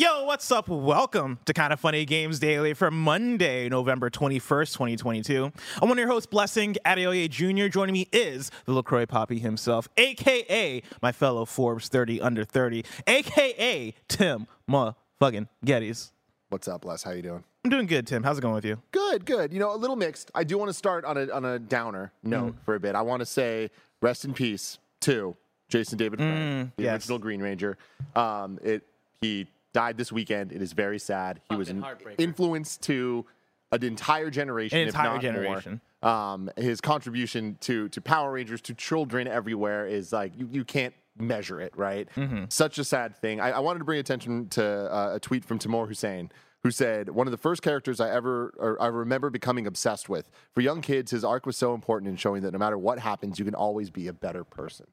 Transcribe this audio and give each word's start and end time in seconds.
Yo, 0.00 0.24
what's 0.24 0.50
up? 0.50 0.66
Welcome 0.66 1.40
to 1.44 1.52
Kind 1.52 1.74
of 1.74 1.78
Funny 1.78 2.06
Games 2.06 2.38
Daily 2.38 2.72
for 2.72 2.90
Monday, 2.90 3.68
November 3.68 4.08
21st, 4.08 4.72
2022. 4.72 5.52
I'm 5.82 5.88
one 5.90 5.98
of 5.98 5.98
your 5.98 6.08
hosts, 6.08 6.26
Blessing 6.26 6.74
Adeoye 6.86 7.28
Jr. 7.28 7.68
Joining 7.68 7.92
me 7.92 8.08
is 8.10 8.50
the 8.64 8.72
LaCroix 8.72 9.04
Poppy 9.04 9.38
himself, 9.38 9.90
aka 9.98 10.82
my 11.02 11.12
fellow 11.12 11.44
Forbes 11.44 11.88
30 11.88 12.18
under 12.22 12.46
30, 12.46 12.82
aka 13.06 13.94
Tim 14.08 14.46
motherfucking 14.66 15.48
Gettys. 15.66 16.12
What's 16.48 16.66
up, 16.66 16.86
Les? 16.86 17.02
How 17.02 17.10
you 17.10 17.20
doing? 17.20 17.44
I'm 17.66 17.70
doing 17.70 17.86
good, 17.86 18.06
Tim. 18.06 18.22
How's 18.22 18.38
it 18.38 18.40
going 18.40 18.54
with 18.54 18.64
you? 18.64 18.80
Good, 18.92 19.26
good. 19.26 19.52
You 19.52 19.58
know, 19.58 19.74
a 19.74 19.76
little 19.76 19.96
mixed. 19.96 20.30
I 20.34 20.44
do 20.44 20.56
want 20.56 20.70
to 20.70 20.74
start 20.74 21.04
on 21.04 21.18
a 21.18 21.28
on 21.30 21.44
a 21.44 21.58
downer 21.58 22.10
note 22.22 22.54
for 22.64 22.74
a 22.74 22.80
bit. 22.80 22.94
I 22.94 23.02
want 23.02 23.20
to 23.20 23.26
say 23.26 23.68
rest 24.00 24.24
in 24.24 24.32
peace 24.32 24.78
to 25.00 25.36
Jason 25.68 25.98
David 25.98 26.20
Frank, 26.20 26.74
the 26.76 26.84
yes. 26.84 26.94
original 26.94 27.18
Green 27.18 27.42
Ranger. 27.42 27.76
Um, 28.16 28.58
it 28.62 28.86
he 29.20 29.46
died 29.72 29.96
this 29.96 30.10
weekend. 30.12 30.52
It 30.52 30.62
is 30.62 30.72
very 30.72 30.98
sad. 30.98 31.40
He 31.48 31.56
was 31.56 31.68
an 31.68 31.84
influence 32.18 32.76
to 32.78 33.26
an 33.72 33.84
entire 33.84 34.30
generation, 34.30 34.78
An 34.78 34.88
if 34.88 34.94
entire 34.94 35.14
not 35.14 35.20
generation. 35.20 35.80
More. 36.02 36.12
Um, 36.12 36.50
his 36.56 36.80
contribution 36.80 37.56
to 37.60 37.88
to 37.90 38.00
Power 38.00 38.32
Rangers 38.32 38.60
to 38.62 38.74
children 38.74 39.28
everywhere 39.28 39.86
is 39.86 40.12
like 40.12 40.32
you, 40.36 40.48
you 40.50 40.64
can't 40.64 40.94
measure 41.18 41.60
it, 41.60 41.76
right? 41.76 42.08
Mm-hmm. 42.16 42.44
Such 42.48 42.78
a 42.78 42.84
sad 42.84 43.16
thing. 43.16 43.40
I, 43.40 43.50
I 43.52 43.58
wanted 43.60 43.80
to 43.80 43.84
bring 43.84 43.98
attention 44.00 44.48
to 44.50 44.64
uh, 44.64 45.16
a 45.16 45.20
tweet 45.20 45.44
from 45.44 45.58
Tamoor 45.58 45.86
Hussain. 45.86 46.30
Who 46.62 46.70
said 46.70 47.08
one 47.08 47.26
of 47.26 47.30
the 47.30 47.38
first 47.38 47.62
characters 47.62 48.00
I 48.00 48.10
ever 48.10 48.52
or 48.58 48.80
I 48.82 48.88
remember 48.88 49.30
becoming 49.30 49.66
obsessed 49.66 50.10
with? 50.10 50.28
For 50.52 50.60
young 50.60 50.82
kids, 50.82 51.10
his 51.10 51.24
arc 51.24 51.46
was 51.46 51.56
so 51.56 51.72
important 51.72 52.10
in 52.10 52.16
showing 52.16 52.42
that 52.42 52.52
no 52.52 52.58
matter 52.58 52.76
what 52.76 52.98
happens, 52.98 53.38
you 53.38 53.46
can 53.46 53.54
always 53.54 53.88
be 53.88 54.08
a 54.08 54.12
better 54.12 54.44
person. 54.44 54.86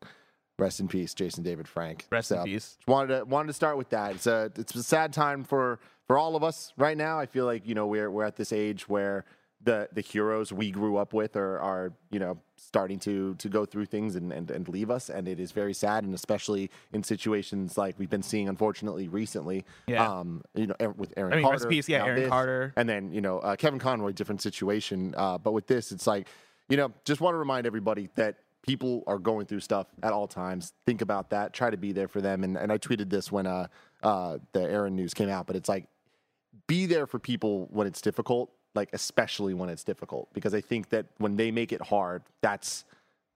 Rest 0.59 0.79
in 0.79 0.87
peace, 0.87 1.13
Jason 1.13 1.43
David 1.43 1.67
Frank. 1.67 2.05
Rest 2.11 2.31
in 2.31 2.43
peace. 2.43 2.77
Wanted 2.87 3.19
to 3.19 3.25
wanted 3.25 3.47
to 3.47 3.53
start 3.53 3.77
with 3.77 3.89
that. 3.89 4.15
It's 4.15 4.27
a 4.27 4.51
it's 4.55 4.73
a 4.73 4.81
sad 4.83 5.13
time 5.13 5.43
for 5.43 5.79
for 6.07 6.17
all 6.17 6.35
of 6.35 6.43
us 6.43 6.73
right 6.77 6.97
now. 6.97 7.19
I 7.19 7.27
feel 7.27 7.45
like 7.45 7.67
you 7.67 7.75
know 7.75 7.85
we're 7.85 8.09
we're 8.09 8.25
at 8.25 8.37
this 8.37 8.51
age 8.51 8.89
where 8.89 9.25
the 9.63 9.87
the 9.91 10.01
heroes 10.01 10.51
we 10.51 10.71
grew 10.71 10.97
up 10.97 11.13
with 11.13 11.35
are 11.35 11.59
are 11.59 11.93
you 12.09 12.19
know 12.19 12.39
starting 12.55 12.97
to 12.99 13.35
to 13.35 13.49
go 13.49 13.65
through 13.65 13.85
things 13.85 14.15
and, 14.15 14.31
and 14.33 14.49
and 14.49 14.67
leave 14.67 14.89
us, 14.89 15.09
and 15.09 15.27
it 15.27 15.39
is 15.39 15.51
very 15.51 15.73
sad, 15.73 16.03
and 16.03 16.15
especially 16.15 16.71
in 16.91 17.03
situations 17.03 17.77
like 17.77 17.93
we've 17.99 18.09
been 18.09 18.23
seeing 18.23 18.49
unfortunately 18.49 19.07
recently. 19.07 19.63
Yeah. 19.85 20.07
Um, 20.07 20.41
you 20.55 20.67
know, 20.67 20.75
with 20.95 21.13
Aaron 21.17 21.33
I 21.33 21.35
mean, 21.35 21.43
Carter. 21.43 21.53
rest 21.53 21.65
in 21.65 21.69
peace, 21.69 21.89
yeah, 21.89 22.03
Aaron 22.03 22.19
this, 22.21 22.29
Carter. 22.29 22.73
and 22.75 22.89
then 22.89 23.11
you 23.11 23.21
know 23.21 23.39
uh, 23.39 23.55
Kevin 23.55 23.79
Conroy, 23.79 24.11
different 24.11 24.41
situation. 24.41 25.13
Uh, 25.15 25.37
but 25.37 25.51
with 25.51 25.67
this, 25.67 25.91
it's 25.91 26.07
like 26.07 26.27
you 26.69 26.77
know, 26.77 26.91
just 27.05 27.21
want 27.21 27.33
to 27.33 27.37
remind 27.37 27.65
everybody 27.65 28.09
that 28.15 28.37
people 28.65 29.03
are 29.07 29.17
going 29.19 29.45
through 29.45 29.59
stuff 29.61 29.87
at 30.03 30.11
all 30.13 30.27
times. 30.27 30.73
Think 30.85 31.01
about 31.01 31.29
that. 31.29 31.53
Try 31.53 31.69
to 31.69 31.77
be 31.77 31.91
there 31.91 32.07
for 32.07 32.21
them. 32.21 32.43
And 32.43 32.57
and 32.57 32.71
I 32.71 32.77
tweeted 32.77 33.09
this 33.09 33.31
when 33.31 33.47
uh 33.47 33.67
uh 34.03 34.37
the 34.53 34.61
Aaron 34.61 34.95
news 34.95 35.13
came 35.13 35.29
out, 35.29 35.47
but 35.47 35.55
it's 35.55 35.69
like 35.69 35.87
be 36.67 36.85
there 36.85 37.07
for 37.07 37.19
people 37.19 37.67
when 37.71 37.87
it's 37.87 38.01
difficult, 38.01 38.51
like 38.75 38.89
especially 38.93 39.53
when 39.53 39.69
it's 39.69 39.83
difficult, 39.83 40.33
because 40.33 40.53
I 40.53 40.61
think 40.61 40.89
that 40.89 41.05
when 41.17 41.35
they 41.37 41.51
make 41.51 41.71
it 41.71 41.81
hard, 41.81 42.23
that's 42.41 42.83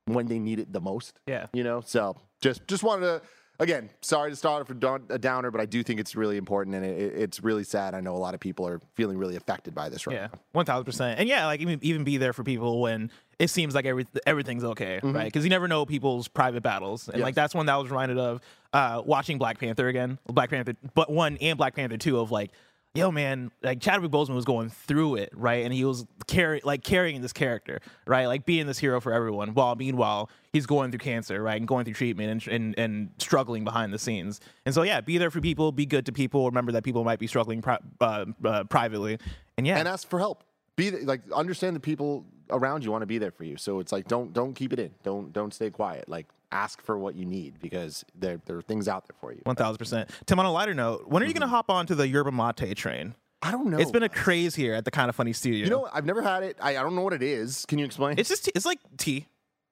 when 0.06 0.26
they 0.28 0.40
need 0.40 0.60
it 0.60 0.74
the 0.74 0.82
most. 0.82 1.20
Yeah. 1.28 1.46
You 1.54 1.64
know, 1.64 1.82
so 1.86 2.18
just 2.42 2.68
just 2.68 2.84
wanted 2.84 3.06
to 3.06 3.22
again, 3.60 3.92
sorry 4.02 4.32
to 4.32 4.36
start 4.36 4.64
off 4.64 4.70
a 5.12 5.20
downer, 5.20 5.52
but 5.52 5.62
I 5.62 5.66
do 5.68 5.84
think 5.84 6.00
it's 6.00 6.16
really 6.16 6.36
important 6.38 6.76
and 6.76 6.84
it, 6.84 7.00
it- 7.00 7.14
it's 7.22 7.44
really 7.44 7.64
sad. 7.64 7.94
I 7.94 8.02
know 8.02 8.16
a 8.16 8.18
lot 8.18 8.34
of 8.34 8.40
people 8.40 8.68
are 8.68 8.82
feeling 8.96 9.20
really 9.20 9.36
affected 9.36 9.76
by 9.76 9.88
this 9.88 10.08
right 10.08 10.16
Yeah, 10.16 10.28
now. 10.34 10.40
one 10.54 10.66
thousand 10.66 10.86
percent. 10.86 11.20
And 11.20 11.30
yeah, 11.30 11.46
like 11.46 11.60
even 11.62 11.78
even 11.84 12.04
be 12.04 12.18
there 12.18 12.34
for 12.34 12.44
people 12.44 12.82
when 12.82 13.12
it 13.42 13.50
seems 13.50 13.74
like 13.74 13.86
every, 13.86 14.06
everything's 14.28 14.64
okay, 14.64 15.00
right? 15.04 15.26
Because 15.26 15.44
you 15.44 15.50
never 15.50 15.68
know 15.68 15.86
people's 15.86 16.28
private 16.28 16.62
battles, 16.62 17.10
and 17.10 17.18
like 17.26 17.36
that's 17.36 17.56
one 17.56 17.66
that 17.66 17.74
I 17.74 17.78
was 17.78 17.90
reminded 17.90 18.18
of 18.20 18.40
uh, 18.72 19.02
watching 19.04 19.38
Black 19.40 19.60
Panther 19.60 19.88
again, 19.88 20.20
Black 20.28 20.50
Panther, 20.52 20.76
but 20.94 21.10
one 21.12 21.38
and 21.42 21.58
Black 21.58 21.76
Panther 21.76 21.98
two 21.98 22.20
of 22.20 22.32
like. 22.32 22.52
Yo, 22.94 23.10
man, 23.10 23.52
like 23.64 23.80
Chadwick 23.80 24.12
Boseman 24.12 24.36
was 24.36 24.44
going 24.44 24.68
through 24.68 25.16
it, 25.16 25.30
right? 25.34 25.64
And 25.64 25.74
he 25.74 25.86
was 25.86 26.06
carry 26.28 26.60
like 26.66 26.84
carrying 26.84 27.22
this 27.22 27.32
character, 27.32 27.80
right? 28.06 28.26
Like 28.26 28.46
being 28.46 28.68
this 28.68 28.78
hero 28.80 29.00
for 29.00 29.14
everyone. 29.14 29.54
While 29.54 29.78
meanwhile, 29.78 30.30
he's 30.52 30.66
going 30.66 30.92
through 30.92 31.00
cancer, 31.00 31.42
right, 31.42 31.56
and 31.56 31.66
going 31.66 31.86
through 31.86 31.94
treatment 31.94 32.30
and 32.46 32.54
and, 32.54 32.78
and 32.78 33.10
struggling 33.18 33.64
behind 33.64 33.94
the 33.94 33.98
scenes. 33.98 34.42
And 34.66 34.76
so, 34.76 34.82
yeah, 34.82 35.00
be 35.00 35.18
there 35.18 35.32
for 35.32 35.40
people, 35.40 35.72
be 35.72 35.86
good 35.86 36.06
to 36.08 36.12
people. 36.12 36.46
Remember 36.48 36.74
that 36.74 36.84
people 36.84 37.06
might 37.06 37.20
be 37.20 37.28
struggling 37.28 37.62
pri- 37.62 37.80
uh, 38.02 38.26
uh, 38.44 38.66
privately, 38.66 39.20
and 39.58 39.66
yeah, 39.66 39.78
and 39.78 39.88
ask 39.88 40.06
for 40.10 40.20
help. 40.20 40.44
Be 40.82 40.92
like 41.06 41.22
understand 41.32 41.76
the 41.76 41.80
people 41.80 42.26
around 42.50 42.84
you 42.84 42.92
want 42.92 43.04
to 43.04 43.06
be 43.08 43.18
there 43.18 43.32
for 43.32 43.44
you. 43.44 43.58
So 43.58 43.80
it's 43.80 43.92
like 43.92 44.08
don't 44.08 44.34
don't 44.34 44.54
keep 44.54 44.74
it 44.74 44.80
in. 44.80 44.92
Don't 45.04 45.32
don't 45.32 45.54
stay 45.54 45.70
quiet. 45.70 46.10
Like 46.10 46.28
ask 46.52 46.82
for 46.82 46.98
what 46.98 47.16
you 47.16 47.26
need 47.26 47.60
because 47.62 48.04
there 48.16 48.42
there 48.46 48.58
are 48.58 48.62
things 48.62 48.88
out 48.88 49.08
there 49.08 49.16
for 49.22 49.32
you. 49.32 49.42
One 49.44 49.56
thousand 49.56 49.78
percent. 49.78 50.10
Tim, 50.26 50.40
on 50.40 50.46
a 50.46 50.52
lighter 50.52 50.74
note, 50.74 51.08
when 51.08 51.24
are 51.24 51.26
you 51.26 51.34
going 51.34 51.42
to 51.42 51.48
hop 51.48 51.70
onto 51.70 51.96
the 51.96 52.08
yerba 52.08 52.32
mate 52.32 52.76
train? 52.76 53.16
I 53.42 53.52
don't 53.52 53.68
know. 53.68 53.80
It's 53.80 53.92
been 53.92 54.04
a 54.04 54.10
craze 54.10 54.54
here 54.54 54.74
at 54.76 54.86
the 54.86 54.92
kind 54.92 55.10
of 55.10 55.16
funny 55.16 55.34
studio. 55.34 55.64
you 55.64 55.70
know? 55.72 55.90
I've 55.92 56.06
never 56.06 56.22
had 56.22 56.44
it. 56.44 56.58
I, 56.62 56.72
I 56.78 56.84
don't 56.84 56.96
know 56.96 57.02
what 57.02 57.14
it 57.14 57.24
is. 57.24 57.66
Can 57.68 57.80
you 57.80 57.86
explain? 57.86 58.20
it's 58.20 58.30
just 58.30 58.50
it's 58.54 58.66
like 58.66 58.80
tea. 58.98 59.28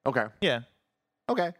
okay. 0.05 0.25
Yeah, 0.41 0.61
Okay. 1.29 1.51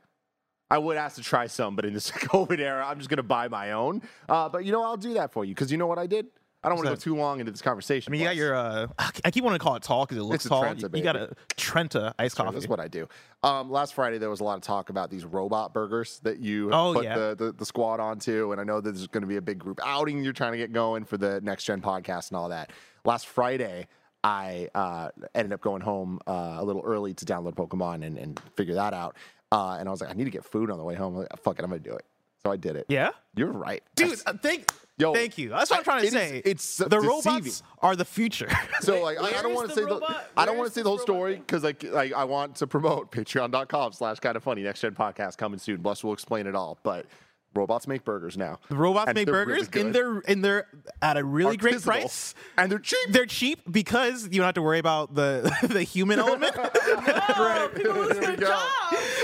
I 0.71 0.77
would 0.77 0.97
ask 0.97 1.15
to 1.15 1.23
try 1.23 1.47
some, 1.47 1.75
but 1.75 1.83
in 1.85 1.93
this 1.93 2.11
COVID 2.31 2.59
era, 2.59 2.85
I'm 2.87 2.97
just 2.99 3.09
gonna 3.09 3.23
buy 3.23 3.47
my 3.47 3.71
own. 3.71 4.01
Uh, 4.27 4.49
but 4.49 4.65
you 4.65 4.71
know, 4.71 4.83
I'll 4.83 4.97
do 4.97 5.15
that 5.15 5.31
for 5.31 5.43
you 5.45 5.53
because 5.55 5.71
you 5.71 5.77
know 5.77 5.87
what 5.87 5.97
I 5.99 6.05
did. 6.07 6.27
I 6.63 6.67
don't 6.67 6.77
want 6.77 6.87
to 6.89 6.95
go 6.95 6.99
too 6.99 7.15
long 7.15 7.39
into 7.39 7.51
this 7.53 7.61
conversation. 7.61 8.11
I 8.11 8.13
mean, 8.13 8.21
you 8.21 8.27
got 8.27 8.35
your. 8.35 8.53
uh 8.55 8.87
I 9.23 9.31
keep 9.31 9.43
wanting 9.43 9.59
to 9.59 9.63
call 9.63 9.75
it 9.75 9.83
tall 9.83 10.05
because 10.05 10.17
it 10.17 10.23
looks 10.23 10.35
It's 10.43 10.45
a 10.47 10.49
tall. 10.49 10.61
Trenta, 10.63 10.89
you, 10.91 10.97
you 10.97 11.03
got 11.03 11.13
baby. 11.15 11.31
a 11.31 11.53
Trenta 11.55 12.13
iced 12.19 12.35
coffee. 12.35 12.51
That's 12.53 12.67
what 12.67 12.79
I 12.81 12.87
do. 12.89 13.07
Um, 13.43 13.71
last 13.71 13.93
Friday, 13.93 14.17
there 14.17 14.29
was 14.29 14.41
a 14.41 14.43
lot 14.43 14.55
of 14.55 14.61
talk 14.61 14.89
about 14.89 15.09
these 15.09 15.23
robot 15.23 15.73
burgers 15.73 16.19
that 16.23 16.39
you 16.39 16.69
Oh, 16.73 16.93
put 16.93 17.05
yeah. 17.05 17.17
the, 17.17 17.35
the, 17.37 17.51
the 17.53 17.65
squad 17.65 18.01
onto. 18.01 18.51
And 18.51 18.59
I 18.59 18.65
know 18.65 18.81
that 18.81 18.91
there's 18.91 19.07
going 19.07 19.21
to 19.21 19.27
be 19.27 19.37
a 19.37 19.41
big 19.41 19.57
group 19.59 19.79
outing 19.85 20.21
you're 20.23 20.33
trying 20.33 20.51
to 20.51 20.57
get 20.57 20.73
going 20.73 21.05
for 21.05 21.17
the 21.17 21.39
next 21.41 21.63
gen 21.63 21.81
podcast 21.81 22.29
and 22.29 22.37
all 22.37 22.49
that. 22.49 22.71
Last 23.05 23.27
Friday, 23.27 23.87
I 24.21 24.67
uh, 24.75 25.11
ended 25.33 25.53
up 25.53 25.61
going 25.61 25.81
home 25.81 26.19
uh, 26.27 26.57
a 26.59 26.63
little 26.65 26.81
early 26.83 27.13
to 27.13 27.25
download 27.25 27.55
Pokemon 27.55 28.05
and, 28.05 28.17
and 28.17 28.37
figure 28.57 28.75
that 28.75 28.93
out. 28.93 29.15
Uh, 29.51 29.77
and 29.79 29.87
I 29.87 29.91
was 29.91 30.01
like, 30.01 30.09
I 30.09 30.13
need 30.13 30.25
to 30.25 30.29
get 30.29 30.43
food 30.43 30.69
on 30.69 30.77
the 30.77 30.83
way 30.83 30.95
home. 30.95 31.13
I'm 31.15 31.19
like, 31.21 31.39
fuck 31.41 31.57
it, 31.57 31.63
I'm 31.63 31.69
going 31.69 31.81
to 31.81 31.89
do 31.89 31.95
it. 31.95 32.03
So 32.43 32.51
I 32.51 32.57
did 32.57 32.75
it. 32.75 32.85
yeah, 32.89 33.09
You're 33.35 33.51
right. 33.51 33.81
dude. 33.95 34.09
That's- 34.11 34.23
Uh, 34.25 34.37
thank, 34.41 34.69
Yo, 34.99 35.13
thank 35.13 35.37
you. 35.37 35.49
That's 35.49 35.69
what 35.71 35.77
I'm 35.79 35.83
trying 35.85 36.01
to 36.01 36.07
it 36.07 36.13
is- 36.13 36.13
say. 36.13 36.41
it's 36.45 36.77
the 36.77 36.89
deceiving. 36.89 37.09
robots 37.09 37.63
are 37.81 37.95
the 37.95 38.05
future. 38.05 38.49
So 38.81 39.01
like 39.01 39.17
I, 39.19 39.39
I 39.39 39.41
don't 39.41 39.53
want 39.55 39.69
to 39.69 39.75
say 39.75 39.81
the? 39.85 40.15
I 40.37 40.45
don't 40.45 40.57
want 40.57 40.67
to 40.69 40.73
say 40.73 40.81
the 40.83 40.89
whole 40.89 40.99
story 40.99 41.35
because 41.37 41.63
like 41.63 41.83
like 41.83 42.13
I 42.13 42.25
want 42.25 42.55
to 42.57 42.67
promote 42.67 43.11
patreon.com 43.13 43.93
slash 43.93 44.19
kind 44.19 44.35
of 44.35 44.43
funny 44.43 44.61
next 44.61 44.81
gen 44.81 44.95
podcast 44.95 45.37
coming 45.37 45.57
soon. 45.59 45.77
Bless 45.81 46.03
will 46.03 46.13
explain 46.13 46.47
it 46.47 46.55
all. 46.55 46.77
But 46.83 47.05
robots 47.55 47.87
make 47.87 48.03
burgers 48.03 48.37
now. 48.37 48.59
The 48.69 48.75
robots 48.75 49.07
And 49.07 49.15
make 49.15 49.25
they're 49.25 49.45
really 49.45 49.61
burgers, 49.63 49.63
and 49.67 49.71
good. 49.71 49.93
they're 49.93 50.21
and 50.27 50.43
they're 50.45 50.67
at 51.01 51.15
a 51.17 51.23
really 51.23 51.55
great 51.57 51.81
price. 51.81 52.35
And 52.57 52.69
they're 52.71 52.77
cheap. 52.79 52.99
They're 53.11 53.25
cheap 53.25 53.61
because 53.71 54.25
you 54.25 54.37
don't 54.37 54.45
have 54.45 54.55
to 54.55 54.61
worry 54.61 54.79
about 54.79 55.15
the 55.15 55.49
the 55.63 55.83
human 55.83 56.19
element. 56.25 56.55
Oh, 56.57 57.69
people 57.73 57.93
lose 57.93 58.17
their 58.19 58.35
job. 58.35 58.63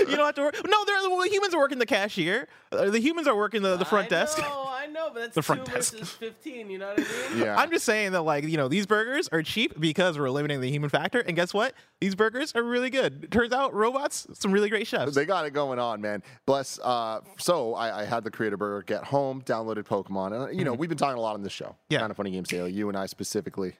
you 0.00 0.16
don't 0.16 0.26
have 0.26 0.34
to 0.36 0.42
work. 0.42 0.54
No, 0.66 0.84
they're, 0.86 0.96
well, 1.08 1.20
the 1.22 1.28
humans 1.28 1.54
are 1.54 1.58
working 1.60 1.78
the 1.78 1.86
cashier. 1.86 2.48
Uh, 2.72 2.90
the 2.90 3.00
humans 3.00 3.28
are 3.28 3.36
working 3.36 3.62
the, 3.62 3.76
the 3.76 3.84
front 3.84 4.06
I 4.06 4.10
desk. 4.10 4.38
know, 4.38 4.44
I 4.86 4.90
know, 4.90 5.10
but 5.12 5.20
that's 5.20 5.34
The 5.34 5.40
two 5.40 5.46
front 5.46 5.64
desk. 5.64 5.92
versus 5.92 6.10
fifteen. 6.10 6.70
You 6.70 6.78
know 6.78 6.88
what 6.88 7.00
I 7.00 7.34
mean? 7.34 7.44
Yeah. 7.46 7.56
I'm 7.56 7.70
just 7.70 7.84
saying 7.84 8.12
that, 8.12 8.22
like, 8.22 8.44
you 8.44 8.56
know, 8.56 8.68
these 8.68 8.86
burgers 8.86 9.28
are 9.28 9.42
cheap 9.42 9.78
because 9.80 10.18
we're 10.18 10.26
eliminating 10.26 10.60
the 10.60 10.70
human 10.70 10.88
factor. 10.90 11.20
And 11.20 11.34
guess 11.36 11.52
what? 11.52 11.74
These 12.00 12.14
burgers 12.14 12.54
are 12.54 12.62
really 12.62 12.90
good. 12.90 13.30
Turns 13.30 13.52
out, 13.52 13.74
robots, 13.74 14.26
some 14.34 14.52
really 14.52 14.68
great 14.68 14.86
chefs. 14.86 15.14
They 15.14 15.24
got 15.24 15.44
it 15.46 15.50
going 15.52 15.78
on, 15.78 16.00
man. 16.00 16.22
Bless. 16.46 16.78
Uh, 16.82 17.20
so 17.38 17.74
I, 17.74 18.02
I 18.02 18.04
had 18.04 18.24
the 18.24 18.30
Creator 18.30 18.56
Burger 18.56 18.82
get 18.82 19.04
home, 19.04 19.42
downloaded 19.42 19.84
Pokemon, 19.84 20.48
and 20.50 20.58
you 20.58 20.64
know 20.64 20.72
we've 20.72 20.88
been 20.88 20.98
talking 20.98 21.18
a 21.18 21.20
lot 21.20 21.34
on 21.34 21.42
this 21.42 21.52
show. 21.52 21.66
Mm-hmm. 21.66 21.74
Yeah. 21.94 21.98
kind 22.00 22.10
of 22.10 22.16
funny 22.16 22.30
games 22.30 22.48
daily. 22.48 22.72
You 22.72 22.88
and 22.88 22.96
I 22.96 23.06
specifically. 23.06 23.74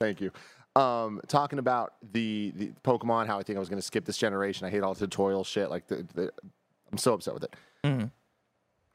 Thank 0.00 0.20
you. 0.20 0.30
Um, 0.76 1.20
talking 1.26 1.58
about 1.58 1.94
the 2.12 2.52
the 2.54 2.72
Pokemon, 2.84 3.26
how 3.26 3.38
I 3.38 3.42
think 3.42 3.56
I 3.56 3.60
was 3.60 3.68
going 3.68 3.80
to 3.80 3.86
skip 3.86 4.04
this 4.04 4.16
generation. 4.18 4.66
I 4.66 4.70
hate 4.70 4.82
all 4.82 4.94
the 4.94 5.00
tutorial 5.00 5.42
shit. 5.44 5.70
Like 5.70 5.86
the, 5.88 6.06
the 6.14 6.30
I'm 6.92 6.98
so 6.98 7.14
upset 7.14 7.34
with 7.34 7.44
it. 7.44 7.54
Mm-hmm. 7.84 8.06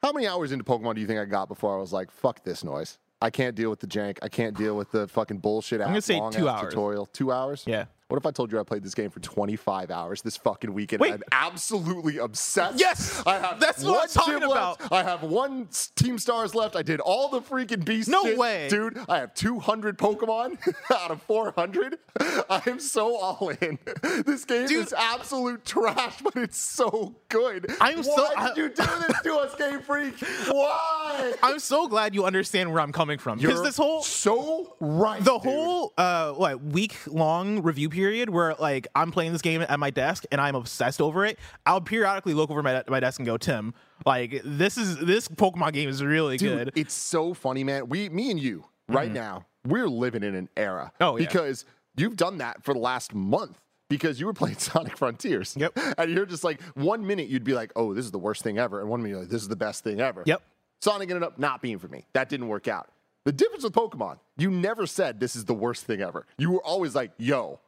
How 0.04 0.12
many 0.12 0.26
hours 0.26 0.52
into 0.52 0.64
Pokemon 0.64 0.96
do 0.96 1.00
you 1.00 1.06
think 1.06 1.18
I 1.18 1.24
got 1.24 1.48
before 1.48 1.74
I 1.74 1.80
was 1.80 1.90
like, 1.90 2.10
fuck 2.10 2.44
this 2.44 2.62
noise? 2.62 2.98
I 3.22 3.30
can't 3.30 3.56
deal 3.56 3.70
with 3.70 3.80
the 3.80 3.86
jank. 3.86 4.18
I 4.20 4.28
can't 4.28 4.54
deal 4.54 4.76
with 4.76 4.90
the 4.90 5.08
fucking 5.08 5.38
bullshit. 5.38 5.80
I'm 5.80 5.86
gonna 5.86 6.02
say 6.02 6.20
two 6.30 6.46
hours. 6.46 6.68
Tutorial. 6.68 7.06
Two 7.06 7.32
hours. 7.32 7.64
Yeah. 7.66 7.86
What 8.14 8.22
if 8.22 8.26
I 8.26 8.30
told 8.30 8.52
you 8.52 8.60
I 8.60 8.62
played 8.62 8.84
this 8.84 8.94
game 8.94 9.10
for 9.10 9.18
25 9.18 9.90
hours 9.90 10.22
this 10.22 10.36
fucking 10.36 10.72
weekend? 10.72 11.00
Wait. 11.00 11.14
I'm 11.14 11.22
absolutely 11.32 12.18
obsessed. 12.18 12.78
Yes! 12.78 13.20
I 13.26 13.40
have 13.40 13.58
That's 13.58 13.82
what 13.82 13.90
one 13.94 14.02
I'm 14.02 14.08
talking 14.08 14.38
gym 14.38 14.48
left. 14.50 14.92
I 14.92 15.02
have 15.02 15.24
one 15.24 15.66
Team 15.96 16.20
Stars 16.20 16.54
left. 16.54 16.76
I 16.76 16.82
did 16.82 17.00
all 17.00 17.28
the 17.28 17.40
freaking 17.40 17.84
beast 17.84 18.08
No 18.08 18.22
shit. 18.22 18.38
way. 18.38 18.68
Dude, 18.68 19.00
I 19.08 19.18
have 19.18 19.34
200 19.34 19.98
Pokemon 19.98 20.58
out 20.94 21.10
of 21.10 21.22
400. 21.22 21.98
I 22.48 22.62
am 22.68 22.78
so 22.78 23.16
all 23.16 23.48
in. 23.60 23.80
This 24.24 24.44
game 24.44 24.68
Dude. 24.68 24.86
is 24.86 24.92
absolute 24.92 25.64
trash, 25.64 26.20
but 26.22 26.36
it's 26.36 26.58
so 26.58 27.16
good. 27.28 27.66
I'm 27.80 28.04
so- 28.04 28.12
Why 28.14 28.52
did 28.54 28.56
you 28.56 28.68
do 28.68 28.84
this 29.08 29.22
to 29.22 29.34
us, 29.38 29.56
Game 29.56 29.80
Freak? 29.80 30.14
Why? 30.48 31.32
I'm 31.42 31.58
so 31.58 31.88
glad 31.88 32.14
you 32.14 32.24
understand 32.24 32.72
where 32.72 32.80
I'm 32.80 32.92
coming 32.92 33.18
from 33.18 33.38
because 33.38 33.62
this 33.64 33.76
whole 33.76 34.02
so 34.04 34.76
right. 34.78 35.18
the 35.24 35.32
dude. 35.32 35.42
whole 35.42 35.92
uh 35.98 36.32
what 36.32 36.62
week 36.62 36.96
long 37.08 37.62
review 37.62 37.88
period 37.88 38.03
where 38.30 38.54
like 38.54 38.86
I'm 38.94 39.10
playing 39.10 39.32
this 39.32 39.42
game 39.42 39.62
at 39.62 39.78
my 39.78 39.90
desk 39.90 40.24
and 40.30 40.40
I'm 40.40 40.54
obsessed 40.54 41.00
over 41.00 41.24
it. 41.24 41.38
I'll 41.66 41.80
periodically 41.80 42.34
look 42.34 42.50
over 42.50 42.62
my, 42.62 42.82
my 42.88 43.00
desk 43.00 43.18
and 43.18 43.26
go, 43.26 43.36
Tim, 43.36 43.74
like 44.06 44.40
this 44.44 44.76
is 44.76 44.98
this 44.98 45.28
Pokemon 45.28 45.72
game 45.72 45.88
is 45.88 46.02
really 46.02 46.36
Dude, 46.36 46.58
good. 46.58 46.72
it's 46.76 46.94
so 46.94 47.34
funny, 47.34 47.64
man. 47.64 47.88
We, 47.88 48.08
me 48.08 48.30
and 48.30 48.40
you, 48.40 48.64
right 48.88 49.06
mm-hmm. 49.06 49.14
now, 49.14 49.46
we're 49.66 49.88
living 49.88 50.22
in 50.22 50.34
an 50.34 50.48
era. 50.56 50.92
Oh, 51.00 51.16
yeah. 51.16 51.26
Because 51.26 51.64
you've 51.96 52.16
done 52.16 52.38
that 52.38 52.62
for 52.64 52.74
the 52.74 52.80
last 52.80 53.14
month 53.14 53.58
because 53.88 54.20
you 54.20 54.26
were 54.26 54.32
playing 54.34 54.58
Sonic 54.58 54.96
Frontiers. 54.96 55.54
Yep. 55.56 55.78
And 55.98 56.10
you're 56.10 56.26
just 56.26 56.44
like, 56.44 56.60
one 56.74 57.06
minute 57.06 57.28
you'd 57.28 57.44
be 57.44 57.54
like, 57.54 57.72
oh, 57.76 57.94
this 57.94 58.04
is 58.04 58.10
the 58.10 58.18
worst 58.18 58.42
thing 58.42 58.58
ever. 58.58 58.80
And 58.80 58.88
one 58.88 59.02
minute 59.02 59.14
you're 59.14 59.20
like, 59.20 59.30
this 59.30 59.42
is 59.42 59.48
the 59.48 59.56
best 59.56 59.84
thing 59.84 60.00
ever. 60.00 60.22
Yep. 60.26 60.42
Sonic 60.82 61.10
ended 61.10 61.22
up 61.22 61.38
not 61.38 61.62
being 61.62 61.78
for 61.78 61.88
me. 61.88 62.06
That 62.12 62.28
didn't 62.28 62.48
work 62.48 62.68
out. 62.68 62.90
The 63.24 63.32
difference 63.32 63.64
with 63.64 63.72
Pokemon, 63.72 64.18
you 64.36 64.50
never 64.50 64.86
said 64.86 65.18
this 65.18 65.34
is 65.34 65.46
the 65.46 65.54
worst 65.54 65.86
thing 65.86 66.02
ever. 66.02 66.26
You 66.36 66.50
were 66.50 66.62
always 66.62 66.94
like, 66.94 67.12
yo, 67.16 67.60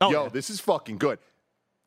Oh, 0.00 0.10
yo, 0.10 0.24
yeah. 0.24 0.28
this 0.28 0.50
is 0.50 0.60
fucking 0.60 0.98
good. 0.98 1.18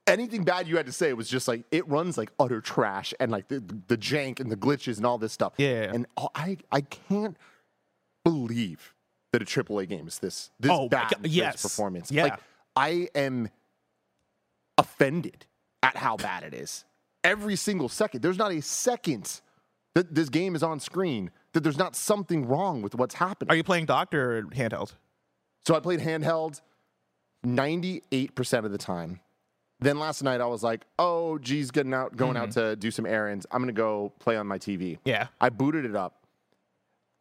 Anything 0.08 0.44
bad 0.44 0.68
you 0.68 0.78
had 0.78 0.88
to 0.88 0.92
say 0.92 1.14
was 1.14 1.30
just 1.30 1.48
like 1.48 1.66
it 1.72 1.88
runs 1.88 2.18
like 2.18 2.32
utter 2.40 2.62
trash 2.62 3.14
and 3.20 3.32
like 3.32 3.48
the, 3.48 3.60
the 3.88 3.98
jank 3.98 4.40
and 4.40 4.52
the 4.52 4.56
glitches 4.56 4.98
and 4.98 5.06
all 5.06 5.20
this 5.20 5.32
stuff. 5.34 5.54
Yeah. 5.58 5.92
And 5.94 6.08
I 6.34 6.58
I 6.72 6.82
can't 6.82 7.38
believe 8.24 8.96
that 9.32 9.42
a 9.42 9.46
AAA 9.46 9.88
game 9.88 10.08
is 10.08 10.18
this 10.20 10.50
this 10.60 10.72
Oh 10.74 10.90
bad 10.90 11.12
God, 11.12 11.18
in 11.18 11.24
terms 11.24 11.36
yes. 11.36 11.62
performance. 11.62 12.12
Yeah. 12.12 12.24
Like 12.24 12.40
I 12.76 13.08
am 13.14 13.50
offended 14.80 15.46
at 15.84 15.96
how 15.98 16.18
bad 16.18 16.44
it 16.44 16.56
is. 16.56 16.86
Every 17.24 17.56
single 17.56 17.90
second. 17.90 18.22
There's 18.22 18.38
not 18.38 18.52
a 18.52 18.62
second 18.62 19.42
that 19.94 20.16
this 20.16 20.30
game 20.30 20.56
is 20.56 20.64
on 20.64 20.80
screen 20.80 21.30
that 21.54 21.62
there's 21.62 21.78
not 21.78 21.96
something 21.96 22.48
wrong 22.48 22.82
with 22.82 22.96
what's 22.96 23.16
happening. 23.16 23.52
Are 23.52 23.56
you 23.56 23.64
playing 23.64 23.86
Doctor 23.86 24.38
or 24.38 24.44
handheld? 24.44 24.94
So 25.66 25.76
I 25.76 25.80
played 25.80 26.00
handheld 26.00 26.62
98% 27.46 28.66
of 28.66 28.72
the 28.72 28.78
time. 28.78 29.20
Then 29.82 29.98
last 29.98 30.24
night 30.24 30.42
I 30.42 30.46
was 30.46 30.62
like, 30.62 30.86
oh, 30.98 31.38
geez, 31.38 31.72
getting 31.72 31.94
out, 31.94 32.18
going 32.18 32.36
out 32.36 32.50
mm-hmm. 32.50 32.72
to 32.72 32.76
do 32.76 32.92
some 32.92 33.06
errands. 33.06 33.46
I'm 33.52 33.62
going 33.62 33.74
to 33.74 33.74
go 33.74 34.12
play 34.20 34.36
on 34.36 34.46
my 34.46 34.58
TV. 34.58 34.98
Yeah. 35.06 35.28
I 35.40 35.50
booted 35.50 35.86
it 35.86 35.96
up 35.96 36.20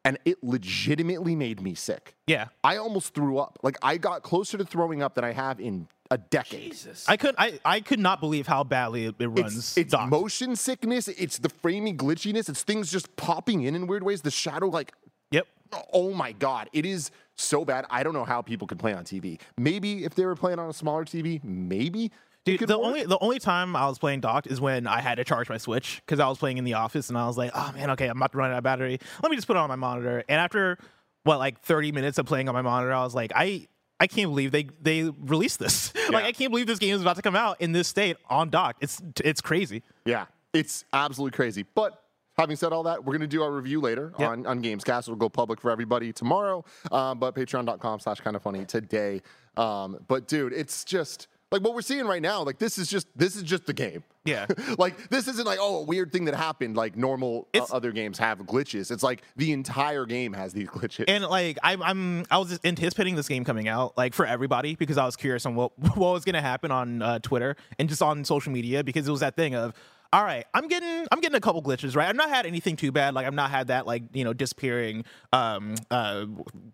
and 0.05 0.19
it 0.25 0.43
legitimately 0.43 1.37
made 1.37 1.61
me 1.61 1.75
sick. 1.75 2.17
Yeah. 2.27 2.47
I 2.65 2.79
almost 2.79 3.15
threw 3.15 3.39
up. 3.39 3.59
Like 3.63 3.77
I 3.83 3.97
got 3.97 4.23
closer 4.23 4.59
to 4.59 4.65
throwing 4.65 5.03
up 5.03 5.15
than 5.15 5.25
I 5.25 5.33
have 5.33 5.61
in 5.61 5.87
a 6.11 6.19
decade. 6.19 6.73
Jesus. 6.73 7.05
I 7.07 7.17
could 7.17 7.35
I, 7.39 7.61
I 7.65 7.81
could 7.81 8.01
not 8.01 8.19
believe 8.19 8.47
how 8.47 8.65
badly 8.65 9.05
it, 9.07 9.17
it 9.19 9.29
runs. 9.29 9.57
It's, 9.57 9.77
it's 9.77 9.95
motion 10.09 10.57
sickness. 10.57 11.09
It's 11.09 11.39
the 11.39 11.51
framey 11.51 11.97
glitchiness. 11.97 12.49
It's 12.49 12.63
things 12.63 12.91
just 12.91 13.15
popping 13.17 13.63
in 13.63 13.75
in 13.75 13.87
weird 13.87 14.03
ways. 14.03 14.23
The 14.23 14.31
shadow, 14.31 14.69
like, 14.69 14.93
Yep. 15.31 15.47
oh 15.93 16.15
my 16.15 16.33
God, 16.33 16.71
it 16.73 16.87
is 16.87 17.11
so 17.41 17.65
bad. 17.65 17.87
I 17.91 18.03
don't 18.03 18.15
know 18.15 18.25
how 18.25 18.43
people 18.43 18.67
can 18.67 18.79
play 18.79 18.93
on 18.93 19.05
TV. 19.05 19.41
Maybe 19.57 20.05
if 20.05 20.15
they 20.15 20.27
were 20.27 20.37
playing 20.37 20.59
on 20.59 20.69
a 20.69 20.73
smaller 20.73 21.05
TV, 21.05 21.43
maybe. 21.43 22.11
Dude, 22.45 22.61
the 22.61 22.79
only 22.79 23.05
the 23.05 23.19
only 23.19 23.39
time 23.39 23.77
I 23.77 23.87
was 23.87 23.99
playing 23.99 24.21
docked 24.21 24.47
is 24.47 24.61
when 24.61 24.87
I 24.87 25.01
had 25.01 25.17
to 25.17 25.25
charge 25.25 25.51
my 25.51 25.59
Switch 25.59 26.01
because 26.07 26.19
I 26.19 26.29
was 26.29 26.39
playing 26.39 26.57
in 26.57 26.65
the 26.65 26.75
office 26.75 27.09
and 27.11 27.19
I 27.19 27.27
was 27.27 27.37
like, 27.37 27.51
oh 27.55 27.73
man, 27.75 27.91
okay, 27.91 28.07
I'm 28.07 28.17
about 28.17 28.33
to 28.33 28.39
run 28.39 28.51
out 28.51 28.59
of 28.59 28.65
battery. 28.65 28.99
Let 29.23 29.31
me 29.31 29.37
just 29.37 29.47
put 29.47 29.57
it 29.57 29.61
on 29.61 29.69
my 29.69 29.77
monitor. 29.77 30.25
And 30.29 30.41
after 30.41 30.79
what 31.25 31.39
like 31.39 31.61
30 31.61 31.93
minutes 31.93 32.17
of 32.17 32.27
playing 32.27 32.49
on 32.49 32.55
my 32.55 32.63
monitor, 32.63 32.93
I 32.93 33.05
was 33.05 33.15
like, 33.15 33.33
I 33.35 33.69
I 34.01 34.07
can't 34.07 34.31
believe 34.31 34.51
they 34.51 34.69
they 34.81 35.05
released 35.05 35.59
this. 35.59 35.93
like 36.11 36.25
I 36.25 36.33
can't 36.33 36.51
believe 36.51 36.67
this 36.67 36.79
game 36.79 36.95
is 36.95 37.03
about 37.03 37.17
to 37.17 37.23
come 37.23 37.37
out 37.37 37.61
in 37.61 37.73
this 37.73 37.89
state 37.89 38.17
on 38.31 38.49
dock. 38.49 38.77
It's 38.81 39.03
it's 39.23 39.41
crazy. 39.41 39.83
Yeah, 40.07 40.27
it's 40.55 40.85
absolutely 40.93 41.37
crazy. 41.37 41.67
But 41.75 42.03
having 42.39 42.57
said 42.57 42.73
all 42.73 42.85
that, 42.85 43.05
we're 43.05 43.13
going 43.13 43.21
to 43.21 43.27
do 43.27 43.43
our 43.43 43.53
review 43.53 43.81
later 43.81 44.13
Yep. 44.19 44.29
on, 44.29 44.47
on 44.47 44.63
Gamescast. 44.63 45.01
It'll 45.01 45.17
go 45.17 45.29
public 45.29 45.61
for 45.61 45.71
everybody 45.71 46.13
tomorrow, 46.13 46.65
um, 46.93 47.19
but 47.19 47.35
patreon.com 47.35 48.01
slash 48.01 48.21
kind 48.21 48.37
of 48.37 48.43
funny 48.43 48.65
today. 48.65 49.23
Um, 49.57 49.99
but 50.07 50.29
dude, 50.29 50.53
it's 50.53 50.85
just 50.85 51.27
like 51.51 51.63
what 51.63 51.75
we're 51.75 51.81
seeing 51.83 52.07
right 52.07 52.23
now. 52.23 52.43
Like 52.43 52.59
this 52.59 52.79
is 52.79 52.89
just 52.89 53.09
this 53.17 53.35
is 53.35 53.43
just 53.43 53.67
the 53.67 53.73
game. 53.73 54.05
Yeah. 54.25 54.47
like 54.79 55.09
this 55.09 55.27
isn't 55.27 55.47
like 55.47 55.59
oh 55.61 55.79
a 55.79 55.83
weird 55.85 56.13
thing 56.13 56.27
that 56.27 56.35
happened. 56.35 56.77
Like 56.77 56.97
normal 56.97 57.49
uh, 57.55 57.65
other 57.73 57.91
games 57.91 58.19
have 58.19 58.39
glitches. 58.41 58.91
It's 58.91 59.03
like 59.03 59.23
the 59.37 59.53
entire 59.53 60.05
game 60.05 60.33
has 60.35 60.53
these 60.53 60.69
glitches. 60.69 61.07
And 61.09 61.25
like 61.25 61.59
I'm, 61.63 61.83
I'm, 61.83 62.25
I 62.31 62.39
was 62.39 62.51
just 62.51 62.65
anticipating 62.67 63.17
this 63.17 63.29
game 63.29 63.45
coming 63.45 63.67
out 63.67 63.97
like 63.97 64.15
for 64.15 64.27
everybody 64.27 64.77
because 64.77 64.99
I 64.99 65.07
was 65.07 65.17
curious 65.17 65.45
on 65.47 65.55
what 65.57 65.77
what 65.97 66.13
was 66.13 66.25
gonna 66.25 66.43
happen 66.43 66.71
on 66.71 67.03
uh, 67.03 67.19
Twitter 67.21 67.57
and 67.79 67.89
just 67.89 68.03
on 68.03 68.25
social 68.25 68.53
media 68.53 68.85
because 68.85 69.09
it 69.09 69.11
was 69.11 69.21
that 69.21 69.35
thing 69.35 69.55
of, 69.55 69.73
all 70.13 70.25
right, 70.25 70.47
I'm 70.55 70.69
getting, 70.69 71.07
I'm 71.13 71.21
getting 71.21 71.37
a 71.37 71.41
couple 71.41 71.63
glitches 71.63 71.95
right. 71.95 72.09
I've 72.09 72.17
not 72.17 72.31
had 72.31 72.47
anything 72.47 72.77
too 72.77 72.93
bad. 72.93 73.15
Like 73.15 73.27
I've 73.27 73.35
not 73.35 73.51
had 73.51 73.69
that 73.69 73.87
like 73.87 74.05
you 74.13 74.25
know 74.25 74.33
disappearing 74.33 75.05
um 75.33 75.75
uh 75.91 76.25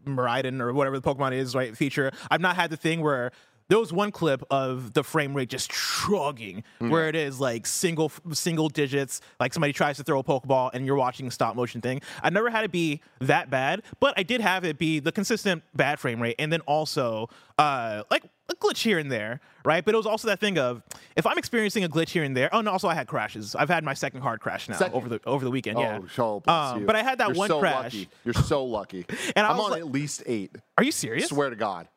Miraidon 0.06 0.60
or 0.60 0.72
whatever 0.72 0.98
the 0.98 1.14
Pokemon 1.14 1.32
is 1.32 1.54
right 1.54 1.76
feature. 1.76 2.12
I've 2.30 2.40
not 2.40 2.56
had 2.56 2.70
the 2.70 2.76
thing 2.76 3.00
where. 3.00 3.32
There 3.68 3.78
was 3.78 3.92
one 3.92 4.10
clip 4.12 4.42
of 4.50 4.92
the 4.92 5.02
frame 5.02 5.34
rate 5.34 5.48
just 5.48 5.72
shrugging, 5.72 6.64
where 6.80 7.08
it 7.08 7.16
is 7.16 7.40
like 7.40 7.66
single 7.66 8.12
single 8.32 8.68
digits, 8.68 9.20
like 9.40 9.54
somebody 9.54 9.72
tries 9.72 9.96
to 9.96 10.02
throw 10.04 10.18
a 10.18 10.24
Pokeball 10.24 10.70
and 10.74 10.84
you're 10.84 10.96
watching 10.96 11.26
a 11.26 11.30
stop 11.30 11.56
motion 11.56 11.80
thing. 11.80 12.02
I 12.22 12.28
never 12.30 12.50
had 12.50 12.64
it 12.64 12.72
be 12.72 13.00
that 13.20 13.48
bad, 13.50 13.82
but 14.00 14.14
I 14.18 14.22
did 14.22 14.40
have 14.42 14.64
it 14.64 14.76
be 14.78 15.00
the 15.00 15.12
consistent 15.12 15.62
bad 15.74 15.98
frame 15.98 16.20
rate, 16.20 16.36
and 16.38 16.52
then 16.52 16.60
also 16.62 17.30
uh, 17.58 18.02
like 18.10 18.24
a 18.50 18.54
glitch 18.56 18.82
here 18.82 18.98
and 18.98 19.10
there, 19.10 19.40
right? 19.64 19.82
But 19.82 19.94
it 19.94 19.96
was 19.96 20.04
also 20.06 20.28
that 20.28 20.40
thing 20.40 20.58
of 20.58 20.82
if 21.16 21.26
I'm 21.26 21.38
experiencing 21.38 21.84
a 21.84 21.88
glitch 21.88 22.10
here 22.10 22.22
and 22.24 22.36
there. 22.36 22.50
Oh, 22.52 22.58
and 22.58 22.68
also 22.68 22.88
I 22.88 22.94
had 22.94 23.06
crashes. 23.06 23.54
I've 23.54 23.70
had 23.70 23.82
my 23.82 23.94
second 23.94 24.20
hard 24.20 24.40
crash 24.40 24.68
now 24.68 24.76
Second? 24.76 24.94
over 24.94 25.08
the 25.08 25.20
over 25.24 25.42
the 25.42 25.50
weekend. 25.50 25.78
yeah, 25.78 26.00
Oh, 26.02 26.06
so 26.14 26.40
bless 26.40 26.72
Um, 26.72 26.80
you. 26.80 26.86
but 26.86 26.96
I 26.96 27.02
had 27.02 27.16
that 27.18 27.28
You're 27.28 27.36
one 27.36 27.48
so 27.48 27.60
crash. 27.60 27.84
Lucky. 27.94 28.08
You're 28.26 28.34
so 28.34 28.64
lucky. 28.66 29.06
And 29.36 29.46
I 29.46 29.50
I'm 29.52 29.58
on 29.60 29.70
like- 29.70 29.80
at 29.80 29.90
least 29.90 30.22
eight. 30.26 30.54
Are 30.76 30.84
you 30.84 30.92
serious? 30.92 31.28
Swear 31.30 31.48
to 31.48 31.56
God. 31.56 31.88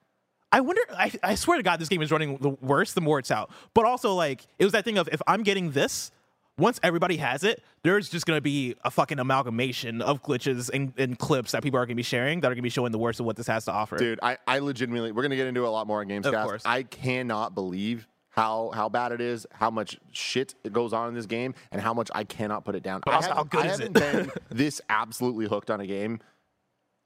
I 0.52 0.62
wonder. 0.62 0.82
I, 0.92 1.12
I 1.24 1.36
swear 1.36 1.58
to 1.58 1.64
God, 1.64 1.80
this 1.80 1.90
game 1.90 2.02
is 2.02 2.12
running 2.12 2.38
the 2.38 2.50
worse 2.50 2.94
the 2.94 3.02
more 3.02 3.20
it's 3.20 3.32
out. 3.32 3.52
But 3.74 3.86
also, 3.86 4.14
like, 4.14 4.46
it 4.60 4.64
was 4.64 4.74
that 4.74 4.86
thing 4.86 4.98
of 4.98 5.10
if 5.12 5.22
I'm 5.28 5.44
getting 5.44 5.72
this, 5.72 6.12
once 6.58 6.80
everybody 6.84 7.18
has 7.18 7.44
it, 7.44 7.62
there's 7.84 8.10
just 8.10 8.26
gonna 8.26 8.42
be 8.42 8.76
a 8.84 8.90
fucking 8.90 9.20
amalgamation 9.20 10.02
of 10.02 10.24
glitches 10.24 10.70
and, 10.74 10.94
and 10.98 11.20
clips 11.20 11.52
that 11.52 11.64
people 11.64 11.80
are 11.80 11.86
gonna 11.86 11.96
be 11.96 12.02
sharing 12.04 12.40
that 12.42 12.52
are 12.52 12.56
gonna 12.56 12.64
be 12.64 12.70
showing 12.70 12.92
the 12.92 12.98
worst 12.98 13.20
of 13.20 13.26
what 13.26 13.36
this 13.36 13.48
has 13.48 13.66
to 13.66 13.72
offer. 13.72 13.98
Dude, 13.98 14.20
I, 14.24 14.38
I 14.48 14.60
legitimately, 14.60 15.12
we're 15.12 15.22
going 15.22 15.32
to 15.32 15.36
get 15.38 15.48
into 15.48 15.66
a 15.66 15.70
lot 15.70 15.86
more 15.86 16.00
on 16.00 16.08
Gamescast. 16.08 16.44
course. 16.44 16.64
I 16.66 16.84
cannot 16.84 17.54
believe 17.54 18.08
how 18.30 18.72
how 18.74 18.88
bad 18.88 19.12
it 19.12 19.20
is, 19.20 19.46
how 19.52 19.70
much 19.72 20.00
shit 20.12 20.54
it 20.64 20.72
goes 20.72 20.94
on 20.94 21.10
in 21.10 21.14
this 21.16 21.26
game, 21.26 21.56
and 21.72 21.82
how 21.82 21.94
much 21.94 22.10
I 22.14 22.24
cannot 22.24 22.66
put 22.66 22.76
it 22.76 22.84
down. 22.84 23.02
But 23.04 23.14
I 23.14 23.16
also, 23.18 23.34
how 23.34 23.44
good 23.44 23.66
I 23.66 23.70
is 23.70 23.80
haven't 23.80 23.98
it? 23.98 24.14
been 24.14 24.32
this 24.50 24.80
absolutely 24.90 25.48
hooked 25.48 25.70
on 25.72 25.82
a 25.82 25.88
game. 25.88 26.20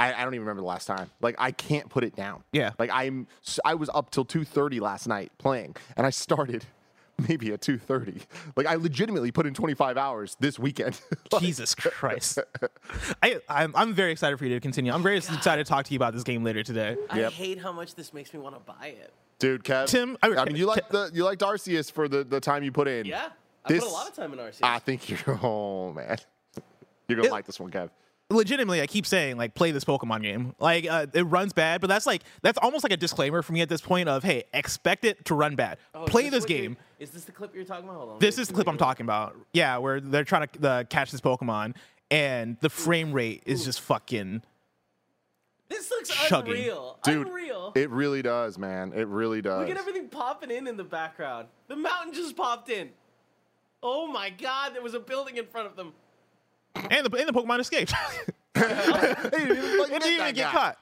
I, 0.01 0.13
I 0.21 0.23
don't 0.23 0.33
even 0.33 0.41
remember 0.45 0.61
the 0.61 0.67
last 0.67 0.85
time. 0.85 1.09
Like 1.21 1.35
I 1.37 1.51
can't 1.51 1.89
put 1.89 2.03
it 2.03 2.15
down. 2.15 2.43
Yeah. 2.51 2.71
Like 2.79 2.89
I'm, 2.93 3.27
I 3.65 3.75
was 3.75 3.89
up 3.93 4.11
till 4.11 4.25
two 4.25 4.43
thirty 4.43 4.79
last 4.79 5.07
night 5.07 5.31
playing, 5.37 5.75
and 5.95 6.05
I 6.07 6.09
started 6.09 6.65
maybe 7.29 7.51
at 7.53 7.61
two 7.61 7.77
thirty. 7.77 8.21
Like 8.55 8.65
I 8.67 8.75
legitimately 8.75 9.31
put 9.31 9.45
in 9.45 9.53
twenty 9.53 9.73
five 9.75 9.97
hours 9.97 10.35
this 10.39 10.57
weekend. 10.59 10.99
Like, 11.31 11.43
Jesus 11.43 11.73
Christ. 11.75 12.39
I, 13.23 13.39
I'm, 13.47 13.73
I'm 13.73 13.93
very 13.93 14.11
excited 14.11 14.37
for 14.37 14.43
you 14.45 14.53
to 14.55 14.59
continue. 14.59 14.91
I'm 14.91 15.01
very 15.01 15.15
excited 15.17 15.65
to 15.65 15.69
talk 15.69 15.85
to 15.85 15.93
you 15.93 15.97
about 15.97 16.13
this 16.13 16.23
game 16.23 16.43
later 16.43 16.61
today. 16.61 16.97
I 17.09 17.19
Yep. 17.21 17.31
hate 17.31 17.57
how 17.61 17.71
much 17.71 17.95
this 17.95 18.13
makes 18.13 18.33
me 18.33 18.39
want 18.41 18.55
to 18.55 18.59
buy 18.73 18.87
it. 18.87 19.13
Dude, 19.39 19.63
Kev. 19.63 19.87
Tim, 19.87 20.17
I, 20.21 20.27
I- 20.35 20.43
mean, 20.45 20.57
you 20.57 20.65
like 20.65 20.89
the 20.89 21.09
you 21.13 21.23
liked 21.23 21.41
Arceus 21.41 21.89
for 21.91 22.09
the 22.09 22.23
the 22.25 22.41
time 22.41 22.63
you 22.63 22.71
put 22.73 22.87
in. 22.89 23.05
Yeah. 23.05 23.29
I 23.63 23.69
This- 23.69 23.83
put 23.83 23.89
a 23.91 23.93
lot 23.93 24.09
of 24.09 24.13
time 24.15 24.33
in 24.33 24.39
RC. 24.39 24.59
I 24.63 24.79
think 24.79 25.09
you're. 25.09 25.19
Oh 25.41 25.93
man, 25.93 26.17
you're 27.07 27.17
gonna 27.17 27.31
like 27.31 27.45
this 27.45 27.59
one, 27.59 27.71
Kev. 27.71 27.89
Legitimately, 28.31 28.81
I 28.81 28.87
keep 28.87 29.05
saying 29.05 29.37
like 29.37 29.53
play 29.53 29.71
this 29.71 29.83
Pokemon 29.83 30.21
game. 30.21 30.55
Like 30.59 30.87
uh, 30.89 31.07
it 31.13 31.23
runs 31.23 31.53
bad, 31.53 31.81
but 31.81 31.87
that's 31.87 32.05
like 32.05 32.23
that's 32.41 32.57
almost 32.57 32.83
like 32.83 32.91
a 32.93 32.97
disclaimer 32.97 33.41
for 33.41 33.53
me 33.53 33.61
at 33.61 33.69
this 33.69 33.81
point 33.81 34.09
of 34.09 34.23
hey, 34.23 34.43
expect 34.53 35.05
it 35.05 35.25
to 35.25 35.35
run 35.35 35.55
bad. 35.55 35.77
Oh, 35.93 36.05
play 36.05 36.29
this 36.29 36.41
what 36.43 36.49
you're- 36.49 36.61
game. 36.61 36.77
Is 36.99 37.09
this 37.11 37.25
the 37.25 37.31
clip 37.31 37.55
you're 37.55 37.63
talking 37.65 37.85
about? 37.85 37.97
Hold 37.97 38.09
on. 38.11 38.19
This 38.19 38.37
let 38.37 38.41
is 38.43 38.47
the 38.49 38.53
clip 38.53 38.67
I'm 38.67 38.73
you're- 38.75 38.79
talking 38.79 39.05
about. 39.05 39.35
Yeah, 39.53 39.77
where 39.77 39.99
they're 39.99 40.23
trying 40.23 40.47
to 40.47 40.69
uh, 40.69 40.83
catch 40.85 41.11
this 41.11 41.21
Pokemon, 41.21 41.75
and 42.11 42.57
the 42.61 42.69
frame 42.69 43.11
rate 43.13 43.43
is 43.45 43.65
just 43.65 43.81
fucking. 43.81 44.41
This 45.69 45.89
looks 45.89 46.09
chugging. 46.09 46.51
unreal. 46.53 46.99
Dude, 47.03 47.27
unreal. 47.27 47.71
It 47.75 47.89
really 47.89 48.21
does, 48.21 48.57
man. 48.57 48.91
It 48.93 49.07
really 49.07 49.41
does. 49.41 49.61
Look 49.61 49.69
at 49.69 49.77
everything 49.77 50.09
popping 50.09 50.51
in 50.51 50.67
in 50.67 50.75
the 50.75 50.83
background. 50.83 51.47
The 51.69 51.77
mountain 51.77 52.13
just 52.13 52.35
popped 52.35 52.69
in. 52.69 52.89
Oh 53.81 54.05
my 54.05 54.29
god, 54.29 54.75
there 54.75 54.81
was 54.83 54.93
a 54.93 54.99
building 54.99 55.37
in 55.37 55.45
front 55.47 55.67
of 55.67 55.75
them. 55.75 55.93
And 56.75 57.05
the 57.05 57.17
and 57.17 57.27
the 57.27 57.33
Pokemon 57.33 57.59
escaped. 57.59 57.93
Hey, 58.53 58.61
didn't, 58.63 59.31
it 59.31 59.89
didn't 60.01 60.07
even 60.13 60.33
get 60.35 60.51
caught. 60.51 60.77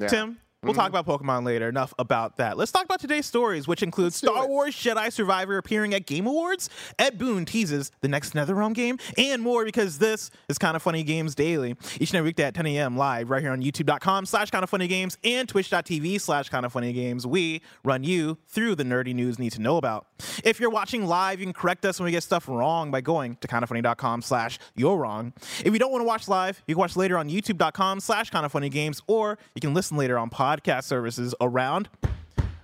Yeah. 0.00 0.08
Tim, 0.08 0.38
We'll 0.62 0.72
Mm-hmm. 0.72 0.80
talk 0.80 0.88
about 0.88 1.06
Pokemon 1.06 1.44
later. 1.44 1.68
Enough 1.68 1.94
about 1.98 2.38
that. 2.38 2.56
Let's 2.56 2.72
talk 2.72 2.84
about 2.86 2.98
today's 2.98 3.26
stories, 3.26 3.68
which 3.68 3.82
include 3.84 4.12
do 4.14 4.16
Star 4.16 4.44
it. 4.44 4.48
Wars 4.48 4.74
Jedi 4.74 5.12
Survivor 5.12 5.58
appearing 5.58 5.94
at 5.94 6.06
Game 6.06 6.26
Awards, 6.26 6.70
Ed 6.98 7.18
Boon 7.18 7.44
teases 7.44 7.92
the 8.00 8.08
next 8.08 8.32
NetherRealm 8.32 8.74
game, 8.74 8.98
and 9.16 9.42
more 9.42 9.64
because 9.64 9.98
this 9.98 10.30
is 10.48 10.58
Kind 10.58 10.74
of 10.74 10.82
Funny 10.82 11.04
Games 11.04 11.34
Daily. 11.36 11.76
Each 12.00 12.10
and 12.10 12.16
every 12.18 12.30
weekday 12.30 12.44
at 12.44 12.54
10 12.54 12.66
a.m. 12.66 12.96
live 12.96 13.30
right 13.30 13.42
here 13.42 13.52
on 13.52 13.62
youtube.com 13.62 14.26
slash 14.26 14.50
Kind 14.50 14.64
of 14.64 14.70
Funny 14.70 14.88
Games 14.88 15.18
and 15.22 15.48
twitch.tv 15.48 16.20
slash 16.20 16.48
Kind 16.48 16.66
of 16.66 16.72
Funny 16.72 16.92
Games. 16.92 17.26
We 17.26 17.60
run 17.84 18.02
you 18.02 18.38
through 18.48 18.74
the 18.74 18.84
nerdy 18.84 19.14
news 19.14 19.38
you 19.38 19.44
need 19.44 19.52
to 19.52 19.60
know 19.60 19.76
about. 19.76 20.06
If 20.44 20.60
you're 20.60 20.70
watching 20.70 21.06
live, 21.06 21.40
you 21.40 21.46
can 21.46 21.52
correct 21.52 21.84
us 21.84 21.98
when 21.98 22.04
we 22.06 22.10
get 22.10 22.22
stuff 22.22 22.48
wrong 22.48 22.90
by 22.90 23.00
going 23.00 23.36
to 23.36 23.48
kindoffunny.com 23.48 24.22
slash 24.22 24.58
you're 24.74 24.96
wrong. 24.96 25.32
If 25.64 25.72
you 25.72 25.78
don't 25.78 25.92
want 25.92 26.02
to 26.02 26.06
watch 26.06 26.28
live, 26.28 26.62
you 26.66 26.74
can 26.74 26.80
watch 26.80 26.96
later 26.96 27.18
on 27.18 27.28
youtube.com 27.28 28.00
slash 28.00 28.30
Kind 28.30 28.46
of 28.46 28.52
Funny 28.52 28.66
or 29.06 29.38
you 29.54 29.60
can 29.60 29.74
listen 29.74 29.96
later 29.96 30.18
on 30.18 30.30
podcast 30.30 30.84
services 30.84 31.34
around 31.40 31.88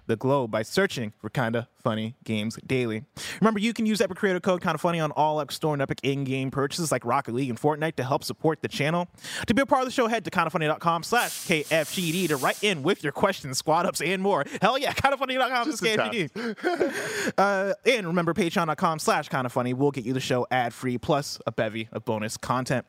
the 0.06 0.16
globe 0.16 0.50
by 0.50 0.62
searching 0.62 1.12
for 1.20 1.28
Kinda 1.30 1.68
Funny 1.82 2.14
Games 2.24 2.58
Daily. 2.66 3.04
Remember, 3.40 3.58
you 3.60 3.72
can 3.72 3.86
use 3.86 4.00
Epic 4.00 4.16
Creator 4.16 4.40
Code 4.40 4.60
Kinda 4.62 4.78
Funny 4.78 5.00
on 5.00 5.10
all 5.12 5.40
Epic 5.40 5.52
Store 5.52 5.72
and 5.74 5.82
Epic 5.82 6.00
in-game 6.02 6.50
purchases 6.50 6.90
like 6.92 7.04
Rocket 7.04 7.34
League 7.34 7.48
and 7.50 7.60
Fortnite 7.60 7.96
to 7.96 8.04
help 8.04 8.24
support 8.24 8.62
the 8.62 8.68
channel. 8.68 9.08
To 9.46 9.54
be 9.54 9.62
a 9.62 9.66
part 9.66 9.82
of 9.82 9.86
the 9.88 9.92
show, 9.92 10.06
head 10.08 10.24
to 10.24 10.30
kindafunny.com 10.30 11.02
slash 11.02 11.30
KFGD 11.46 12.28
to 12.28 12.36
write 12.36 12.62
in 12.62 12.82
with 12.82 13.02
your 13.02 13.12
questions, 13.12 13.58
squad 13.58 13.86
ups, 13.86 14.00
and 14.00 14.22
more. 14.22 14.44
Hell 14.60 14.78
yeah, 14.78 14.92
kindafunny.com 14.92 15.72
slash 15.72 15.96
KFGD. 15.98 17.32
uh, 17.38 17.74
and 17.86 18.06
remember, 18.06 18.34
patreon.com 18.34 18.98
slash 18.98 19.28
Kinda 19.28 19.48
Funny 19.48 19.74
will 19.74 19.90
get 19.90 20.04
you 20.04 20.12
the 20.12 20.20
show 20.20 20.46
ad-free 20.50 20.98
plus 20.98 21.40
a 21.46 21.52
bevy 21.52 21.88
of 21.92 22.04
bonus 22.04 22.36
content. 22.36 22.86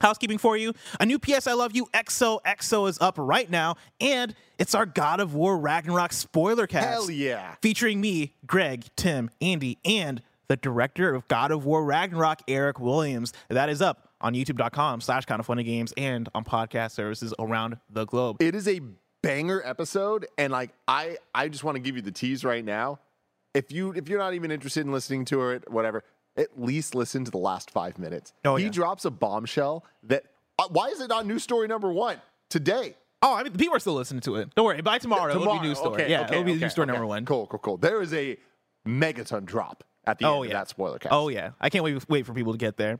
Housekeeping 0.00 0.38
for 0.38 0.56
you. 0.56 0.72
A 1.00 1.06
new 1.06 1.18
PS 1.18 1.46
I 1.46 1.52
Love 1.52 1.74
You 1.74 1.86
XOXO 1.94 2.88
is 2.88 3.00
up 3.00 3.14
right 3.18 3.50
now, 3.50 3.76
and 4.00 4.34
it's 4.58 4.74
our 4.74 4.86
God 4.86 5.20
of 5.20 5.34
War 5.34 5.56
Ragnarok 5.58 6.12
spoiler 6.12 6.66
cast. 6.66 6.88
Hell 6.88 7.10
yeah. 7.10 7.54
Featuring 7.62 8.00
me, 8.00 8.34
Greg, 8.46 8.84
Tim, 8.96 9.30
Andy, 9.40 9.78
and 9.84 10.22
the 10.48 10.56
director 10.56 11.14
of 11.14 11.26
God 11.28 11.50
of 11.50 11.64
War 11.64 11.84
Ragnarok, 11.84 12.40
Eric 12.48 12.78
Williams. 12.78 13.32
That 13.48 13.68
is 13.68 13.80
up 13.80 14.08
on 14.20 14.34
youtube.com 14.34 15.00
slash 15.00 15.24
kind 15.26 15.40
of 15.40 15.46
funny 15.46 15.62
games 15.64 15.92
and 15.96 16.28
on 16.34 16.44
podcast 16.44 16.92
services 16.92 17.34
around 17.38 17.78
the 17.90 18.04
globe. 18.04 18.36
It 18.40 18.54
is 18.54 18.68
a 18.68 18.80
banger 19.22 19.62
episode, 19.64 20.26
and 20.36 20.52
like 20.52 20.70
I, 20.86 21.16
I 21.34 21.48
just 21.48 21.64
want 21.64 21.76
to 21.76 21.80
give 21.80 21.96
you 21.96 22.02
the 22.02 22.12
tease 22.12 22.44
right 22.44 22.64
now. 22.64 23.00
If 23.54 23.70
you 23.70 23.92
if 23.92 24.08
you're 24.08 24.18
not 24.18 24.34
even 24.34 24.50
interested 24.50 24.84
in 24.84 24.92
listening 24.92 25.24
to 25.26 25.50
it, 25.50 25.70
whatever, 25.70 26.02
at 26.36 26.48
least 26.60 26.94
listen 26.94 27.24
to 27.24 27.30
the 27.30 27.38
last 27.38 27.70
five 27.70 27.98
minutes. 27.98 28.32
Oh, 28.44 28.56
he 28.56 28.64
yeah. 28.64 28.70
drops 28.70 29.04
a 29.04 29.10
bombshell 29.10 29.84
that. 30.04 30.24
Uh, 30.58 30.68
why 30.70 30.88
is 30.88 31.00
it 31.00 31.10
on 31.10 31.26
news 31.26 31.42
story 31.42 31.66
number 31.68 31.92
one 31.92 32.20
today? 32.48 32.96
Oh, 33.22 33.34
I 33.34 33.42
mean, 33.42 33.52
people 33.54 33.74
are 33.74 33.80
still 33.80 33.94
listening 33.94 34.20
to 34.22 34.36
it. 34.36 34.54
Don't 34.54 34.66
worry. 34.66 34.82
By 34.82 34.98
tomorrow, 34.98 35.30
it'll 35.34 35.54
be 35.58 35.66
news 35.66 35.78
story. 35.78 36.02
Okay, 36.02 36.10
yeah, 36.10 36.22
okay, 36.22 36.34
it'll 36.34 36.44
be 36.44 36.52
okay, 36.52 36.60
news 36.60 36.72
story 36.72 36.86
number 36.86 37.06
one. 37.06 37.24
Cool, 37.24 37.46
cool, 37.46 37.58
cool. 37.58 37.76
There 37.76 38.00
is 38.02 38.12
a 38.12 38.36
megaton 38.86 39.44
drop 39.44 39.84
at 40.06 40.18
the 40.18 40.26
Oh, 40.26 40.42
end 40.42 40.50
yeah. 40.50 40.56
of 40.58 40.60
that 40.60 40.68
spoiler 40.68 40.98
cast. 40.98 41.12
Oh 41.12 41.28
yeah, 41.28 41.50
I 41.60 41.70
can't 41.70 41.82
wait 41.84 42.08
wait 42.08 42.26
for 42.26 42.34
people 42.34 42.52
to 42.52 42.58
get 42.58 42.76
there. 42.76 42.98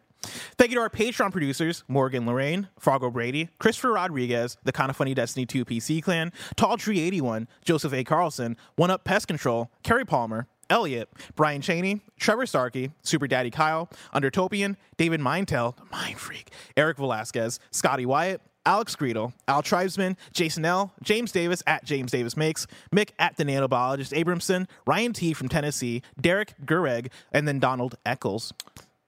Thank 0.57 0.71
you 0.71 0.77
to 0.77 0.81
our 0.81 0.89
Patreon 0.89 1.33
producers 1.33 1.85
Morgan 1.87 2.25
Lorraine, 2.27 2.69
Fargo 2.79 3.11
Brady, 3.11 3.51
Christopher 3.59 3.93
Rodriguez, 3.93 4.57
the 4.65 4.73
Kind 4.73 4.89
of 4.89 4.97
Funny 4.97 5.13
Destiny 5.13 5.45
2 5.45 5.67
PC 5.67 6.03
clan, 6.03 6.33
Tall 6.57 6.79
Tree 6.79 7.01
81, 7.01 7.47
Joseph 7.63 7.93
A. 7.93 8.05
Carlson, 8.05 8.57
One 8.77 8.91
Up 8.91 9.05
Pest 9.05 9.29
Control, 9.29 9.71
Kerry 9.83 10.07
Palmer, 10.07 10.47
Elliot, 10.71 11.09
Brian 11.37 11.61
Cheney, 11.61 12.01
Trevor 12.19 12.47
Starkey, 12.47 12.91
Super 13.03 13.27
Daddy 13.27 13.51
Kyle, 13.51 13.89
Undertopian, 14.13 14.77
David 14.97 15.21
Mindtell, 15.21 15.77
the 15.77 15.85
Mind 15.91 16.19
Freak, 16.19 16.51
Eric 16.77 16.97
Velasquez, 16.97 17.61
Scotty 17.71 18.07
Wyatt, 18.07 18.41
Alex 18.67 18.97
Greedle, 18.97 19.33
Al 19.47 19.63
Tribesman, 19.63 20.17
Jason 20.33 20.65
L, 20.65 20.93
James 21.03 21.33
Davis 21.33 21.63
at 21.67 21.85
James 21.85 22.11
Davis 22.11 22.37
Makes, 22.37 22.67
Mick 22.95 23.11
at 23.19 23.37
the 23.37 23.45
Nanobiologist 23.45 24.13
Abramson, 24.19 24.67
Ryan 24.87 25.13
T 25.13 25.35
from 25.35 25.49
Tennessee, 25.49 26.03
Derek 26.21 26.55
Gureg, 26.65 27.09
and 27.33 27.47
then 27.47 27.59
Donald 27.59 27.97
Eccles. 28.07 28.53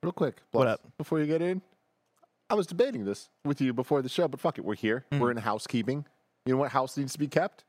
Real 0.02 0.12
quick, 0.12 0.42
What 0.52 0.66
up? 0.68 0.80
Before 0.98 1.18
you 1.20 1.26
get 1.26 1.40
in, 1.40 1.62
I 2.50 2.54
was 2.54 2.66
debating 2.66 3.04
this 3.04 3.28
with 3.44 3.60
you 3.60 3.72
before 3.72 4.02
the 4.02 4.08
show, 4.08 4.28
but 4.28 4.40
fuck 4.40 4.58
it, 4.58 4.64
we're 4.64 4.76
here. 4.76 5.04
Mm. 5.10 5.20
We're 5.20 5.30
in 5.30 5.38
housekeeping. 5.38 6.04
You 6.44 6.54
know 6.54 6.58
what 6.60 6.70
house 6.70 6.96
needs 6.96 7.12
to 7.14 7.18
be 7.18 7.26
kept? 7.26 7.64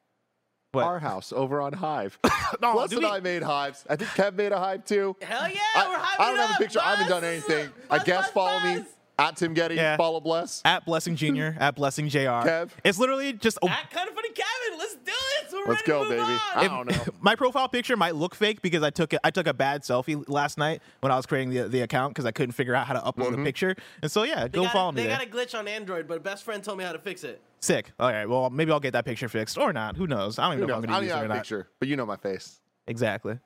What? 0.74 0.84
Our 0.84 1.00
house 1.00 1.32
over 1.34 1.62
on 1.62 1.74
Hive. 1.74 2.20
No, 2.62 2.72
Plus, 2.74 2.92
and 2.94 3.02
we- 3.02 3.06
I 3.08 3.20
made 3.20 3.44
hives. 3.44 3.84
I 3.90 3.96
think 3.98 4.10
Kev 4.12 4.36
made 4.36 4.52
a 4.54 4.58
hive 4.58 4.86
too. 4.86 5.16
Hell 5.22 5.50
yeah, 5.50 5.60
I, 5.76 5.88
we're 5.90 5.96
hyping 5.98 6.16
I 6.20 6.26
don't 6.28 6.36
it 6.36 6.42
have 6.42 6.50
a 6.50 6.54
up, 6.54 6.60
picture. 6.60 6.80
I 6.82 6.90
haven't 6.96 7.10
done 7.10 7.22
buzz. 7.22 7.50
anything. 7.50 7.70
I 7.90 7.98
guess 8.04 8.26
buzz, 8.26 8.34
follow 8.34 8.60
me 8.62 8.78
buzz. 8.80 8.88
At 9.20 9.36
Tim 9.38 9.54
Getty. 9.54 9.76
Yeah. 9.76 9.98
Follow 9.98 10.20
Bless. 10.20 10.62
At 10.66 10.86
Blessing 10.86 11.16
Jr., 11.16 11.50
at 11.60 11.76
Blessing 11.76 12.08
JR. 12.10 12.20
Kev. 12.46 12.70
It's 12.84 12.98
literally 13.00 13.34
just 13.34 13.58
a 13.62 13.68
That 13.68 13.90
kind 13.92 14.08
of 14.08 14.16
funny, 14.16 14.30
Kevin. 14.30 14.80
Let's 14.80 14.96
do 14.96 15.02
this. 15.06 15.54
We're 15.54 15.60
Let's 15.74 15.82
ready 15.82 15.84
go, 15.88 16.04
to 16.04 16.10
move 16.10 16.20
baby. 16.20 16.22
on. 16.22 16.40
I 16.56 16.68
don't 16.68 16.90
know. 17.08 17.14
my 17.22 17.36
profile 17.36 17.68
picture 17.68 17.98
might 17.98 18.16
look 18.16 18.36
fake 18.36 18.62
because 18.62 18.84
I 18.84 18.90
took 18.90 19.14
a, 19.14 19.26
I 19.26 19.32
took 19.32 19.48
a 19.48 19.54
bad 19.54 19.82
selfie 19.84 20.24
last 20.28 20.58
night 20.58 20.82
when 21.02 21.12
I 21.12 21.16
was 21.16 21.26
creating 21.26 21.50
the, 21.52 21.68
the 21.68 21.82
account 21.82 22.14
because 22.14 22.26
I 22.26 22.32
couldn't 22.32 22.54
figure 22.54 22.76
out 22.76 22.86
how 22.88 22.94
to 22.94 23.00
upload 23.00 23.28
Mm-hmm. 23.32 23.42
a 23.42 23.46
picture. 23.46 23.76
And 24.02 24.12
so 24.12 24.24
yeah, 24.24 24.44
They 24.44 24.50
go 24.50 24.64
got, 24.64 24.74
follow 24.74 24.92
me 24.92 25.02
They 25.02 25.08
there. 25.08 25.18
got 25.18 25.28
a 25.28 25.30
glitch 25.30 25.58
on 25.58 25.68
Android, 25.68 26.08
but 26.08 26.18
a 26.18 26.20
best 26.20 26.44
friend 26.44 26.64
told 26.64 26.78
me 26.78 26.84
how 26.84 26.92
to 26.94 27.00
fix 27.00 27.24
it. 27.24 27.42
Sick. 27.60 27.92
All 28.00 28.10
right. 28.12 28.28
Well, 28.30 28.50
maybe 28.50 28.72
I'll 28.72 28.80
get 28.80 28.94
that 28.94 29.06
picture 29.06 29.28
fixed 29.30 29.58
or 29.58 29.74
not. 29.74 29.96
Who 29.98 30.06
knows? 30.08 30.38
I 30.38 30.44
don't 30.44 30.54
even 30.54 30.62
Who 30.64 30.68
know 30.68 30.76
knows? 30.76 30.84
if 30.84 30.90
I 30.90 30.94
I'm 30.94 31.00
going 31.00 31.02
to 31.02 31.06
use 31.06 31.12
even 31.12 31.18
it 31.18 31.20
or 31.20 31.22
have 31.24 31.26
a 31.26 31.34
not. 31.34 31.38
picture, 31.44 31.70
but 31.80 31.88
you 31.88 31.96
know 31.96 32.06
my 32.06 32.18
face. 32.18 32.60
Exactly. 32.86 33.40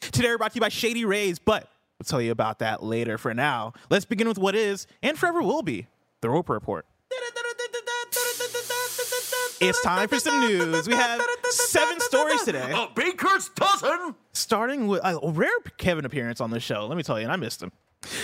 Today 0.00 0.28
we're 0.28 0.38
brought 0.38 0.52
to 0.52 0.56
you 0.56 0.60
by 0.60 0.68
Shady 0.70 1.04
Rays, 1.04 1.38
but 1.38 1.68
we'll 2.02 2.08
tell 2.18 2.20
you 2.20 2.32
about 2.32 2.58
that 2.58 2.82
later. 2.82 3.16
For 3.16 3.32
now, 3.32 3.74
let's 3.88 4.04
begin 4.04 4.26
with 4.26 4.36
what 4.38 4.56
is 4.56 4.88
and 5.04 5.16
forever 5.16 5.40
will 5.40 5.62
be 5.62 5.86
the 6.20 6.28
Roper 6.28 6.52
Report. 6.52 6.84
It's 9.60 9.80
time 9.82 10.08
for 10.08 10.18
some 10.18 10.40
news. 10.40 10.88
We 10.88 10.96
have 10.96 11.22
seven 11.50 12.00
stories 12.00 12.42
today. 12.42 12.72
A 12.72 12.88
baker's 12.92 13.48
dozen. 13.50 14.16
starting 14.32 14.88
with 14.88 15.00
a 15.04 15.20
rare 15.22 15.48
Kevin 15.78 16.04
appearance 16.04 16.40
on 16.40 16.50
the 16.50 16.58
show. 16.58 16.86
Let 16.88 16.96
me 16.96 17.04
tell 17.04 17.20
you, 17.20 17.24
and 17.24 17.32
I 17.32 17.36
missed 17.36 17.62
him. 17.62 17.70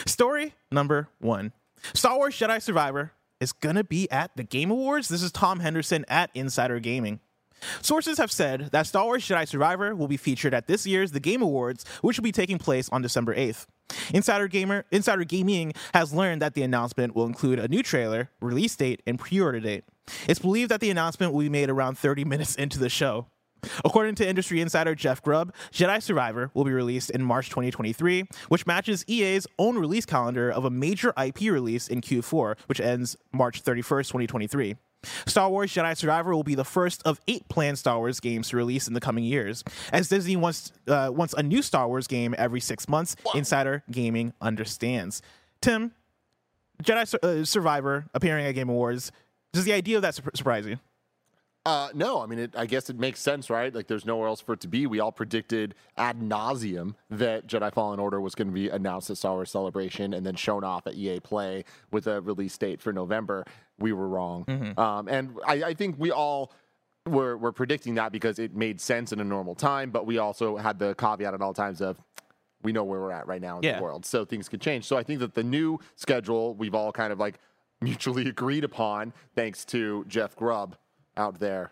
Story 0.06 0.54
number 0.72 1.08
one 1.20 1.52
Star 1.94 2.16
Wars 2.16 2.34
Jedi 2.36 2.60
Survivor 2.60 3.12
is 3.38 3.52
going 3.52 3.76
to 3.76 3.84
be 3.84 4.10
at 4.10 4.32
the 4.36 4.42
Game 4.42 4.72
Awards. 4.72 5.08
This 5.08 5.22
is 5.22 5.30
Tom 5.30 5.60
Henderson 5.60 6.04
at 6.08 6.30
Insider 6.34 6.80
Gaming. 6.80 7.20
Sources 7.82 8.18
have 8.18 8.30
said 8.30 8.70
that 8.72 8.86
Star 8.86 9.04
Wars 9.04 9.26
Jedi 9.26 9.46
Survivor 9.46 9.94
will 9.94 10.08
be 10.08 10.16
featured 10.16 10.54
at 10.54 10.66
this 10.66 10.86
year's 10.86 11.12
The 11.12 11.20
Game 11.20 11.42
Awards, 11.42 11.84
which 12.02 12.18
will 12.18 12.24
be 12.24 12.32
taking 12.32 12.58
place 12.58 12.88
on 12.90 13.02
December 13.02 13.34
8th. 13.34 13.66
Insider 14.12 14.48
Gamer 14.48 14.84
Insider 14.90 15.24
Gaming 15.24 15.72
has 15.94 16.12
learned 16.12 16.42
that 16.42 16.54
the 16.54 16.62
announcement 16.62 17.14
will 17.14 17.26
include 17.26 17.58
a 17.58 17.68
new 17.68 17.82
trailer, 17.82 18.30
release 18.40 18.76
date, 18.76 19.02
and 19.06 19.18
pre-order 19.18 19.60
date. 19.60 19.84
It's 20.28 20.40
believed 20.40 20.70
that 20.70 20.80
the 20.80 20.90
announcement 20.90 21.32
will 21.32 21.40
be 21.40 21.48
made 21.48 21.70
around 21.70 21.98
30 21.98 22.24
minutes 22.24 22.54
into 22.56 22.78
the 22.78 22.88
show. 22.88 23.26
According 23.84 24.14
to 24.16 24.28
industry 24.28 24.60
insider 24.60 24.94
Jeff 24.94 25.20
Grubb, 25.20 25.52
Jedi 25.72 26.00
Survivor 26.00 26.50
will 26.54 26.64
be 26.64 26.72
released 26.72 27.10
in 27.10 27.22
March 27.22 27.48
2023, 27.48 28.24
which 28.48 28.66
matches 28.66 29.04
EA's 29.08 29.46
own 29.58 29.76
release 29.76 30.06
calendar 30.06 30.48
of 30.50 30.64
a 30.64 30.70
major 30.70 31.12
IP 31.22 31.40
release 31.40 31.88
in 31.88 32.00
Q4, 32.00 32.56
which 32.66 32.80
ends 32.80 33.16
March 33.32 33.62
31st, 33.64 34.06
2023. 34.06 34.76
Star 35.26 35.48
Wars 35.48 35.72
Jedi 35.72 35.96
Survivor 35.96 36.34
will 36.34 36.42
be 36.42 36.54
the 36.54 36.64
first 36.64 37.02
of 37.04 37.20
eight 37.28 37.48
planned 37.48 37.78
Star 37.78 37.98
Wars 37.98 38.20
games 38.20 38.48
to 38.50 38.56
release 38.56 38.88
in 38.88 38.94
the 38.94 39.00
coming 39.00 39.24
years. 39.24 39.62
As 39.92 40.08
Disney 40.08 40.36
wants, 40.36 40.72
uh, 40.88 41.10
wants 41.12 41.34
a 41.34 41.42
new 41.42 41.62
Star 41.62 41.86
Wars 41.88 42.06
game 42.06 42.34
every 42.36 42.60
six 42.60 42.88
months, 42.88 43.16
Insider 43.34 43.84
Gaming 43.90 44.32
understands. 44.40 45.22
Tim, 45.60 45.92
Jedi 46.82 47.06
Sur- 47.06 47.18
uh, 47.22 47.44
Survivor 47.44 48.06
appearing 48.14 48.46
at 48.46 48.52
Game 48.52 48.68
Awards, 48.68 49.12
does 49.52 49.64
the 49.64 49.72
idea 49.72 49.96
of 49.96 50.02
that 50.02 50.14
sur- 50.14 50.30
surprise 50.34 50.66
you? 50.66 50.78
Uh, 51.66 51.90
no, 51.92 52.22
I 52.22 52.26
mean, 52.26 52.38
it, 52.38 52.54
I 52.56 52.64
guess 52.64 52.88
it 52.88 52.98
makes 52.98 53.20
sense, 53.20 53.50
right? 53.50 53.74
Like, 53.74 53.88
there's 53.88 54.06
nowhere 54.06 54.28
else 54.28 54.40
for 54.40 54.54
it 54.54 54.60
to 54.60 54.68
be. 54.68 54.86
We 54.86 55.00
all 55.00 55.12
predicted 55.12 55.74
ad 55.98 56.18
nauseum 56.20 56.94
that 57.10 57.46
Jedi 57.46 57.70
Fallen 57.74 58.00
Order 58.00 58.22
was 58.22 58.34
going 58.34 58.48
to 58.48 58.54
be 58.54 58.70
announced 58.70 59.10
at 59.10 59.18
Star 59.18 59.34
Wars 59.34 59.50
Celebration 59.50 60.14
and 60.14 60.24
then 60.24 60.34
shown 60.34 60.64
off 60.64 60.86
at 60.86 60.94
EA 60.94 61.20
Play 61.20 61.64
with 61.90 62.06
a 62.06 62.22
release 62.22 62.56
date 62.56 62.80
for 62.80 62.90
November. 62.92 63.44
We 63.78 63.92
were 63.92 64.08
wrong. 64.08 64.74
Um, 64.76 65.08
and 65.08 65.36
I, 65.46 65.62
I 65.64 65.74
think 65.74 65.96
we 65.98 66.10
all 66.10 66.52
were, 67.06 67.36
were 67.36 67.52
predicting 67.52 67.94
that 67.94 68.12
because 68.12 68.38
it 68.38 68.54
made 68.54 68.80
sense 68.80 69.12
in 69.12 69.20
a 69.20 69.24
normal 69.24 69.54
time, 69.54 69.90
but 69.90 70.04
we 70.06 70.18
also 70.18 70.56
had 70.56 70.78
the 70.78 70.94
caveat 70.96 71.32
at 71.34 71.40
all 71.40 71.54
times 71.54 71.80
of 71.80 72.00
we 72.62 72.72
know 72.72 72.82
where 72.84 73.00
we're 73.00 73.12
at 73.12 73.26
right 73.28 73.40
now 73.40 73.58
in 73.58 73.62
Yeah. 73.62 73.76
the 73.76 73.82
world. 73.84 74.04
So 74.04 74.24
things 74.24 74.48
could 74.48 74.60
change. 74.60 74.84
So 74.84 74.96
I 74.96 75.02
think 75.04 75.20
that 75.20 75.34
the 75.34 75.44
new 75.44 75.78
schedule 75.94 76.54
we've 76.54 76.74
all 76.74 76.90
kind 76.92 77.12
of 77.12 77.18
like 77.20 77.38
mutually 77.80 78.28
agreed 78.28 78.64
upon, 78.64 79.12
thanks 79.36 79.64
to 79.66 80.04
Jeff 80.08 80.34
Grubb 80.34 80.76
out 81.16 81.38
there 81.38 81.70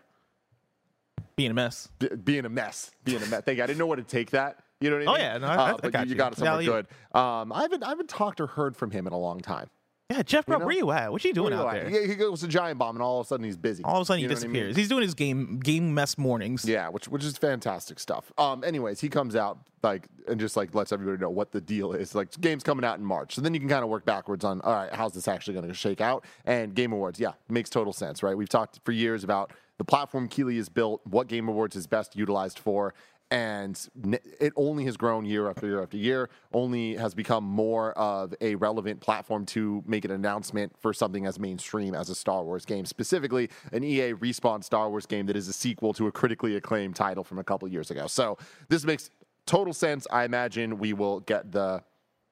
Being 1.35 1.51
a 1.51 1.53
mess. 1.53 1.89
being 2.23 2.45
a 2.45 2.49
mess, 2.49 2.91
being 3.03 3.21
a 3.21 3.25
mess. 3.27 3.41
Thank 3.43 3.57
you. 3.57 3.63
I 3.63 3.67
didn't 3.67 3.79
know 3.79 3.85
what 3.85 3.97
to 3.97 4.03
take 4.03 4.31
that. 4.31 4.59
You 4.79 4.89
know 4.91 4.95
what 4.97 5.01
I 5.01 5.05
mean? 5.05 5.09
Oh, 5.09 5.13
mean? 5.13 5.21
yeah, 5.21 5.37
no, 5.39 5.47
I- 5.47 5.71
I- 5.71 5.75
I 5.83 5.89
got 5.89 6.05
you, 6.07 6.11
you. 6.11 6.15
got 6.15 6.37
Now 6.39 6.59
good. 6.61 6.87
Um, 7.13 7.51
I 7.51 7.63
haven't, 7.63 7.83
I 7.83 7.89
haven't 7.89 8.09
talked 8.09 8.39
or 8.39 8.47
heard 8.47 8.77
from 8.77 8.91
him 8.91 9.07
in 9.07 9.13
a 9.13 9.17
long 9.17 9.39
time. 9.41 9.69
Yeah, 10.09 10.23
Jeff 10.23 10.45
Grubb, 10.45 10.61
know? 10.61 10.67
where 10.67 10.75
you 10.75 10.89
at? 10.91 11.11
What 11.11 11.25
you 11.25 11.33
doing 11.33 11.51
out 11.53 11.69
there? 11.73 11.85
at? 11.85 12.09
He, 12.09 12.15
goes 12.15 12.39
to 12.39 12.47
Giant 12.47 12.79
Bomb, 12.79 12.95
and 12.95 13.03
all 13.03 13.19
of 13.19 13.25
a 13.25 13.27
sudden 13.27 13.43
he's 13.43 13.57
busy. 13.57 13.83
All 13.83 13.97
of 13.97 14.03
a 14.03 14.05
sudden, 14.05 14.21
You 14.21 14.29
he 14.29 14.33
what 14.33 14.41
I 14.41 14.47
mean? 14.47 14.53
disappears. 14.53 14.75
He's 14.77 14.87
doing 14.87 15.01
his 15.03 15.13
game 15.13 15.59
game 15.59 15.93
mess 15.93 16.17
mornings. 16.17 16.63
Yeah, 16.63 16.87
which 16.87 17.09
which 17.09 17.25
is 17.25 17.37
fantastic 17.37 17.99
stuff. 17.99 18.31
Um, 18.37 18.63
anyways, 18.63 19.01
he 19.01 19.09
comes 19.09 19.35
out 19.35 19.57
like 19.83 20.07
and 20.29 20.39
just 20.39 20.55
like 20.55 20.73
lets 20.73 20.93
everybody 20.93 21.17
know 21.21 21.29
what 21.29 21.51
the 21.51 21.59
deal 21.59 21.91
is. 21.91 22.15
Like 22.15 22.39
game's 22.39 22.63
coming 22.63 22.85
out 22.85 22.97
in 22.97 23.03
March, 23.03 23.35
so 23.35 23.41
then 23.41 23.53
you 23.53 23.59
can 23.59 23.67
kind 23.67 23.83
of 23.83 23.89
work 23.89 24.05
backwards 24.05 24.45
on 24.45 24.61
all 24.61 24.73
right, 24.73 24.93
how's 24.93 25.11
this 25.13 25.27
actually 25.27 25.55
going 25.55 25.67
to 25.67 25.73
shake 25.73 25.99
out? 25.99 26.23
And 26.45 26.73
Game 26.73 26.93
Awards, 26.93 27.19
yeah, 27.19 27.33
makes 27.49 27.69
total 27.69 27.91
sense, 27.91 28.23
right? 28.23 28.35
We've 28.37 28.47
talked 28.47 28.79
for 28.85 28.93
years 28.93 29.25
about 29.25 29.51
the 29.77 29.83
platform 29.83 30.27
Keighley 30.29 30.55
has 30.55 30.69
built, 30.69 31.01
what 31.05 31.27
Game 31.27 31.49
Awards 31.49 31.75
is 31.75 31.85
best 31.85 32.15
utilized 32.15 32.59
for, 32.59 32.93
and 33.29 33.89
it 34.39 34.53
only 34.55 34.85
has 34.85 34.95
grown 34.95 35.25
year 35.25 35.49
after 35.49 35.67
year 35.67 35.83
after 35.83 35.97
year. 35.97 36.29
Only 36.53 36.95
has 36.95 37.13
become 37.13 37.43
more 37.43 37.91
of 37.93 38.33
a 38.39 38.55
relevant 38.55 39.01
platform 39.01 39.45
to 39.47 39.83
make 39.85 40.05
an 40.05 40.11
announcement 40.11 40.73
for 40.79 40.93
something 40.93 41.25
as 41.25 41.37
mainstream 41.37 41.93
as 41.93 42.09
a 42.09 42.15
Star 42.15 42.43
Wars 42.43 42.65
game, 42.65 42.85
specifically 42.85 43.49
an 43.73 43.83
EA 43.83 44.13
respawn 44.13 44.63
Star 44.63 44.89
Wars 44.89 45.05
game 45.05 45.25
that 45.25 45.35
is 45.35 45.47
a 45.47 45.53
sequel 45.53 45.93
to 45.93 46.07
a 46.07 46.11
critically 46.11 46.55
acclaimed 46.55 46.95
title 46.95 47.23
from 47.23 47.37
a 47.37 47.43
couple 47.43 47.67
years 47.67 47.91
ago. 47.91 48.07
So 48.07 48.37
this 48.69 48.85
makes 48.85 49.09
total 49.45 49.73
sense. 49.73 50.07
I 50.09 50.23
imagine 50.23 50.77
we 50.77 50.93
will 50.93 51.19
get 51.21 51.51
the 51.51 51.83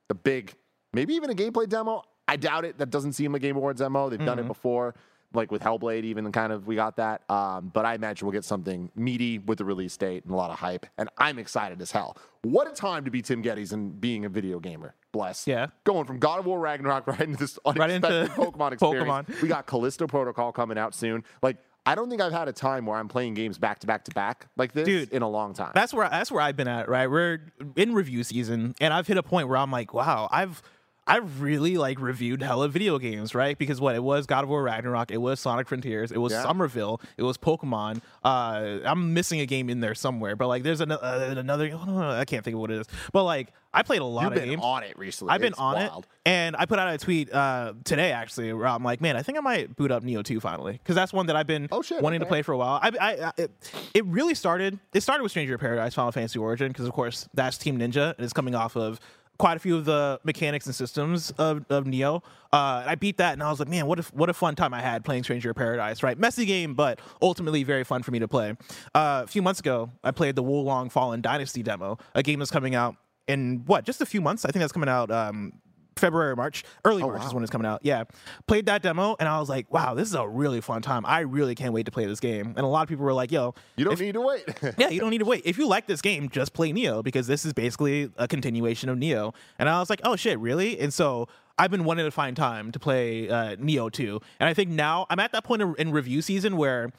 the 0.08 0.16
big, 0.16 0.54
maybe 0.94 1.16
even 1.16 1.30
a 1.30 1.34
gameplay 1.34 1.68
demo. 1.68 2.04
I 2.28 2.38
doubt 2.38 2.66
it. 2.66 2.78
That 2.78 2.90
doesn't 2.90 3.14
seem 3.14 3.36
a 3.36 3.40
Game 3.40 3.56
Awards 3.56 3.82
demo. 3.82 4.10
They've 4.10 4.20
done 4.20 4.40
it 4.40 4.44
mm-hmm. 4.44 4.50
before, 4.50 4.96
like 5.36 5.52
with 5.52 5.62
Hellblade, 5.62 6.04
even 6.04 6.32
kind 6.32 6.52
of 6.52 6.68
we 6.68 6.76
got 6.76 6.98
that. 6.98 7.30
Um, 7.30 7.72
but 7.74 7.86
I 7.86 7.94
imagine 7.96 8.26
we'll 8.26 8.34
get 8.34 8.46
something 8.46 8.92
meaty 8.96 9.40
with 9.40 9.58
the 9.58 9.66
release 9.66 9.96
date 9.98 10.24
and 10.26 10.34
a 10.34 10.38
lot 10.38 10.52
of 10.52 10.60
hype. 10.60 10.86
And 10.98 11.10
I'm 11.18 11.40
excited 11.40 11.82
as 11.82 11.92
hell. 11.92 12.18
What 12.44 12.68
a 12.68 12.72
time 12.72 13.06
to 13.06 13.12
be 13.12 13.22
Tim 13.22 13.44
Gettys 13.44 13.74
and 13.74 14.00
being 14.00 14.26
a 14.26 14.30
video 14.30 14.60
gamer. 14.60 14.96
Bless. 15.12 15.48
Yeah. 15.48 15.68
Going 15.84 16.06
from 16.06 16.20
God 16.20 16.40
of 16.40 16.46
War 16.46 16.60
Ragnarok 16.60 17.08
right 17.08 17.22
into 17.22 17.38
this 17.38 17.58
Right 17.66 17.90
into 17.90 18.08
unexpected 18.08 18.30
Pokemon 18.54 18.72
experience. 18.74 19.08
Pokemon. 19.08 19.42
We 19.42 19.48
got 19.48 19.66
Callisto 19.66 20.08
Protocol 20.08 20.52
coming 20.52 20.78
out 20.78 20.94
soon. 20.94 21.24
Like, 21.42 21.58
I 21.88 21.94
don't 21.94 22.10
think 22.10 22.22
I've 22.22 22.32
had 22.32 22.48
a 22.48 22.54
time 22.54 22.86
where 22.88 22.98
I'm 22.98 23.08
playing 23.08 23.36
games 23.36 23.60
back 23.60 23.80
to 23.80 23.88
back 23.88 24.06
to 24.06 24.12
back 24.12 24.48
like 24.58 24.74
this 24.74 24.86
Dude, 24.86 25.12
in 25.12 25.22
a 25.22 25.30
long 25.30 25.54
time. 25.54 25.72
That's 25.76 25.94
where 25.94 26.10
that's 26.10 26.32
where 26.32 26.42
I've 26.42 26.58
been 26.58 26.68
at, 26.68 26.90
right? 26.90 27.10
We're 27.10 27.42
in 27.76 27.94
review 27.94 28.24
season, 28.24 28.74
and 28.82 28.92
I've 28.92 29.06
hit 29.06 29.18
a 29.18 29.24
point 29.24 29.50
where 29.50 29.58
I'm 29.58 29.70
like, 29.70 29.94
wow, 29.94 30.28
I've 30.32 30.64
I've 31.08 31.42
really 31.42 31.78
like 31.78 32.00
reviewed 32.02 32.42
hella 32.42 32.68
video 32.68 32.98
games, 32.98 33.36
right? 33.36 33.56
Because 33.58 33.80
what 33.80 33.94
it 33.96 34.04
was 34.04 34.26
God 34.26 34.44
of 34.44 34.50
War 34.50 34.64
Ragnarok, 34.64 35.12
it 35.12 35.18
was 35.18 35.40
Sonic 35.40 35.68
Frontiers, 35.68 36.12
it 36.12 36.18
was 36.18 36.34
Yeah. 36.34 36.42
Somerville, 36.44 37.00
it 37.18 37.24
was 37.24 37.38
Pokemon. 37.38 38.02
Uh, 38.24 38.80
I'm 38.84 39.14
missing 39.14 39.40
a 39.40 39.46
game 39.46 39.70
in 39.70 39.82
there 39.82 39.94
somewhere, 39.94 40.36
but 40.36 40.48
like 40.48 40.64
there's 40.64 40.82
an, 40.82 40.92
uh, 40.92 41.36
another. 41.38 41.66
I 41.76 42.26
can't 42.26 42.44
think 42.44 42.56
of 42.56 42.60
what 42.62 42.72
it 42.72 42.80
is, 42.80 42.88
but 43.14 43.24
like 43.24 43.50
I 43.74 43.84
played 43.84 44.02
a 44.02 44.06
lot 44.06 44.24
You've 44.24 44.32
of 44.34 44.40
been 44.40 44.50
games. 44.50 44.62
on 44.64 44.84
it 44.84 44.98
recently. 44.98 45.32
I've 45.34 45.42
been 45.42 45.52
It's 45.52 45.60
on 45.60 45.76
wild. 45.76 46.06
it, 46.06 46.10
and 46.30 46.56
I 46.58 46.66
put 46.66 46.80
out 46.80 46.94
a 46.94 46.98
tweet 46.98 47.32
uh, 47.32 47.74
today 47.84 48.12
actually 48.12 48.52
where 48.54 48.68
I'm 48.68 48.84
like, 48.84 49.00
man, 49.02 49.16
I 49.16 49.22
think 49.22 49.38
I 49.38 49.42
might 49.42 49.76
boot 49.76 49.92
up 49.92 50.02
Nioh 50.04 50.24
2 50.24 50.40
finally 50.40 50.74
because 50.74 50.96
that's 50.96 51.14
one 51.14 51.28
that 51.28 51.36
I've 51.36 51.46
been 51.46 51.68
Oh, 51.72 51.82
shit, 51.84 52.02
wanting 52.02 52.22
to 52.22 52.26
play 52.26 52.42
for 52.42 52.54
a 52.54 52.58
while. 52.58 52.80
I, 52.82 52.92
I, 53.00 53.12
I 53.28 53.32
it, 53.38 53.52
it 53.94 54.06
really 54.06 54.34
started. 54.34 54.80
It 54.94 55.02
started 55.02 55.22
with 55.24 55.32
Stranger 55.32 55.56
of 55.56 55.62
Paradise, 55.62 55.94
Final 55.94 56.12
Fantasy 56.12 56.40
Origin, 56.40 56.70
because 56.70 56.88
of 56.88 56.94
course 56.94 57.28
that's 57.34 57.58
Team 57.60 57.78
Ninja 57.78 58.16
and 58.18 58.24
it's 58.24 58.34
coming 58.34 58.56
off 58.56 58.76
of 58.76 59.00
quite 59.38 59.58
a 59.58 59.60
few 59.60 59.76
of 59.76 59.86
the 59.86 60.20
mechanics 60.24 60.66
and 60.66 60.76
systems 60.76 61.32
of, 61.32 61.66
of 61.70 61.86
Nioh. 61.86 62.22
Uh, 62.54 62.84
I 62.86 62.96
beat 62.96 63.18
that, 63.18 63.34
and 63.34 63.44
I 63.44 63.50
was 63.50 63.60
like, 63.60 63.68
man, 63.68 63.86
what 63.86 64.00
a 64.00 64.04
what 64.14 64.30
a 64.30 64.34
fun 64.34 64.56
time 64.56 64.74
I 64.74 64.82
had 64.82 65.04
playing 65.04 65.24
Stranger 65.24 65.50
of 65.50 65.56
Paradise. 65.56 66.04
Right, 66.04 66.18
messy 66.18 66.46
game, 66.46 66.74
but 66.74 67.00
ultimately 67.22 67.64
very 67.64 67.84
fun 67.84 68.04
for 68.04 68.12
me 68.12 68.20
to 68.20 68.28
play. 68.28 68.56
Uh, 68.94 69.22
a 69.24 69.28
few 69.28 69.42
months 69.42 69.60
ago, 69.60 69.92
I 70.04 70.12
played 70.12 70.36
the 70.36 70.44
Wo 70.44 70.62
Long 70.62 70.90
Fallen 70.90 71.22
Dynasty 71.22 71.64
demo, 71.64 71.98
a 72.14 72.24
game 72.24 72.40
that's 72.40 72.52
coming 72.52 72.76
out 72.76 72.96
in 73.28 73.64
what 73.66 73.84
just 73.84 74.02
a 74.02 74.06
few 74.06 74.22
months. 74.22 74.46
I 74.46 74.52
think 74.52 74.62
that's 74.62 74.74
coming 74.74 74.90
out. 74.90 75.12
Um, 75.12 75.54
February 75.98 76.32
or 76.32 76.36
March, 76.36 76.64
early 76.84 77.04
oh, 77.04 77.08
March 77.08 77.24
is 77.26 77.34
when 77.34 77.44
it's 77.44 77.52
coming 77.52 77.66
out. 77.66 77.82
Yeah, 77.84 78.04
played 78.48 78.66
that 78.66 78.82
demo 78.82 79.16
and 79.20 79.30
I 79.30 79.40
was 79.40 79.50
like, 79.50 79.72
wow, 79.72 79.94
this 79.94 80.08
is 80.08 80.16
a 80.16 80.28
really 80.28 80.62
fun 80.62 80.82
time. 80.82 81.06
I 81.06 81.22
really 81.22 81.56
can't 81.56 81.74
wait 81.74 81.86
to 81.86 81.92
play 81.92 82.06
this 82.06 82.20
game. 82.20 82.48
And 82.56 82.60
a 82.60 82.68
lot 82.68 82.84
of 82.84 82.90
people 82.90 83.06
were 83.06 83.14
like, 83.14 83.32
yo, 83.32 83.54
You 83.76 83.86
don't 83.86 84.00
need 84.00 84.14
to 84.14 84.22
wait. 84.22 84.44
yeah, 84.78 84.90
you 84.90 85.00
don't 85.00 85.10
need 85.10 85.20
to 85.20 85.26
wait. 85.26 85.44
If 85.46 85.58
you 85.58 85.68
like 85.68 85.88
this 85.88 86.02
game, 86.02 86.30
just 86.30 86.54
play 86.54 86.72
Nioh 86.72 87.04
because 87.04 87.28
this 87.28 87.46
is 87.46 87.54
basically 87.54 88.12
a 88.18 88.28
continuation 88.28 88.90
of 88.90 88.98
Nioh. 88.98 89.34
And 89.58 89.70
I 89.70 89.80
was 89.80 89.90
like, 89.90 90.02
oh 90.04 90.16
shit, 90.16 90.40
really? 90.40 90.80
And 90.80 90.94
so 90.94 91.28
I've 91.58 91.72
been 91.72 91.86
wanting 91.86 92.06
to 92.06 92.12
find 92.12 92.36
time 92.36 92.72
to 92.72 92.80
play 92.80 93.30
uh, 93.30 93.56
Nioh 93.56 93.92
2. 93.92 94.20
And 94.40 94.50
I 94.50 94.54
think 94.54 94.70
now 94.70 95.06
I'm 95.10 95.20
at 95.20 95.32
that 95.32 95.44
point 95.44 95.62
in, 95.62 95.76
in 95.78 95.92
review 95.92 96.22
season 96.22 96.58
where 96.58 96.92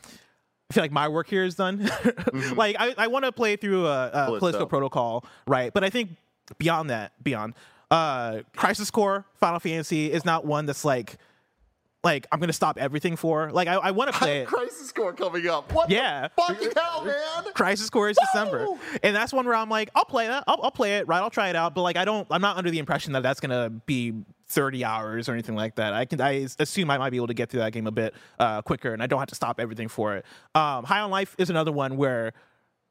I 0.71 0.75
feel 0.75 0.83
like 0.83 0.93
my 0.93 1.09
work 1.09 1.29
here 1.29 1.45
is 1.45 1.55
done. 1.55 1.88
Mm-hmm. 2.37 2.59
like 2.59 2.76
I, 2.79 2.95
I 2.99 3.07
want 3.07 3.25
to 3.25 3.33
play 3.33 3.57
through 3.57 3.87
a, 3.87 4.09
a 4.09 4.11
Callisto. 4.11 4.38
Callisto 4.38 4.67
Protocol, 4.67 5.25
right? 5.47 5.73
But 5.73 5.85
I 5.85 5.91
think 5.91 6.17
beyond 6.59 6.91
that, 6.91 7.12
beyond 7.23 7.55
uh, 7.90 8.40
Crisis 8.55 8.90
Core, 8.90 9.25
Final 9.35 9.61
Fantasy 9.61 10.11
is 10.12 10.25
not 10.25 10.45
one 10.45 10.67
that's 10.67 10.84
like. 10.84 11.17
Like 12.04 12.25
I'm 12.30 12.39
gonna 12.39 12.52
stop 12.52 12.78
everything 12.78 13.17
for 13.17 13.50
like 13.50 13.67
I, 13.67 13.75
I 13.75 13.91
want 13.91 14.13
to 14.13 14.17
play 14.17 14.43
it. 14.43 14.47
Crisis 14.47 14.93
Core 14.93 15.13
coming 15.13 15.49
up. 15.49 15.73
What 15.73 15.91
Yeah. 15.91 16.28
fucking 16.37 16.71
hell, 16.76 17.04
man? 17.04 17.52
Crisis 17.52 17.91
Core 17.91 18.08
is 18.08 18.17
December, 18.17 18.69
and 19.02 19.17
that's 19.17 19.32
one 19.32 19.45
where 19.45 19.56
I'm 19.56 19.69
like, 19.69 19.91
I'll 19.93 20.04
play 20.04 20.28
that. 20.28 20.45
I'll, 20.47 20.61
I'll 20.63 20.71
play 20.71 20.99
it, 20.99 21.08
right? 21.08 21.19
I'll 21.19 21.30
try 21.30 21.49
it 21.49 21.56
out, 21.56 21.75
but 21.75 21.82
like, 21.82 21.97
I 21.97 22.04
don't. 22.04 22.25
I'm 22.30 22.41
not 22.43 22.58
under 22.58 22.71
the 22.71 22.78
impression 22.78 23.13
that 23.15 23.25
that's 23.25 23.41
gonna 23.41 23.71
be 23.71 24.13
30 24.49 24.84
hours 24.84 25.28
or 25.28 25.32
anything 25.32 25.56
like 25.56 25.75
that. 25.76 25.95
I 25.95 26.04
can. 26.04 26.21
I 26.21 26.47
assume 26.61 26.91
I 26.93 26.99
might 26.99 27.11
be 27.11 27.17
able 27.17 27.26
to 27.26 27.34
get 27.34 27.50
through 27.50 27.61
that 27.61 27.73
game 27.73 27.89
a 27.89 27.91
bit 27.93 28.15
uh, 28.39 28.63
quicker, 28.63 28.93
and 28.93 29.02
I 29.02 29.08
don't 29.08 29.19
have 29.19 29.30
to 29.30 29.34
stop 29.34 29.58
everything 29.58 29.89
for 29.89 30.15
it. 30.15 30.25
Um, 30.54 30.84
High 30.84 31.00
on 31.00 31.11
Life 31.11 31.34
is 31.39 31.50
another 31.50 31.73
one 31.73 31.97
where. 31.97 32.34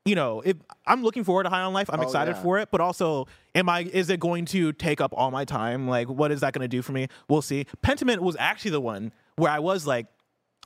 You 0.05 0.13
know, 0.13 0.41
if 0.41 0.55
I'm 0.85 1.01
looking 1.03 1.23
forward 1.23 1.43
to 1.43 1.49
High 1.49 1.61
on 1.61 1.73
Life, 1.73 1.89
I'm 1.91 1.99
Oh, 1.99 2.03
excited 2.03 2.35
yeah. 2.35 2.41
for 2.43 2.59
it. 2.59 2.69
But 2.71 2.79
also, 2.79 3.25
am 3.55 3.67
I? 3.67 3.81
Is 3.91 4.11
it 4.11 4.19
going 4.19 4.45
to 4.45 4.71
take 4.71 5.01
up 5.01 5.13
all 5.17 5.31
my 5.31 5.45
time? 5.45 5.87
Like, 5.87 6.07
what 6.07 6.31
is 6.31 6.41
that 6.41 6.53
going 6.53 6.61
to 6.61 6.67
do 6.67 6.83
for 6.83 6.91
me? 6.91 7.07
We'll 7.27 7.41
see. 7.41 7.65
Pentiment 7.83 8.19
was 8.19 8.35
actually 8.39 8.71
the 8.71 8.81
one 8.81 9.11
where 9.37 9.51
I 9.51 9.57
was 9.57 9.87
like, 9.87 10.05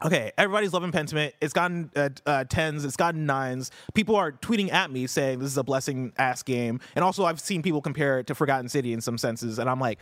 okay, 0.04 0.34
everybody's 0.38 0.74
loving 0.74 0.92
Pentiment. 0.92 1.32
It's 1.42 1.54
gotten 1.54 1.90
uh, 1.96 2.10
uh, 2.26 2.44
tens, 2.50 2.84
it's 2.84 2.98
gotten 2.98 3.26
nines. 3.26 3.72
People 3.94 4.18
are 4.18 4.34
tweeting 4.34 4.74
at 4.74 4.92
me 4.92 5.08
saying 5.08 5.40
this 5.40 5.52
is 5.52 5.58
a 5.58 5.64
blessing 5.64 6.12
ass 6.18 6.44
game. 6.44 6.82
And 6.96 7.06
also, 7.06 7.24
I've 7.24 7.40
seen 7.40 7.62
people 7.62 7.82
compare 7.82 8.20
it 8.20 8.28
to 8.28 8.36
Forgotten 8.36 8.68
City 8.68 8.92
in 8.92 9.00
some 9.00 9.18
senses. 9.18 9.58
And 9.58 9.70
I'm 9.70 9.80
like, 9.80 10.00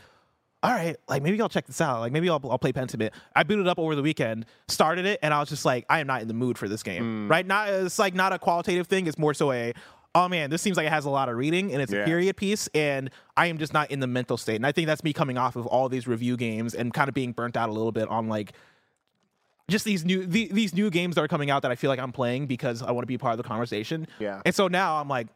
all 0.63 0.72
right, 0.72 0.98
like 1.08 1.22
maybe 1.22 1.39
I'll 1.41 1.50
check 1.50 1.67
this 1.67 1.80
out. 1.82 2.00
Like 2.00 2.12
maybe 2.12 2.30
I'll, 2.30 2.41
I'll 2.50 2.58
play 2.58 2.74
Pentiment. 2.74 3.12
I 3.36 3.43
booted 3.43 3.67
up 3.67 3.78
over 3.80 3.96
the 3.96 4.02
weekend, 4.02 4.46
started 4.67 5.06
it, 5.06 5.20
and 5.22 5.34
I 5.34 5.39
was 5.39 5.50
just 5.50 5.65
like, 5.65 5.86
I 5.89 6.00
am 6.00 6.08
not 6.08 6.22
in 6.22 6.28
the 6.28 6.34
mood 6.34 6.58
for 6.58 6.67
this 6.67 6.82
game. 6.84 7.28
Right? 7.30 7.46
Not 7.46 7.70
it's 7.70 8.00
like 8.00 8.13
not 8.15 8.34
a 8.34 8.39
qualitative 8.39 8.88
thing. 8.88 9.08
It's 9.08 9.17
more 9.20 9.34
so 9.34 9.52
a 9.52 9.74
oh 10.15 10.28
man, 10.28 10.50
this 10.50 10.63
seems 10.63 10.78
like 10.78 10.88
it 10.88 10.91
has 10.91 11.06
a 11.06 11.10
lot 11.12 11.30
of 11.30 11.36
reading 11.36 11.72
and 11.72 11.80
it's 11.80 11.91
Yeah. 11.93 12.00
a 12.00 12.06
period 12.06 12.36
piece, 12.38 12.67
and 12.74 13.12
I 13.36 13.48
am 13.48 13.60
just 13.60 13.72
not 13.72 13.91
in 13.91 14.00
the 14.00 14.08
mental 14.08 14.36
state. 14.36 14.56
And 14.56 14.65
I 14.65 14.72
think 14.72 14.88
that's 14.88 15.04
me 15.04 15.13
coming 15.13 15.38
off 15.38 15.56
of 15.56 15.67
all 15.67 15.89
these 15.89 16.08
review 16.08 16.36
games 16.38 16.74
and 16.74 16.91
kind 16.91 17.08
of 17.08 17.13
being 17.13 17.34
burnt 17.34 17.56
out 17.56 17.70
a 17.70 17.72
little 17.72 17.91
bit 17.91 18.08
on 18.08 18.28
like 18.28 18.54
just 19.70 19.86
these 19.86 20.06
new 20.06 20.26
the, 20.26 20.48
these 20.52 20.74
new 20.74 20.89
games 20.89 21.15
that 21.15 21.22
are 21.22 21.28
coming 21.28 21.52
out 21.52 21.62
that 21.62 21.72
I 21.72 21.76
feel 21.76 21.89
like 21.89 22.00
I'm 22.00 22.12
playing 22.13 22.48
because 22.48 22.82
I 22.82 22.91
want 22.91 23.04
to 23.04 23.08
be 23.08 23.17
part 23.20 23.34
of 23.34 23.38
the 23.38 23.43
conversation. 23.43 24.08
Yeah. 24.17 24.41
And 24.46 24.56
so 24.56 24.67
now 24.67 25.00
I'm 25.00 25.08
like, 25.10 25.28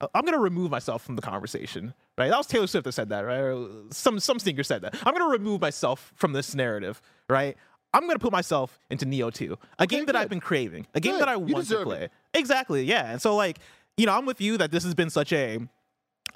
uh, 0.00 0.06
I'm 0.14 0.24
gonna 0.24 0.38
remove 0.38 0.70
myself 0.70 1.02
from 1.04 1.16
the 1.16 1.22
conversation. 1.22 1.92
Right? 2.20 2.30
That 2.30 2.36
was 2.38 2.46
Taylor 2.46 2.66
Swift 2.66 2.84
that 2.84 2.92
said 2.92 3.08
that, 3.08 3.20
right? 3.22 3.38
Or 3.38 3.66
some 3.90 4.20
some 4.20 4.38
stinker 4.38 4.62
said 4.62 4.82
that. 4.82 4.94
I'm 5.06 5.12
gonna 5.14 5.30
remove 5.30 5.60
myself 5.60 6.12
from 6.16 6.32
this 6.32 6.54
narrative, 6.54 7.00
right? 7.28 7.56
I'm 7.94 8.06
gonna 8.06 8.18
put 8.20 8.30
myself 8.32 8.78
into 8.90 9.06
Nioh 9.06 9.32
2, 9.32 9.56
a 9.78 9.86
game 9.86 10.04
that 10.06 10.14
I've 10.14 10.28
been 10.28 10.38
craving, 10.40 10.86
a 10.94 11.00
game 11.00 11.14
Good. 11.14 11.22
that 11.22 11.28
I 11.28 11.36
want 11.36 11.66
to 11.68 11.82
play. 11.82 12.04
it. 12.04 12.12
Exactly, 12.34 12.84
yeah. 12.84 13.10
And 13.10 13.20
so 13.20 13.34
like, 13.34 13.58
you 13.96 14.06
know, 14.06 14.12
I'm 14.16 14.26
with 14.26 14.40
you 14.40 14.56
that 14.58 14.70
this 14.70 14.84
has 14.84 14.94
been 14.94 15.10
such 15.10 15.32
a 15.32 15.58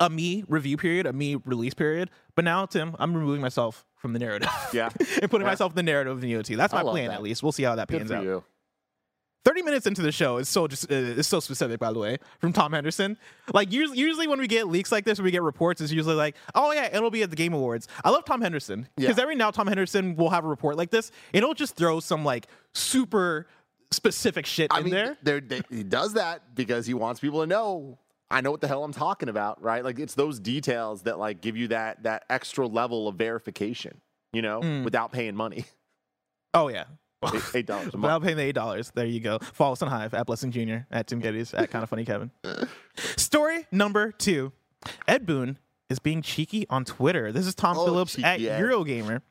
a 0.01 0.11
me 0.11 0.43
review 0.49 0.77
period, 0.77 1.07
a 1.07 1.13
me 1.13 1.37
release 1.45 1.75
period. 1.75 2.11
But 2.35 2.45
now, 2.45 2.67
Tim, 2.67 2.97
I'm 2.99 3.15
removing 3.15 3.41
myself 3.41 3.85
from 3.95 4.13
the 4.13 4.19
narrative. 4.19 4.49
Yeah. 4.73 4.89
and 5.23 5.31
putting 5.31 5.43
Yeah. 5.43 5.53
myself 5.53 5.71
in 5.73 5.77
the 5.77 5.83
narrative 5.85 6.17
of 6.17 6.23
Nioh 6.25 6.43
2. 6.43 6.57
That's 6.57 6.73
my 6.73 6.83
plan 6.83 7.09
that. 7.09 7.15
at 7.15 7.23
least. 7.23 7.43
We'll 7.45 7.53
see 7.53 7.63
how 7.63 7.77
that 7.77 7.87
Good 7.87 7.99
pans 7.99 8.11
out. 8.11 8.25
you. 8.25 8.43
30 9.45 9.63
minutes 9.63 9.87
into 9.87 10.01
the 10.03 10.11
show 10.13 10.39
is 10.39 10.49
so 10.49 10.67
just 10.67 10.85
uh, 10.91 10.95
it's 10.95 11.29
so 11.29 11.39
specific 11.41 11.79
by 11.79 11.93
the 11.93 11.99
way 11.99 12.17
from 12.41 12.53
tom 12.53 12.73
henderson 12.73 13.17
like 13.53 13.71
usually, 13.73 13.99
usually 13.99 14.27
when 14.27 14.39
we 14.41 14.47
get 14.47 14.69
leaks 14.69 14.91
like 14.91 15.05
this 15.05 15.19
when 15.19 15.25
we 15.25 15.31
get 15.31 15.43
reports 15.43 15.81
it's 15.81 15.93
usually 15.93 16.15
like 16.15 16.35
oh 16.55 16.73
yeah 16.73 16.89
it'll 16.97 17.11
be 17.11 17.23
at 17.23 17.31
the 17.31 17.37
game 17.37 17.53
awards 17.53 17.87
i 18.05 18.11
love 18.11 18.25
tom 18.25 18.41
henderson 18.41 18.89
because 18.97 19.17
Yeah. 19.19 19.23
every 19.23 19.35
now 19.37 19.51
tom 19.51 19.67
henderson 19.67 20.17
will 20.17 20.31
have 20.31 20.45
a 20.45 20.49
report 20.49 20.77
like 20.77 20.91
this 20.91 21.11
and 21.35 21.43
it'll 21.43 21.55
just 21.55 21.77
throw 21.77 22.01
some 22.01 22.25
like 22.25 22.47
super 22.73 23.47
specific 23.91 24.47
shit 24.47 24.73
I 24.73 24.79
in 24.79 24.85
mean, 24.85 24.95
there 24.95 25.17
there- 25.23 25.41
they- 25.41 25.63
he 25.71 25.85
does 25.85 26.15
that 26.15 26.55
because 26.55 26.87
he 26.87 26.95
wants 26.95 27.21
people 27.21 27.41
to 27.41 27.47
know. 27.47 27.99
I 28.31 28.41
know 28.41 28.51
what 28.51 28.61
the 28.63 28.67
hell 28.67 28.83
I'm 28.83 28.93
talking 28.93 29.29
about, 29.29 29.63
right? 29.63 29.85
Like 29.85 30.01
it's 30.01 30.15
those 30.15 30.41
details 30.41 31.03
that 31.03 31.19
like 31.19 31.41
give 31.41 31.57
you 31.57 31.69
that 31.69 32.03
that 32.03 32.25
extra 32.29 32.67
level 32.67 33.07
of 33.07 33.15
verification, 33.17 34.01
you 34.33 34.43
know, 34.43 34.61
Mm. 34.63 34.83
without 34.85 35.13
paying 35.13 35.37
money. 35.37 35.67
oh 36.55 36.69
yeah 36.69 36.85
Eight- 37.33 37.43
Eight 37.55 37.67
dollars. 37.67 37.93
Without 37.93 38.23
paying 38.23 38.37
the 38.37 38.43
eight 38.43 38.55
dollars. 38.55 38.91
There 38.95 39.07
you 39.07 39.21
go. 39.21 39.39
Follow 39.39 39.73
us 39.73 39.83
on 39.83 39.89
Hive 39.89 40.15
at 40.15 40.27
Blessing 40.27 40.51
Jr. 40.51 40.79
at 40.91 41.07
Tim 41.07 41.23
Gettys 41.23 41.57
at 41.59 41.71
Kind 41.71 41.83
of 41.83 41.89
Funny 41.91 42.05
Kevin. 42.05 42.31
Story 43.17 43.67
number 43.73 44.13
two. 44.13 44.53
Ed 45.09 45.27
Boon 45.27 45.59
is 45.91 45.99
being 45.99 46.23
cheeky 46.23 46.67
on 46.71 46.85
Twitter. 46.85 47.33
This 47.33 47.47
is 47.47 47.55
Tom 47.55 47.77
Oh, 47.79 47.85
Phillips 47.85 48.15
cheeky 48.17 48.49
at. 48.49 48.61
Eurogamer. 48.61 49.23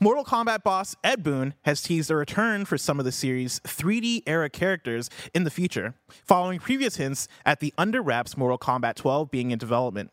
Mortal 0.00 0.24
Kombat 0.24 0.64
boss 0.64 0.96
Ed 1.04 1.22
Boon 1.22 1.54
has 1.62 1.80
teased 1.82 2.10
a 2.10 2.16
return 2.16 2.64
for 2.64 2.76
some 2.76 2.98
of 2.98 3.04
the 3.04 3.12
series' 3.12 3.60
3D 3.60 4.22
era 4.26 4.50
characters 4.50 5.08
in 5.34 5.44
the 5.44 5.50
future, 5.50 5.94
following 6.24 6.58
previous 6.58 6.96
hints 6.96 7.28
at 7.46 7.60
the 7.60 7.72
under 7.78 8.02
wraps 8.02 8.36
Mortal 8.36 8.58
Kombat 8.58 8.96
12 8.96 9.30
being 9.30 9.52
in 9.52 9.58
development. 9.58 10.10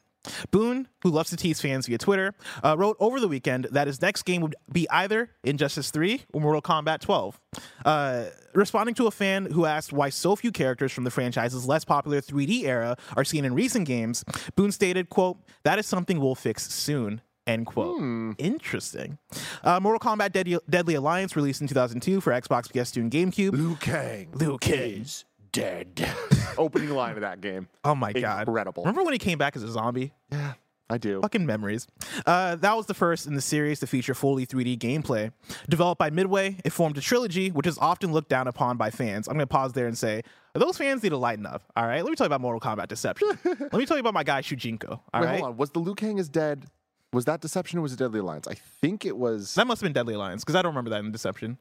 Boon, 0.51 0.88
who 1.01 1.10
loves 1.10 1.29
to 1.29 1.38
tease 1.38 1.62
fans 1.62 1.88
via 1.88 1.97
Twitter, 1.97 2.34
uh, 2.63 2.75
wrote 2.77 2.97
over 2.99 3.19
the 3.19 3.27
weekend 3.27 3.67
that 3.71 3.88
his 3.88 4.01
next 4.01 4.23
game 4.23 4.41
would 4.41 4.55
be 4.71 4.89
either 4.89 5.32
Injustice 5.43 5.91
3 5.91 6.23
or 6.34 6.41
Mortal 6.41 6.62
Kombat 6.62 6.99
12. 6.99 7.39
Uh, 7.86 8.25
responding 8.53 8.95
to 8.95 9.08
a 9.08 9.12
fan 9.12 9.45
who 9.45 9.65
asked 9.65 9.93
why 9.93 10.10
so 10.10 10.36
few 10.36 10.51
characters 10.51 10.91
from 10.91 11.03
the 11.03 11.12
franchise's 11.12 11.65
less 11.65 11.86
popular 11.86 12.21
3D 12.21 12.63
era 12.63 12.97
are 13.15 13.23
seen 13.23 13.45
in 13.45 13.53
recent 13.53 13.88
games, 13.88 14.23
Boon 14.55 14.71
stated, 14.71 15.10
quote, 15.10 15.38
that 15.63 15.79
is 15.79 15.86
something 15.86 16.19
we'll 16.19 16.36
fix 16.36 16.69
soon, 16.71 17.21
End 17.47 17.65
quote. 17.65 17.99
Interesting. 18.38 19.17
Uh, 19.63 19.79
Mortal 19.79 19.99
Kombat 19.99 20.34
Deadly, 20.34 20.60
Deadly 20.69 20.93
Alliance 20.93 21.36
released 21.36 21.62
in 21.62 21.67
2002 21.67 22.21
for 22.21 22.32
Xbox, 22.32 22.71
PS2, 22.71 22.97
and 22.97 23.12
GameCube. 23.12 23.53
Liu 23.53 23.75
Kang 23.77 24.29
Liu 24.34 24.60
Kang. 24.60 25.01
is 25.01 25.25
dead. 25.51 26.07
Opening 26.57 26.89
line 26.89 27.15
of 27.15 27.21
that 27.21 27.41
game. 27.41 27.67
Oh 27.83 27.95
my 27.95 28.13
god. 28.13 28.47
Incredible. 28.47 28.83
Remember 28.83 29.03
when 29.03 29.13
he 29.13 29.19
came 29.19 29.38
back 29.38 29.55
as 29.55 29.63
a 29.63 29.69
zombie? 29.69 30.12
Yeah, 30.31 30.53
I 30.89 30.97
do. 30.97 31.21
Fucking 31.21 31.45
memories. 31.45 31.88
Uh, 32.25 32.55
that 32.55 32.75
was 32.75 32.85
the 32.88 32.93
first 32.93 33.27
in 33.27 33.35
the 33.35 33.41
series 33.41 33.79
to 33.79 33.88
feature 33.88 34.13
fully 34.13 34.45
3D 34.45 34.77
gameplay. 34.77 35.31
Developed 35.69 35.99
by 35.99 36.09
Midway, 36.09 36.57
it 36.65 36.71
formed 36.71 36.97
a 36.97 37.01
trilogy, 37.01 37.49
which 37.51 37.67
is 37.67 37.77
often 37.77 38.12
looked 38.12 38.29
down 38.29 38.47
upon 38.47 38.77
by 38.77 38.89
fans. 38.89 39.27
I'm 39.27 39.35
going 39.35 39.43
to 39.43 39.47
pause 39.47 39.73
there 39.73 39.88
and 39.88 39.97
say, 39.97 40.23
those 40.53 40.77
fans 40.77 41.03
need 41.03 41.09
to 41.09 41.17
lighten 41.17 41.45
up. 41.45 41.63
All 41.75 41.85
right, 41.85 42.03
let 42.03 42.09
me 42.09 42.15
tell 42.15 42.25
you 42.25 42.29
about 42.29 42.41
Mortal 42.41 42.59
Kombat 42.59 42.88
Deception. 42.88 43.29
let 43.45 43.73
me 43.73 43.85
tell 43.85 43.97
you 43.97 44.01
about 44.01 44.13
my 44.13 44.23
guy 44.23 44.41
Shujinko. 44.41 44.89
All 44.89 45.01
Wait, 45.13 45.25
right, 45.25 45.39
hold 45.39 45.51
on. 45.51 45.57
Was 45.57 45.69
the 45.71 45.79
Liu 45.79 45.95
Kang 45.95 46.17
is 46.17 46.27
dead? 46.27 46.65
Was 47.13 47.25
that 47.25 47.41
Deception 47.41 47.79
or 47.79 47.81
was 47.83 47.93
it 47.93 47.99
Deadly 47.99 48.19
Alliance? 48.19 48.47
I 48.47 48.53
think 48.53 49.05
it 49.05 49.17
was. 49.17 49.55
that 49.55 49.65
must 49.65 49.81
have 49.81 49.85
been 49.85 49.93
Deadly 49.93 50.13
Alliance 50.13 50.43
because 50.43 50.55
I 50.55 50.62
don't 50.62 50.71
remember 50.71 50.89
that 50.91 50.99
in 50.99 51.12
Deception. 51.12 51.57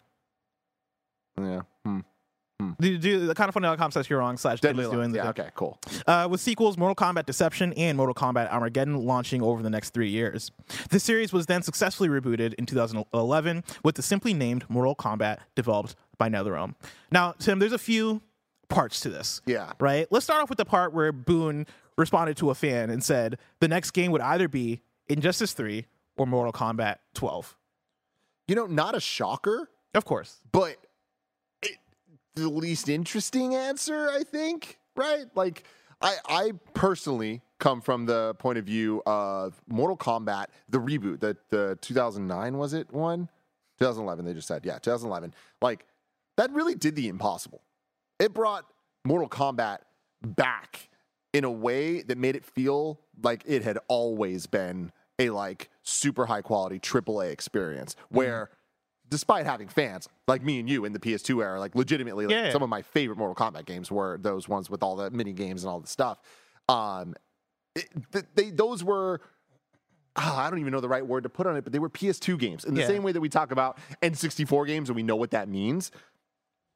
yeah. 1.39 1.61
Hmm. 1.85 2.01
Do, 2.81 2.99
do 2.99 3.27
the 3.27 3.35
kind 3.37 3.49
of 3.49 3.55
funny.com 3.55 3.93
slash 3.93 4.11
you're 4.11 4.19
wrong 4.19 4.37
slash 4.37 4.61
Deadly 4.61 4.83
doing. 4.85 5.15
Yeah. 5.15 5.29
Okay. 5.29 5.49
Cool. 5.55 5.79
uh, 6.09 6.27
with 6.29 6.41
sequels 6.41 6.77
Mortal 6.77 6.97
Kombat 6.97 7.25
Deception 7.25 7.73
and 7.75 7.97
Mortal 7.97 8.15
Kombat 8.15 8.51
Armageddon 8.53 8.97
launching 9.07 9.43
over 9.43 9.63
the 9.63 9.71
next 9.71 9.91
three 9.91 10.09
years. 10.11 10.51
The 10.91 10.99
series 10.99 11.33
was 11.33 11.47
then 11.47 11.63
successfully 11.63 12.09
rebooted 12.09 12.55
in 12.55 12.67
2011 12.67 13.63
with 13.85 13.95
the 13.95 14.03
simply 14.03 14.35
named 14.35 14.65
Mortal 14.69 14.97
Kombat 14.97 15.39
developed 15.55 15.95
by 16.19 16.29
NetherRealm. 16.29 16.75
Now, 17.13 17.33
Tim, 17.39 17.61
there's 17.61 17.73
a 17.73 17.79
few 17.79 18.23
parts 18.69 18.99
to 19.01 19.09
this. 19.09 19.41
Yeah. 19.47 19.73
Right? 19.79 20.09
Let's 20.11 20.25
start 20.25 20.43
off 20.43 20.49
with 20.49 20.59
the 20.59 20.65
part 20.65 20.93
where 20.93 21.13
Boon 21.13 21.65
responded 21.97 22.37
to 22.39 22.51
a 22.51 22.57
fan 22.57 22.91
and 22.91 23.05
said 23.05 23.39
the 23.61 23.69
next 23.69 23.93
game 23.93 24.11
would 24.11 24.21
either 24.21 24.49
be 24.49 24.83
Injustice 25.09 25.53
3 25.53 25.87
or 26.17 26.27
Mortal 26.27 26.53
Kombat 26.53 26.97
12. 27.15 27.57
You 28.49 28.57
know, 28.57 28.67
not 28.67 28.97
a 28.97 29.01
shocker, 29.01 29.71
Of 29.95 30.05
course. 30.05 30.39
but 30.51 30.77
the 32.39 32.49
least 32.49 32.89
interesting 32.89 33.55
answer, 33.55 34.09
I 34.11 34.23
think. 34.25 34.79
Right? 34.97 35.27
Like, 35.35 35.65
I, 36.01 36.17
I 36.29 36.53
personally 36.75 37.43
come 37.59 37.81
from 37.81 38.07
the 38.07 38.35
point 38.39 38.59
of 38.59 38.65
view 38.65 39.03
of 39.07 39.61
Mortal 39.69 39.97
Kombat, 39.97 40.47
the 40.69 40.79
reboot, 40.79 41.21
the 41.21 41.37
the 41.51 41.79
2009 41.81 42.59
was 42.59 42.73
it 42.73 42.93
one? 42.93 43.29
2011. 43.79 44.25
They 44.25 44.35
just 44.35 44.49
said, 44.49 44.65
yeah, 44.65 44.79
2011. 44.79 45.35
Like, 45.63 45.87
that 46.37 46.53
really 46.53 46.75
did 46.75 46.97
the 46.97 47.09
impossible. 47.09 47.63
It 48.19 48.35
brought 48.35 48.65
Mortal 49.05 49.29
Kombat 49.29 49.79
back 50.23 50.89
in 51.33 51.45
a 51.45 51.51
way 51.51 52.03
that 52.03 52.19
made 52.19 52.37
it 52.37 52.45
feel 52.45 53.01
like 53.23 53.45
it 53.47 53.63
had 53.63 53.79
always 53.89 54.47
been 54.47 54.91
a 55.19 55.31
like 55.31 55.69
super 55.83 56.27
high 56.27 56.43
quality 56.43 56.79
AAA 56.79 57.31
experience 57.31 57.97
where 58.09 58.45
mm-hmm. 58.45 58.55
Despite 59.11 59.47
having 59.47 59.69
fans 59.69 60.09
like 60.27 60.43
me 60.43 60.59
and 60.61 60.69
you 60.69 60.85
in 60.85 60.93
the 60.93 60.99
PS2 60.99 61.43
era 61.43 61.59
like 61.59 61.75
legitimately 61.75 62.27
like, 62.27 62.35
Yeah. 62.35 62.53
some 62.53 62.63
of 62.63 62.69
my 62.69 62.83
favorite 62.83 63.17
Mortal 63.19 63.35
Kombat 63.35 63.65
games 63.67 63.91
were 63.91 64.19
those 64.21 64.49
ones 64.49 64.69
with 64.71 64.83
all 64.83 64.97
the 64.97 65.11
mini 65.11 65.33
games 65.33 65.65
and 65.65 65.71
all 65.71 65.81
the 65.81 65.87
stuff 65.89 66.21
um 66.69 67.15
it, 67.75 67.89
th- 68.13 68.25
they 68.35 68.51
those 68.51 68.83
were 68.85 69.21
ah, 70.17 70.45
I 70.47 70.51
don't 70.51 70.59
even 70.59 70.73
know 70.73 70.81
the 70.81 70.89
right 70.89 71.07
word 71.07 71.23
to 71.23 71.29
put 71.29 71.47
on 71.47 71.57
it, 71.57 71.63
but 71.63 71.73
they 71.73 71.79
were 71.79 71.89
PS2 71.89 72.39
games. 72.39 72.65
In 72.65 72.75
the 72.75 72.81
Yeah. 72.81 72.89
same 72.89 73.03
way 73.05 73.13
that 73.13 73.21
we 73.21 73.29
talk 73.29 73.53
about 73.53 73.79
N64 74.03 74.67
games 74.67 74.89
and 74.89 74.97
we 74.97 75.03
know 75.05 75.15
what 75.17 75.31
that 75.31 75.49
means, 75.49 75.93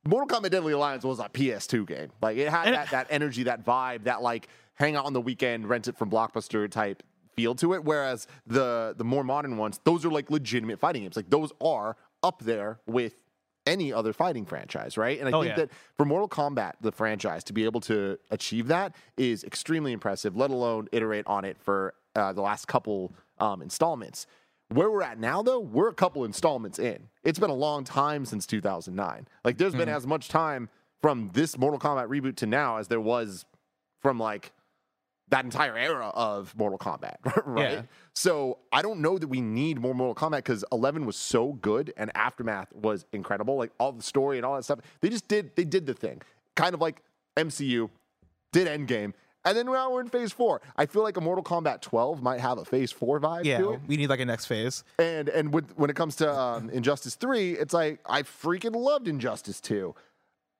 Mortal 0.06 0.28
Kombat 0.40 0.50
Deadly 0.50 0.72
Alliance 0.72 1.04
was 1.04 1.18
a 1.18 1.24
PS2 1.28 1.86
game. 1.86 2.10
Like 2.20 2.36
it 2.36 2.48
had 2.48 2.72
that, 2.72 2.90
that 2.90 3.06
energy, 3.10 3.44
that 3.44 3.64
vibe, 3.64 4.04
that 4.04 4.22
like 4.22 4.48
hang 4.74 4.94
out 4.96 5.06
on 5.06 5.12
the 5.12 5.20
weekend, 5.20 5.68
rent 5.68 5.88
it 5.88 5.96
from 5.96 6.08
Blockbuster 6.10 6.70
type 6.70 7.02
feel 7.34 7.54
to 7.56 7.72
it. 7.74 7.82
Whereas 7.84 8.26
the 8.46 8.94
the 8.96 9.04
more 9.04 9.24
modern 9.24 9.56
ones, 9.56 9.80
those 9.84 10.04
are 10.04 10.10
like 10.10 10.30
legitimate 10.30 10.78
fighting 10.78 11.02
games. 11.02 11.16
Like 11.16 11.30
those 11.30 11.50
are 11.60 11.96
up 12.22 12.42
there 12.42 12.80
with 12.86 13.14
any 13.66 13.92
other 13.92 14.12
fighting 14.12 14.44
franchise, 14.44 14.96
right? 14.96 15.20
And 15.20 15.28
I 15.28 15.32
Oh, 15.32 15.40
think 15.42 15.50
yeah. 15.56 15.64
that 15.66 15.70
for 15.96 16.04
Mortal 16.04 16.28
Kombat, 16.28 16.72
the 16.80 16.90
franchise, 16.90 17.44
to 17.44 17.52
be 17.52 17.64
able 17.64 17.80
to 17.82 18.18
achieve 18.30 18.66
that 18.68 18.94
is 19.16 19.44
extremely 19.44 19.92
impressive, 19.92 20.36
let 20.36 20.50
alone 20.50 20.88
iterate 20.90 21.26
on 21.28 21.44
it 21.44 21.56
for 21.60 21.94
uh, 22.16 22.32
the 22.32 22.42
last 22.42 22.66
couple 22.66 23.14
um, 23.38 23.62
installments. 23.62 24.26
Where 24.68 24.90
we're 24.90 25.02
at 25.02 25.18
now, 25.20 25.42
though, 25.42 25.60
we're 25.60 25.88
a 25.88 25.94
couple 25.94 26.24
installments 26.24 26.78
in. 26.78 27.08
It's 27.22 27.38
been 27.38 27.50
a 27.50 27.54
long 27.54 27.84
time 27.84 28.24
since 28.24 28.46
2009. 28.46 29.28
Like, 29.44 29.58
there's 29.58 29.74
been 29.74 29.88
as 29.88 30.06
much 30.06 30.28
time 30.28 30.68
from 31.00 31.30
this 31.34 31.56
Mortal 31.58 31.78
Kombat 31.78 32.08
reboot 32.08 32.36
to 32.36 32.46
now 32.46 32.78
as 32.78 32.88
there 32.88 33.00
was 33.00 33.44
from 34.00 34.18
like 34.18 34.50
that 35.28 35.44
entire 35.44 35.76
era 35.76 36.08
of 36.08 36.56
Mortal 36.56 36.78
Kombat, 36.78 37.16
right? 37.46 37.72
Yeah. 37.72 37.82
So 38.14 38.58
I 38.72 38.82
don't 38.82 39.00
know 39.00 39.18
that 39.18 39.28
we 39.28 39.40
need 39.40 39.80
more 39.80 39.94
Mortal 39.94 40.14
Kombat 40.14 40.38
because 40.38 40.64
11 40.72 41.06
was 41.06 41.16
so 41.16 41.54
good 41.54 41.92
and 41.96 42.10
Aftermath 42.14 42.72
was 42.74 43.06
incredible. 43.12 43.56
Like 43.56 43.72
all 43.78 43.92
the 43.92 44.02
story 44.02 44.36
and 44.36 44.44
all 44.44 44.56
that 44.56 44.64
stuff, 44.64 44.80
they 45.00 45.08
just 45.08 45.28
did 45.28 45.56
they 45.56 45.64
did 45.64 45.86
the 45.86 45.94
thing, 45.94 46.20
kind 46.54 46.74
of 46.74 46.80
like 46.80 47.02
MCU 47.36 47.88
did 48.52 48.68
Endgame, 48.68 49.14
and 49.44 49.56
then 49.56 49.66
now 49.66 49.90
we're 49.90 50.00
in 50.00 50.08
Phase 50.08 50.32
Four. 50.32 50.60
I 50.76 50.86
feel 50.86 51.02
like 51.02 51.16
a 51.16 51.20
Mortal 51.20 51.42
Kombat 51.42 51.80
12 51.80 52.22
might 52.22 52.40
have 52.40 52.58
a 52.58 52.64
Phase 52.64 52.92
Four 52.92 53.20
vibe 53.20 53.44
Yeah, 53.44 53.76
we 53.86 53.96
need 53.96 54.08
like 54.08 54.20
a 54.20 54.24
next 54.24 54.46
phase. 54.46 54.84
And 54.98 55.28
and 55.28 55.52
with, 55.52 55.72
when 55.76 55.90
it 55.90 55.96
comes 55.96 56.16
to 56.16 56.32
um, 56.32 56.70
Injustice 56.70 57.16
Three, 57.16 57.52
it's 57.52 57.74
like 57.74 58.00
I 58.06 58.22
freaking 58.22 58.74
loved 58.76 59.08
Injustice 59.08 59.60
Two, 59.60 59.94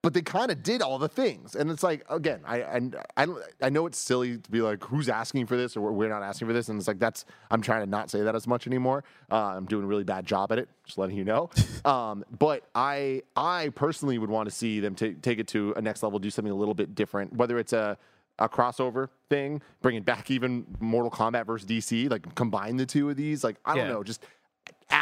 but 0.02 0.14
they 0.14 0.20
kind 0.20 0.50
of 0.50 0.62
did 0.64 0.82
all 0.82 0.98
the 0.98 1.08
things, 1.08 1.54
and 1.54 1.70
it's 1.70 1.82
like 1.84 2.04
again, 2.10 2.40
I 2.44 2.58
and 2.58 2.96
I 3.16 3.26
I 3.62 3.70
know 3.70 3.86
it's 3.86 3.98
silly 3.98 4.36
to 4.36 4.50
be 4.50 4.60
like 4.60 4.82
who's 4.84 5.08
asking 5.08 5.46
for 5.46 5.56
this 5.56 5.76
or 5.76 5.92
we're 5.92 6.08
not 6.08 6.22
asking 6.24 6.48
for 6.48 6.52
this, 6.52 6.68
and 6.68 6.78
it's 6.78 6.88
like 6.88 6.98
that's 6.98 7.24
I'm 7.52 7.62
trying 7.62 7.82
to 7.84 7.86
not 7.88 8.10
say 8.10 8.22
that 8.22 8.34
as 8.34 8.46
much 8.48 8.66
anymore. 8.66 9.04
Uh, 9.30 9.54
I'm 9.56 9.66
doing 9.66 9.84
a 9.84 9.86
really 9.86 10.02
bad 10.04 10.26
job 10.26 10.50
at 10.50 10.58
it, 10.58 10.68
just 10.84 10.98
letting 10.98 11.16
you 11.16 11.24
know. 11.24 11.50
um, 11.84 12.24
but 12.36 12.64
I 12.74 13.22
I 13.36 13.68
personally 13.76 14.18
would 14.18 14.30
want 14.30 14.48
to 14.48 14.54
see 14.54 14.80
them 14.80 14.96
ta- 14.96 15.14
take 15.22 15.38
it 15.38 15.46
to 15.48 15.72
a 15.76 15.80
next 15.80 16.02
level, 16.02 16.18
do 16.18 16.30
something 16.30 16.52
a 16.52 16.56
little 16.56 16.74
bit 16.74 16.94
different, 16.96 17.32
whether 17.34 17.58
it's 17.58 17.72
a 17.72 17.96
a 18.38 18.48
crossover 18.48 19.08
thing, 19.28 19.62
bringing 19.82 20.02
back 20.02 20.30
even 20.30 20.66
Mortal 20.80 21.10
Kombat 21.12 21.46
versus 21.46 21.68
DC, 21.68 22.10
like 22.10 22.34
combine 22.34 22.76
the 22.76 22.86
two 22.86 23.08
of 23.08 23.16
these. 23.16 23.44
Like 23.44 23.56
I 23.64 23.76
don't 23.76 23.86
Yeah. 23.86 23.92
know, 23.92 24.02
just. 24.02 24.24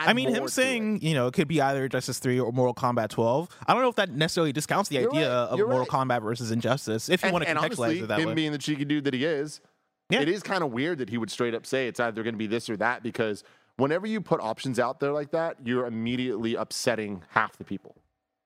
Add 0.02 0.08
I 0.08 0.12
mean, 0.12 0.28
more 0.28 0.36
him 0.36 0.42
to 0.42 0.46
it. 0.46 0.50
saying, 0.50 1.00
you 1.02 1.14
know, 1.14 1.26
it 1.26 1.34
could 1.34 1.48
be 1.48 1.60
either 1.60 1.88
Justice 1.88 2.18
3 2.18 2.40
or 2.40 2.52
Mortal 2.52 2.74
Kombat 2.74 3.08
12. 3.10 3.48
I 3.66 3.72
don't 3.72 3.82
know 3.82 3.88
if 3.88 3.96
that 3.96 4.10
necessarily 4.10 4.52
discounts 4.52 4.88
the 4.88 4.96
You're 5.00 5.10
idea 5.10 5.28
right, 5.28 5.48
of 5.48 5.58
Mortal 5.58 5.78
right. 5.80 5.88
Kombat 5.88 6.22
versus 6.22 6.50
Injustice, 6.50 7.08
if 7.08 7.22
you 7.22 7.26
and, 7.28 7.32
want 7.32 7.44
to 7.44 7.50
and 7.50 7.58
contextualize 7.58 7.62
honestly, 7.84 7.98
it 8.00 8.08
that 8.08 8.18
him 8.20 8.28
way. 8.28 8.34
being 8.34 8.52
the 8.52 8.58
cheeky 8.58 8.84
dude 8.84 9.04
that 9.04 9.14
he 9.14 9.24
is, 9.24 9.60
Yeah. 10.08 10.20
it 10.20 10.28
is 10.28 10.42
kind 10.42 10.62
of 10.64 10.72
weird 10.72 10.98
that 10.98 11.10
he 11.10 11.18
would 11.18 11.30
straight 11.30 11.54
up 11.54 11.66
say 11.66 11.86
it's 11.88 12.00
either 12.00 12.22
going 12.22 12.34
to 12.34 12.38
be 12.38 12.46
this 12.46 12.68
or 12.70 12.76
that 12.78 13.02
because 13.02 13.44
whenever 13.76 14.06
you 14.06 14.20
put 14.20 14.40
options 14.40 14.78
out 14.78 15.00
there 15.00 15.12
like 15.12 15.30
that, 15.32 15.56
you're 15.64 15.86
immediately 15.86 16.54
upsetting 16.54 17.22
half 17.30 17.56
the 17.56 17.64
people, 17.64 17.94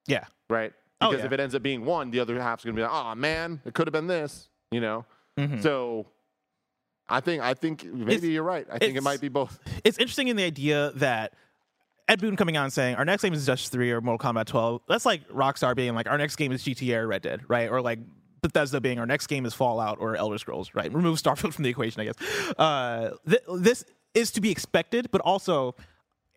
yeah. 0.06 0.24
right? 0.50 0.72
Oh, 1.00 1.10
Because 1.10 1.22
yeah. 1.22 1.26
if 1.26 1.32
it 1.32 1.40
ends 1.40 1.54
up 1.54 1.62
being 1.62 1.84
one, 1.84 2.10
the 2.10 2.20
other 2.20 2.40
half's 2.40 2.64
going 2.64 2.76
to 2.76 2.78
be 2.80 2.82
like, 2.84 2.92
"Oh 2.92 3.14
man, 3.14 3.60
it 3.64 3.74
could 3.74 3.86
have 3.88 3.92
been 3.92 4.06
this," 4.06 4.48
you 4.70 4.80
know. 4.80 5.04
Mhm. 5.38 5.60
So, 5.62 6.06
I 7.08 7.20
think 7.20 7.42
I 7.42 7.52
think 7.54 7.84
maybe 7.84 8.14
It's- 8.14 8.24
you're 8.30 8.44
right. 8.44 8.66
I 8.72 8.78
think 8.78 8.96
it 8.96 9.02
might 9.02 9.20
be 9.20 9.28
both. 9.28 9.58
It's 9.82 9.98
interesting 9.98 10.28
in 10.28 10.36
the 10.36 10.44
idea 10.44 10.92
that 10.94 11.34
Ed 12.08 12.20
Boon 12.20 12.36
coming 12.36 12.56
out 12.56 12.64
and 12.64 12.72
saying, 12.72 12.96
our 12.96 13.04
next 13.04 13.22
game 13.22 13.32
is 13.32 13.46
Justice 13.46 13.70
3 13.70 13.90
or 13.92 14.00
Mortal 14.00 14.32
Kombat 14.32 14.46
12. 14.46 14.82
That's 14.88 15.06
like 15.06 15.26
Rockstar 15.28 15.74
being 15.74 15.94
like, 15.94 16.08
our 16.08 16.18
next 16.18 16.36
game 16.36 16.52
is 16.52 16.62
GTA 16.62 16.96
or 16.96 17.06
Red 17.08 17.22
Dead, 17.22 17.40
right? 17.48 17.70
Or 17.70 17.80
like 17.80 17.98
Bethesda 18.42 18.80
being, 18.80 18.98
our 18.98 19.06
next 19.06 19.26
game 19.26 19.46
is 19.46 19.54
Fallout 19.54 19.98
or 20.00 20.14
Elder 20.16 20.36
Scrolls, 20.38 20.74
right? 20.74 20.92
Remove 20.92 21.18
Starfield 21.22 21.54
from 21.54 21.64
the 21.64 21.70
equation, 21.70 22.02
I 22.02 22.04
guess. 22.04 22.16
Uh, 22.58 23.10
th- 23.28 23.40
this 23.56 23.84
is 24.12 24.30
to 24.32 24.40
be 24.42 24.50
expected, 24.50 25.10
but 25.10 25.20
also 25.22 25.74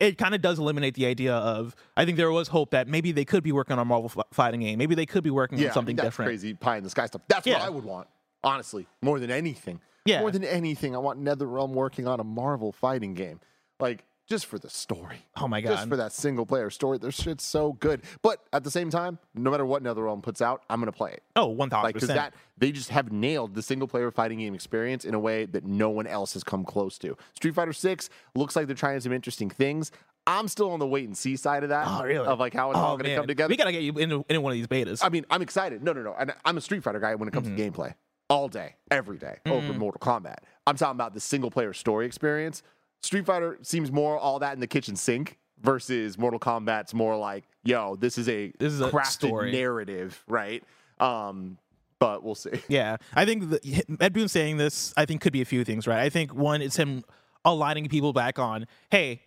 it 0.00 0.16
kind 0.16 0.34
of 0.34 0.40
does 0.40 0.58
eliminate 0.58 0.94
the 0.94 1.04
idea 1.06 1.34
of 1.34 1.74
I 1.96 2.04
think 2.04 2.16
there 2.16 2.30
was 2.30 2.48
hope 2.48 2.70
that 2.70 2.88
maybe 2.88 3.12
they 3.12 3.24
could 3.24 3.42
be 3.42 3.52
working 3.52 3.74
on 3.74 3.78
a 3.80 3.84
Marvel 3.84 4.10
f- 4.16 4.24
fighting 4.32 4.60
game. 4.60 4.78
Maybe 4.78 4.94
they 4.94 5.06
could 5.06 5.22
be 5.24 5.30
working 5.30 5.58
Yeah, 5.58 5.66
on 5.66 5.70
I 5.70 5.74
something 5.74 5.90
mean, 5.90 5.96
that's 5.96 6.06
different. 6.06 6.28
crazy 6.30 6.54
pie 6.54 6.78
in 6.78 6.84
the 6.84 6.90
sky 6.90 7.06
stuff. 7.06 7.22
That's 7.28 7.46
what 7.46 7.60
I 7.60 7.68
would 7.68 7.84
want, 7.84 8.06
honestly, 8.42 8.86
more 9.02 9.18
than 9.20 9.30
anything. 9.30 9.80
Yeah. 10.06 10.20
more 10.20 10.30
than 10.30 10.44
anything, 10.44 10.94
I 10.94 10.98
want 11.00 11.22
NetherRealm 11.22 11.70
working 11.70 12.06
on 12.08 12.20
a 12.20 12.24
Marvel 12.24 12.72
fighting 12.72 13.12
game, 13.12 13.40
like 13.78 14.04
just 14.28 14.46
for 14.46 14.58
the 14.58 14.70
story. 14.70 15.24
Oh 15.36 15.48
my 15.48 15.60
god! 15.60 15.70
just 15.70 15.88
for 15.88 15.96
that 15.96 16.12
single 16.12 16.46
player 16.46 16.70
story. 16.70 16.98
Their 16.98 17.10
shit's 17.10 17.44
so 17.44 17.72
good. 17.74 18.02
But 18.22 18.40
at 18.52 18.62
the 18.62 18.70
same 18.70 18.90
time, 18.90 19.18
no 19.34 19.50
matter 19.50 19.64
what 19.66 19.82
NetherRealm 19.82 20.22
puts 20.22 20.40
out, 20.42 20.62
I'm 20.70 20.80
gonna 20.80 20.92
play 20.92 21.12
it. 21.12 21.22
oh, 21.34 21.54
1000%. 21.54 21.86
Because 21.92 22.08
that 22.08 22.34
they 22.56 22.70
just 22.70 22.90
have 22.90 23.10
nailed 23.10 23.54
the 23.54 23.62
single 23.62 23.88
player 23.88 24.10
fighting 24.10 24.38
game 24.38 24.54
experience 24.54 25.04
in 25.04 25.14
a 25.14 25.18
way 25.18 25.46
that 25.46 25.64
no 25.64 25.90
one 25.90 26.06
else 26.06 26.34
has 26.34 26.44
come 26.44 26.64
close 26.64 26.98
to. 26.98 27.16
Street 27.34 27.54
Fighter 27.54 27.72
Six 27.72 28.10
looks 28.34 28.54
like 28.54 28.66
they're 28.66 28.76
trying 28.76 29.00
some 29.00 29.12
interesting 29.12 29.48
things. 29.50 29.90
I'm 30.26 30.46
still 30.48 30.70
on 30.72 30.78
the 30.78 30.86
wait 30.86 31.06
and 31.06 31.16
see 31.16 31.36
side 31.36 31.62
of 31.62 31.70
that. 31.70 31.86
Oh, 31.88 32.04
really? 32.04 32.26
Of 32.26 32.38
like 32.38 32.52
how 32.52 32.70
it's 32.70 32.78
all 32.78 32.94
oh, 32.94 32.96
gonna 32.98 33.08
man. 33.08 33.18
come 33.18 33.26
together. 33.28 33.48
We 33.48 33.56
got 33.56 33.64
to 33.64 33.72
get 33.72 33.80
you 33.82 33.92
into, 33.94 34.26
into 34.28 34.42
one 34.42 34.52
of 34.52 34.58
these 34.58 34.66
betas. 34.66 35.00
I 35.02 35.08
mean, 35.08 35.24
I'm 35.30 35.40
excited. 35.40 35.82
No, 35.82 35.94
no, 35.94 36.02
no. 36.02 36.14
And 36.18 36.34
I'm 36.44 36.58
a 36.58 36.60
Street 36.60 36.82
Fighter 36.82 37.00
guy 37.00 37.14
when 37.14 37.28
it 37.28 37.32
comes 37.32 37.48
Mm-hmm. 37.48 37.56
to 37.56 37.70
gameplay. 37.70 37.94
All 38.28 38.46
day, 38.48 38.74
every 38.90 39.16
day, 39.16 39.38
over 39.46 39.72
Mortal 39.72 39.98
Kombat. 40.00 40.36
I'm 40.66 40.76
talking 40.76 40.96
about 40.96 41.14
the 41.14 41.20
single 41.20 41.50
player 41.50 41.72
story 41.72 42.04
experience. 42.04 42.62
Street 43.02 43.26
Fighter 43.26 43.58
seems 43.62 43.90
more 43.92 44.18
all 44.18 44.38
that 44.40 44.54
in 44.54 44.60
the 44.60 44.66
kitchen 44.66 44.96
sink 44.96 45.38
versus 45.60 46.18
Mortal 46.18 46.40
Kombat's 46.40 46.94
more 46.94 47.16
like, 47.16 47.44
yo, 47.64 47.96
this 47.96 48.18
is 48.18 48.28
a 48.28 48.52
This 48.58 48.72
is 48.72 48.80
a 48.80 48.90
crafted 48.90 49.06
story. 49.06 49.52
narrative, 49.52 50.22
right? 50.28 50.62
Um, 51.00 51.58
but 51.98 52.22
we'll 52.22 52.34
see. 52.34 52.50
Yeah, 52.68 52.96
I 53.14 53.24
think 53.24 53.50
the, 53.50 53.84
Ed 54.00 54.12
Boon 54.12 54.28
saying 54.28 54.56
this, 54.56 54.92
I 54.96 55.04
think 55.04 55.20
could 55.20 55.32
be 55.32 55.42
a 55.42 55.44
few 55.46 55.64
things, 55.64 55.86
right? 55.86 56.00
I 56.00 56.08
think 56.10 56.34
one, 56.34 56.62
it's 56.62 56.76
him 56.76 57.04
aligning 57.44 57.88
people 57.88 58.12
back 58.12 58.38
on, 58.38 58.66
hey, 58.90 59.22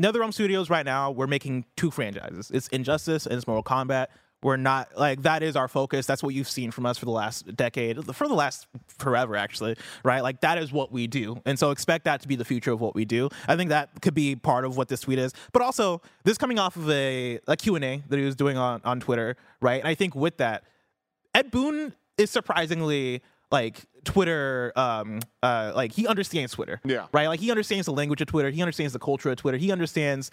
NetherRealm 0.00 0.32
Studios 0.32 0.68
right 0.70 0.84
now, 0.84 1.10
we're 1.10 1.26
making 1.26 1.64
two 1.76 1.90
franchises. 1.90 2.50
It's 2.52 2.68
Injustice 2.68 3.26
and 3.26 3.34
it's 3.36 3.46
Mortal 3.46 3.62
Kombat. 3.64 4.06
We're 4.42 4.56
not 4.58 4.96
like 4.96 5.22
that 5.22 5.42
is 5.42 5.56
our 5.56 5.66
focus. 5.66 6.06
That's 6.06 6.22
what 6.22 6.34
you've 6.34 6.48
seen 6.48 6.70
from 6.70 6.86
us 6.86 6.98
for 6.98 7.06
the 7.06 7.10
last 7.10 7.56
decade, 7.56 8.04
for 8.14 8.28
the 8.28 8.34
last 8.34 8.66
forever, 8.86 9.34
actually, 9.34 9.76
right? 10.04 10.20
Like 10.22 10.42
that 10.42 10.58
is 10.58 10.70
what 10.72 10.92
we 10.92 11.06
do, 11.06 11.40
and 11.46 11.58
so 11.58 11.70
expect 11.70 12.04
that 12.04 12.20
to 12.22 12.28
be 12.28 12.36
the 12.36 12.44
future 12.44 12.70
of 12.70 12.80
what 12.80 12.94
we 12.94 13.04
do. 13.04 13.28
I 13.48 13.56
think 13.56 13.70
that 13.70 13.90
could 14.02 14.14
be 14.14 14.36
part 14.36 14.64
of 14.64 14.76
what 14.76 14.88
this 14.88 15.00
tweet 15.00 15.18
is, 15.18 15.32
but 15.52 15.62
also 15.62 16.02
this 16.24 16.36
coming 16.38 16.58
off 16.58 16.76
of 16.76 16.88
a 16.90 17.40
a 17.48 17.56
Q 17.56 17.76
and 17.76 17.84
A 17.84 18.02
that 18.08 18.18
he 18.18 18.24
was 18.24 18.36
doing 18.36 18.56
on 18.56 18.80
on 18.84 19.00
Twitter, 19.00 19.36
right? 19.60 19.80
And 19.80 19.88
I 19.88 19.94
think 19.94 20.14
with 20.14 20.36
that, 20.36 20.64
Ed 21.34 21.50
Boon 21.50 21.94
is 22.18 22.30
surprisingly 22.30 23.22
like 23.50 23.84
Twitter, 24.04 24.72
um, 24.76 25.20
uh, 25.42 25.72
like 25.74 25.92
he 25.92 26.06
understands 26.06 26.52
Twitter, 26.52 26.80
Yeah. 26.84 27.06
right? 27.12 27.26
Like 27.28 27.40
he 27.40 27.50
understands 27.50 27.86
the 27.86 27.92
language 27.92 28.20
of 28.20 28.26
Twitter, 28.28 28.50
he 28.50 28.60
understands 28.62 28.92
the 28.92 28.98
culture 28.98 29.30
of 29.30 29.36
Twitter, 29.36 29.56
he 29.58 29.72
understands 29.72 30.30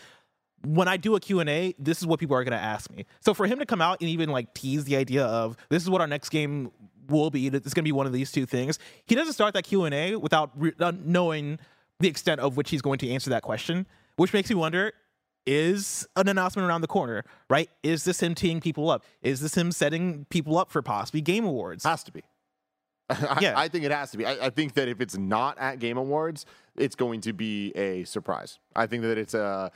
when 0.65 0.87
I 0.87 0.97
do 0.97 1.15
a 1.15 1.19
Q&A, 1.19 1.73
this 1.77 1.99
is 1.99 2.07
what 2.07 2.19
people 2.19 2.35
are 2.35 2.43
going 2.43 2.57
to 2.57 2.63
ask 2.63 2.89
me. 2.91 3.05
So 3.19 3.33
for 3.33 3.45
him 3.45 3.59
to 3.59 3.65
come 3.65 3.81
out 3.81 3.99
and 4.01 4.09
even 4.09 4.29
like 4.29 4.53
tease 4.53 4.85
the 4.85 4.95
idea 4.95 5.25
of 5.25 5.57
this 5.69 5.83
is 5.83 5.89
what 5.89 6.01
our 6.01 6.07
next 6.07 6.29
game 6.29 6.71
will 7.09 7.29
be, 7.29 7.47
it's 7.47 7.73
going 7.73 7.83
to 7.83 7.87
be 7.87 7.91
one 7.91 8.05
of 8.07 8.13
these 8.13 8.31
two 8.31 8.45
things. 8.45 8.79
He 9.05 9.15
doesn't 9.15 9.33
start 9.33 9.53
that 9.55 9.63
Q&A 9.63 10.15
without 10.15 10.51
re- 10.55 10.73
uh, 10.79 10.93
knowing 11.03 11.59
the 11.99 12.07
extent 12.07 12.39
of 12.39 12.57
which 12.57 12.69
he's 12.69 12.81
going 12.81 12.99
to 12.99 13.09
answer 13.09 13.29
that 13.29 13.43
question, 13.43 13.85
which 14.15 14.33
makes 14.33 14.49
me 14.49 14.55
wonder 14.55 14.93
is 15.45 16.07
an 16.15 16.29
announcement 16.29 16.67
around 16.67 16.79
the 16.81 16.87
corner, 16.87 17.25
right? 17.49 17.69
Is 17.83 18.05
this 18.05 18.21
him 18.21 18.33
teeing 18.33 18.61
people 18.61 18.89
up? 18.89 19.03
Is 19.21 19.41
this 19.41 19.55
him 19.55 19.73
setting 19.73 20.25
people 20.29 20.57
up 20.57 20.71
for 20.71 20.81
possibly 20.81 21.19
game 21.19 21.43
awards? 21.43 21.83
Has 21.83 22.03
to 22.05 22.13
be. 22.13 22.23
I, 23.09 23.39
Yeah. 23.41 23.53
I 23.57 23.67
think 23.67 23.83
it 23.83 23.91
has 23.91 24.11
to 24.11 24.17
be. 24.17 24.25
I, 24.25 24.45
I 24.45 24.49
think 24.49 24.73
that 24.75 24.87
if 24.87 25.01
it's 25.01 25.17
not 25.17 25.57
at 25.57 25.79
Game 25.79 25.97
Awards, 25.97 26.45
it's 26.77 26.95
going 26.95 27.21
to 27.21 27.33
be 27.33 27.71
a 27.75 28.05
surprise. 28.05 28.59
I 28.75 28.87
think 28.87 29.03
that 29.03 29.17
it's 29.17 29.33
a, 29.33 29.71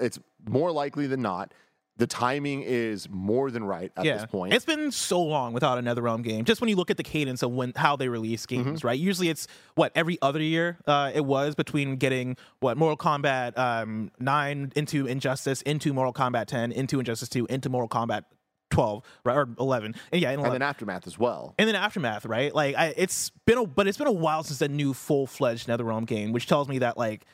it's 0.00 0.18
more 0.46 0.70
likely 0.72 1.06
than 1.06 1.22
not. 1.22 1.52
The 1.96 2.06
timing 2.06 2.62
is 2.62 3.10
more 3.10 3.50
than 3.50 3.62
right 3.62 3.92
at 3.94 4.04
this 4.04 4.24
point. 4.24 4.54
It's 4.54 4.64
been 4.64 4.90
so 4.90 5.20
long 5.22 5.52
without 5.52 5.76
a 5.76 5.82
NetherRealm 5.82 6.22
game. 6.22 6.46
Just 6.46 6.62
when 6.62 6.70
you 6.70 6.76
look 6.76 6.90
at 6.90 6.96
the 6.96 7.02
cadence 7.02 7.42
of 7.42 7.50
when 7.50 7.74
how 7.76 7.96
they 7.96 8.08
release 8.08 8.46
Mm-hmm. 8.46 8.62
games, 8.70 8.84
right? 8.84 8.98
Usually 8.98 9.28
it's 9.28 9.46
what 9.74 9.92
every 9.94 10.16
other 10.22 10.40
year 10.40 10.78
uh, 10.86 11.10
it 11.14 11.26
was 11.26 11.54
between 11.54 11.96
getting 11.96 12.38
what 12.60 12.78
Mortal 12.78 12.96
Kombat 12.96 13.58
um, 13.58 14.10
nine 14.18 14.72
into 14.76 15.06
Injustice, 15.06 15.60
into 15.62 15.92
Mortal 15.92 16.14
Kombat 16.14 16.46
ten, 16.46 16.72
into 16.72 17.00
Injustice 17.00 17.28
two, 17.28 17.44
into 17.46 17.68
Mortal 17.68 17.88
Kombat 17.88 18.24
twelve, 18.70 19.04
right 19.26 19.36
or 19.36 19.48
eleven, 19.58 19.94
and 20.10 20.22
yeah, 20.22 20.30
and, 20.30 20.40
and 20.42 20.54
then 20.54 20.62
aftermath 20.62 21.06
as 21.06 21.18
well. 21.18 21.54
and 21.58 21.68
then 21.68 21.74
aftermath, 21.76 22.24
right? 22.24 22.54
Like 22.54 22.76
I, 22.76 22.94
it's 22.96 23.30
been 23.44 23.58
a 23.58 23.66
but 23.66 23.86
it's 23.86 23.98
been 23.98 24.06
a 24.06 24.12
while 24.12 24.42
since 24.42 24.62
a 24.62 24.68
new 24.68 24.94
full 24.94 25.26
fledged 25.26 25.68
NetherRealm 25.68 26.06
game, 26.06 26.32
which 26.32 26.46
tells 26.46 26.66
me 26.66 26.78
that 26.78 26.96
like 26.96 27.26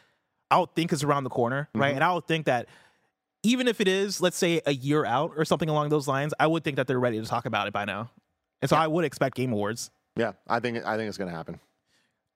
I 0.51 0.59
would 0.59 0.75
think 0.75 0.93
is 0.93 1.03
around 1.03 1.25
the 1.25 1.31
corner, 1.31 1.69
right? 1.75 1.89
Mm-hmm. 1.89 1.97
And 1.97 2.05
I 2.05 2.13
would 2.15 2.27
think 2.27 2.47
that 2.47 2.69
even 3.43 3.69
if 3.69 3.81
it 3.81 3.89
is, 3.89 4.21
let's 4.21 4.37
say, 4.37 4.61
a 4.67 4.73
year 4.73 5.05
out 5.05 5.33
or 5.37 5.45
something 5.45 5.69
along 5.69 5.89
those 5.89 6.09
lines, 6.09 6.35
I 6.39 6.47
would 6.47 6.65
think 6.65 6.77
that 6.77 6.87
they're 6.87 7.01
ready 7.01 7.21
to 7.21 7.27
talk 7.27 7.47
about 7.47 7.67
it 7.67 7.73
by 7.73 7.85
now. 7.85 8.11
And 8.63 8.69
so 8.69 8.77
I 8.77 8.87
would 8.87 9.05
expect 9.05 9.37
Game 9.37 9.53
Awards. 9.53 9.91
Yeah, 10.17 10.33
I 10.49 10.61
think 10.61 10.85
I 10.85 10.97
think 10.97 11.09
it's 11.09 11.19
going 11.19 11.31
to 11.31 11.37
happen. 11.37 11.61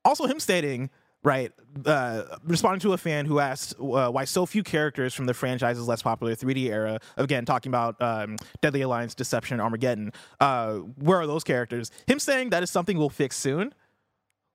Also, 0.05 0.27
him 0.27 0.39
stating, 0.39 0.91
right, 1.23 1.53
uh, 1.85 2.23
responding 2.45 2.81
to 2.81 2.93
a 2.93 2.99
fan 2.99 3.27
who 3.27 3.39
asked 3.39 3.75
uh, 3.81 4.11
why 4.11 4.25
so 4.25 4.47
few 4.47 4.63
characters 4.63 5.15
from 5.15 5.27
the 5.27 5.35
franchise's 5.35 5.89
less 5.89 6.03
popular 6.03 6.35
3D 6.35 6.71
era, 6.71 7.01
again, 7.17 7.45
talking 7.45 7.71
about 7.71 8.01
um, 8.01 8.37
Deadly 8.61 8.83
Alliance, 8.83 9.15
Deception, 9.15 9.61
Armageddon, 9.61 10.13
uh, 10.41 10.75
where 10.75 11.21
are 11.21 11.27
those 11.27 11.45
characters? 11.45 11.91
Him 12.07 12.19
saying 12.19 12.51
that 12.51 12.63
is 12.63 12.71
something 12.71 12.99
we'll 12.99 13.11
fix 13.11 13.37
soon. 13.37 13.75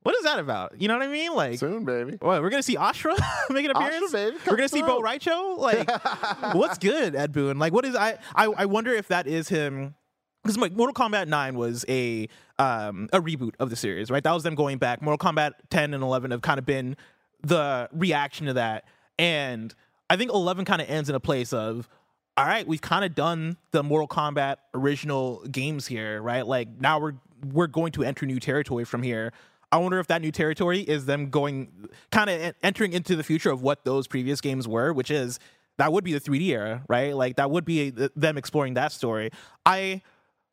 What 0.05 0.15
is 0.17 0.21
that 0.21 0.37
about? 0.37 0.79
You 0.79 0.87
know 0.87 0.99
what 0.99 1.07
I 1.07 1.11
mean? 1.11 1.33
Like, 1.33 1.57
Soon, 1.57 1.83
baby. 1.83 2.17
what, 2.21 2.39
we're 2.39 2.51
gonna 2.51 2.61
see 2.61 2.75
Ashrah 2.75 3.17
make 3.49 3.65
an 3.65 3.71
appearance. 3.71 4.11
baby, 4.11 4.37
we're 4.45 4.55
gonna 4.55 4.61
come 4.61 4.67
see 4.67 4.81
Bo 4.83 4.99
through. 4.99 5.07
Raicho. 5.07 5.57
Like, 5.57 6.53
what's 6.53 6.77
good, 6.77 7.15
Ed 7.15 7.31
Boon? 7.31 7.57
Like, 7.57 7.73
what 7.73 7.85
is 7.85 7.95
I? 7.95 8.19
I, 8.35 8.45
I 8.45 8.65
wonder 8.67 8.93
if 8.93 9.07
that 9.07 9.25
is 9.25 9.49
him. 9.49 9.95
Because 10.43 10.59
like 10.59 10.73
Mortal 10.73 10.93
Kombat 10.93 11.27
Nine 11.27 11.55
was 11.55 11.85
a 11.89 12.29
um 12.59 13.09
a 13.13 13.19
reboot 13.19 13.53
of 13.59 13.71
the 13.71 13.75
series, 13.75 14.11
right? 14.11 14.23
That 14.23 14.31
was 14.31 14.43
them 14.43 14.53
going 14.53 14.77
back. 14.77 15.01
Mortal 15.01 15.17
Kombat 15.17 15.53
Ten 15.71 15.91
and 15.95 16.03
Eleven 16.03 16.29
have 16.29 16.43
kind 16.43 16.59
of 16.59 16.67
been 16.67 16.97
the 17.41 17.89
reaction 17.91 18.45
to 18.45 18.53
that, 18.53 18.85
and 19.17 19.73
I 20.07 20.17
think 20.17 20.29
Eleven 20.31 20.65
kind 20.65 20.83
of 20.83 20.89
ends 20.89 21.09
in 21.09 21.15
a 21.15 21.19
place 21.19 21.51
of. 21.51 21.89
All 22.37 22.45
right, 22.45 22.67
we've 22.67 22.81
kind 22.81 23.05
of 23.05 23.15
done 23.15 23.57
the 23.71 23.81
Mortal 23.81 24.07
Kombat 24.09 24.57
original 24.75 25.43
games 25.45 25.87
here, 25.87 26.21
right? 26.21 26.45
Like 26.45 26.67
now 26.79 26.99
we're 26.99 27.13
we're 27.53 27.67
going 27.67 27.91
to 27.93 28.03
enter 28.03 28.27
new 28.27 28.39
territory 28.39 28.85
from 28.85 29.01
here. 29.01 29.33
I 29.71 29.77
wonder 29.77 29.99
if 29.99 30.07
that 30.07 30.21
new 30.21 30.31
territory 30.31 30.79
is 30.81 31.05
them 31.05 31.29
going 31.29 31.89
kind 32.11 32.29
of 32.29 32.53
entering 32.63 32.93
into 32.93 33.15
the 33.15 33.23
future 33.23 33.51
of 33.51 33.61
what 33.61 33.83
those 33.85 34.07
previous 34.07 34.41
games 34.41 34.67
were, 34.67 34.93
which 34.93 35.11
is 35.11 35.39
that 35.77 35.91
would 35.91 36.03
be 36.03 36.13
the 36.13 36.21
3D 36.21 36.47
era, 36.49 36.83
right? 36.87 37.15
Like 37.15 37.35
that 37.37 37.51
would 37.51 37.65
be 37.65 37.91
th- 37.91 38.11
them 38.15 38.37
exploring 38.37 38.75
that 38.75 38.91
story. 38.91 39.31
I 39.65 40.01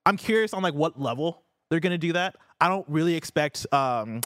I'm 0.04 0.16
curious 0.16 0.52
on 0.52 0.62
like 0.62 0.74
what 0.74 1.00
level 1.00 1.42
they're 1.70 1.80
gonna 1.80 1.98
do 1.98 2.12
that. 2.14 2.36
I 2.60 2.68
don't 2.68 2.86
really 2.88 3.14
expect. 3.14 3.66
um 3.72 4.20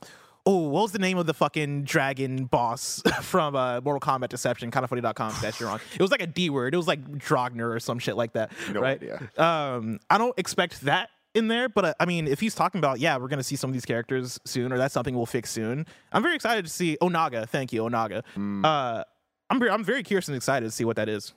Oh, 0.49 0.69
what 0.69 0.83
was 0.83 0.93
the 0.93 1.01
name 1.01 1.19
of 1.19 1.27
the 1.27 1.35
fucking 1.35 1.83
dragon 1.83 2.45
boss 2.45 3.03
from 3.23 3.57
uh, 3.57 3.81
Mortal 3.81 3.99
Kombat 3.99 4.29
Deception? 4.29 4.71
Kind 4.71 4.85
of 4.85 4.91
funny.com. 4.91 5.35
That's 5.43 5.61
wrong. 5.61 5.81
It 5.93 6.01
was 6.01 6.13
like 6.13 6.23
a 6.23 6.27
D 6.29 6.51
word. 6.51 6.73
It 6.73 6.77
was 6.77 6.87
like 6.87 7.05
Drogner 7.19 7.75
or 7.75 7.81
some 7.81 7.99
shit 7.99 8.17
like 8.17 8.35
that. 8.35 8.53
No 8.73 8.81
right? 8.81 9.03
idea. 9.03 9.29
Um, 9.37 9.99
I 10.09 10.19
don't 10.19 10.39
expect 10.39 10.83
that 10.83 11.11
in 11.37 11.49
there, 11.49 11.69
but 11.69 11.85
uh, 11.85 11.95
I 12.01 12.07
mean, 12.07 12.27
if 12.27 12.41
he's 12.41 12.55
talking 12.55 12.79
about, 12.79 12.99
yeah, 12.99 13.17
we're 13.19 13.29
gonna 13.29 13.43
see 13.43 13.57
some 13.57 13.71
of 13.71 13.75
these 13.75 13.85
characters 13.85 14.41
soon, 14.45 14.73
or 14.73 14.79
that's 14.79 14.95
something 14.95 15.15
we'll 15.15 15.27
fix 15.27 15.51
soon. 15.51 15.87
I'm 16.13 16.23
very 16.23 16.35
excited 16.35 16.65
to 16.65 16.71
see 16.71 16.97
Onaga. 17.01 17.49
Thank 17.49 17.73
you, 17.73 17.83
Onaga. 17.83 18.23
Uh, 18.65 19.05
I'm 19.51 19.59
very, 19.59 19.71
I'm 19.71 19.85
very 19.85 20.03
curious 20.03 20.29
and 20.29 20.37
excited 20.37 20.67
to 20.67 20.71
see 20.73 20.85
what 20.85 20.97
that 20.97 21.09
is. 21.09 21.35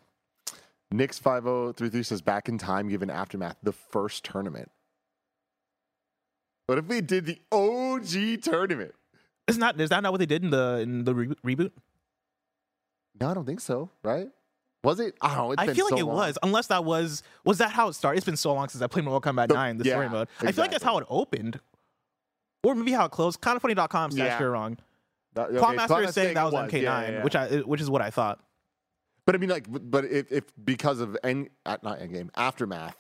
Nix 0.91 1.19
five 1.19 1.43
zero 1.43 1.73
three 1.73 1.89
three 1.89 2.03
says 2.03 2.21
back 2.21 2.49
in 2.49 2.57
time, 2.57 2.87
given 2.87 3.09
aftermath, 3.09 3.57
the 3.61 3.73
first 3.73 4.23
tournament. 4.23 4.71
What 6.67 6.77
if 6.77 6.85
we 6.85 7.01
did 7.01 7.25
the 7.25 7.39
OG 7.51 8.41
tournament? 8.43 8.93
Isn't 9.47 9.59
that 9.59 9.79
is 9.79 9.89
that 9.89 10.01
not 10.01 10.11
what 10.13 10.19
they 10.19 10.25
did 10.25 10.43
in 10.43 10.49
the 10.49 10.79
in 10.81 11.03
the 11.03 11.13
re- 11.13 11.55
reboot? 11.55 11.71
No, 13.19 13.29
I 13.29 13.33
don't 13.33 13.45
think 13.45 13.59
so. 13.59 13.89
Right? 14.03 14.29
Was 14.83 14.99
it? 14.99 15.15
I 15.21 15.35
don't 15.35 15.37
know. 15.37 15.51
It's 15.51 15.61
I 15.61 15.73
feel 15.73 15.85
like 15.85 15.91
so 15.93 15.97
it 15.99 16.05
long. 16.05 16.15
was, 16.15 16.37
unless 16.41 16.67
that 16.67 16.85
was 16.85 17.21
was 17.43 17.57
that 17.57 17.71
how 17.71 17.89
it 17.89 17.93
started. 17.93 18.17
It's 18.17 18.25
been 18.25 18.37
so 18.37 18.53
long 18.53 18.69
since 18.69 18.81
I 18.81 18.87
played 18.87 19.03
Mortal 19.05 19.33
Kombat 19.33 19.49
The- 19.49 19.53
9, 19.55 19.77
the 19.77 19.85
story 19.85 20.05
yeah, 20.05 20.11
mode. 20.11 20.27
I 20.41 20.51
feel 20.51 20.63
like 20.63 20.71
that's 20.71 20.83
how 20.83 20.97
it 20.99 21.05
opened, 21.09 21.59
or 22.63 22.75
maybe 22.75 22.91
how 22.93 23.05
it 23.05 23.11
closed. 23.11 23.41
Kind 23.41 23.55
of 23.57 23.61
funny.com 23.61 24.11
slash 24.11 24.25
Yeah. 24.27 24.39
you're 24.39 24.51
wrong. 24.51 24.77
That- 25.33 25.49
okay, 25.49 25.57
Clawmaster 25.59 26.05
is 26.07 26.13
saying 26.15 26.33
that 26.35 26.45
was 26.45 26.53
it 26.53 26.57
MK9, 26.57 26.81
Yeah, 26.83 27.09
yeah, 27.09 27.23
which. 27.23 27.35
I 27.35 27.57
which 27.59 27.81
is 27.81 27.89
what 27.89 28.01
I 28.01 28.09
thought. 28.09 28.39
But 29.25 29.35
I 29.35 29.37
mean, 29.37 29.49
like, 29.49 29.65
but- 29.69 30.05
if, 30.05 30.31
if 30.31 30.43
because 30.63 31.01
of 31.01 31.17
end, 31.23 31.49
uh, 31.65 31.77
not 31.83 31.99
Endgame, 31.99 32.29
aftermath, 32.35 32.95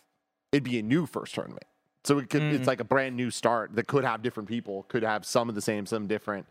it'd 0.51 0.63
be 0.65 0.77
a 0.79 0.83
new 0.83 1.05
first 1.05 1.33
tournament. 1.33 1.63
So 2.03 2.17
it 2.19 2.29
could, 2.29 2.41
Mm. 2.41 2.53
it's 2.53 2.67
like 2.67 2.79
a 2.79 2.85
brand 2.85 3.15
new 3.15 3.29
start 3.31 3.75
that 3.75 3.87
could 3.87 4.03
have 4.03 4.21
different 4.21 4.47
people, 4.47 4.83
could 4.83 5.03
have 5.03 5.25
some 5.25 5.49
of 5.49 5.55
the 5.55 5.61
same, 5.61 5.85
some 5.85 6.07
different. 6.07 6.45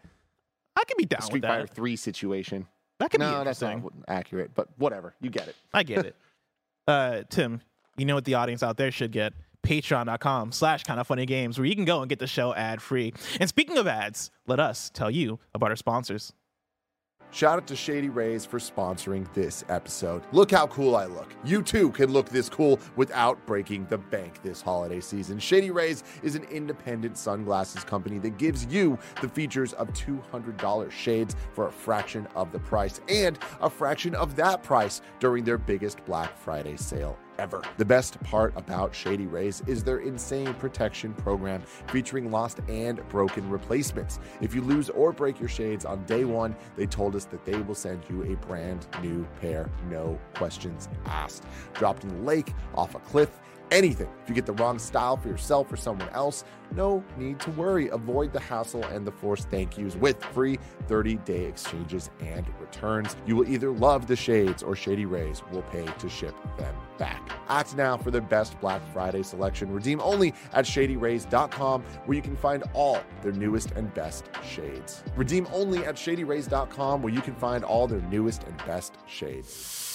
I 0.77 0.85
could 0.85 0.97
be 0.97 1.05
down 1.05 1.23
Street 1.23 1.43
with 1.43 1.51
Fighter. 1.51 1.67
Three 1.67 1.97
situation. 1.97 2.67
That 2.99 3.11
could 3.11 3.21
be 3.21 3.27
No, 3.27 3.45
that's 3.45 3.63
interesting. 3.63 3.83
not 4.07 4.09
accurate, 4.09 4.51
but 4.55 4.69
whatever. 4.77 5.15
You 5.21 5.31
get 5.31 5.49
it. 5.49 5.57
I 5.75 5.83
get 5.83 6.05
it. 6.07 6.17
Uh, 6.87 7.23
Tim, 7.29 7.61
you 7.97 8.05
know 8.05 8.15
what 8.15 8.25
the 8.25 8.35
audience 8.35 8.63
out 8.63 8.77
there 8.77 8.91
should 8.91 9.13
get? 9.13 9.33
Patreon.com 9.63 10.53
slash 10.53 10.85
kind 10.85 10.99
of 11.01 11.07
funny 11.07 11.27
games, 11.27 11.59
where 11.59 11.67
you 11.67 11.75
can 11.75 11.85
go 11.85 12.01
and 12.01 12.09
get 12.09 12.19
the 12.19 12.27
show 12.27 12.55
ad 12.55 12.81
free. 12.81 13.13
And 13.41 13.49
speaking 13.49 13.77
of 13.77 13.87
ads, 13.87 14.31
let 14.47 14.61
us 14.61 14.91
tell 14.95 15.11
you 15.11 15.39
about 15.55 15.71
our 15.71 15.77
sponsors. 15.77 16.33
Shout 17.31 17.59
out 17.59 17.67
to 17.67 17.77
Shady 17.77 18.09
Rays 18.09 18.47
for 18.47 18.59
sponsoring 18.59 19.33
this 19.35 19.63
episode. 19.69 20.23
Look 20.33 20.51
how 20.51 20.67
cool 20.69 20.97
I 20.97 21.05
look. 21.05 21.35
You 21.45 21.63
too 21.63 21.91
can 21.91 22.11
look 22.11 22.31
this 22.31 22.49
cool 22.49 22.81
without 22.97 23.45
breaking 23.47 23.87
the 23.87 23.99
bank 23.99 24.43
this 24.43 24.63
holiday 24.63 25.01
season. 25.01 25.39
Shady 25.39 25.71
Rays 25.71 26.05
is 26.23 26.37
an 26.37 26.45
independent 26.45 27.19
sunglasses 27.19 27.85
company 27.85 28.19
that 28.21 28.39
gives 28.39 28.65
you 28.67 28.99
the 29.21 29.29
features 29.29 29.75
of 29.75 29.93
$200 29.93 30.91
shades 30.91 31.37
for 31.53 31.69
a 31.69 31.73
fraction 31.73 32.27
of 32.35 32.51
the 32.51 32.59
price 32.59 33.01
and 33.09 33.39
a 33.61 33.69
fraction 33.69 34.15
of 34.15 34.35
that 34.37 34.63
price 34.63 35.03
during 35.21 35.45
their 35.45 35.59
biggest 35.59 36.03
Black 36.07 36.37
Friday 36.37 36.77
sale 36.77 37.19
ever. 37.39 37.63
The 37.77 37.85
best 37.85 38.21
part 38.23 38.53
about 38.57 38.95
Shady 38.95 39.27
Rays 39.27 39.63
is 39.67 39.85
their 39.85 39.99
insane 39.99 40.53
protection 40.55 41.15
program 41.15 41.63
featuring 41.89 42.31
lost 42.31 42.61
and 42.69 43.07
broken 43.09 43.49
replacements. 43.49 44.19
If 44.41 44.55
you 44.55 44.63
lose 44.63 44.91
or 44.91 45.13
break 45.13 45.39
your 45.39 45.49
shades 45.49 45.85
on 45.85 46.05
day 46.05 46.25
one, 46.25 46.57
they 46.77 46.87
told 46.87 47.15
us 47.15 47.25
that 47.27 47.45
they 47.45 47.59
will 47.61 47.75
send 47.75 48.03
you 48.11 48.25
a 48.25 48.37
brand 48.47 48.87
new 49.03 49.27
pair, 49.41 49.71
no 49.89 50.19
questions 50.35 50.89
asked. 51.07 51.45
Dropped 51.75 52.05
in 52.05 52.11
the 52.11 52.23
lake, 52.23 52.53
off 52.75 52.95
a 52.95 53.01
cliff, 53.01 53.41
anything. 53.71 54.09
If 54.23 54.29
you 54.29 54.35
get 54.35 54.47
the 54.47 54.53
wrong 54.55 54.79
style 54.79 55.17
for 55.17 55.29
yourself 55.29 55.73
or 55.73 55.77
someone 55.77 56.09
else, 56.11 56.45
no 56.75 57.03
need 57.17 57.41
to 57.41 57.51
worry. 57.53 57.89
Avoid 57.89 58.33
the 58.33 58.41
hassle 58.41 58.85
and 58.85 59.07
the 59.07 59.13
forced 59.13 59.49
thank 59.49 59.79
yous 59.79 59.97
with 59.97 60.23
free 60.25 60.59
30 60.87 61.17
day 61.17 61.45
exchanges 61.45 62.11
and 62.21 62.47
returns. 62.61 63.17
You 63.27 63.37
will 63.37 63.49
either 63.49 63.71
love 63.71 64.07
the 64.07 64.17
shades 64.17 64.63
or 64.63 64.77
Shady 64.77 65.07
Rays 65.07 65.43
will 65.51 65.63
pay 65.63 65.87
to 65.87 66.09
ship 66.09 66.35
them 66.59 66.75
back. 66.99 67.31
Act 67.49 67.77
now 67.77 67.97
for 67.97 68.11
the 68.11 68.21
best 68.21 68.61
Black 68.61 68.83
Friday 68.93 69.23
selection. 69.23 69.73
Redeem 69.73 70.01
only 70.01 70.35
at 70.53 70.65
shadyrays.com, 70.65 71.83
where 72.05 72.17
you 72.17 72.23
can 72.23 72.37
find 72.37 72.65
all 72.75 73.01
their 73.23 73.33
newest 73.33 73.71
and 73.73 73.93
best 73.95 74.29
shades. 74.47 75.03
Redeem 75.17 75.47
only 75.53 75.85
at 75.85 75.97
shadyrays.com, 75.97 77.03
where 77.03 77.13
you 77.13 77.21
can 77.21 77.35
find 77.35 77.65
all 77.65 77.87
their 77.87 78.03
newest 78.03 78.45
and 78.45 78.57
best 78.59 78.95
shades. 79.07 79.88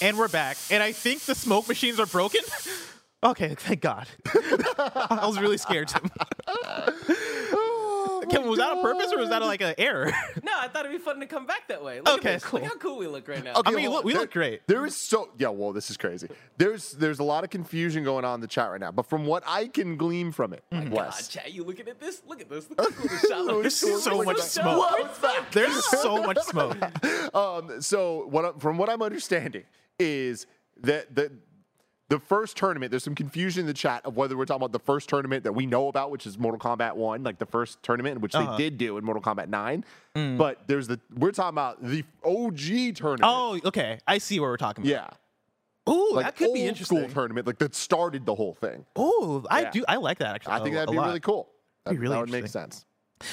And 0.00 0.18
we're 0.18 0.28
back. 0.28 0.56
And 0.70 0.82
I 0.82 0.92
think 0.92 1.22
the 1.22 1.34
smoke 1.34 1.68
machines 1.68 1.98
are 1.98 2.06
broken. 2.06 2.40
okay, 3.24 3.54
thank 3.54 3.80
God. 3.80 4.06
I 4.34 5.24
was 5.26 5.38
really 5.38 5.58
scared. 5.58 5.88
Tim. 5.88 6.10
Kevin, 8.28 8.48
was 8.50 8.58
that 8.58 8.76
a 8.76 8.82
purpose 8.82 9.12
or 9.12 9.18
was 9.18 9.28
that 9.28 9.40
like 9.42 9.60
an 9.60 9.74
error? 9.78 10.10
No, 10.42 10.50
I 10.58 10.66
thought 10.66 10.84
it'd 10.84 10.90
be 10.90 11.02
fun 11.02 11.20
to 11.20 11.26
come 11.26 11.46
back 11.46 11.68
that 11.68 11.82
way. 11.84 12.00
Look 12.00 12.18
Okay, 12.18 12.30
at 12.34 12.40
this. 12.40 12.44
cool. 12.44 12.58
Look 12.60 12.68
how 12.68 12.76
cool 12.78 12.98
we 12.98 13.06
look 13.06 13.28
right 13.28 13.42
now. 13.44 13.52
I 13.64 13.70
mean, 13.70 13.84
hold 13.84 13.94
look- 13.96 14.04
we 14.04 14.12
There- 14.14 14.22
look 14.22 14.32
great. 14.32 14.66
There 14.66 14.84
is 14.84 14.96
so 14.96 15.30
yeah. 15.38 15.48
Well, 15.48 15.72
this 15.72 15.90
is 15.90 15.96
crazy. 15.96 16.28
There's 16.58 16.90
there's 16.92 17.20
a 17.20 17.24
lot 17.24 17.44
of 17.44 17.50
confusion 17.50 18.02
going 18.02 18.24
on 18.24 18.34
in 18.36 18.40
the 18.40 18.48
chat 18.48 18.70
right 18.72 18.80
now. 18.80 18.90
But 18.90 19.06
from 19.08 19.26
what 19.26 19.44
I 19.46 19.68
can 19.68 19.96
glean 19.96 20.32
from 20.32 20.52
it, 20.54 20.64
God, 20.72 20.88
Wes, 20.90 21.28
chat, 21.28 21.52
you 21.52 21.62
looking 21.62 21.88
at 21.88 22.00
this? 22.00 22.20
Look 22.26 22.40
at 22.40 22.50
this. 22.50 22.68
Look 22.68 22.80
how 22.80 22.90
cool 22.90 23.08
this 23.08 23.20
shot 23.28 23.44
looks. 23.44 23.80
There's 23.80 24.02
so 24.02 24.22
much 24.24 24.38
smoke. 24.38 25.50
There's 25.52 25.84
so 25.84 26.22
much 26.24 26.38
smoke. 26.38 27.34
um, 27.34 27.80
so 27.80 28.26
what 28.26 28.44
I- 28.44 28.58
from 28.58 28.76
what 28.76 28.90
I'm 28.90 29.02
understanding 29.02 29.64
is 29.98 30.46
that 30.82 31.14
the 31.14 31.32
the 32.08 32.20
first 32.20 32.56
tournament. 32.56 32.90
There's 32.92 33.02
some 33.02 33.16
confusion 33.16 33.62
in 33.62 33.66
the 33.66 33.74
chat 33.74 34.06
of 34.06 34.16
whether 34.16 34.36
we're 34.36 34.44
talking 34.44 34.62
about 34.62 34.70
the 34.70 34.78
first 34.84 35.08
tournament 35.08 35.42
that 35.42 35.52
we 35.52 35.66
know 35.66 35.88
about, 35.88 36.12
which 36.12 36.24
is 36.24 36.38
Mortal 36.38 36.60
Kombat 36.60 36.94
One, 36.94 37.24
like 37.24 37.38
the 37.40 37.46
first 37.46 37.82
tournament, 37.82 38.20
which 38.20 38.32
Uh-huh. 38.34 38.52
they 38.56 38.64
did 38.70 38.78
do 38.78 38.96
in 38.96 39.04
Mortal 39.04 39.20
Kombat 39.22 39.48
Nine. 39.48 39.84
Mm. 40.14 40.38
But 40.38 40.68
there's 40.68 40.86
the 40.86 41.00
we're 41.16 41.32
talking 41.32 41.54
about 41.54 41.82
the 41.82 42.04
OG 42.24 42.92
tournament. 42.94 43.22
Oh, 43.24 43.58
okay. 43.64 43.98
I 44.06 44.18
see 44.18 44.38
what 44.38 44.46
we're 44.46 44.56
talking 44.56 44.84
about. 44.88 45.10
yeah, 45.88 45.92
Ooh, 45.92 46.12
like 46.12 46.26
that 46.26 46.36
could 46.36 46.54
be 46.54 46.64
interesting. 46.64 46.98
school 46.98 47.08
tournament, 47.12 47.46
like 47.46 47.58
that 47.58 47.74
started 47.74 48.24
the 48.24 48.34
whole 48.36 48.54
thing. 48.54 48.86
Oh, 48.94 49.44
I 49.50 49.62
Yeah. 49.62 49.70
do. 49.70 49.84
I 49.88 49.96
like 49.96 50.18
that 50.18 50.34
actually. 50.36 50.52
I 50.52 50.60
think 50.62 50.74
that'd 50.76 50.90
be 50.92 50.96
lot. 50.96 51.06
really 51.08 51.20
cool. 51.20 51.48
That, 51.84 51.92
Be 51.92 51.98
really 51.98 52.14
that 52.14 52.20
would 52.20 52.30
make 52.30 52.46
sense. 52.46 52.84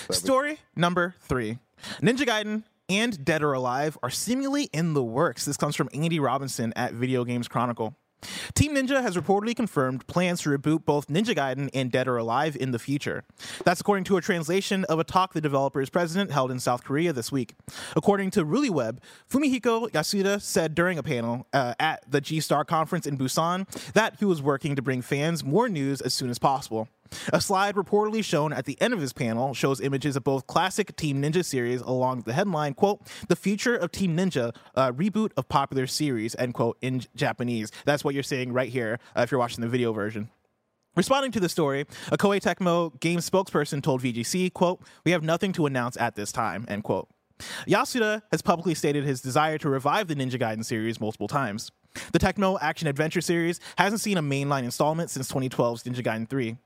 But- 0.07 0.15
Story 0.15 0.59
number 0.75 1.13
three 1.19 1.59
Ninja 2.01 2.25
Gaiden 2.25 2.63
and 2.89 3.23
Dead 3.23 3.43
or 3.43 3.53
Alive 3.53 3.97
are 4.03 4.09
seemingly 4.09 4.65
in 4.73 4.93
the 4.93 5.03
works. 5.03 5.45
This 5.45 5.57
comes 5.57 5.75
from 5.75 5.89
Andy 5.93 6.19
Robinson 6.19 6.73
at 6.75 6.93
Video 6.93 7.23
Games 7.23 7.47
Chronicle. 7.47 7.95
Team 8.53 8.75
Ninja 8.75 9.01
has 9.01 9.15
reportedly 9.15 9.55
confirmed 9.55 10.07
plans 10.07 10.41
to 10.41 10.49
reboot 10.49 10.85
both 10.85 11.07
Ninja 11.07 11.35
Gaiden 11.35 11.69
and 11.73 11.91
Dead 11.91 12.07
or 12.07 12.17
Alive 12.17 12.55
in 12.59 12.71
the 12.71 12.79
future. 12.79 13.23
That's 13.65 13.81
according 13.81 14.05
to 14.05 14.17
a 14.17 14.21
translation 14.21 14.85
of 14.85 14.99
a 14.99 15.03
talk 15.03 15.33
the 15.33 15.41
developer's 15.41 15.89
president 15.89 16.31
held 16.31 16.51
in 16.51 16.59
South 16.59 16.83
Korea 16.83 17.13
this 17.13 17.31
week. 17.31 17.55
According 17.95 18.31
to 18.31 18.45
RuliWeb, 18.45 18.99
Fumihiko 19.29 19.89
Yasuda 19.91 20.41
said 20.41 20.75
during 20.75 20.97
a 20.97 21.03
panel 21.03 21.47
uh, 21.53 21.73
at 21.79 22.09
the 22.09 22.21
G 22.21 22.39
Star 22.39 22.63
conference 22.63 23.05
in 23.05 23.17
Busan 23.17 23.67
that 23.93 24.15
he 24.19 24.25
was 24.25 24.41
working 24.41 24.75
to 24.75 24.81
bring 24.81 25.01
fans 25.01 25.43
more 25.43 25.67
news 25.67 26.01
as 26.01 26.13
soon 26.13 26.29
as 26.29 26.39
possible. 26.39 26.87
A 27.31 27.41
slide 27.41 27.75
reportedly 27.75 28.23
shown 28.23 28.53
at 28.53 28.65
the 28.65 28.79
end 28.81 28.93
of 28.93 28.99
his 28.99 29.13
panel 29.13 29.53
shows 29.53 29.81
images 29.81 30.15
of 30.15 30.23
both 30.23 30.47
classic 30.47 30.95
Team 30.95 31.21
Ninja 31.21 31.43
series 31.43 31.81
along 31.81 32.21
the 32.21 32.33
headline, 32.33 32.73
quote, 32.73 33.01
the 33.27 33.35
future 33.35 33.75
of 33.75 33.91
Team 33.91 34.15
Ninja, 34.15 34.55
reboot 34.75 35.31
of 35.37 35.49
popular 35.49 35.87
series, 35.87 36.35
end 36.35 36.53
quote, 36.53 36.77
in 36.81 37.03
Japanese. 37.15 37.71
That's 37.85 38.03
what 38.03 38.13
you're 38.13 38.23
seeing 38.23 38.53
right 38.53 38.69
here 38.69 38.99
uh, 39.15 39.21
if 39.21 39.31
you're 39.31 39.39
watching 39.39 39.61
the 39.61 39.67
video 39.67 39.93
version. 39.93 40.29
Responding 40.95 41.31
to 41.31 41.39
the 41.39 41.49
story, 41.49 41.85
a 42.11 42.17
Koei 42.17 42.39
Tecmo 42.39 42.99
game 42.99 43.19
spokesperson 43.19 43.81
told 43.81 44.01
VGC, 44.01 44.53
quote, 44.53 44.81
we 45.03 45.11
have 45.11 45.23
nothing 45.23 45.51
to 45.53 45.65
announce 45.65 45.97
at 45.97 46.15
this 46.15 46.31
time, 46.31 46.65
end 46.67 46.83
quote. 46.83 47.09
Yasuda 47.67 48.21
has 48.31 48.41
publicly 48.43 48.75
stated 48.75 49.03
his 49.03 49.21
desire 49.21 49.57
to 49.57 49.69
revive 49.69 50.07
the 50.07 50.15
Ninja 50.15 50.39
Gaiden 50.39 50.63
series 50.63 51.01
multiple 51.01 51.27
times. 51.27 51.71
The 52.11 52.19
Tecmo 52.19 52.57
action 52.61 52.87
adventure 52.87 53.21
series 53.21 53.59
hasn't 53.77 54.01
seen 54.01 54.17
a 54.17 54.21
mainline 54.21 54.63
installment 54.63 55.09
since 55.09 55.31
2012's 55.31 55.83
Ninja 55.83 56.03
Gaiden 56.03 56.29
3. 56.29 56.57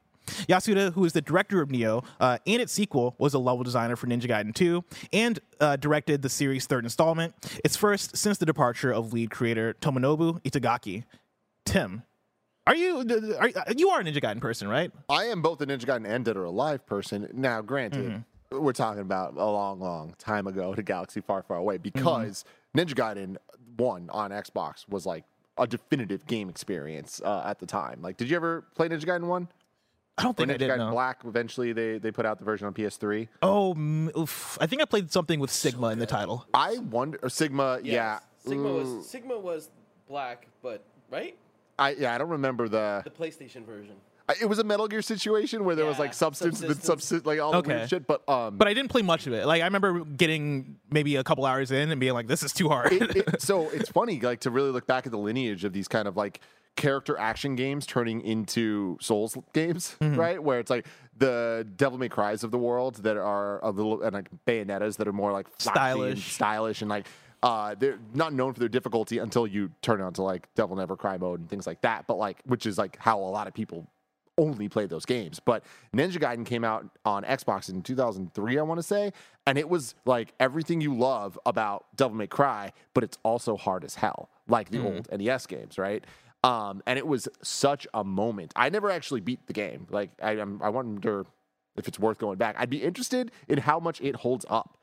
Yasuda, 0.47 0.93
who 0.93 1.05
is 1.05 1.13
the 1.13 1.21
director 1.21 1.61
of 1.61 1.69
Nioh 1.69 2.03
uh, 2.19 2.37
and 2.45 2.61
its 2.61 2.71
sequel, 2.73 3.15
was 3.17 3.33
a 3.33 3.39
level 3.39 3.63
designer 3.63 3.95
for 3.95 4.07
Ninja 4.07 4.27
Gaiden 4.27 4.53
2 4.53 4.83
and 5.13 5.39
uh, 5.59 5.75
directed 5.77 6.21
the 6.21 6.29
series' 6.29 6.65
third 6.65 6.83
installment, 6.83 7.33
its 7.63 7.75
first 7.75 8.15
since 8.17 8.37
the 8.37 8.45
departure 8.45 8.91
of 8.93 9.13
lead 9.13 9.31
creator 9.31 9.75
Tomonobu 9.81 10.41
Itagaki. 10.43 11.03
Tim, 11.65 12.03
are 12.65 12.75
you 12.75 12.99
are, 13.39 13.49
you 13.75 13.89
are 13.89 14.01
a 14.01 14.03
Ninja 14.03 14.21
Gaiden 14.21 14.41
person, 14.41 14.67
right? 14.67 14.91
I 15.09 15.25
am 15.25 15.41
both 15.41 15.61
a 15.61 15.65
Ninja 15.65 15.85
Gaiden 15.85 16.07
and 16.07 16.23
Dead 16.25 16.37
or 16.37 16.45
Alive 16.45 16.85
person. 16.85 17.29
Now, 17.33 17.61
granted, 17.61 18.23
Mm-hmm. 18.51 18.63
we're 18.63 18.73
talking 18.73 19.01
about 19.01 19.33
a 19.33 19.45
long, 19.45 19.79
long 19.79 20.13
time 20.17 20.47
ago 20.47 20.73
a 20.77 20.81
galaxy 20.83 21.19
far, 21.21 21.41
far 21.43 21.57
away 21.57 21.77
because 21.77 22.45
Ninja 22.75 22.93
Gaiden 22.93 23.35
1 23.77 24.09
on 24.09 24.31
Xbox 24.31 24.87
was 24.87 25.05
like 25.05 25.25
a 25.57 25.67
definitive 25.67 26.25
game 26.27 26.47
experience 26.49 27.19
uh, 27.25 27.43
at 27.45 27.59
the 27.59 27.65
time. 27.65 28.01
Like, 28.01 28.15
did 28.17 28.29
you 28.29 28.35
ever 28.35 28.63
play 28.75 28.87
Ninja 28.87 29.05
Gaiden 29.05 29.25
1? 29.27 29.47
I 30.17 30.23
don't 30.23 30.31
Or 30.31 30.45
think 30.45 30.49
I 30.51 30.53
Ninja 30.55 30.57
did. 30.59 30.69
Gaiden 30.71 30.77
No. 30.79 30.91
Black, 30.91 31.21
eventually 31.25 31.73
they, 31.73 31.99
they 31.99 32.11
put 32.11 32.25
out 32.25 32.39
the 32.39 32.45
version 32.45 32.65
on 32.67 32.73
PS3. 32.73 33.27
Oh, 33.43 33.75
oof. 34.17 34.57
I 34.59 34.65
think 34.65 34.81
I 34.81 34.85
played 34.85 35.11
something 35.11 35.39
with 35.39 35.51
Sigma 35.51 35.87
in 35.89 35.99
the 35.99 36.05
title. 36.07 36.45
I 36.53 36.77
wonder, 36.79 37.19
or 37.21 37.29
Sigma, 37.29 37.79
yeah. 37.83 38.19
Sigma 38.45 38.67
Ooh, 38.69 38.95
was 38.97 39.07
Sigma 39.09 39.37
was 39.37 39.69
black, 40.07 40.47
but 40.63 40.83
right? 41.11 41.35
I, 41.77 41.91
yeah, 41.91 42.15
I 42.15 42.17
don't 42.17 42.29
remember 42.29 42.67
the. 42.67 43.01
The 43.03 43.11
PlayStation 43.11 43.63
version. 43.65 43.93
I- 44.29 44.35
It 44.41 44.45
was 44.47 44.57
a 44.59 44.63
Metal 44.63 44.87
Gear 44.87 45.01
situation 45.03 45.63
where 45.65 45.75
there 45.75 45.85
was 45.85 45.99
like 45.99 46.13
substance, 46.13 46.61
and 46.61 46.69
subsistence. 46.75 46.85
substance, 46.85 47.25
like 47.25 47.39
all 47.39 47.51
the 47.51 47.57
Okay. 47.59 47.75
weird 47.75 47.89
shit. 47.89 48.07
But 48.07 48.27
um, 48.27 48.57
But 48.57 48.67
I 48.67 48.73
didn't 48.73 48.89
play 48.89 49.01
much 49.03 49.27
of 49.27 49.33
it. 49.33 49.45
Like 49.45 49.61
I 49.61 49.65
remember 49.65 50.03
getting 50.03 50.77
maybe 50.89 51.15
a 51.17 51.23
couple 51.23 51.45
hours 51.45 51.71
in 51.71 51.91
and 51.91 51.99
being 51.99 52.13
like, 52.13 52.27
"This 52.27 52.41
is 52.43 52.51
too 52.53 52.67
hard." 52.69 52.91
it, 52.91 53.15
it, 53.17 53.41
so 53.49 53.69
it's 53.69 53.89
funny, 53.89 54.19
like 54.19 54.39
to 54.41 54.49
really 54.49 54.71
look 54.71 54.87
back 54.87 55.05
at 55.05 55.11
the 55.11 55.17
lineage 55.19 55.63
of 55.63 55.71
these 55.73 55.87
kind 55.87 56.07
of 56.07 56.17
like 56.17 56.41
character 56.77 57.17
action 57.17 57.55
games 57.57 57.85
turning 57.85 58.21
into 58.21 58.97
Souls 59.01 59.35
games, 59.51 59.97
right? 59.99 60.41
Where 60.41 60.59
it's 60.59 60.69
like 60.69 60.85
the 61.17 61.67
Devil 61.75 61.97
May 61.97 62.07
Cries 62.07 62.45
of 62.45 62.51
the 62.51 62.57
world 62.57 62.95
that 63.03 63.17
are 63.17 63.59
a 63.65 63.71
little 63.71 64.01
and 64.01 64.13
like 64.13 64.29
Bayonettas 64.45 64.95
that 64.97 65.07
are 65.09 65.13
more 65.13 65.33
like 65.33 65.47
flashy 65.49 65.79
and 65.79 66.17
Stylish. 66.19 66.33
stylish, 66.33 66.81
and 66.81 66.89
like 66.89 67.07
uh, 67.43 67.75
they're 67.77 67.99
not 68.13 68.31
known 68.33 68.53
for 68.53 68.59
their 68.59 68.69
difficulty 68.69 69.17
until 69.17 69.45
you 69.45 69.71
turn 69.81 69.99
it 69.99 70.03
onto 70.03 70.21
like 70.21 70.47
Devil 70.55 70.77
Never 70.77 70.95
Cry 70.95 71.17
mode 71.17 71.41
and 71.41 71.49
things 71.49 71.67
like 71.67 71.81
that. 71.81 72.07
But 72.07 72.17
like, 72.17 72.37
which 72.45 72.65
is 72.65 72.77
like 72.77 72.97
how 72.97 73.19
a 73.19 73.29
lot 73.29 73.47
of 73.47 73.53
people 73.53 73.87
only 74.37 74.69
played 74.69 74.89
those 74.89 75.05
games. 75.05 75.39
But 75.39 75.63
Ninja 75.95 76.17
Gaiden 76.17 76.45
came 76.45 76.63
out 76.63 76.85
on 77.05 77.23
Xbox 77.23 77.69
in 77.69 77.81
2003, 77.81 78.59
I 78.59 78.61
want 78.61 78.77
to 78.77 78.83
say, 78.83 79.11
and 79.47 79.57
it 79.57 79.67
was 79.67 79.95
like 80.05 80.33
everything 80.39 80.79
you 80.79 80.95
love 80.95 81.39
about 81.45 81.85
Devil 81.95 82.15
May 82.17 82.27
Cry, 82.27 82.71
but 82.93 83.03
it's 83.03 83.17
also 83.23 83.57
hard 83.57 83.83
as 83.83 83.95
hell, 83.95 84.29
like 84.47 84.69
the 84.69 84.83
old 84.83 85.07
NES 85.11 85.47
games, 85.47 85.77
right? 85.77 86.03
Um, 86.47 86.81
and 86.85 86.97
it 86.97 87.05
was 87.05 87.27
such 87.41 87.85
a 87.93 88.03
moment. 88.03 88.53
I 88.55 88.69
never 88.69 88.89
actually 88.89 89.19
beat 89.19 89.45
the 89.47 89.53
game. 89.53 89.85
Like 89.89 90.11
I, 90.21 90.31
I'm, 90.31 90.61
I 90.61 90.69
wonder 90.69 91.25
if 91.75 91.87
it's 91.87 91.99
worth 91.99 92.17
going 92.19 92.37
back. 92.37 92.55
I'd 92.57 92.69
be 92.69 92.81
interested 92.81 93.31
in 93.49 93.57
how 93.57 93.79
much 93.79 93.99
it 93.99 94.15
holds 94.15 94.45
up 94.49 94.77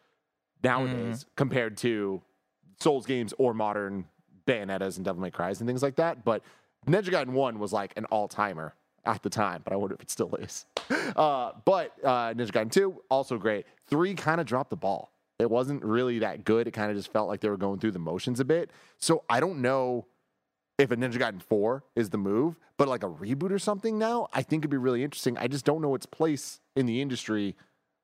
nowadays 0.63 1.25
compared 1.37 1.77
to 1.79 2.21
Souls 2.81 3.07
games 3.07 3.33
or 3.39 3.55
modern 3.55 4.05
Bayonettas 4.47 4.97
and 4.97 5.05
Devil 5.05 5.23
May 5.23 5.31
Cries 5.31 5.61
and 5.61 5.69
things 5.69 5.83
like 5.83 5.97
that. 5.97 6.25
But 6.25 6.43
Ninja 6.87 7.09
Gaiden 7.09 7.31
1 7.31 7.59
was 7.59 7.73
like 7.73 7.95
an 7.97 8.05
all 8.07 8.29
timer 8.29 8.75
at 9.07 9.23
the 9.23 9.31
time, 9.31 9.63
but 9.65 9.73
I 9.73 9.77
wonder 9.77 9.95
if 9.95 10.03
it 10.03 10.11
still 10.11 10.35
is. 10.37 10.67
Uh, 11.17 11.53
but 11.65 11.93
uh, 12.03 12.35
Ninja 12.35 12.51
Gaiden 12.51 12.71
2, 12.71 13.03
also 13.09 13.39
great. 13.39 13.67
3 13.87 14.15
kind 14.15 14.41
of 14.41 14.47
dropped 14.47 14.69
the 14.69 14.77
ball. 14.77 15.13
It 15.39 15.49
wasn't 15.49 15.83
really 15.85 16.19
that 16.19 16.45
good. 16.45 16.67
It 16.67 16.73
kind 16.73 16.91
of 16.91 16.97
just 16.97 17.13
felt 17.13 17.29
like 17.29 17.41
they 17.41 17.49
were 17.49 17.57
going 17.57 17.79
through 17.79 17.93
the 17.93 17.99
motions 17.99 18.41
a 18.41 18.45
bit. 18.45 18.71
So 18.99 19.23
I 19.31 19.39
don't 19.41 19.63
know 19.63 20.07
if 20.79 20.91
a 20.91 20.97
Ninja 20.97 21.15
Gaiden 21.15 21.43
4 21.43 21.85
is 21.95 22.11
the 22.11 22.19
move, 22.19 22.59
but 22.77 22.89
like 22.89 23.03
a 23.03 23.09
reboot 23.09 23.51
or 23.51 23.59
something 23.59 23.99
now, 23.99 24.29
I 24.33 24.43
think 24.43 24.63
it'd 24.63 24.71
be 24.71 24.77
really 24.77 25.05
interesting. 25.05 25.39
I 25.39 25.47
just 25.47 25.65
don't 25.65 25.81
know 25.81 25.95
its 25.95 26.07
place 26.07 26.61
in 26.75 26.87
the 26.87 27.01
industry 27.01 27.55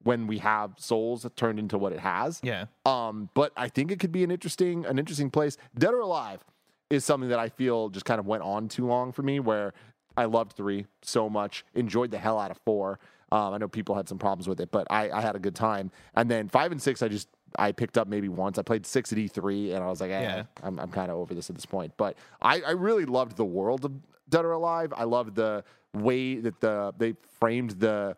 when 0.03 0.27
we 0.27 0.39
have 0.39 0.73
Souls 0.79 1.27
turned 1.37 1.59
into 1.59 1.77
what 1.77 1.93
it 1.93 2.01
has. 2.01 2.41
yeah. 2.43 2.67
Um, 2.87 3.29
but 3.35 3.53
I 3.57 3.69
think 3.69 3.91
it 3.91 3.99
could 3.99 4.13
be 4.13 4.25
an 4.25 4.31
interesting, 4.31 4.87
an 4.87 4.99
interesting 4.99 5.31
place. 5.31 5.57
Dead 5.77 5.93
or 5.93 6.01
Alive 6.01 6.43
is 6.89 7.05
something 7.05 7.29
that 7.29 7.39
I 7.39 7.49
feel 7.49 7.89
just 7.89 8.07
kind 8.07 8.19
of 8.19 8.27
went 8.27 8.43
on 8.43 8.69
too 8.69 8.87
long 8.87 9.13
for 9.13 9.23
me. 9.23 9.41
Where 9.41 9.75
I 10.17 10.25
loved 10.25 10.53
three 10.53 10.87
so 11.03 11.29
much, 11.29 11.65
enjoyed 11.75 12.11
the 12.11 12.19
hell 12.19 12.39
out 12.39 12.51
of 12.51 12.59
four. 12.65 12.99
Um, 13.33 13.55
I 13.55 13.59
know 13.59 13.69
people 13.69 13.95
had 13.95 14.09
some 14.09 14.19
problems 14.19 14.49
with 14.49 14.61
it, 14.61 14.71
but 14.73 14.87
I, 14.91 15.11
I 15.11 15.21
had 15.21 15.37
a 15.37 15.39
good 15.39 15.55
time. 15.55 15.93
And 16.15 16.29
then 16.29 16.49
five 16.49 16.73
and 16.73 16.83
six, 16.83 17.01
I 17.01 17.09
just 17.09 17.29
I 17.59 17.73
picked 17.73 17.99
up 17.99 18.07
maybe 18.09 18.29
once. 18.29 18.59
I 18.59 18.63
played 18.63 18.87
six 18.87 19.13
at 19.13 19.19
E3, 19.19 19.75
and 19.75 19.83
I 19.85 19.89
was 19.89 20.01
like, 20.01 20.11
eh, 20.11 20.23
Yeah. 20.23 20.43
I'm 20.63 20.79
I'm 20.79 20.91
kind 20.91 21.11
of 21.11 21.17
over 21.19 21.35
this 21.35 21.51
at 21.51 21.57
this 21.57 21.67
point. 21.67 21.93
But 21.97 22.17
I, 22.41 22.61
I 22.63 22.71
really 22.73 23.05
loved 23.05 23.37
the 23.37 23.45
world 23.45 23.85
of 23.85 23.93
Dead 24.29 24.45
or 24.45 24.53
Alive. 24.53 24.93
I 24.97 25.05
loved 25.05 25.35
the 25.35 25.65
way 25.93 26.37
that 26.37 26.61
the 26.61 26.95
they 26.97 27.15
framed 27.39 27.71
the 27.73 28.17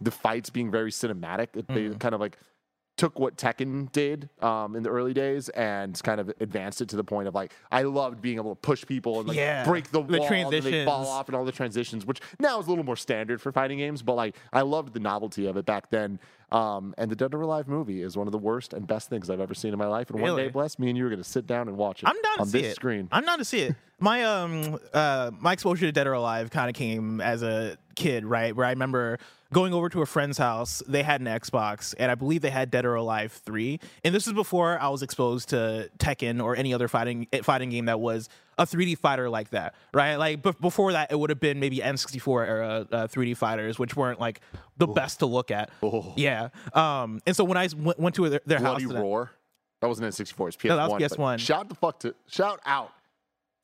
the 0.00 0.10
fights 0.10 0.50
being 0.50 0.70
very 0.70 0.90
cinematic. 0.90 1.48
It- 1.56 1.68
They 1.68 1.90
kind 1.98 2.14
of 2.14 2.20
like 2.20 2.36
took 3.02 3.18
what 3.18 3.36
Tekken 3.36 3.90
did 3.90 4.28
um, 4.40 4.76
in 4.76 4.84
the 4.84 4.88
early 4.90 5.12
days 5.12 5.48
and 5.48 6.00
kind 6.04 6.20
of 6.20 6.28
advanced 6.38 6.80
it 6.80 6.88
to 6.90 6.94
the 6.96 7.02
point 7.02 7.26
of 7.26 7.34
like 7.34 7.52
I 7.72 7.82
loved 7.82 8.22
being 8.22 8.36
able 8.36 8.54
to 8.54 8.60
push 8.60 8.86
people 8.86 9.18
and 9.18 9.26
like 9.26 9.36
Yeah. 9.36 9.64
break 9.64 9.90
the, 9.90 10.02
The 10.04 10.18
wall 10.18 10.28
and 10.32 10.52
they 10.52 10.84
fall 10.84 10.98
transitions. 11.00 11.08
off 11.08 11.28
and 11.28 11.34
all 11.36 11.44
the 11.44 11.50
transitions, 11.50 12.06
which 12.06 12.20
now 12.38 12.60
is 12.60 12.66
a 12.66 12.68
little 12.70 12.84
more 12.84 12.94
standard 12.94 13.40
for 13.40 13.50
fighting 13.50 13.78
games. 13.78 14.02
But 14.02 14.14
like 14.14 14.36
I 14.52 14.60
loved 14.60 14.94
the 14.94 15.00
novelty 15.00 15.46
of 15.46 15.56
it 15.56 15.66
back 15.66 15.90
then. 15.90 16.20
Um, 16.52 16.94
and 16.98 17.10
the 17.10 17.16
Dead 17.16 17.34
or 17.34 17.40
Alive 17.40 17.66
movie 17.66 18.02
is 18.02 18.16
one 18.16 18.28
of 18.28 18.32
the 18.32 18.38
worst 18.38 18.72
and 18.74 18.86
best 18.86 19.08
things 19.08 19.30
I've 19.30 19.40
ever 19.40 19.54
seen 19.54 19.72
in 19.72 19.78
my 19.78 19.86
life. 19.86 20.10
And 20.10 20.20
one 20.20 20.36
day, 20.36 20.48
bless 20.48 20.78
me 20.78 20.88
and 20.90 20.96
you 20.98 21.04
are 21.06 21.08
going 21.08 21.22
to 21.22 21.28
sit 21.28 21.46
down 21.46 21.66
and 21.66 21.76
watch 21.78 22.02
it 22.02 22.08
I'm 22.08 22.20
down 22.22 22.34
to 22.36 22.40
on 22.42 22.46
see 22.46 22.60
this 22.62 22.72
it. 22.72 22.76
screen. 22.76 23.08
I'm 23.10 23.24
down 23.24 23.38
to 23.38 23.44
see 23.44 23.60
it. 23.62 23.74
My 23.98 24.22
um 24.24 24.78
uh 24.92 25.30
my 25.40 25.52
exposure 25.54 25.86
to 25.86 25.92
Dead 25.92 26.06
or 26.06 26.12
Alive 26.12 26.50
kind 26.50 26.68
of 26.68 26.74
came 26.76 27.20
as 27.20 27.42
a 27.42 27.78
kid, 27.94 28.24
right? 28.24 28.54
Where 28.54 28.66
I 28.66 28.70
remember 28.70 29.18
going 29.52 29.74
over 29.74 29.88
to 29.90 30.00
a 30.02 30.06
friend's 30.06 30.38
house. 30.38 30.82
They 30.88 31.02
had 31.02 31.20
an 31.20 31.26
Xbox, 31.26 31.94
and 31.98 32.10
I 32.10 32.14
believe 32.14 32.40
they 32.40 32.50
had 32.50 32.70
Dead 32.70 32.84
or 32.86 32.94
Alive 32.94 33.32
three. 33.32 33.80
And 34.04 34.14
this 34.14 34.26
is 34.26 34.32
before 34.32 34.78
I 34.80 34.88
was 34.88 35.02
exposed 35.02 35.50
to 35.50 35.90
Tekken 35.98 36.42
or 36.42 36.56
any 36.56 36.72
other 36.72 36.88
fighting 36.88 37.26
eh, 37.32 37.42
fighting 37.42 37.70
game 37.70 37.84
that 37.86 38.00
was 38.00 38.28
a 38.58 38.66
3D 38.66 38.98
fighter 38.98 39.28
like 39.30 39.50
that, 39.50 39.74
right? 39.94 40.16
Like 40.16 40.42
bef- 40.42 40.60
before 40.60 40.92
that, 40.92 41.10
it 41.12 41.18
would 41.18 41.30
have 41.30 41.40
been 41.40 41.58
maybe 41.60 41.78
N64 41.78 42.46
era 42.48 42.86
uh, 42.92 43.06
3D 43.06 43.36
fighters, 43.36 43.78
which 43.78 43.96
weren't 43.96 44.20
like 44.20 44.40
the 44.76 44.86
best 44.86 45.18
to 45.20 45.26
look 45.26 45.50
at. 45.50 45.70
Yeah. 46.16 46.48
Um. 46.74 47.20
And 47.26 47.34
so 47.36 47.44
when 47.44 47.56
I 47.58 47.64
s- 47.64 47.74
went, 47.74 48.14
to 48.16 48.28
their, 48.28 48.40
their 48.46 48.58
house, 48.58 48.80
Bloody 48.80 48.86
to 48.86 48.92
that- 48.94 49.00
Roar. 49.02 49.30
That 49.80 49.88
wasn't 49.88 50.06
in 50.06 50.12
64. 50.12 50.48
It's 50.48 50.56
PS1. 50.56 50.68
No, 50.68 50.76
that 50.76 50.90
was 50.90 51.02
PS1. 51.02 51.38
Shout 51.40 51.68
the 51.68 51.74
fuck 51.74 51.98
to 52.00 52.14
shout 52.28 52.60
out 52.64 52.92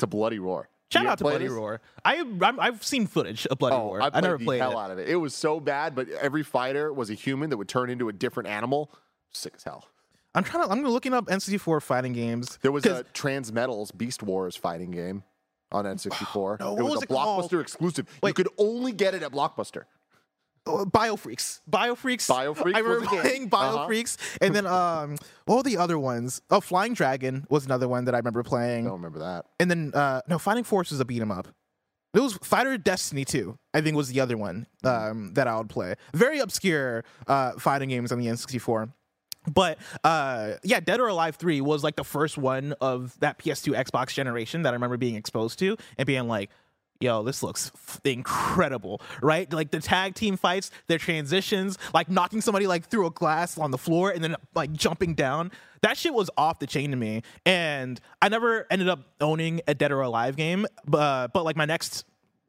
to 0.01 0.07
Bloody 0.09 0.41
Roar. 0.41 0.68
Shout 0.91 1.07
out 1.07 1.18
to 1.18 1.24
Bloody 1.24 1.45
this? 1.45 1.53
Roar. 1.53 1.80
I 2.05 2.24
I've 2.59 2.82
seen 2.82 3.07
footage 3.07 3.47
of 3.47 3.59
Bloody 3.59 3.76
Oh, 3.76 3.89
Roar. 3.95 4.03
I, 4.03 4.11
I, 4.12 4.20
never 4.20 4.39
the 4.39 4.45
played 4.45 4.61
hell 4.61 4.72
it. 4.72 4.76
out 4.76 4.91
of 4.91 4.99
it. 4.99 5.09
It 5.09 5.16
was 5.16 5.34
so 5.34 5.61
bad, 5.61 5.95
but 5.95 6.09
every 6.09 6.43
fighter 6.43 6.93
was 6.93 7.11
a 7.11 7.14
human 7.14 7.51
that 7.51 7.57
would 7.57 7.68
turn 7.68 7.91
into 7.91 8.09
a 8.09 8.12
different 8.12 8.49
animal. 8.49 8.91
Sick 9.30 9.55
as 9.57 9.64
hell. 9.64 9.86
I'm 10.34 10.45
trying 10.45 10.64
to. 10.64 10.70
I'm 10.70 10.82
looking 10.82 11.12
up 11.12 11.26
N64 11.26 11.82
fighting 11.82 12.12
games. 12.12 12.59
There 12.62 12.72
was 12.72 12.86
a 12.86 13.05
Transmetals 13.14 13.97
Beast 13.97 14.22
Wars 14.22 14.57
fighting 14.57 14.91
game 14.91 15.24
on 15.72 15.84
N64. 15.84 16.61
No, 16.61 16.76
it 16.76 16.82
was, 16.82 16.93
was 16.95 17.01
a 17.01 17.05
it 17.05 17.09
called? 17.09 17.51
Blockbuster 17.51 17.61
exclusive. 17.61 18.07
You 18.24 18.32
could 18.32 18.49
only 18.57 18.93
get 18.93 19.14
it 19.14 19.22
at 19.22 19.32
Blockbuster. 19.32 19.84
Oh, 20.66 20.84
Biofreaks. 20.84 21.61
Biofreaks. 21.70 22.28
Biofreaks 22.28 22.74
I 22.74 22.78
remember 22.80 23.06
playing 23.06 23.48
Uh-huh. 23.52 23.86
Biofreaks, 23.88 24.16
and 24.40 24.54
then 24.54 24.66
um, 24.66 25.16
were 25.46 25.62
the 25.62 25.76
other 25.76 25.98
ones? 25.98 26.40
Oh, 26.50 26.61
Flying 26.61 26.94
Dragon 26.94 27.46
was 27.48 27.64
another 27.66 27.88
one 27.88 28.04
that 28.06 28.14
I 28.14 28.18
remember 28.18 28.42
playing. 28.42 28.86
I 28.86 28.88
don't 28.90 28.98
remember 28.98 29.20
that. 29.20 29.46
And 29.61 29.70
then 29.70 29.92
uh, 29.94 30.22
no, 30.28 30.38
Fighting 30.38 30.64
Force 30.64 30.90
was 30.90 31.00
a 31.00 31.04
beat 31.04 31.22
'em 31.22 31.30
up. 31.30 31.48
It 32.14 32.20
was 32.20 32.38
Fighter 32.42 32.78
Destiny 32.78 33.24
2, 33.26 33.56
I 33.74 33.82
think 33.82 33.94
was 33.96 34.09
the 34.09 34.20
other 34.20 34.36
one 34.38 34.66
um, 34.82 35.34
that 35.34 35.46
I 35.46 35.56
would 35.59 35.68
play. 35.68 35.94
Very 36.14 36.38
obscure 36.38 37.04
uh, 37.26 37.52
fighting 37.52 37.90
games 37.90 38.11
on 38.12 38.18
the 38.18 38.26
N64. 38.26 38.90
But 39.52 39.78
uh, 40.04 40.52
yeah, 40.64 40.80
Dead 40.80 41.00
or 41.00 41.09
Alive 41.09 41.36
3 41.36 41.61
was 41.61 41.84
like 41.84 41.96
the 41.96 42.04
first 42.04 42.38
one 42.38 42.74
of 42.80 43.14
that 43.20 43.38
PS2 43.38 43.74
Xbox 43.84 44.14
generation 44.14 44.62
that 44.62 44.70
I 44.70 44.72
remember 44.72 44.96
being 44.96 45.14
exposed 45.16 45.59
to 45.61 45.76
and 45.98 46.06
being 46.06 46.26
like, 46.28 46.50
yo, 47.01 47.22
this 47.22 47.42
looks 47.42 47.70
f- 47.74 48.01
incredible, 48.05 49.01
right? 49.22 49.53
Like 49.53 49.70
the 49.70 49.80
tag 49.80 50.14
team 50.14 50.36
fights, 50.36 50.70
their 50.86 50.99
transitions, 50.99 51.78
like 51.94 52.09
knocking 52.11 52.40
somebody 52.40 52.66
like 52.66 52.86
through 52.88 53.07
a 53.07 53.11
glass 53.11 53.59
on 53.59 53.70
the 53.70 53.78
floor 53.78 54.11
and 54.11 54.22
then 54.22 54.36
like 54.55 54.72
jumping 54.72 55.14
down. 55.14 55.53
That 55.82 55.96
shit 55.96 56.12
was 56.12 56.28
off 56.36 56.59
the 56.59 56.66
chain 56.66 56.90
to 56.90 56.96
me. 56.96 57.22
And 57.46 58.01
I 58.20 58.28
never 58.28 58.66
ended 58.70 58.88
up 58.88 59.01
owning 59.20 59.61
a 59.68 59.74
Dead 59.74 59.92
or 59.92 60.01
Alive 60.01 60.36
game, 60.36 60.66
but, 60.86 61.28
but 61.32 61.44
like 61.44 61.57
my 61.57 61.66
next 61.66 62.05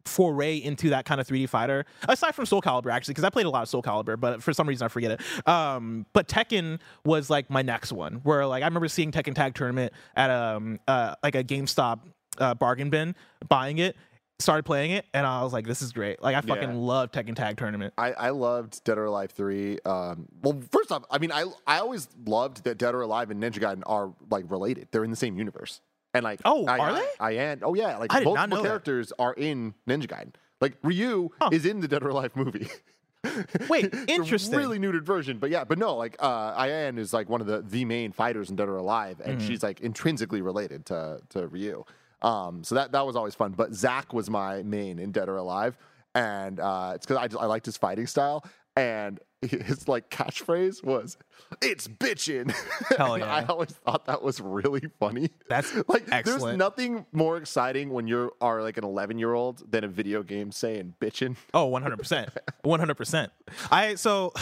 foray 0.05 0.57
into 0.57 0.89
that 0.89 1.05
kind 1.05 1.21
of 1.21 1.27
3D 1.27 1.47
fighter, 1.47 1.85
aside 2.07 2.33
from 2.33 2.47
Soul 2.47 2.61
Calibur, 2.61 2.91
actually, 2.91 3.11
because 3.11 3.23
I 3.23 3.29
played 3.29 3.45
a 3.45 3.49
lot 3.51 3.61
of 3.61 3.69
Soul 3.69 3.83
Calibur, 3.83 4.19
but 4.19 4.41
for 4.41 4.53
some 4.53 4.67
reason 4.67 4.85
I 4.85 4.87
forget 4.87 5.11
it. 5.11 5.47
Um, 5.47 6.07
but 6.13 6.27
Tekken 6.27 6.79
was 7.05 7.29
like 7.29 7.51
my 7.51 7.61
next 7.61 7.91
one, 7.91 8.15
where 8.23 8.47
like 8.47 8.63
I 8.63 8.65
remember 8.65 8.87
seeing 8.87 9.11
Tekken 9.11 9.35
Tag 9.35 9.53
Tournament 9.53 9.93
at 10.15 10.31
um 10.31 10.79
uh 10.87 11.13
like 11.21 11.35
a 11.35 11.43
GameStop 11.43 11.99
uh, 12.39 12.55
bargain 12.55 12.89
bin, 12.89 13.15
buying 13.47 13.77
it, 13.77 13.95
started 14.39 14.63
playing 14.63 14.91
it, 14.91 15.05
and 15.13 15.27
I 15.27 15.43
was 15.43 15.51
like, 15.53 15.67
this 15.67 15.81
is 15.81 15.91
great. 15.91 16.21
Like 16.21 16.35
I 16.35 16.41
fucking 16.41 16.69
Yeah. 16.69 16.75
love 16.75 17.11
Tekken 17.11 17.35
Tag 17.35 17.57
Tournament. 17.57 17.93
I, 17.97 18.13
I 18.13 18.29
loved 18.29 18.83
Dead 18.85 18.97
or 18.97 19.05
Alive 19.05 19.31
3. 19.31 19.79
Um, 19.85 20.27
well, 20.41 20.61
first 20.71 20.91
off, 20.91 21.03
I 21.11 21.17
mean, 21.17 21.31
I 21.31 21.45
I 21.67 21.79
always 21.79 22.07
loved 22.25 22.63
that 22.63 22.77
Dead 22.77 22.95
or 22.95 23.01
Alive 23.01 23.31
and 23.31 23.41
Ninja 23.43 23.59
Gaiden 23.59 23.83
are 23.85 24.13
like 24.29 24.49
related. 24.49 24.87
They're 24.91 25.03
in 25.03 25.09
the 25.11 25.15
same 25.17 25.37
universe. 25.37 25.81
And 26.13 26.23
like, 26.23 26.39
Oh, 26.45 26.65
I, 26.65 26.77
are 26.79 26.89
I, 26.91 26.93
they? 27.31 27.37
I. 27.51 27.57
Oh 27.61 27.73
yeah, 27.75 27.97
like 27.97 28.09
both 28.23 28.35
not 28.35 28.49
know 28.49 28.57
that. 28.61 28.67
characters 28.67 29.11
are 29.19 29.33
in 29.33 29.73
Ninja 29.87 30.07
Gaiden. 30.07 30.33
Like 30.61 30.77
Ryu 30.83 31.29
is 31.51 31.65
in 31.65 31.81
the 31.81 31.87
Dead 31.87 32.01
or 32.03 32.09
Alive 32.09 32.35
movie. 32.35 32.67
Wait, 33.69 33.93
interesting. 34.07 34.57
really 34.57 34.79
neutered 34.79 35.03
version, 35.03 35.37
but 35.39 35.49
yeah, 35.49 35.63
but 35.65 35.77
no, 35.77 35.95
like 35.97 36.15
uh, 36.19 36.55
Ian 36.65 36.97
is 36.97 37.13
like 37.13 37.27
one 37.29 37.41
of 37.41 37.47
the 37.47 37.61
the 37.61 37.83
main 37.85 38.11
fighters 38.13 38.49
in 38.49 38.55
Dead 38.55 38.69
or 38.69 38.77
Alive, 38.77 39.21
and 39.23 39.37
Mm-hmm. 39.39 39.47
she's 39.47 39.61
like 39.61 39.81
intrinsically 39.81 40.41
related 40.41 40.85
to 40.87 41.19
to 41.29 41.47
Ryu. 41.47 41.83
Um, 42.21 42.63
so 42.63 42.75
that 42.75 42.91
that 42.91 43.05
was 43.05 43.15
always 43.15 43.35
fun. 43.35 43.51
But 43.51 43.73
Zack 43.73 44.13
was 44.13 44.29
my 44.29 44.63
main 44.63 44.99
in 44.99 45.11
Dead 45.11 45.29
or 45.29 45.37
Alive, 45.37 45.77
and 46.15 46.59
uh, 46.59 46.93
it's 46.95 47.05
because 47.05 47.17
I 47.17 47.27
just, 47.27 47.41
I 47.41 47.45
liked 47.45 47.65
his 47.65 47.77
fighting 47.77 48.07
style, 48.07 48.45
and 48.75 49.19
his 49.41 49.87
like 49.87 50.09
catchphrase 50.09 50.83
was 50.83 51.17
"It's 51.61 51.87
bitchin'." 51.87 52.53
Hell 52.97 53.17
yeah. 53.19 53.33
I 53.33 53.45
always 53.45 53.69
thought 53.69 54.05
that 54.07 54.21
was 54.21 54.41
really 54.41 54.89
funny. 54.99 55.29
That's 55.47 55.73
like 55.87 56.05
there's 56.07 56.43
nothing 56.43 57.05
more 57.13 57.37
exciting 57.37 57.89
when 57.91 58.07
you 58.07 58.31
are 58.41 58.61
like 58.61 58.77
an 58.77 58.83
11 58.83 59.17
year 59.17 59.33
old 59.33 59.71
than 59.71 59.83
a 59.83 59.87
video 59.87 60.23
game 60.23 60.51
saying 60.51 60.95
"bitchin'." 60.99 61.37
Oh, 61.53 61.69
100%. 61.71 62.29
100%. 62.65 63.29
I 63.71 63.95
so 63.95 64.33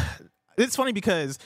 it's 0.58 0.76
funny 0.76 0.92
because 0.92 1.38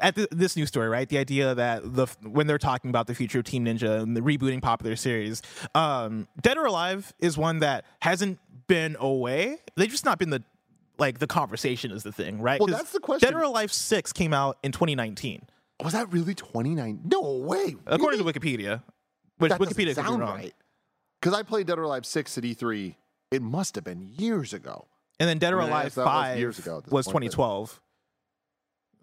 at 0.00 0.14
th 0.16 0.28
this 0.30 0.56
news 0.56 0.68
story, 0.68 0.88
right? 0.88 1.08
The 1.08 1.18
idea 1.18 1.54
that 1.54 1.94
the 1.94 2.06
when 2.22 2.46
they're 2.46 2.58
talking 2.58 2.90
about 2.90 3.06
the 3.06 3.14
future 3.14 3.38
of 3.38 3.44
Team 3.44 3.64
Ninja 3.64 4.00
and 4.00 4.16
the 4.16 4.20
rebooting 4.20 4.60
popular 4.62 4.96
series, 4.96 5.42
um, 5.74 6.28
Dead 6.40 6.56
or 6.58 6.66
Alive 6.66 7.12
is 7.20 7.38
one 7.38 7.60
that 7.60 7.84
hasn't 8.00 8.38
been 8.66 8.96
away. 9.00 9.58
They've 9.76 9.90
just 9.90 10.04
not 10.04 10.18
been 10.18 10.30
the 10.30 10.42
like 10.98 11.18
the 11.20 11.26
conversation 11.28 11.90
is 11.92 12.02
the 12.02 12.12
thing, 12.12 12.40
right? 12.40 12.60
Well, 12.60 12.68
that's 12.68 12.92
the 12.92 13.00
question. 13.00 13.28
Dead 13.32 13.38
or 13.38 13.44
Alive 13.44 13.72
6 13.72 14.12
came 14.12 14.34
out 14.34 14.58
in 14.64 14.72
2019, 14.72 15.42
Was 15.84 15.92
that 15.92 16.12
really 16.12 16.34
2019? 16.34 17.02
No 17.04 17.36
way. 17.36 17.76
according 17.86 18.18
Really? 18.20 18.32
to 18.32 18.40
Wikipedia. 18.40 18.82
Which 19.38 19.50
that 19.50 19.60
Wikipedia 19.60 19.94
could 19.94 20.02
be 20.04 20.10
wrong. 20.10 20.20
right. 20.20 20.54
Because 21.20 21.38
I 21.38 21.44
played 21.44 21.68
Dead 21.68 21.78
or 21.78 21.84
Alive 21.84 22.04
6 22.04 22.36
at 22.38 22.42
E3. 22.44 22.96
It 23.30 23.42
must 23.42 23.76
have 23.76 23.84
been 23.84 24.10
years 24.16 24.52
ago. 24.52 24.88
And 25.20 25.28
then 25.28 25.38
Dead 25.38 25.54
or 25.54 25.60
I 25.60 25.64
mean, 25.66 25.72
I 25.72 25.80
Alive 25.82 25.92
5 25.92 26.38
years 26.38 26.58
ago 26.58 26.82
was 26.90 27.06
point, 27.06 27.24
2012. 27.30 27.80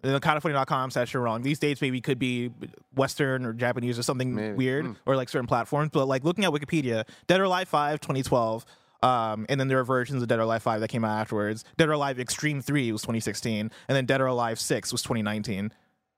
And 0.06 0.14
the 0.14 0.20
kind 0.20 0.36
of 0.36 0.42
funny.com 0.42 0.90
says 0.92 1.12
you're 1.12 1.22
wrong. 1.22 1.42
These 1.42 1.58
dates 1.58 1.80
maybe 1.80 2.00
could 2.00 2.18
be 2.18 2.50
Western 2.94 3.44
or 3.44 3.52
Japanese 3.52 3.98
or 3.98 4.02
something 4.02 4.34
Maybe. 4.34 4.54
weird 4.54 4.86
Hmm. 4.86 4.92
or 5.04 5.16
like 5.16 5.28
certain 5.28 5.46
platforms. 5.46 5.90
But 5.92 6.06
like 6.06 6.22
looking 6.24 6.44
at 6.44 6.50
Wikipedia, 6.52 7.04
Dead 7.26 7.40
or 7.40 7.44
Alive 7.44 7.68
5, 7.68 8.00
2012. 8.00 8.64
Um, 9.02 9.46
and 9.48 9.58
then 9.60 9.68
there 9.68 9.78
are 9.78 9.84
versions 9.84 10.22
of 10.22 10.28
Dead 10.28 10.38
or 10.38 10.42
Alive 10.42 10.62
5 10.62 10.80
that 10.80 10.88
came 10.88 11.04
out 11.04 11.18
afterwards. 11.20 11.64
Dead 11.76 11.88
or 11.88 11.92
Alive 11.92 12.18
Extreme 12.20 12.62
3 12.62 12.92
was 12.92 13.02
2016. 13.02 13.70
And 13.88 13.96
then 13.96 14.06
Dead 14.06 14.20
or 14.20 14.26
Alive 14.26 14.58
6 14.60 14.92
was 14.92 15.02
2019. 15.02 15.72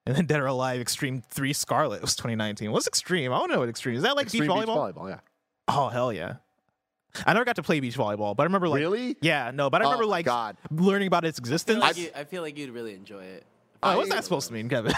And 0.06 0.16
then 0.16 0.26
Dead 0.26 0.40
or 0.40 0.46
Alive 0.46 0.80
Extreme 0.80 1.22
3 1.30 1.52
Scarlet 1.52 2.00
was 2.02 2.14
2019. 2.16 2.70
What's 2.72 2.86
Extreme? 2.86 3.32
I 3.32 3.38
don't 3.38 3.50
know 3.50 3.58
what 3.60 3.68
Extreme 3.68 3.96
is. 3.96 4.02
that 4.02 4.16
like 4.16 4.24
Extreme 4.26 4.42
beach 4.44 4.50
volleyball? 4.50 4.86
Beach 4.86 4.96
volleyball, 4.96 5.08
yeah. 5.10 5.20
Oh, 5.66 5.88
hell 5.88 6.12
yeah. 6.12 6.34
I 7.26 7.32
never 7.32 7.44
got 7.44 7.56
to 7.56 7.62
play 7.62 7.80
beach 7.80 7.96
volleyball, 7.96 8.36
but 8.36 8.42
I 8.42 8.44
remember 8.44 8.68
like. 8.68 8.78
really? 8.80 9.16
Yeah, 9.22 9.50
no, 9.52 9.70
but 9.70 9.80
I 9.82 9.86
Oh 9.86 9.88
remember 9.88 10.04
my 10.04 10.10
like 10.10 10.26
God. 10.26 10.56
learning 10.70 11.08
about 11.08 11.24
its 11.24 11.38
I 11.38 11.42
feel, 11.42 11.44
existence. 11.46 11.80
like 11.80 11.96
you, 11.96 12.10
I 12.14 12.24
feel 12.24 12.42
like 12.42 12.56
you'd 12.58 12.70
really 12.70 12.94
enjoy 12.94 13.24
it. 13.24 13.44
Oh, 13.82 13.96
what's 13.96 14.10
that 14.10 14.24
supposed 14.24 14.48
to 14.48 14.54
mean, 14.54 14.68
Kevin? 14.68 14.92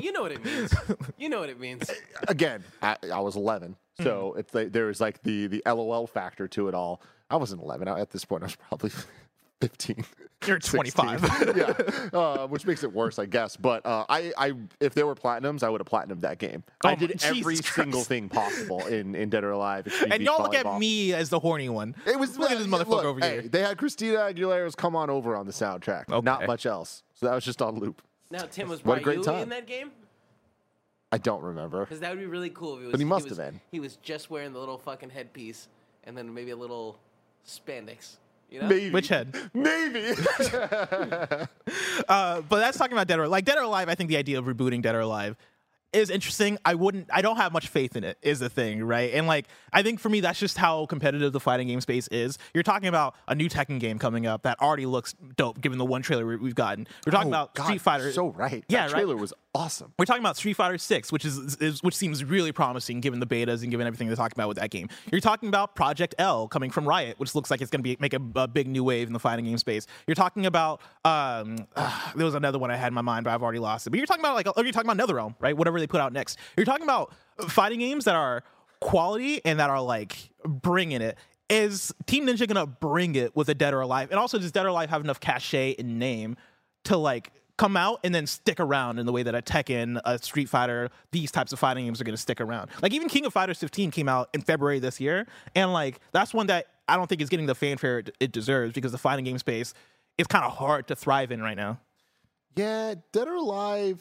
You 0.00 0.12
know 0.12 0.22
what 0.22 0.32
it 0.32 0.44
means. 0.44 0.74
You 1.18 1.28
know 1.28 1.40
what 1.40 1.48
it 1.50 1.60
means. 1.60 1.90
Again, 2.28 2.64
I, 2.80 2.96
I 3.12 3.20
was 3.20 3.36
11. 3.36 3.76
Hmm. 3.98 4.02
So 4.02 4.34
it's 4.38 4.54
like, 4.54 4.72
there 4.72 4.86
was 4.86 5.00
like 5.00 5.22
the, 5.22 5.46
the 5.48 5.62
LOL 5.66 6.06
factor 6.06 6.48
to 6.48 6.68
it 6.68 6.74
all. 6.74 7.02
I 7.30 7.36
wasn't 7.36 7.62
11. 7.62 7.88
I- 7.88 8.00
At 8.00 8.10
this 8.10 8.24
point, 8.24 8.42
I 8.42 8.46
was 8.46 8.56
probably 8.56 8.90
15. 9.60 10.04
You're 10.44 10.58
25. 10.58 11.22
yeah, 11.56 12.18
uh, 12.18 12.48
which 12.48 12.66
makes 12.66 12.82
it 12.82 12.92
worse, 12.92 13.20
I 13.20 13.26
guess. 13.26 13.56
But 13.56 13.86
uh, 13.86 14.04
I, 14.08 14.32
I, 14.36 14.52
if 14.80 14.92
there 14.92 15.06
were 15.06 15.14
platinums, 15.14 15.62
I 15.62 15.68
would 15.68 15.80
have 15.80 15.86
platinumed 15.86 16.22
that 16.22 16.38
game. 16.38 16.64
I 16.84 16.94
Oh, 16.94 16.96
did 16.96 17.22
every 17.22 17.54
Jesus 17.54 17.66
single 17.72 18.00
Christ. 18.00 18.08
thing 18.08 18.28
possible 18.28 18.84
in, 18.86 19.14
in 19.14 19.30
Dead 19.30 19.44
or 19.44 19.52
Alive. 19.52 19.86
Extreme 19.86 20.10
and 20.10 20.18
Beach 20.18 20.26
y'all 20.26 20.42
look 20.42 20.56
at 20.56 20.66
Volleyball. 20.66 20.80
me 20.80 21.12
as 21.12 21.28
the 21.28 21.38
horny 21.38 21.68
one. 21.68 21.94
It 22.06 22.18
was 22.18 22.36
look 22.38 22.50
at 22.50 22.58
this 22.58 22.66
motherfucker 22.66 22.88
look, 22.88 23.04
over 23.04 23.20
hey, 23.20 23.32
here. 23.42 23.42
They 23.42 23.60
had 23.62 23.78
Christina 23.78 24.18
Aguilera's 24.18 24.74
"Come 24.74 24.96
On 24.96 25.08
Over" 25.10 25.36
on 25.36 25.46
the 25.46 25.52
soundtrack. 25.52 26.08
Okay. 26.10 26.24
Not 26.24 26.44
much 26.48 26.66
else. 26.66 27.04
So 27.14 27.26
that 27.26 27.34
was 27.36 27.44
just 27.44 27.62
on 27.62 27.78
loop. 27.78 28.02
Now, 28.32 28.46
Tim, 28.50 28.70
was 28.70 28.82
What 28.82 28.94
a 28.94 29.04
Ryu 29.04 29.22
great 29.22 29.24
time. 29.24 29.42
in 29.42 29.48
that 29.50 29.66
game? 29.66 29.90
I 31.12 31.18
don't 31.18 31.42
remember. 31.42 31.80
Because 31.80 32.00
that 32.00 32.10
would 32.10 32.18
be 32.18 32.24
really 32.24 32.48
cool 32.48 32.76
if 32.76 32.80
he 32.80 32.84
was. 32.86 32.92
But 32.92 33.00
he 33.00 33.04
must 33.04 33.28
was, 33.28 33.36
have 33.36 33.46
been. 33.46 33.60
He 33.70 33.78
was 33.78 33.96
just 33.96 34.30
wearing 34.30 34.54
the 34.54 34.58
little 34.58 34.78
fucking 34.78 35.10
headpiece 35.10 35.68
and 36.04 36.16
then 36.16 36.32
maybe 36.32 36.50
a 36.50 36.56
little 36.56 36.98
spandex. 37.46 38.16
You 38.50 38.62
know? 38.62 38.68
Maybe. 38.68 38.90
Which 38.90 39.08
head? 39.08 39.36
Maybe. 39.54 40.14
Uh, 42.08 42.42
but 42.42 42.58
that's 42.58 42.76
talking 42.76 42.92
about 42.92 43.06
Dead 43.06 43.18
or 43.18 43.28
like 43.28 43.44
Dead 43.44 43.56
or 43.56 43.62
Alive. 43.62 43.88
I 43.88 43.94
think 43.94 44.08
the 44.08 44.16
idea 44.16 44.38
of 44.38 44.44
rebooting 44.44 44.82
Dead 44.82 44.94
or 44.94 45.00
Alive 45.00 45.36
is 45.92 46.10
interesting. 46.10 46.58
I 46.64 46.74
wouldn't. 46.74 47.08
I 47.12 47.22
don't 47.22 47.36
have 47.36 47.52
much 47.52 47.68
faith 47.68 47.96
in 47.96 48.04
it. 48.04 48.18
Is 48.22 48.40
the 48.40 48.48
thing, 48.48 48.82
right? 48.84 49.12
And 49.14 49.26
like, 49.26 49.46
I 49.72 49.82
think 49.82 50.00
for 50.00 50.08
me, 50.08 50.20
that's 50.20 50.38
just 50.38 50.58
how 50.58 50.86
competitive 50.86 51.32
the 51.32 51.40
fighting 51.40 51.68
game 51.68 51.80
space 51.80 52.08
is. 52.08 52.38
You're 52.54 52.62
talking 52.62 52.88
about 52.88 53.14
a 53.28 53.34
new 53.34 53.48
Tekken 53.48 53.78
game 53.80 53.98
coming 53.98 54.26
up 54.26 54.42
that 54.42 54.60
already 54.60 54.86
looks 54.86 55.14
dope, 55.36 55.60
given 55.60 55.78
the 55.78 55.84
one 55.84 56.02
trailer 56.02 56.26
we- 56.26 56.36
we've 56.36 56.54
gotten. 56.54 56.86
We're 57.06 57.12
talking 57.12 57.28
Oh, 57.28 57.36
about 57.36 57.54
God, 57.54 57.64
Street 57.64 57.80
Fighter. 57.80 58.12
So 58.12 58.28
right. 58.30 58.64
Yeah, 58.68 58.86
that 58.86 58.92
right. 58.92 58.98
trailer 59.00 59.16
was 59.16 59.32
awesome. 59.54 59.92
We're 59.98 60.06
talking 60.06 60.22
about 60.22 60.36
Street 60.36 60.54
Fighter 60.54 60.78
Six, 60.78 61.12
which 61.12 61.24
is, 61.24 61.56
is 61.56 61.82
which 61.82 61.94
seems 61.94 62.24
really 62.24 62.52
promising 62.52 63.00
given 63.00 63.20
the 63.20 63.26
betas 63.26 63.62
and 63.62 63.70
given 63.70 63.86
everything 63.86 64.06
they're 64.08 64.16
talking 64.16 64.36
about 64.36 64.48
with 64.48 64.58
that 64.58 64.70
game. 64.70 64.88
You're 65.10 65.20
talking 65.20 65.48
about 65.48 65.74
Project 65.74 66.14
L 66.18 66.48
coming 66.48 66.70
from 66.70 66.88
Riot, 66.88 67.18
which 67.18 67.34
looks 67.34 67.50
like 67.50 67.60
it's 67.60 67.70
going 67.70 67.80
to 67.80 67.82
be 67.82 67.96
make 68.00 68.14
a, 68.14 68.20
a 68.36 68.48
big 68.48 68.66
new 68.66 68.82
wave 68.84 69.06
in 69.08 69.12
the 69.12 69.18
fighting 69.20 69.44
game 69.44 69.58
space. 69.58 69.86
You're 70.06 70.14
talking 70.14 70.46
about 70.46 70.80
um, 71.04 71.56
there 72.16 72.24
was 72.24 72.34
another 72.34 72.58
one 72.58 72.70
I 72.70 72.76
had 72.76 72.88
in 72.88 72.94
my 72.94 73.02
mind, 73.02 73.24
but 73.24 73.30
I've 73.34 73.42
already 73.42 73.58
lost 73.58 73.86
it. 73.86 73.90
But 73.90 73.98
you're 73.98 74.06
talking 74.06 74.22
about 74.24 74.34
like 74.34 74.46
or 74.46 74.62
you're 74.64 74.72
talking 74.72 74.90
about 74.90 75.06
NetherRealm, 75.08 75.34
right? 75.40 75.56
Whatever 75.56 75.81
they 75.82 75.86
put 75.86 76.00
out 76.00 76.12
next. 76.12 76.38
You're 76.56 76.66
talking 76.66 76.84
about 76.84 77.12
fighting 77.48 77.80
games 77.80 78.04
that 78.04 78.14
are 78.14 78.42
quality 78.80 79.40
and 79.44 79.58
that 79.58 79.70
are 79.70 79.80
like 79.80 80.30
bringing 80.44 81.02
it. 81.02 81.18
Is 81.50 81.92
Team 82.06 82.26
Ninja 82.26 82.48
gonna 82.48 82.66
bring 82.66 83.14
it 83.14 83.36
with 83.36 83.48
a 83.48 83.54
Dead 83.54 83.74
or 83.74 83.80
Alive? 83.80 84.10
And 84.10 84.18
also, 84.18 84.38
does 84.38 84.52
Dead 84.52 84.64
or 84.64 84.68
Alive 84.68 84.90
have 84.90 85.02
enough 85.02 85.20
cachet 85.20 85.76
and 85.78 85.98
name 85.98 86.36
to 86.84 86.96
like 86.96 87.32
come 87.58 87.76
out 87.76 88.00
and 88.02 88.14
then 88.14 88.26
stick 88.26 88.58
around 88.58 88.98
in 88.98 89.06
the 89.06 89.12
way 89.12 89.22
that 89.22 89.34
a 89.34 89.42
Tekken, 89.42 90.00
a 90.04 90.18
Street 90.18 90.48
Fighter, 90.48 90.90
these 91.10 91.30
types 91.30 91.52
of 91.52 91.58
fighting 91.58 91.84
games 91.84 92.00
are 92.00 92.04
going 92.04 92.14
to 92.14 92.20
stick 92.20 92.40
around. 92.40 92.70
Like 92.80 92.92
even 92.92 93.08
King 93.08 93.26
of 93.26 93.32
Fighters 93.32 93.58
15 93.58 93.90
came 93.90 94.08
out 94.08 94.30
in 94.32 94.40
February 94.40 94.78
this 94.78 95.00
year, 95.00 95.26
and 95.54 95.72
like 95.72 96.00
that's 96.12 96.32
one 96.32 96.46
that 96.48 96.66
I 96.88 96.96
don't 96.96 97.06
think 97.06 97.20
is 97.20 97.28
getting 97.28 97.46
the 97.46 97.54
fanfare 97.54 98.00
it, 98.00 98.16
it 98.18 98.32
deserves 98.32 98.72
because 98.72 98.92
the 98.92 98.98
fighting 98.98 99.24
game 99.24 99.38
space 99.38 99.74
is 100.18 100.26
kind 100.26 100.44
of 100.44 100.52
hard 100.52 100.88
to 100.88 100.96
thrive 100.96 101.30
in 101.30 101.40
right 101.40 101.56
now. 101.56 101.78
Yeah, 102.56 102.94
Dead 103.12 103.28
or 103.28 103.34
Alive. 103.34 104.00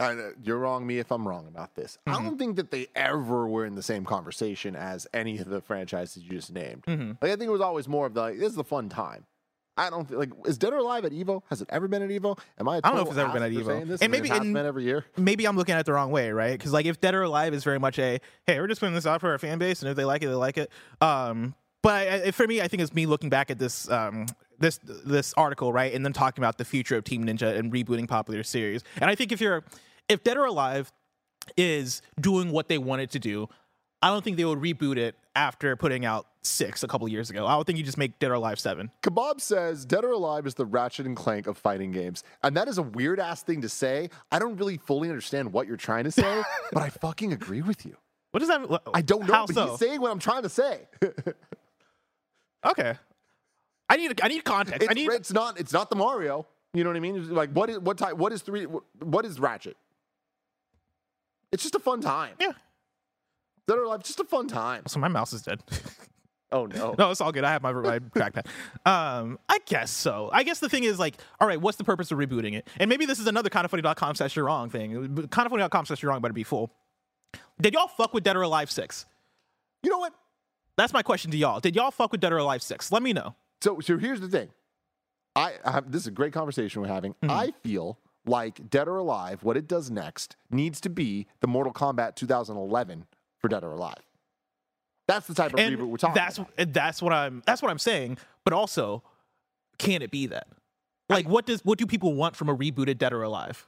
I 0.00 0.30
you're 0.42 0.58
wrong, 0.58 0.86
me, 0.86 0.98
if 0.98 1.10
I'm 1.10 1.26
wrong 1.26 1.48
about 1.48 1.74
this. 1.74 1.98
I 2.06 2.22
don't 2.22 2.38
think 2.38 2.56
that 2.56 2.70
they 2.70 2.86
ever 2.94 3.48
were 3.48 3.66
in 3.66 3.74
the 3.74 3.82
same 3.82 4.04
conversation 4.04 4.76
as 4.76 5.06
any 5.12 5.38
of 5.38 5.48
the 5.48 5.60
franchises 5.60 6.22
you 6.22 6.30
just 6.30 6.52
named. 6.52 6.84
Like, 6.86 7.32
I 7.32 7.36
think 7.36 7.48
it 7.48 7.50
was 7.50 7.60
always 7.60 7.88
more 7.88 8.06
of 8.06 8.14
the, 8.14 8.20
like, 8.20 8.38
this 8.38 8.52
is 8.52 8.58
a 8.58 8.64
fun 8.64 8.88
time. 8.88 9.26
I 9.76 9.90
don't 9.90 10.08
think, 10.08 10.18
like, 10.18 10.30
is 10.44 10.58
Dead 10.58 10.72
or 10.72 10.78
Alive 10.78 11.04
at 11.04 11.12
Evo? 11.12 11.42
Has 11.50 11.62
it 11.62 11.68
ever 11.70 11.86
been 11.88 12.02
at 12.02 12.10
Evo? 12.10 12.38
Am 12.58 12.68
I? 12.68 12.76
a 12.76 12.80
I 12.82 12.88
don't 12.88 12.96
know 12.96 13.02
if 13.02 13.08
it's 13.08 13.18
ever 13.18 13.32
been 13.32 13.42
at 13.44 13.52
Evo. 13.52 13.86
This? 13.86 14.02
And 14.02 14.10
maybe 14.10 14.28
it 14.28 14.56
every 14.56 14.84
year. 14.84 15.04
Maybe 15.16 15.46
I'm 15.46 15.56
looking 15.56 15.74
at 15.74 15.80
it 15.80 15.86
the 15.86 15.92
wrong 15.92 16.10
way, 16.10 16.30
right? 16.30 16.58
Because 16.58 16.72
like 16.72 16.86
if 16.86 17.00
Dead 17.00 17.14
or 17.14 17.22
Alive 17.22 17.54
is 17.54 17.62
very 17.62 17.78
much 17.78 17.98
a 17.98 18.20
hey, 18.46 18.60
we're 18.60 18.66
just 18.66 18.80
putting 18.80 18.94
this 18.94 19.06
out 19.06 19.20
for 19.20 19.30
our 19.30 19.38
fan 19.38 19.58
base, 19.58 19.82
and 19.82 19.90
if 19.90 19.96
they 19.96 20.04
like 20.04 20.22
it, 20.22 20.26
they 20.26 20.34
like 20.34 20.58
it. 20.58 20.70
Um, 21.00 21.54
but 21.82 22.08
I, 22.08 22.30
for 22.32 22.46
me, 22.46 22.60
I 22.60 22.66
think 22.66 22.82
it's 22.82 22.92
me 22.92 23.06
looking 23.06 23.30
back 23.30 23.50
at 23.50 23.58
this 23.58 23.88
um, 23.88 24.26
this 24.58 24.78
this 24.82 25.34
article, 25.36 25.72
right, 25.72 25.92
and 25.92 26.04
then 26.04 26.12
talking 26.12 26.42
about 26.42 26.58
the 26.58 26.64
future 26.64 26.96
of 26.96 27.04
Team 27.04 27.24
Ninja 27.24 27.56
and 27.56 27.72
rebooting 27.72 28.08
popular 28.08 28.42
series. 28.42 28.82
And 29.00 29.10
I 29.10 29.14
think 29.14 29.32
if 29.32 29.40
you're 29.40 29.64
if 30.08 30.24
Dead 30.24 30.36
or 30.36 30.44
Alive 30.46 30.92
is 31.56 32.02
doing 32.20 32.50
what 32.50 32.68
they 32.68 32.78
wanted 32.78 33.10
to 33.12 33.18
do, 33.18 33.48
I 34.02 34.08
don't 34.08 34.22
think 34.22 34.36
they 34.36 34.44
would 34.44 34.60
reboot 34.60 34.96
it 34.96 35.16
after 35.34 35.74
putting 35.76 36.04
out 36.04 36.26
six 36.42 36.82
a 36.82 36.88
couple 36.88 37.08
years 37.08 37.30
ago. 37.30 37.46
I 37.46 37.56
would 37.56 37.66
think 37.66 37.78
you 37.78 37.84
just 37.84 37.98
make 37.98 38.18
Dead 38.18 38.30
or 38.30 38.34
Alive 38.34 38.58
seven. 38.58 38.90
Kebab 39.02 39.40
says 39.40 39.84
Dead 39.84 40.04
or 40.04 40.12
Alive 40.12 40.46
is 40.46 40.54
the 40.54 40.66
Ratchet 40.66 41.06
and 41.06 41.16
Clank 41.16 41.46
of 41.46 41.56
fighting 41.58 41.90
games. 41.92 42.24
And 42.42 42.56
that 42.56 42.68
is 42.68 42.78
a 42.78 42.82
weird 42.82 43.20
ass 43.20 43.42
thing 43.42 43.62
to 43.62 43.68
say. 43.68 44.10
I 44.30 44.38
don't 44.38 44.56
really 44.56 44.78
fully 44.78 45.08
understand 45.08 45.52
what 45.52 45.66
you're 45.66 45.76
trying 45.76 46.04
to 46.04 46.10
say, 46.10 46.42
but 46.72 46.82
I 46.82 46.90
fucking 46.90 47.32
agree 47.32 47.62
with 47.62 47.84
you. 47.86 47.96
What 48.30 48.40
does 48.40 48.48
that? 48.48 48.82
I 48.92 49.02
don't 49.02 49.26
know, 49.26 49.32
How 49.32 49.46
but 49.46 49.54
so? 49.54 49.66
he's 49.70 49.78
saying 49.78 50.00
what 50.00 50.10
I'm 50.10 50.18
trying 50.18 50.42
to 50.42 50.48
say. 50.48 50.86
okay. 52.66 52.96
I 53.88 53.96
need 53.96 54.20
I 54.22 54.28
need 54.28 54.44
context. 54.44 54.82
It's, 54.82 54.90
I 54.90 54.94
need 54.94 55.10
it's 55.10 55.32
not 55.32 55.58
it's 55.58 55.72
not 55.72 55.90
the 55.90 55.96
Mario. 55.96 56.46
You 56.74 56.84
know 56.84 56.90
what 56.90 56.96
I 56.96 57.00
mean? 57.00 57.16
It's 57.16 57.28
Like 57.28 57.50
what 57.52 57.70
is 57.70 57.78
what 57.78 57.98
type 57.98 58.16
what 58.16 58.32
is 58.32 58.42
three 58.42 58.66
what, 58.66 58.82
what 59.00 59.24
is 59.24 59.40
Ratchet? 59.40 59.76
It's 61.52 61.62
just 61.62 61.74
a 61.74 61.78
fun 61.80 62.00
time. 62.00 62.34
yeah. 62.40 62.52
Dead 63.66 63.78
or 63.78 63.84
Alive, 63.84 64.02
just 64.02 64.20
a 64.20 64.24
fun 64.24 64.48
time. 64.48 64.84
So 64.86 64.98
my 64.98 65.08
mouse 65.08 65.32
is 65.32 65.42
dead. 65.42 65.62
Oh 66.50 66.64
no. 66.64 66.94
No, 66.98 67.10
it's 67.10 67.20
all 67.20 67.30
good. 67.30 67.44
I 67.44 67.52
have 67.52 67.62
my, 67.62 67.72
my 67.72 67.98
trackpad. 67.98 68.46
Um, 68.86 69.38
I 69.50 69.58
guess 69.66 69.90
so. 69.90 70.30
I 70.32 70.44
guess 70.44 70.60
the 70.60 70.68
thing 70.70 70.84
is 70.84 70.98
like, 70.98 71.16
all 71.40 71.46
right, 71.46 71.60
what's 71.60 71.76
the 71.76 71.84
purpose 71.84 72.10
of 72.10 72.16
rebooting 72.16 72.54
it? 72.54 72.66
And 72.78 72.88
maybe 72.88 73.04
this 73.04 73.18
is 73.18 73.26
another 73.26 73.50
kindafunny.com 73.50 74.14
slash 74.14 74.34
you're 74.34 74.46
wrong 74.46 74.70
thing. 74.70 74.92
Kindafunny.com 75.28 75.84
slash 75.84 76.02
you're 76.02 76.10
wrong 76.10 76.22
better 76.22 76.32
be 76.32 76.44
full. 76.44 76.72
Did 77.60 77.74
y'all 77.74 77.88
fuck 77.88 78.14
with 78.14 78.24
Dead 78.24 78.34
or 78.34 78.40
Alive 78.42 78.70
6? 78.70 79.04
You 79.82 79.90
know 79.90 79.98
what? 79.98 80.14
That's 80.78 80.94
my 80.94 81.02
question 81.02 81.30
to 81.32 81.36
y'all. 81.36 81.60
Did 81.60 81.76
y'all 81.76 81.90
fuck 81.90 82.12
with 82.12 82.22
Dead 82.22 82.32
or 82.32 82.38
Alive 82.38 82.62
6? 82.62 82.90
Let 82.92 83.02
me 83.02 83.12
know. 83.12 83.34
So 83.60 83.80
so 83.80 83.98
here's 83.98 84.20
the 84.20 84.28
thing. 84.28 84.48
I, 85.36 85.54
I 85.64 85.80
this 85.80 86.02
is 86.02 86.08
a 86.08 86.12
great 86.12 86.32
conversation 86.32 86.82
we're 86.82 86.88
having. 86.88 87.14
Mm-hmm. 87.14 87.30
I 87.30 87.52
feel 87.62 87.98
like 88.26 88.68
Dead 88.68 88.88
or 88.88 88.96
Alive, 88.96 89.42
what 89.42 89.56
it 89.56 89.66
does 89.66 89.90
next 89.90 90.36
needs 90.50 90.80
to 90.82 90.90
be 90.90 91.26
the 91.40 91.46
Mortal 91.46 91.72
Kombat 91.72 92.14
2011 92.16 93.06
for 93.38 93.48
Dead 93.48 93.64
or 93.64 93.72
Alive. 93.72 93.94
That's 95.06 95.26
the 95.26 95.34
type 95.34 95.54
of 95.54 95.60
And 95.60 95.76
reboot 95.76 95.88
we're 95.88 95.96
talking 95.96 96.14
that's 96.14 96.38
about. 96.38 96.72
that's 96.72 97.00
what 97.00 97.12
I'm 97.12 97.42
that's 97.46 97.62
what 97.62 97.70
I'm 97.70 97.78
saying. 97.78 98.18
But 98.44 98.52
also, 98.52 99.02
can 99.78 100.02
it 100.02 100.10
be 100.10 100.26
that? 100.26 100.48
Like, 101.08 101.26
what 101.26 101.46
does 101.46 101.64
what 101.64 101.78
do 101.78 101.86
people 101.86 102.14
want 102.14 102.36
from 102.36 102.50
a 102.50 102.56
rebooted 102.56 102.98
Dead 102.98 103.12
or 103.14 103.22
Alive? 103.22 103.66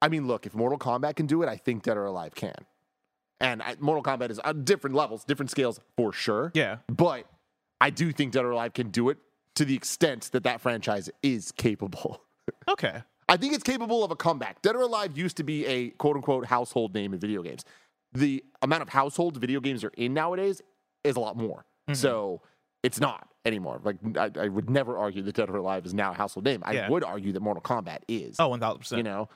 I 0.00 0.08
mean, 0.08 0.28
look, 0.28 0.46
if 0.46 0.54
Mortal 0.54 0.78
Kombat 0.78 1.16
can 1.16 1.26
do 1.26 1.42
it, 1.42 1.48
I 1.48 1.56
think 1.56 1.82
Dead 1.82 1.96
or 1.96 2.04
Alive 2.04 2.34
can. 2.36 2.54
And 3.40 3.62
I, 3.62 3.74
Mortal 3.80 4.02
Kombat 4.02 4.30
is 4.30 4.38
on 4.38 4.62
different 4.62 4.94
levels, 4.94 5.24
different 5.24 5.50
scales 5.50 5.80
for 5.96 6.12
sure. 6.12 6.52
Yeah. 6.54 6.78
But 6.88 7.26
I 7.80 7.90
do 7.90 8.12
think 8.12 8.32
Dead 8.32 8.44
or 8.44 8.50
Alive 8.50 8.72
can 8.74 8.90
do 8.90 9.08
it 9.08 9.18
to 9.54 9.64
the 9.64 9.74
extent 9.74 10.30
that 10.32 10.44
that 10.44 10.60
franchise 10.60 11.10
is 11.22 11.52
capable. 11.52 12.20
Okay. 12.66 13.02
I 13.28 13.36
think 13.36 13.52
it's 13.52 13.62
capable 13.62 14.02
of 14.02 14.10
a 14.10 14.16
comeback. 14.16 14.62
Dead 14.62 14.74
or 14.74 14.80
Alive 14.80 15.18
used 15.18 15.36
to 15.36 15.42
be 15.42 15.66
a 15.66 15.90
quote 15.90 16.16
unquote 16.16 16.46
household 16.46 16.94
name 16.94 17.12
in 17.12 17.18
video 17.20 17.42
games. 17.42 17.62
The 18.14 18.42
amount 18.62 18.80
of 18.82 18.88
households 18.88 19.36
video 19.36 19.60
games 19.60 19.84
are 19.84 19.92
in 19.98 20.14
nowadays 20.14 20.62
is 21.04 21.16
a 21.16 21.20
lot 21.20 21.36
more. 21.36 21.66
Mm-hmm. 21.88 21.94
So 21.94 22.40
it's 22.82 23.00
not 23.00 23.28
anymore. 23.44 23.80
Like 23.84 23.96
I, 24.16 24.30
I 24.44 24.48
would 24.48 24.70
never 24.70 24.96
argue 24.96 25.22
that 25.22 25.34
Dead 25.34 25.50
or 25.50 25.56
Alive 25.56 25.84
is 25.84 25.92
now 25.92 26.12
a 26.12 26.14
household 26.14 26.46
name. 26.46 26.62
I 26.64 26.72
Yeah. 26.72 26.88
would 26.88 27.04
argue 27.04 27.32
that 27.32 27.40
Mortal 27.40 27.62
Kombat 27.62 27.98
is. 28.08 28.36
Oh, 28.38 28.48
one 28.48 28.60
thousand 28.60 28.78
percent. 28.80 28.96
you 28.98 29.02
know. 29.02 29.28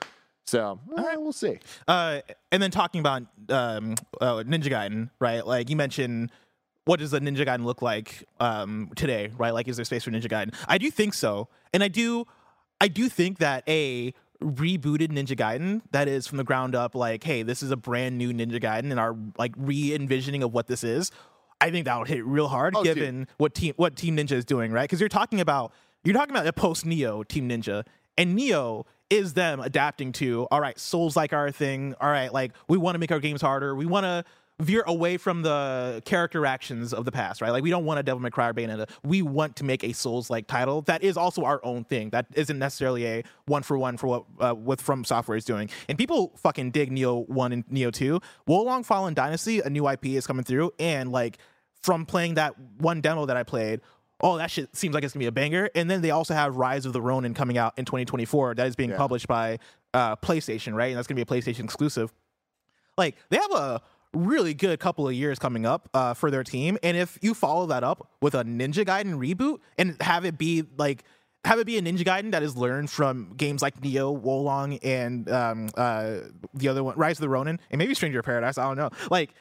So 0.47 0.81
eh, 0.97 1.17
we'll 1.17 1.33
see. 1.33 1.59
Uh, 1.87 2.21
and 2.51 2.63
then 2.63 2.71
talking 2.71 3.01
about 3.01 3.23
um, 3.51 3.95
uh, 4.23 4.37
Ninja 4.43 4.69
Gaiden, 4.71 5.11
right? 5.21 5.47
Like 5.47 5.69
you 5.71 5.77
mentioned, 5.77 6.33
what 6.85 6.99
does 6.99 7.13
a 7.13 7.21
Ninja 7.21 7.47
Gaiden 7.47 7.65
look 7.65 7.81
like 7.83 8.25
um, 8.41 8.91
today, 8.97 9.31
right? 9.39 9.55
Like, 9.55 9.69
is 9.69 9.77
there 9.77 9.85
space 9.85 10.05
for 10.05 10.11
Ninja 10.11 10.29
Gaiden? 10.29 10.55
I 10.69 10.79
do 10.79 10.91
think 10.91 11.15
so, 11.15 11.49
and 11.73 11.83
I 11.83 11.89
do, 11.89 12.27
I 12.81 12.89
do 12.89 13.09
think 13.09 13.39
that 13.39 13.63
a 13.69 14.13
rebooted 14.43 15.09
Ninja 15.13 15.37
Gaiden 15.37 15.83
that 15.93 16.09
is 16.09 16.27
from 16.27 16.39
the 16.39 16.45
ground 16.45 16.75
up, 16.75 16.95
like, 16.95 17.23
hey, 17.23 17.43
this 17.43 17.63
is 17.63 17.71
a 17.71 17.77
brand 17.77 18.19
new 18.19 18.33
Ninja 18.33 18.61
Gaiden, 18.61 18.91
and 18.91 18.99
our 18.99 19.17
like 19.39 19.53
re-envisioning 19.57 20.43
of 20.43 20.53
what 20.53 20.67
this 20.67 20.83
is. 20.83 21.11
I 21.61 21.71
think 21.71 21.85
that 21.85 21.97
would 21.97 22.09
hit 22.09 22.25
real 22.27 22.49
hard, 22.49 22.75
Oh, 22.77 22.83
dude. 22.83 22.97
given 22.97 23.29
what 23.37 23.55
team 23.55 23.75
what 23.77 23.95
Team 23.95 24.17
Ninja 24.17 24.33
is 24.33 24.45
doing, 24.45 24.73
right? 24.73 24.83
Because 24.83 24.99
you're 24.99 25.09
talking 25.09 25.41
about 25.41 25.73
you're 26.03 26.15
talking 26.15 26.35
about 26.35 26.47
a 26.47 26.53
post 26.53 26.85
Nioh 26.85 27.27
Team 27.29 27.49
Ninja, 27.49 27.85
and 28.19 28.37
Nioh 28.37 28.85
is 29.11 29.35
them 29.35 29.61
adapting 29.61 30.11
to 30.13 30.49
all 30.51 30.61
right, 30.61 30.77
Souls 30.77 31.15
like 31.15 31.33
our 31.33 31.53
thing. 31.53 31.95
All 32.01 32.11
right, 32.11 32.33
like 32.33 32.51
we 32.67 32.77
want 32.79 32.97
to 32.97 32.99
make 32.99 33.13
our 33.13 33.21
games 33.21 33.41
harder. 33.41 33.77
We 33.77 33.87
want 33.87 34.03
to 34.05 34.25
veer 34.63 34.83
away 34.87 35.17
from 35.17 35.43
the 35.43 36.03
character 36.05 36.47
actions 36.47 36.93
of 36.95 37.05
the 37.05 37.13
past, 37.13 37.41
right? 37.43 37.51
Like 37.51 37.63
we 37.63 37.71
don't 37.71 37.85
want 37.85 38.01
a 38.01 38.03
Devil 38.03 38.21
May 38.21 38.31
Cry 38.31 38.49
or 38.49 38.55
Bayonetta. 38.55 38.89
We 39.05 39.23
want 39.23 39.57
to 39.57 39.65
make 39.65 39.83
a 39.85 39.93
Souls 39.93 40.31
like 40.31 40.47
title 40.47 40.83
that 40.83 41.03
is 41.03 41.17
also 41.17 41.45
our 41.45 41.61
own 41.65 41.85
thing. 41.85 42.11
That 42.11 42.27
isn't 42.35 42.59
necessarily 42.59 43.07
a 43.07 43.23
one 43.47 43.63
for 43.63 43.77
one 43.77 43.97
for 43.97 44.07
what 44.07 44.25
uh, 44.41 44.55
what 44.55 44.81
From 44.81 45.05
Software 45.05 45.37
is 45.37 45.45
doing. 45.45 45.69
And 45.89 45.99
people 45.99 46.33
fucking 46.39 46.71
dig 46.71 46.91
Nioh 46.91 47.29
One 47.29 47.53
and 47.53 47.67
Nioh 47.69 47.93
Two. 47.93 48.21
Wo 48.47 48.63
Long 48.63 48.83
Fallen 48.85 49.15
Dynasty, 49.15 49.61
a 49.61 49.69
new 49.71 49.89
IP 49.89 50.07
is 50.07 50.27
coming 50.27 50.45
through, 50.45 50.73
and 50.79 51.13
like 51.13 51.39
from 51.83 52.07
playing 52.07 52.35
that 52.35 52.55
one 52.79 53.01
demo 53.01 53.27
that 53.27 53.37
I 53.37 53.43
played, 53.43 53.81
oh, 54.21 54.37
that 54.39 54.51
shit 54.51 54.75
seems 54.77 54.95
like 54.95 55.03
it's 55.03 55.13
gonna 55.15 55.23
be 55.23 55.27
a 55.27 55.33
banger. 55.33 55.69
And 55.75 55.91
then 55.91 56.01
they 56.03 56.11
also 56.13 56.33
have 56.35 56.57
Rise 56.57 56.87
of 56.87 56.93
the 56.93 57.03
Ronin 57.03 57.35
coming 57.35 57.59
out 57.59 57.75
in 57.77 57.85
2024 57.85 58.55
that 58.55 58.67
is 58.69 58.77
being 58.77 58.91
Yeah. 58.91 58.97
published 58.97 59.27
by 59.27 59.59
uh, 59.95 60.15
PlayStation, 60.17 60.75
right? 60.75 60.87
And 60.91 60.97
that's 60.97 61.07
gonna 61.09 61.17
be 61.17 61.23
a 61.23 61.25
PlayStation 61.25 61.65
exclusive. 61.65 62.13
Like 62.97 63.17
they 63.31 63.37
have 63.39 63.51
a 63.53 63.83
really 64.15 64.55
good 64.55 64.79
couple 64.81 65.07
of 65.09 65.15
years 65.15 65.39
coming 65.39 65.67
up 65.67 65.89
uh, 65.95 66.15
for 66.15 66.31
their 66.31 66.45
team, 66.45 66.79
and 66.83 66.97
if 66.97 67.19
you 67.23 67.35
follow 67.35 67.67
that 67.67 67.85
up 67.85 68.09
with 68.21 68.35
a 68.35 68.45
Ninja 68.45 68.85
Gaiden 68.85 69.15
reboot 69.15 69.59
and 69.79 69.97
have 70.01 70.25
it 70.25 70.39
be 70.39 70.65
like. 70.77 71.05
Have 71.45 71.59
it 71.59 71.67
be 71.67 71.77
a 71.77 71.83
Ninja 71.83 72.05
Gaiden 72.05 72.31
that 72.31 72.45
is 72.45 72.57
learned 72.57 72.89
from 72.89 73.33
games 73.37 73.63
like 73.63 73.81
Nioh, 73.81 74.17
Wolong, 74.23 74.79
and 74.85 75.29
um, 75.29 75.71
uh, 75.77 76.19
the 76.55 76.69
other 76.69 76.85
one, 76.85 76.97
Rise 76.97 77.17
of 77.17 77.23
the 77.23 77.29
Ronin, 77.29 77.59
and 77.69 77.81
maybe 77.81 77.95
Stranger 77.95 78.21
of 78.21 78.25
Paradise. 78.25 78.59
I 78.59 78.63
don't 78.63 78.77
know. 78.77 78.91
Like 79.11 79.35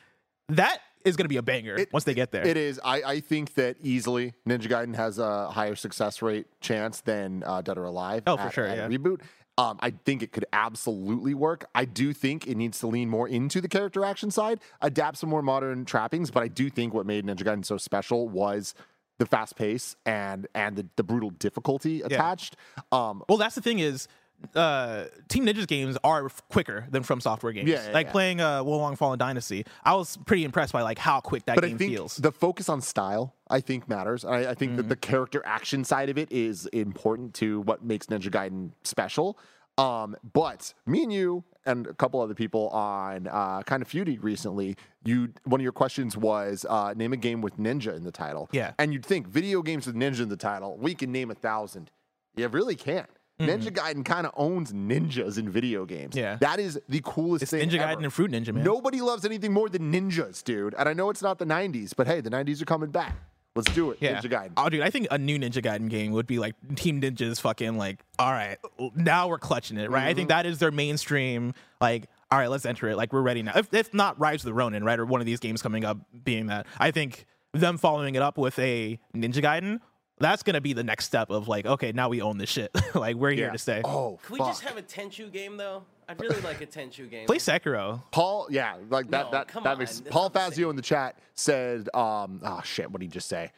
that 0.50 0.80
is 1.06 1.16
going 1.16 1.26
to 1.26 1.30
be 1.30 1.38
a 1.38 1.44
banger 1.44 1.76
It- 1.76 1.94
once 1.94 2.04
they 2.04 2.16
get 2.16 2.32
there. 2.32 2.46
It 2.46 2.58
is. 2.58 2.80
I, 2.84 3.04
I 3.04 3.20
think 3.20 3.54
that 3.54 3.78
easily 3.84 4.34
Ninja 4.48 4.68
Gaiden 4.68 4.96
has 4.96 5.20
a 5.20 5.52
higher 5.52 5.76
success 5.76 6.24
rate 6.24 6.48
chance 6.60 7.02
than 7.02 7.44
uh, 7.46 7.62
Dead 7.62 7.78
or 7.78 7.86
Alive. 7.86 8.24
Oh, 8.26 8.36
for 8.36 8.50
sure, 8.50 8.68
yeah. 8.68 8.88
Reboot. 8.88 9.22
Um, 9.62 9.78
I 9.80 9.92
think 9.92 10.24
it 10.24 10.32
could 10.32 10.46
absolutely 10.54 11.36
work. 11.36 11.66
I 11.76 11.86
do 11.86 12.14
think 12.14 12.48
it 12.48 12.56
needs 12.58 12.80
to 12.80 12.88
lean 12.88 13.10
more 13.10 13.28
into 13.28 13.62
the 13.62 13.68
character 13.68 14.04
action 14.04 14.32
side, 14.32 14.60
adapt 14.82 15.18
some 15.18 15.30
more 15.30 15.44
modern 15.44 15.86
trappings. 15.86 16.32
But 16.32 16.42
I 16.42 16.48
do 16.48 16.70
think 16.72 16.96
what 16.96 17.06
made 17.06 17.26
Ninja 17.26 17.44
Gaiden 17.44 17.64
so 17.64 17.78
special 17.78 18.28
was 18.28 18.74
the 19.20 19.28
fast 19.28 19.56
pace 19.56 19.96
and 20.04 20.48
and 20.56 20.76
the, 20.76 20.88
the 20.96 21.04
brutal 21.04 21.30
difficulty 21.30 22.02
attached. 22.02 22.56
Um, 22.92 23.24
Well, 23.30 23.38
that's 23.38 23.54
the 23.54 23.62
thing 23.62 23.78
is 23.78 24.08
uh, 24.56 25.06
Team 25.30 25.46
Ninja's 25.46 25.66
games 25.66 25.98
are 26.04 26.30
quicker 26.50 26.86
than 26.90 27.04
From 27.04 27.22
Software 27.22 27.52
games. 27.54 27.70
Yeah, 27.70 27.86
yeah, 27.88 27.94
like 27.94 28.08
yeah. 28.08 28.12
playing 28.12 28.42
uh, 28.42 28.64
Wo 28.64 28.78
Long 28.78 28.96
Fallen 28.96 29.18
Dynasty, 29.20 29.66
I 29.84 29.96
was 29.96 30.18
pretty 30.26 30.44
impressed 30.44 30.74
by 30.74 30.82
like 30.82 30.98
how 31.00 31.20
quick 31.22 31.46
that 31.46 31.56
but 31.56 31.64
I 31.66 31.70
game 31.70 31.78
think 31.78 31.92
feels. 31.94 32.18
the 32.18 32.32
focus 32.32 32.70
on 32.70 32.82
style, 32.82 33.36
I 33.50 33.60
think, 33.62 33.88
matters. 33.88 34.26
I, 34.26 34.52
I 34.52 34.54
think 34.56 34.76
that 34.78 34.82
Mm-hmm. 34.84 34.90
the 34.90 34.96
character 34.96 35.42
action 35.46 35.84
side 35.84 36.10
of 36.10 36.18
it 36.18 36.32
is 36.32 36.66
important 36.68 37.34
to 37.36 37.62
what 37.62 37.84
makes 37.84 38.08
Ninja 38.08 38.30
Gaiden 38.32 38.72
special. 38.84 39.38
Um, 39.78 40.16
but 40.34 40.74
me 40.86 41.04
and 41.04 41.14
you 41.14 41.44
and 41.66 41.88
a 41.88 41.94
couple 41.94 42.20
other 42.20 42.34
people 42.34 42.68
on 42.70 43.28
uh, 43.28 43.62
Kinda 43.62 43.86
Feudy 43.86 44.18
recently, 44.22 44.76
you 45.06 45.34
one 45.46 45.62
of 45.62 45.64
your 45.64 45.72
questions 45.72 46.18
was 46.18 46.66
uh, 46.70 46.94
name 46.96 47.14
a 47.14 47.18
game 47.18 47.42
with 47.42 47.58
ninja 47.58 47.96
in 47.96 48.04
the 48.04 48.12
title. 48.12 48.50
Yeah. 48.52 48.74
and 48.80 48.92
you'd 48.94 49.06
think 49.06 49.28
video 49.28 49.62
games 49.62 49.86
with 49.88 49.96
ninja 49.96 50.22
in 50.22 50.30
the 50.30 50.36
title, 50.38 50.78
we 50.78 50.94
can 50.96 51.12
name 51.12 51.32
a 51.32 51.36
thousand. 51.36 51.90
You 52.36 52.48
really 52.48 52.76
can't. 52.76 53.10
Ninja 53.48 53.72
Gaiden 53.72 54.04
kind 54.06 54.26
of 54.28 54.34
owns 54.38 54.72
ninjas 54.74 55.38
in 55.38 55.50
video 55.50 55.86
games. 55.86 56.12
Mm-hmm. 56.16 56.20
Yeah. 56.20 56.38
that 56.42 56.60
is 56.60 56.80
the 56.90 57.02
coolest 57.04 57.44
it's 57.44 57.52
thing. 57.52 57.70
Ninja 57.70 57.80
ever. 57.80 57.96
Gaiden 57.96 58.04
and 58.04 58.14
Fruit 58.14 58.32
Ninja, 58.32 58.54
man. 58.54 58.64
Nobody 58.64 59.02
loves 59.02 59.26
anything 59.26 59.54
more 59.54 59.70
than 59.70 59.92
ninjas, 59.92 60.44
dude. 60.44 60.74
And 60.78 60.88
I 60.90 60.94
know 60.94 61.10
it's 61.10 61.22
not 61.22 61.40
the 61.40 61.46
90s, 61.46 61.94
but 61.96 62.08
hey, 62.08 62.22
the 62.22 62.30
90s 62.30 62.62
are 62.62 62.66
coming 62.66 62.90
back. 62.92 63.16
Let's 63.54 63.74
do 63.74 63.92
it. 63.92 63.98
Yeah. 64.00 64.20
Ninja 64.22 64.32
Gaiden. 64.32 64.52
Oh, 64.56 64.70
dude, 64.70 64.82
I 64.82 64.90
think 64.90 65.08
a 65.12 65.18
new 65.18 65.38
Ninja 65.38 65.62
Gaiden 65.62 65.90
game 65.90 66.14
would 66.14 66.26
be 66.26 66.40
like 66.40 66.56
Team 66.76 67.02
Ninja's 67.02 67.40
fucking 67.42 67.78
like, 67.78 68.00
all 68.18 68.32
right, 68.32 68.58
now 68.96 69.28
we're 69.28 69.40
clutching 69.40 69.78
it, 69.78 69.90
right? 69.92 70.04
I 70.04 70.10
Mm-hmm. 70.12 70.16
think 70.16 70.30
that 70.30 70.46
is 70.46 70.60
their 70.60 70.72
mainstream, 70.72 71.54
like, 71.82 72.08
all 72.32 72.40
right, 72.40 72.50
let's 72.50 72.66
enter 72.66 72.88
it. 72.88 72.96
Like, 72.96 73.12
we're 73.12 73.22
ready 73.22 73.44
now. 73.44 73.52
If, 73.56 73.74
if 73.74 73.94
not 73.94 74.18
Rise 74.18 74.40
of 74.42 74.46
the 74.46 74.54
Ronin, 74.54 74.86
right? 74.86 74.98
Or 74.98 75.06
one 75.06 75.20
of 75.20 75.26
these 75.26 75.42
games 75.42 75.62
coming 75.62 75.84
up 75.84 75.98
being 76.24 76.46
that, 76.46 76.66
I 76.80 76.92
think 76.92 77.26
them 77.54 77.78
following 77.78 78.16
it 78.16 78.22
up 78.22 78.38
with 78.38 78.58
a 78.58 78.98
Ninja 79.14 79.44
Gaiden, 79.44 79.82
that's 80.22 80.44
going 80.44 80.54
to 80.54 80.62
be 80.62 80.74
the 80.74 80.84
next 80.84 81.06
step 81.06 81.30
of 81.30 81.48
like, 81.48 81.66
okay, 81.66 81.92
now 81.92 82.10
we 82.10 82.22
own 82.22 82.38
this 82.38 82.50
shit. 82.50 82.72
like, 82.96 83.16
we're 83.16 83.32
here 83.32 83.48
Yeah. 83.48 83.52
to 83.52 83.58
stay. 83.58 83.82
Oh, 83.84 84.20
Can 84.24 84.34
we 84.34 84.40
fuck. 84.40 84.48
just 84.50 84.62
have 84.64 84.78
a 84.78 84.82
Tenchu 84.82 85.32
game 85.32 85.58
though? 85.58 85.84
I'd 86.08 86.20
really 86.20 86.42
like 86.42 86.60
a 86.62 86.66
Tenchu 86.66 87.10
game. 87.10 87.26
Play 87.26 87.38
Sekiro. 87.38 88.02
Paul, 88.12 88.48
yeah, 88.50 88.76
like 88.90 89.10
that. 89.12 89.26
No, 89.28 89.32
that 89.32 89.48
come 89.48 89.64
that 89.64 89.74
on, 89.74 89.78
makes 89.80 90.00
that's 90.00 90.10
Paul 90.12 90.30
Fazio 90.30 90.70
in 90.70 90.76
the 90.76 90.82
chat 90.82 91.18
said, 91.36 91.88
um, 91.94 92.42
oh 92.44 92.62
shit, 92.64 92.92
what 92.92 93.00
did 93.00 93.06
he 93.06 93.10
just 93.12 93.28
say? 93.30 93.52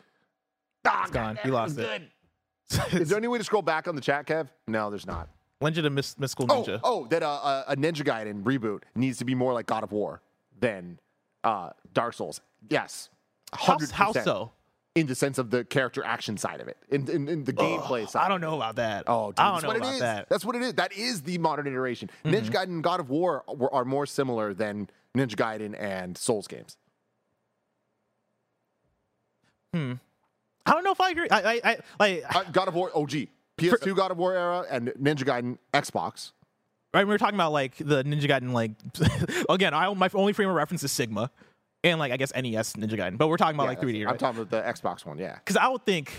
Ah, 0.85 1.03
It's 1.03 1.11
gone. 1.11 1.39
He 1.43 1.49
lost 1.49 1.77
it. 1.79 2.03
Is 2.91 3.09
there 3.09 3.17
any 3.17 3.27
way 3.27 3.37
to 3.37 3.43
scroll 3.43 3.61
back 3.61 3.87
on 3.87 3.95
the 3.95 4.01
chat, 4.01 4.25
Kev? 4.25 4.47
No, 4.67 4.89
there's 4.89 5.05
not. 5.05 5.29
Legend 5.61 5.87
of 5.87 5.93
Mys- 5.93 6.17
Mystical 6.19 6.45
Oh, 6.51 6.63
Ninja. 6.63 6.79
oh, 6.83 7.07
that 7.07 7.23
uh, 7.23 7.29
uh, 7.35 7.63
a 7.69 7.75
Ninja 7.75 8.03
Gaiden 8.03 8.43
reboot 8.43 8.81
needs 8.95 9.17
to 9.19 9.25
be 9.25 9.33
more 9.35 9.53
like 9.53 9.65
God 9.65 9.83
of 9.83 9.91
War 9.91 10.21
than 10.59 10.99
uh, 11.43 11.69
Dark 11.93 12.13
Souls. 12.13 12.41
Yes, 12.69 13.09
how, 13.53 13.73
hundred 13.73 13.91
how 13.91 14.11
so? 14.11 14.51
In 14.95 15.07
the 15.07 15.15
sense 15.15 15.39
of 15.39 15.49
the 15.49 15.65
character 15.65 16.03
action 16.05 16.37
side 16.37 16.61
of 16.61 16.67
it, 16.67 16.77
in 16.89 17.09
in, 17.09 17.27
in 17.27 17.43
the 17.45 17.53
gameplay 17.53 18.07
side. 18.07 18.25
I 18.25 18.27
don't 18.27 18.41
know 18.41 18.55
about 18.55 18.75
that. 18.75 19.05
Oh, 19.07 19.31
dude, 19.31 19.39
I 19.39 19.43
don't 19.45 19.53
that's 19.53 19.63
know 19.63 19.67
what 19.69 19.77
about 19.77 19.93
is. 19.95 19.99
that. 20.01 20.15
Mm-hmm. 20.25 20.33
That's 20.33 20.45
what 20.45 20.55
it 20.55 20.61
is. 20.61 20.73
That 20.75 20.93
is 20.93 21.21
the 21.23 21.37
modern 21.39 21.65
iteration. 21.65 22.11
Ninja 22.23 22.51
Gaiden 22.51 22.63
and 22.65 22.83
God 22.83 22.99
of 22.99 23.09
War 23.09 23.43
were, 23.47 23.73
are 23.73 23.85
more 23.85 24.05
similar 24.05 24.53
than 24.53 24.87
Ninja 25.17 25.35
Gaiden 25.35 25.75
and 25.79 26.15
Souls 26.15 26.47
games. 26.47 26.77
Hmm. 29.73 29.93
I 30.65 30.71
don't 30.73 30.83
know 30.83 30.91
if 30.91 31.01
I 31.01 31.09
agree. 31.09 31.27
I, 31.29 31.41
I, 31.41 31.61
I 31.63 31.77
like. 31.99 32.35
Uh, 32.35 32.43
God 32.51 32.67
of 32.67 32.75
War 32.75 32.91
OG, 32.95 33.27
PS2 33.57 33.95
God 33.95 34.11
of 34.11 34.17
War 34.17 34.33
era, 34.33 34.65
and 34.69 34.89
Ninja 34.89 35.23
Gaiden 35.23 35.57
Xbox. 35.73 36.31
right? 36.93 37.03
We 37.05 37.11
were 37.11 37.17
talking 37.17 37.35
about 37.35 37.51
like 37.51 37.77
the 37.77 38.03
Ninja 38.03 38.27
Gaiden, 38.27 38.51
like 38.53 38.71
again, 39.49 39.73
I 39.73 39.91
my 39.93 40.09
only 40.13 40.33
frame 40.33 40.49
of 40.49 40.55
reference 40.55 40.83
is 40.83 40.91
Sigma, 40.91 41.31
and 41.83 41.99
like 41.99 42.11
I 42.11 42.17
guess 42.17 42.31
NES 42.33 42.73
Ninja 42.73 42.97
Gaiden, 42.97 43.17
but 43.17 43.27
we're 43.27 43.37
talking 43.37 43.55
about 43.55 43.63
Yeah, 43.63 43.69
like 43.69 43.81
3D, 43.81 44.07
I'm 44.07 44.17
talking 44.17 44.41
about 44.41 44.49
the 44.49 44.61
Xbox 44.61 45.05
one. 45.05 45.17
Yeah. 45.17 45.35
Because 45.35 45.57
I 45.57 45.67
would 45.67 45.85
think, 45.85 46.11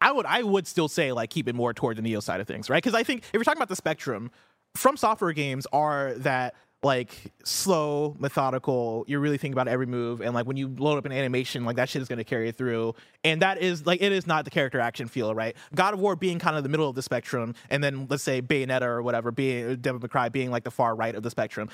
I 0.00 0.12
would 0.12 0.26
I 0.26 0.42
would 0.42 0.66
still 0.66 0.88
say 0.88 1.12
like 1.12 1.30
keep 1.30 1.48
it 1.48 1.54
more 1.54 1.72
toward 1.72 1.96
the 1.96 2.02
Nioh 2.02 2.22
side 2.22 2.40
of 2.40 2.46
things, 2.46 2.68
right? 2.68 2.82
Because 2.82 2.94
I 2.94 3.02
think 3.02 3.22
if 3.24 3.34
you're 3.34 3.44
talking 3.44 3.58
about 3.58 3.68
the 3.68 3.76
spectrum, 3.76 4.30
from 4.74 4.96
software 4.96 5.32
games 5.32 5.66
are 5.72 6.14
that 6.18 6.54
like 6.82 7.32
slow, 7.44 8.16
methodical. 8.18 9.04
You're 9.06 9.20
really 9.20 9.38
thinking 9.38 9.52
about 9.52 9.68
every 9.68 9.86
move, 9.86 10.20
and 10.20 10.34
like 10.34 10.46
when 10.46 10.56
you 10.56 10.68
load 10.68 10.98
up 10.98 11.04
an 11.04 11.12
animation, 11.12 11.64
like 11.64 11.76
that 11.76 11.88
shit 11.88 12.02
is 12.02 12.08
to 12.08 12.24
carry 12.24 12.48
it 12.48 12.56
through. 12.56 12.94
And 13.24 13.42
that 13.42 13.58
is 13.58 13.86
like 13.86 14.02
it 14.02 14.12
is 14.12 14.26
not 14.26 14.44
the 14.44 14.50
character 14.50 14.80
action 14.80 15.06
feel, 15.06 15.34
right? 15.34 15.56
God 15.74 15.94
of 15.94 16.00
War 16.00 16.16
being 16.16 16.38
kind 16.38 16.56
of 16.56 16.62
the 16.62 16.68
middle 16.68 16.88
of 16.88 16.94
the 16.94 17.02
spectrum, 17.02 17.54
and 17.70 17.82
then 17.82 18.06
let's 18.10 18.22
say 18.22 18.42
Bayonetta 18.42 18.82
or 18.82 19.02
whatever 19.02 19.30
being 19.30 19.76
Devil 19.76 20.00
May 20.00 20.08
Cry 20.08 20.28
being 20.28 20.50
like 20.50 20.64
the 20.64 20.70
far 20.70 20.94
right 20.94 21.14
of 21.14 21.22
the 21.22 21.30
spectrum. 21.30 21.68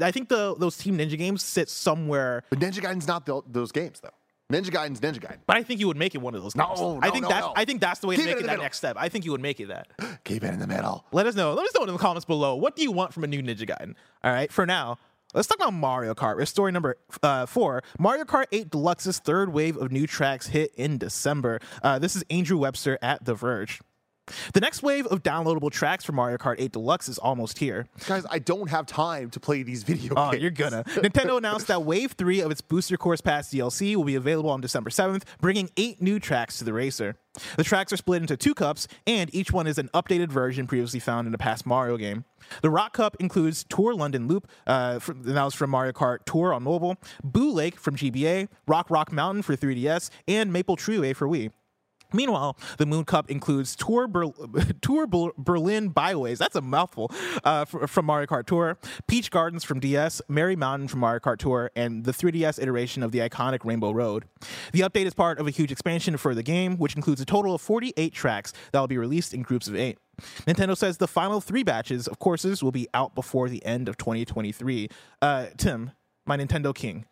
I 0.00 0.10
think 0.10 0.28
the 0.28 0.54
those 0.58 0.76
Team 0.76 0.98
Ninja 0.98 1.16
games 1.16 1.42
sit 1.42 1.68
somewhere 1.68 2.42
But 2.50 2.58
Ninja 2.58 2.80
Gaiden's 2.82 3.06
not 3.06 3.26
tho- 3.26 3.44
those 3.46 3.72
games 3.72 4.00
though. 4.00 4.10
Ninja 4.50 4.70
Gaiden's 4.70 5.00
Ninja 5.00 5.20
Gaiden. 5.20 5.38
but 5.46 5.56
I 5.56 5.62
think 5.62 5.80
you 5.80 5.86
would 5.86 5.96
make 5.96 6.14
it 6.14 6.18
one 6.18 6.34
of 6.34 6.42
those. 6.42 6.54
No, 6.56 6.66
games. 6.66 6.80
no, 6.80 6.98
I 7.02 7.10
think 7.10 7.22
no, 7.22 7.28
that's 7.28 7.46
no. 7.46 7.52
I 7.56 7.64
think 7.64 7.80
that's 7.80 8.00
the 8.00 8.06
way 8.08 8.16
Keep 8.16 8.24
to 8.24 8.28
make 8.30 8.36
in 8.38 8.44
it 8.44 8.46
that 8.46 8.52
middle. 8.52 8.62
next 8.64 8.78
step. 8.78 8.96
I 8.98 9.08
think 9.08 9.24
you 9.24 9.30
would 9.32 9.40
make 9.40 9.60
it 9.60 9.68
that. 9.68 9.88
Keep 10.24 10.44
it 10.44 10.52
in 10.52 10.58
the 10.58 10.66
middle. 10.66 11.04
Let 11.12 11.26
us 11.26 11.34
know. 11.34 11.52
Let 11.54 11.66
us 11.66 11.74
know 11.74 11.82
in 11.84 11.92
the 11.92 11.98
comments 11.98 12.24
below. 12.24 12.56
What 12.56 12.76
do 12.76 12.82
you 12.82 12.92
want 12.92 13.12
from 13.14 13.24
a 13.24 13.26
new 13.26 13.42
Ninja 13.42 13.68
Gaiden? 13.68 13.94
All 14.24 14.32
right. 14.32 14.50
For 14.52 14.66
now, 14.66 14.98
let's 15.34 15.46
talk 15.48 15.56
about 15.58 15.72
Mario 15.72 16.14
Kart. 16.14 16.46
Story 16.48 16.72
number 16.72 16.96
uh, 17.22 17.46
four. 17.46 17.82
Mario 17.98 18.24
Kart 18.24 18.46
8 18.52 18.70
Deluxe's 18.70 19.18
third 19.18 19.52
wave 19.52 19.76
of 19.76 19.92
new 19.92 20.06
tracks 20.06 20.48
hit 20.48 20.72
in 20.74 20.98
December. 20.98 21.60
Uh, 21.82 21.98
this 21.98 22.16
is 22.16 22.24
Andrew 22.30 22.58
Webster 22.58 22.98
at 23.02 23.24
The 23.24 23.34
Verge. 23.34 23.80
The 24.52 24.60
next 24.60 24.82
wave 24.82 25.06
of 25.06 25.22
downloadable 25.22 25.70
tracks 25.70 26.04
for 26.04 26.12
Mario 26.12 26.36
Kart 26.38 26.56
8 26.58 26.72
Deluxe 26.72 27.08
is 27.08 27.18
almost 27.18 27.58
here. 27.58 27.86
Guys, 28.06 28.24
I 28.30 28.38
don't 28.38 28.68
have 28.70 28.86
time 28.86 29.30
to 29.30 29.40
play 29.40 29.62
these 29.62 29.82
video 29.82 30.14
Oh, 30.16 30.30
games. 30.30 30.42
you're 30.42 30.50
gonna. 30.50 30.84
Nintendo 30.84 31.36
announced 31.38 31.66
that 31.68 31.82
Wave 31.84 32.12
3 32.12 32.40
of 32.40 32.50
its 32.50 32.60
Booster 32.60 32.96
Course 32.96 33.20
Pass 33.20 33.50
DLC 33.50 33.96
will 33.96 34.04
be 34.04 34.14
available 34.14 34.50
on 34.50 34.60
December 34.60 34.90
7th, 34.90 35.22
bringing 35.40 35.70
eight 35.76 36.00
new 36.00 36.18
tracks 36.18 36.58
to 36.58 36.64
the 36.64 36.72
racer. 36.72 37.16
The 37.56 37.62
tracks 37.64 37.92
are 37.92 37.96
split 37.96 38.22
into 38.22 38.36
two 38.36 38.54
cups, 38.54 38.88
and 39.06 39.32
each 39.32 39.52
one 39.52 39.66
is 39.68 39.78
an 39.78 39.88
updated 39.94 40.30
version 40.30 40.66
previously 40.66 40.98
found 40.98 41.28
in 41.28 41.34
a 41.34 41.38
past 41.38 41.64
Mario 41.64 41.96
game. 41.96 42.24
The 42.60 42.70
Rock 42.70 42.94
Cup 42.94 43.16
includes 43.20 43.64
Tour 43.68 43.94
London 43.94 44.26
Loop, 44.26 44.48
uh, 44.66 44.98
from, 44.98 45.22
that 45.22 45.44
was 45.44 45.54
from 45.54 45.70
Mario 45.70 45.92
Kart 45.92 46.24
Tour 46.26 46.52
on 46.52 46.64
mobile, 46.64 46.96
Boo 47.22 47.52
Lake 47.52 47.78
from 47.78 47.94
GBA, 47.94 48.48
Rock 48.66 48.90
Rock 48.90 49.12
Mountain 49.12 49.42
for 49.42 49.56
3DS, 49.56 50.10
and 50.26 50.52
Maple 50.52 50.76
Treeway 50.76 51.14
for 51.14 51.28
Wii. 51.28 51.52
Meanwhile, 52.12 52.56
the 52.78 52.86
Moon 52.86 53.04
Cup 53.04 53.30
includes 53.30 53.76
Tour, 53.76 54.06
Ber- 54.06 54.32
Tour 54.82 55.06
Ber- 55.06 55.32
Berlin 55.38 55.88
Byways, 55.88 56.38
that's 56.38 56.56
a 56.56 56.60
mouthful, 56.60 57.10
uh, 57.44 57.64
fr- 57.64 57.86
from 57.86 58.06
Mario 58.06 58.26
Kart 58.26 58.46
Tour, 58.46 58.78
Peach 59.06 59.30
Gardens 59.30 59.64
from 59.64 59.80
DS, 59.80 60.20
Merry 60.28 60.56
Mountain 60.56 60.88
from 60.88 61.00
Mario 61.00 61.20
Kart 61.20 61.38
Tour, 61.38 61.70
and 61.76 62.04
the 62.04 62.12
3DS 62.12 62.60
iteration 62.60 63.02
of 63.02 63.12
the 63.12 63.18
iconic 63.18 63.64
Rainbow 63.64 63.92
Road. 63.92 64.24
The 64.72 64.80
update 64.80 65.06
is 65.06 65.14
part 65.14 65.38
of 65.38 65.46
a 65.46 65.50
huge 65.50 65.72
expansion 65.72 66.16
for 66.16 66.34
the 66.34 66.42
game, 66.42 66.76
which 66.76 66.96
includes 66.96 67.20
a 67.20 67.24
total 67.24 67.54
of 67.54 67.60
48 67.60 68.12
tracks 68.12 68.52
that 68.72 68.80
will 68.80 68.88
be 68.88 68.98
released 68.98 69.34
in 69.34 69.42
groups 69.42 69.68
of 69.68 69.76
eight. 69.76 69.98
Nintendo 70.46 70.76
says 70.76 70.98
the 70.98 71.08
final 71.08 71.40
three 71.40 71.62
batches 71.62 72.06
of 72.06 72.18
courses 72.18 72.62
will 72.62 72.72
be 72.72 72.86
out 72.92 73.14
before 73.14 73.48
the 73.48 73.64
end 73.64 73.88
of 73.88 73.96
2023. 73.96 74.88
Uh, 75.22 75.46
Tim, 75.56 75.92
my 76.26 76.36
Nintendo 76.36 76.74
king, 76.74 77.06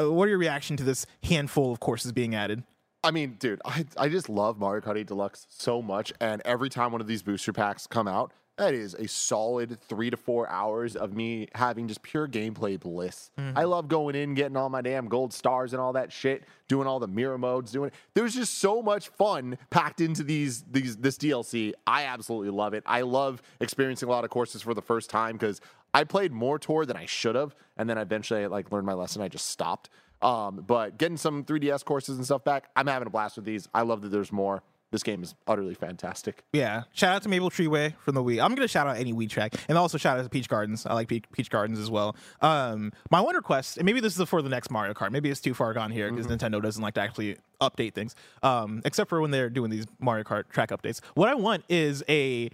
uh, 0.00 0.10
what 0.10 0.24
are 0.26 0.30
your 0.30 0.38
reaction 0.38 0.76
to 0.76 0.84
this 0.84 1.04
handful 1.24 1.72
of 1.72 1.80
courses 1.80 2.12
being 2.12 2.34
added? 2.34 2.62
I 3.04 3.10
mean, 3.10 3.36
dude, 3.38 3.60
I, 3.64 3.84
I 3.96 4.08
just 4.08 4.28
love 4.28 4.58
Mario 4.58 4.80
Kart 4.80 4.98
8 4.98 5.06
Deluxe 5.06 5.46
so 5.50 5.80
much. 5.80 6.12
And 6.20 6.42
every 6.44 6.68
time 6.68 6.92
one 6.92 7.00
of 7.00 7.06
these 7.06 7.22
booster 7.22 7.52
packs 7.52 7.86
come 7.86 8.08
out, 8.08 8.32
that 8.58 8.74
is 8.74 8.94
a 8.94 9.06
solid 9.06 9.80
three 9.82 10.10
to 10.10 10.16
four 10.16 10.48
hours 10.50 10.96
of 10.96 11.14
me 11.14 11.46
having 11.54 11.86
just 11.86 12.02
pure 12.02 12.26
gameplay 12.26 12.78
bliss. 12.78 13.30
I 13.38 13.40
mm-hmm. 13.40 13.68
love 13.68 13.86
going 13.86 14.16
in, 14.16 14.34
getting 14.34 14.56
all 14.56 14.68
my 14.68 14.82
damn 14.82 15.06
gold 15.06 15.32
stars 15.32 15.72
and 15.72 15.80
all 15.80 15.92
that 15.92 16.12
shit, 16.12 16.42
doing 16.66 16.88
all 16.88 16.98
the 16.98 17.06
mirror 17.06 17.38
modes, 17.38 17.70
doing 17.70 17.92
there's 18.14 18.34
just 18.34 18.58
so 18.58 18.82
much 18.82 19.10
fun 19.10 19.58
packed 19.70 20.00
into 20.00 20.24
these 20.24 20.64
these 20.70 20.96
this 20.96 21.16
DLC. 21.16 21.72
I 21.86 22.04
absolutely 22.04 22.50
love 22.50 22.74
it. 22.74 22.82
I 22.84 23.02
love 23.02 23.42
experiencing 23.60 24.08
a 24.08 24.12
lot 24.12 24.24
of 24.24 24.30
courses 24.30 24.62
for 24.62 24.74
the 24.74 24.82
first 24.82 25.08
time 25.08 25.36
because 25.36 25.60
I 25.94 26.02
played 26.02 26.32
more 26.32 26.58
tour 26.58 26.84
than 26.84 26.96
I 26.96 27.06
should 27.06 27.36
have, 27.36 27.54
and 27.76 27.88
then 27.88 27.96
eventually 27.96 28.42
I 28.42 28.46
like 28.48 28.72
learned 28.72 28.86
my 28.86 28.94
lesson. 28.94 29.22
I 29.22 29.28
just 29.28 29.46
stopped. 29.46 29.88
Um, 30.22 30.64
but 30.66 30.98
getting 30.98 31.16
some 31.16 31.44
3DS 31.44 31.84
courses 31.84 32.16
and 32.16 32.24
stuff 32.24 32.44
back, 32.44 32.68
I'm 32.76 32.86
having 32.86 33.06
a 33.06 33.10
blast 33.10 33.36
with 33.36 33.44
these. 33.44 33.68
I 33.74 33.82
love 33.82 34.02
that 34.02 34.08
there's 34.08 34.32
more. 34.32 34.62
This 34.90 35.02
game 35.02 35.22
is 35.22 35.34
utterly 35.46 35.74
fantastic. 35.74 36.44
Yeah. 36.52 36.84
Shout 36.94 37.14
out 37.14 37.22
to 37.24 37.28
Maple 37.28 37.50
Treeway 37.50 37.94
from 37.98 38.14
the 38.14 38.22
Wii. 38.22 38.42
I'm 38.42 38.54
gonna 38.54 38.66
shout 38.68 38.86
out 38.86 38.96
any 38.96 39.12
Wii 39.12 39.28
track, 39.28 39.54
and 39.68 39.76
also 39.76 39.98
shout 39.98 40.18
out 40.18 40.22
to 40.22 40.30
Peach 40.30 40.48
Gardens. 40.48 40.86
I 40.86 40.94
like 40.94 41.08
Peach, 41.08 41.24
Peach 41.30 41.50
Gardens 41.50 41.78
as 41.78 41.90
well. 41.90 42.16
Um, 42.40 42.92
my 43.10 43.20
one 43.20 43.36
request, 43.36 43.76
and 43.76 43.84
maybe 43.84 44.00
this 44.00 44.18
is 44.18 44.28
for 44.28 44.40
the 44.40 44.48
next 44.48 44.70
Mario 44.70 44.94
Kart. 44.94 45.10
Maybe 45.12 45.28
it's 45.28 45.42
too 45.42 45.52
far 45.52 45.74
gone 45.74 45.90
here 45.90 46.10
because 46.10 46.26
Nintendo 46.26 46.62
doesn't 46.62 46.82
like 46.82 46.94
to 46.94 47.02
actually 47.02 47.36
update 47.60 47.92
things, 47.92 48.14
um, 48.42 48.80
except 48.86 49.10
for 49.10 49.20
when 49.20 49.30
they're 49.30 49.50
doing 49.50 49.70
these 49.70 49.84
Mario 50.00 50.24
Kart 50.24 50.48
track 50.48 50.70
updates. 50.70 51.00
What 51.14 51.28
I 51.28 51.34
want 51.34 51.64
is 51.68 52.02
a 52.08 52.48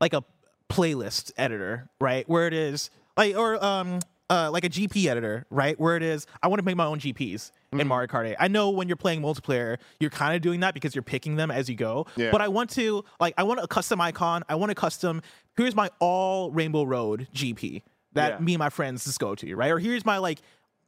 like 0.00 0.14
a 0.14 0.24
playlist 0.70 1.32
editor, 1.36 1.90
right? 2.00 2.26
Where 2.26 2.46
it 2.46 2.54
is 2.54 2.88
like 3.18 3.36
or 3.36 3.62
um 3.62 4.00
uh 4.34 4.50
like 4.50 4.64
a 4.64 4.68
GP 4.68 5.06
editor, 5.06 5.46
right? 5.50 5.78
Where 5.78 5.96
it 5.96 6.02
is 6.02 6.26
I 6.42 6.48
want 6.48 6.58
to 6.60 6.64
make 6.64 6.76
my 6.76 6.86
own 6.86 6.98
GPs 6.98 7.50
in 7.72 7.86
Mario 7.88 8.06
Kart 8.06 8.26
8. 8.28 8.36
I 8.38 8.48
know 8.48 8.70
when 8.70 8.88
you're 8.88 8.96
playing 8.96 9.20
multiplayer, 9.22 9.78
you're 10.00 10.10
kind 10.10 10.34
of 10.36 10.42
doing 10.42 10.60
that 10.60 10.74
because 10.74 10.94
you're 10.94 11.02
picking 11.02 11.36
them 11.36 11.50
as 11.50 11.68
you 11.68 11.74
go. 11.74 12.06
Yeah. 12.16 12.30
But 12.30 12.40
I 12.40 12.48
want 12.48 12.70
to 12.70 13.04
like 13.20 13.34
I 13.36 13.42
want 13.42 13.60
a 13.60 13.66
custom 13.66 14.00
icon. 14.00 14.42
I 14.48 14.54
want 14.56 14.70
a 14.72 14.74
custom 14.74 15.22
here's 15.56 15.74
my 15.74 15.90
all 16.00 16.50
Rainbow 16.50 16.84
Road 16.84 17.28
GP 17.34 17.82
that 18.12 18.32
Yeah. 18.32 18.38
me 18.44 18.54
and 18.54 18.58
my 18.58 18.70
friends 18.70 19.04
just 19.04 19.18
go 19.20 19.34
to, 19.34 19.54
right? 19.54 19.70
Or 19.70 19.78
here's 19.78 20.04
my 20.04 20.18
like 20.18 20.40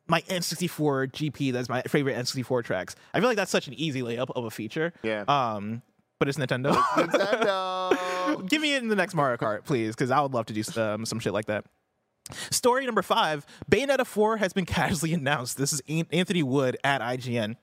my 0.09 0.21
N64 0.23 1.11
GP 1.13 1.53
that's 1.53 1.69
my 1.69 1.83
favorite 1.83 2.17
N64 2.17 2.65
tracks. 2.65 2.95
I 3.13 3.19
feel 3.21 3.29
like 3.29 3.37
that's 3.37 3.51
such 3.51 3.67
an 3.69 3.75
easy 3.75 4.03
layup 4.03 4.31
of 4.37 4.45
a 4.45 4.51
feature. 4.51 4.93
Yeah. 5.03 5.25
Um 5.29 5.83
but 6.19 6.29
it's 6.29 6.39
Nintendo. 6.39 6.73
Nintendo. 6.97 8.49
Give 8.49 8.63
me 8.63 8.75
it 8.75 8.83
in 8.83 8.89
the 8.89 8.97
next 8.97 9.15
Mario 9.15 9.37
Kart, 9.37 9.65
please, 9.65 9.95
because 9.95 10.11
I 10.11 10.21
would 10.21 10.33
love 10.33 10.47
to 10.47 10.55
do 10.55 10.63
um, 10.81 11.05
some 11.05 11.19
shit 11.19 11.33
like 11.33 11.47
that. 11.47 11.65
Story 12.51 12.87
number 12.87 13.03
five 13.03 13.47
Bayonetta 13.71 14.07
4 14.07 14.39
has 14.39 14.53
been 14.53 14.65
casually 14.67 15.13
announced. 15.15 15.59
This 15.59 15.73
is 15.73 15.83
Anthony 15.89 16.43
Wood 16.43 16.77
at 16.85 17.01
IGN. 17.01 17.57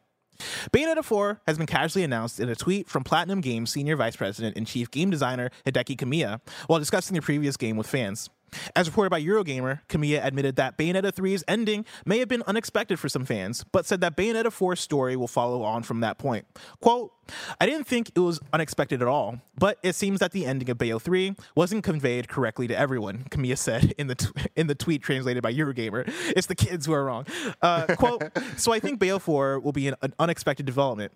Bayonetta 0.72 1.04
4 1.04 1.42
has 1.48 1.58
been 1.58 1.68
casually 1.68 2.04
announced 2.04 2.40
in 2.40 2.50
a 2.50 2.56
tweet 2.56 2.90
from 2.90 3.04
Platinum 3.04 3.42
Games 3.42 3.72
Senior 3.72 3.96
Vice 3.96 4.16
President 4.16 4.58
and 4.58 4.66
Chief 4.66 4.90
Game 4.90 5.10
Designer 5.10 5.52
Hideki 5.66 5.98
Kamiya 5.98 6.42
while 6.68 6.80
discussing 6.80 7.16
the 7.16 7.22
previous 7.22 7.58
game 7.58 7.78
with 7.78 7.88
fans. 7.88 8.30
As 8.76 8.88
reported 8.88 9.10
by 9.10 9.22
Eurogamer, 9.22 9.82
Kamiya 9.90 10.24
admitted 10.24 10.56
that 10.58 10.78
Bayonetta 10.78 11.12
3's 11.12 11.44
ending 11.48 11.86
may 12.06 12.20
have 12.20 12.28
been 12.28 12.44
unexpected 12.48 13.00
for 13.00 13.10
some 13.10 13.26
fans, 13.26 13.64
but 13.72 13.86
said 13.86 14.02
that 14.02 14.16
Bayonetta 14.16 14.46
4's 14.46 14.80
story 14.80 15.16
will 15.16 15.28
follow 15.28 15.64
on 15.64 15.84
from 15.84 16.02
that 16.02 16.18
point. 16.18 16.46
Quote, 16.82 17.12
I 17.60 17.66
didn't 17.66 17.86
think 17.86 18.12
it 18.16 18.20
was 18.20 18.40
unexpected 18.52 19.02
at 19.02 19.08
all, 19.08 19.40
but 19.58 19.78
it 19.82 19.96
seems 19.96 20.20
that 20.20 20.32
the 20.32 20.46
ending 20.46 20.70
of 20.70 20.78
Bayo 20.78 21.00
3 21.00 21.36
wasn't 21.56 21.84
conveyed 21.84 22.28
correctly 22.28 22.68
to 22.68 22.78
everyone, 22.78 23.26
Kamiya 23.30 23.58
said 23.58 23.94
in 23.98 24.08
the, 24.08 24.16
t- 24.16 24.30
in 24.56 24.68
the 24.68 24.76
tweet 24.76 25.02
translated 25.02 25.42
by 25.42 25.54
Eurogamer. 25.54 26.12
It's 26.36 26.48
the 26.48 26.56
kids 26.56 26.86
who 26.86 26.94
are 26.94 27.06
wrong. 27.06 27.26
Uh, 27.62 27.96
quote, 27.96 28.24
so 28.58 28.72
I 28.72 28.80
think 28.80 29.00
Bayo 29.00 29.20
4 29.20 29.60
will 29.60 29.72
be 29.72 29.88
an, 29.88 29.96
an 30.02 30.14
unexpected 30.20 30.66
development. 30.66 31.14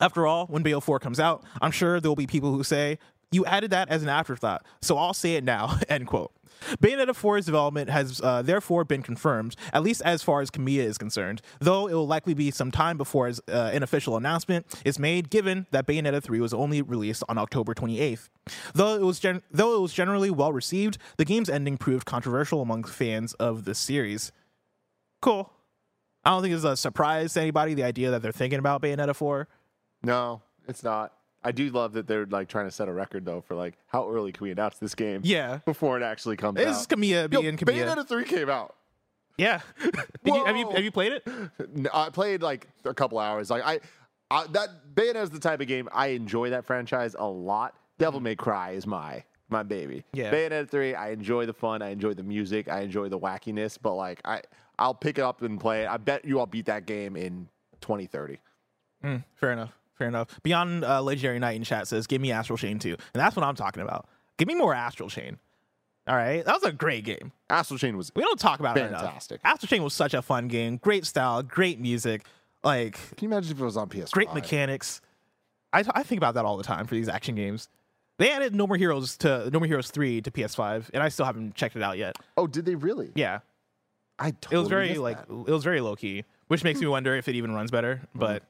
After 0.00 0.26
all, 0.26 0.46
when 0.46 0.62
Bayo 0.62 0.80
4 0.80 0.98
comes 0.98 1.20
out, 1.20 1.44
I'm 1.60 1.70
sure 1.70 2.00
there 2.00 2.10
will 2.10 2.16
be 2.16 2.26
people 2.26 2.52
who 2.52 2.64
say, 2.64 2.98
you 3.34 3.44
added 3.46 3.70
that 3.72 3.88
as 3.88 4.02
an 4.02 4.08
afterthought, 4.08 4.64
so 4.80 4.96
I'll 4.96 5.14
say 5.14 5.34
it 5.34 5.44
now, 5.44 5.78
end 5.88 6.06
quote. 6.06 6.32
Bayonetta 6.80 7.08
4's 7.08 7.44
development 7.46 7.90
has 7.90 8.20
uh, 8.22 8.40
therefore 8.40 8.84
been 8.84 9.02
confirmed, 9.02 9.56
at 9.72 9.82
least 9.82 10.00
as 10.02 10.22
far 10.22 10.40
as 10.40 10.50
Kamiya 10.50 10.84
is 10.84 10.96
concerned, 10.96 11.42
though 11.58 11.86
it 11.88 11.92
will 11.92 12.06
likely 12.06 12.32
be 12.32 12.50
some 12.50 12.70
time 12.70 12.96
before 12.96 13.28
uh, 13.28 13.70
an 13.72 13.82
official 13.82 14.16
announcement 14.16 14.66
is 14.84 14.98
made, 14.98 15.30
given 15.30 15.66
that 15.72 15.86
Bayonetta 15.86 16.22
3 16.22 16.40
was 16.40 16.54
only 16.54 16.80
released 16.80 17.22
on 17.28 17.38
October 17.38 17.74
28th. 17.74 18.28
Though 18.72 18.94
it 18.94 19.02
was, 19.02 19.18
gen- 19.18 19.42
though 19.50 19.76
it 19.76 19.80
was 19.80 19.92
generally 19.92 20.30
well 20.30 20.52
received, 20.52 20.96
the 21.18 21.24
game's 21.24 21.50
ending 21.50 21.76
proved 21.76 22.06
controversial 22.06 22.62
among 22.62 22.84
fans 22.84 23.34
of 23.34 23.64
the 23.64 23.74
series. 23.74 24.32
Cool. 25.20 25.50
I 26.24 26.30
don't 26.30 26.42
think 26.42 26.54
it's 26.54 26.64
a 26.64 26.76
surprise 26.76 27.34
to 27.34 27.40
anybody 27.42 27.74
the 27.74 27.84
idea 27.84 28.10
that 28.10 28.22
they're 28.22 28.32
thinking 28.32 28.58
about 28.58 28.80
Bayonetta 28.80 29.14
4. 29.14 29.48
No, 30.02 30.40
it's 30.66 30.82
not. 30.82 31.12
I 31.44 31.52
do 31.52 31.70
love 31.70 31.92
that 31.92 32.06
they're 32.06 32.26
like 32.26 32.48
trying 32.48 32.64
to 32.64 32.70
set 32.70 32.88
a 32.88 32.92
record 32.92 33.24
though 33.24 33.42
for 33.42 33.54
like 33.54 33.74
how 33.86 34.08
early 34.08 34.32
can 34.32 34.44
we 34.44 34.50
announce 34.50 34.78
this 34.78 34.94
game? 34.94 35.20
Yeah. 35.24 35.58
Before 35.64 35.96
it 35.96 36.02
actually 36.02 36.36
comes 36.36 36.56
This 36.56 36.68
out. 36.68 36.80
is 36.80 36.86
Kamiya 36.86 37.32
Yo, 37.32 37.42
being 37.42 37.56
Kamiya. 37.56 37.86
Bayonetta 37.86 38.08
3 38.08 38.24
came 38.24 38.50
out. 38.50 38.74
Yeah. 39.36 39.60
You, 40.26 40.42
have 40.46 40.56
you 40.56 40.70
have 40.70 40.82
you 40.82 40.90
played 40.90 41.12
it? 41.12 41.28
No, 41.74 41.90
I 41.92 42.08
played 42.08 42.40
like 42.40 42.66
a 42.86 42.94
couple 42.94 43.18
hours. 43.18 43.50
Like 43.50 43.62
I, 43.62 43.80
I 44.30 44.46
that 44.48 44.94
Bayonetta 44.94 45.22
is 45.22 45.28
the 45.28 45.38
type 45.38 45.60
of 45.60 45.66
game 45.66 45.86
I 45.92 46.08
enjoy 46.08 46.48
that 46.48 46.64
franchise 46.64 47.14
a 47.18 47.26
lot. 47.26 47.74
Devil 47.98 48.20
mm-hmm. 48.20 48.24
May 48.24 48.36
Cry 48.36 48.70
is 48.70 48.86
my 48.86 49.22
my 49.50 49.62
baby. 49.62 50.02
Yeah. 50.14 50.32
Bayonetta 50.32 50.70
three, 50.70 50.94
I 50.94 51.10
enjoy 51.10 51.44
the 51.44 51.52
fun, 51.52 51.82
I 51.82 51.90
enjoy 51.90 52.14
the 52.14 52.22
music, 52.22 52.70
I 52.70 52.80
enjoy 52.80 53.10
the 53.10 53.18
wackiness. 53.18 53.76
But 53.80 53.96
like 53.96 54.22
I, 54.24 54.40
I'll 54.78 54.94
pick 54.94 55.18
it 55.18 55.22
up 55.22 55.42
and 55.42 55.60
play 55.60 55.82
it. 55.82 55.88
I 55.88 55.98
bet 55.98 56.24
you 56.24 56.38
I'll 56.38 56.46
beat 56.46 56.64
that 56.66 56.86
game 56.86 57.14
in 57.14 57.46
2030. 57.82 58.38
Mm, 59.04 59.24
fair 59.34 59.52
enough. 59.52 59.72
Fair 59.98 60.08
enough. 60.08 60.38
Beyond 60.42 60.84
uh, 60.84 61.02
Legendary 61.02 61.38
Knight 61.38 61.56
in 61.56 61.62
chat 61.64 61.86
says, 61.88 62.06
"Give 62.06 62.20
me 62.20 62.32
Astral 62.32 62.56
Chain 62.56 62.78
too," 62.78 62.96
and 63.14 63.20
that's 63.20 63.36
what 63.36 63.44
I'm 63.44 63.54
talking 63.54 63.82
about. 63.82 64.08
Give 64.38 64.48
me 64.48 64.54
more 64.54 64.74
Astral 64.74 65.08
Chain. 65.08 65.38
All 66.06 66.16
right, 66.16 66.44
that 66.44 66.52
was 66.54 66.64
a 66.64 66.72
great 66.72 67.04
game. 67.04 67.32
Astral 67.48 67.78
Chain 67.78 67.96
was. 67.96 68.12
We 68.14 68.22
don't 68.22 68.38
talk 68.38 68.60
about 68.60 68.76
it 68.76 68.90
Fantastic. 68.90 69.40
enough. 69.42 69.54
Astral 69.54 69.68
Chain 69.68 69.82
was 69.82 69.94
such 69.94 70.12
a 70.12 70.20
fun 70.22 70.48
game. 70.48 70.76
Great 70.78 71.06
style, 71.06 71.42
great 71.42 71.80
music, 71.80 72.26
like 72.62 72.94
Can 73.16 73.26
you 73.26 73.28
imagine 73.28 73.52
if 73.52 73.60
it 73.60 73.64
was 73.64 73.76
on 73.76 73.88
PS? 73.88 74.10
great 74.10 74.32
mechanics. 74.34 75.00
I, 75.72 75.82
I 75.94 76.02
think 76.02 76.18
about 76.18 76.34
that 76.34 76.44
all 76.44 76.56
the 76.56 76.62
time 76.64 76.86
for 76.86 76.94
these 76.94 77.08
action 77.08 77.34
games. 77.34 77.68
They 78.18 78.30
added 78.30 78.54
No 78.54 78.66
More 78.66 78.76
Heroes 78.76 79.16
to 79.18 79.48
No 79.50 79.58
More 79.60 79.66
Heroes 79.66 79.90
three 79.90 80.20
to 80.20 80.30
PS5, 80.30 80.90
and 80.92 81.02
I 81.02 81.08
still 81.08 81.24
haven't 81.26 81.54
checked 81.54 81.74
it 81.74 81.82
out 81.82 81.96
yet. 81.98 82.16
Oh, 82.36 82.46
did 82.46 82.64
they 82.66 82.74
really? 82.74 83.10
Yeah, 83.14 83.40
I 84.18 84.32
totally 84.32 84.56
it 84.56 84.58
was 84.60 84.68
very 84.68 84.94
like 84.98 85.26
that. 85.26 85.32
it 85.32 85.52
was 85.52 85.64
very 85.64 85.80
low 85.80 85.96
key, 85.96 86.24
which 86.48 86.62
makes 86.64 86.80
me 86.80 86.86
wonder 86.86 87.16
if 87.16 87.28
it 87.28 87.34
even 87.34 87.52
runs 87.54 87.70
better. 87.70 88.02
But 88.14 88.42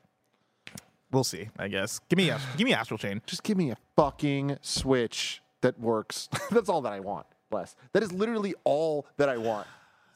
we'll 1.15 1.25
see. 1.25 1.49
I 1.59 1.69
guess. 1.69 2.01
Give 2.09 2.17
me 2.17 2.31
a 2.31 2.41
give 2.57 2.65
me 2.65 2.75
Astral 2.75 2.99
Chain. 2.99 3.23
Just 3.27 3.43
give 3.43 3.57
me 3.57 3.71
a 3.71 3.77
fucking 3.97 4.59
Switch 4.61 5.43
that 5.63 5.79
works. 5.81 6.29
That's 6.51 6.69
all 6.69 6.83
that 6.83 6.93
I 6.93 7.01
want. 7.01 7.27
Bless. 7.51 7.77
That 7.93 8.03
is 8.03 8.13
literally 8.13 8.55
all 8.65 9.07
that 9.17 9.29
I 9.29 9.37
want. 9.37 9.67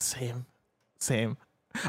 Same, 0.00 0.46
same. 0.98 1.36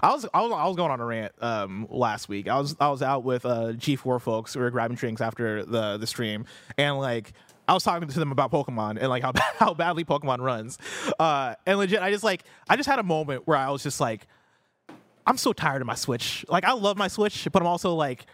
I 0.03 0.11
was 0.13 0.25
I 0.33 0.41
was 0.41 0.51
I 0.51 0.67
was 0.67 0.75
going 0.75 0.91
on 0.91 0.99
a 0.99 1.05
rant 1.05 1.31
um 1.41 1.87
last 1.89 2.29
week. 2.29 2.47
I 2.47 2.59
was 2.59 2.75
I 2.79 2.89
was 2.89 3.01
out 3.01 3.23
with 3.23 3.45
uh 3.45 3.73
G4 3.73 4.21
folks. 4.21 4.55
We 4.55 4.61
were 4.61 4.71
grabbing 4.71 4.97
drinks 4.97 5.21
after 5.21 5.63
the 5.63 5.97
the 5.97 6.07
stream, 6.07 6.45
and 6.77 6.97
like 6.97 7.33
I 7.67 7.73
was 7.73 7.83
talking 7.83 8.07
to 8.07 8.19
them 8.19 8.31
about 8.31 8.51
Pokemon 8.51 8.97
and 8.99 9.09
like 9.09 9.23
how 9.23 9.31
how 9.57 9.73
badly 9.73 10.03
Pokemon 10.03 10.39
runs. 10.39 10.77
Uh, 11.19 11.55
and 11.65 11.77
legit, 11.77 12.01
I 12.01 12.11
just 12.11 12.23
like 12.23 12.43
I 12.67 12.75
just 12.75 12.89
had 12.89 12.99
a 12.99 13.03
moment 13.03 13.47
where 13.47 13.57
I 13.57 13.69
was 13.69 13.83
just 13.83 14.01
like, 14.01 14.27
I'm 15.25 15.37
so 15.37 15.53
tired 15.53 15.81
of 15.81 15.87
my 15.87 15.95
Switch. 15.95 16.45
Like 16.49 16.65
I 16.65 16.73
love 16.73 16.97
my 16.97 17.07
Switch, 17.07 17.47
but 17.51 17.61
I'm 17.61 17.67
also 17.67 17.95
like. 17.95 18.25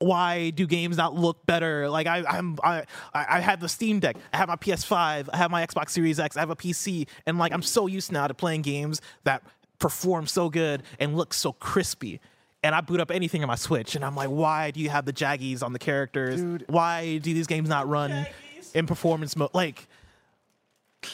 Why 0.00 0.48
do 0.50 0.66
games 0.66 0.96
not 0.96 1.14
look 1.14 1.44
better? 1.46 1.88
Like 1.88 2.06
I, 2.06 2.24
I'm, 2.26 2.56
I, 2.64 2.84
I 3.12 3.26
I 3.36 3.40
have 3.40 3.60
the 3.60 3.68
Steam 3.68 4.00
Deck, 4.00 4.16
I 4.32 4.38
have 4.38 4.48
my 4.48 4.56
PS5, 4.56 5.28
I 5.32 5.36
have 5.36 5.50
my 5.50 5.64
Xbox 5.64 5.90
Series 5.90 6.18
X, 6.18 6.36
I 6.36 6.40
have 6.40 6.50
a 6.50 6.56
PC, 6.56 7.06
and 7.26 7.38
like 7.38 7.52
I'm 7.52 7.62
so 7.62 7.86
used 7.86 8.10
now 8.10 8.26
to 8.26 8.34
playing 8.34 8.62
games 8.62 9.02
that 9.24 9.42
perform 9.78 10.26
so 10.26 10.48
good 10.48 10.82
and 10.98 11.16
look 11.16 11.34
so 11.34 11.52
crispy. 11.52 12.20
And 12.62 12.74
I 12.74 12.80
boot 12.82 13.00
up 13.00 13.10
anything 13.10 13.42
on 13.42 13.48
my 13.48 13.54
Switch, 13.56 13.94
and 13.94 14.04
I'm 14.04 14.14
like, 14.14 14.28
why 14.28 14.70
do 14.70 14.80
you 14.80 14.90
have 14.90 15.06
the 15.06 15.12
jaggies 15.12 15.62
on 15.62 15.72
the 15.72 15.78
characters? 15.78 16.40
Dude. 16.40 16.64
Why 16.68 17.18
do 17.18 17.32
these 17.32 17.46
games 17.46 17.68
not 17.68 17.88
run 17.88 18.26
in 18.74 18.86
performance 18.86 19.34
mode? 19.34 19.50
Like, 19.54 19.88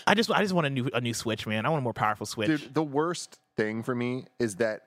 I 0.07 0.15
just, 0.15 0.31
I 0.31 0.43
just 0.43 0.55
want 0.55 0.67
a 0.67 0.71
new, 0.71 0.91
a 0.93 1.01
new 1.01 1.15
Switch, 1.15 1.47
man. 1.47 1.65
I 1.65 1.69
want 1.69 1.81
a 1.81 1.85
more 1.85 1.93
powerful 1.93 2.27
Switch. 2.27 2.49
Dude, 2.49 2.75
the 2.75 2.83
worst 2.83 3.39
thing 3.57 3.85
for 3.85 3.95
me 3.95 4.27
is 4.41 4.57
that 4.57 4.87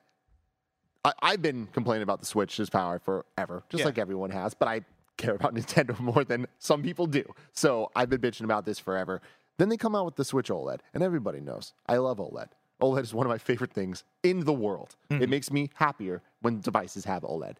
I, 1.04 1.12
I've 1.22 1.42
been 1.42 1.66
complaining 1.72 2.02
about 2.02 2.20
the 2.20 2.26
Switch's 2.26 2.70
power 2.70 2.98
forever, 2.98 3.62
just 3.68 3.80
Yeah. 3.80 3.86
like 3.86 3.98
everyone 3.98 4.30
has, 4.30 4.54
but 4.54 4.68
I 4.68 4.82
care 5.16 5.34
about 5.34 5.54
Nintendo 5.56 5.98
more 5.98 6.24
than 6.24 6.46
some 6.58 6.82
people 6.82 7.06
do. 7.06 7.24
So 7.52 7.90
I've 7.94 8.10
been 8.10 8.20
bitching 8.20 8.44
about 8.44 8.64
this 8.64 8.78
forever. 8.78 9.20
Then 9.58 9.68
they 9.68 9.76
come 9.76 9.94
out 9.94 10.06
with 10.06 10.16
the 10.16 10.24
Switch 10.24 10.48
OLED, 10.48 10.80
and 10.94 11.02
everybody 11.02 11.40
knows 11.40 11.74
I 11.86 11.98
love 11.98 12.18
OLED. 12.18 12.48
OLED 12.80 13.02
is 13.02 13.12
one 13.12 13.26
of 13.26 13.30
my 13.30 13.38
favorite 13.38 13.72
things 13.72 14.04
in 14.22 14.44
the 14.44 14.52
world. 14.52 14.96
It 15.10 15.14
mm-hmm. 15.14 15.30
makes 15.30 15.50
me 15.50 15.70
happier 15.74 16.22
when 16.40 16.60
devices 16.60 17.04
have 17.04 17.22
OLED. 17.22 17.56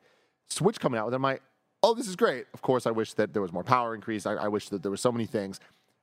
Switch 0.48 0.80
coming 0.80 0.98
out 0.98 1.06
with 1.06 1.14
it, 1.14 1.16
I'm 1.16 1.22
like, 1.22 1.42
oh, 1.82 1.94
this 1.94 2.08
is 2.08 2.16
great. 2.16 2.46
Of 2.54 2.62
course, 2.62 2.86
I 2.86 2.90
wish 2.90 3.14
that 3.14 3.32
there 3.32 3.42
was 3.42 3.52
more 3.52 3.64
power 3.64 3.94
increase. 3.94 4.26
I, 4.26 4.34
I 4.34 4.48
wish 4.48 4.68
that 4.70 4.82
there 4.82 4.90
were 4.90 4.96
so 4.96 5.12
many 5.12 5.26
things. 5.26 5.60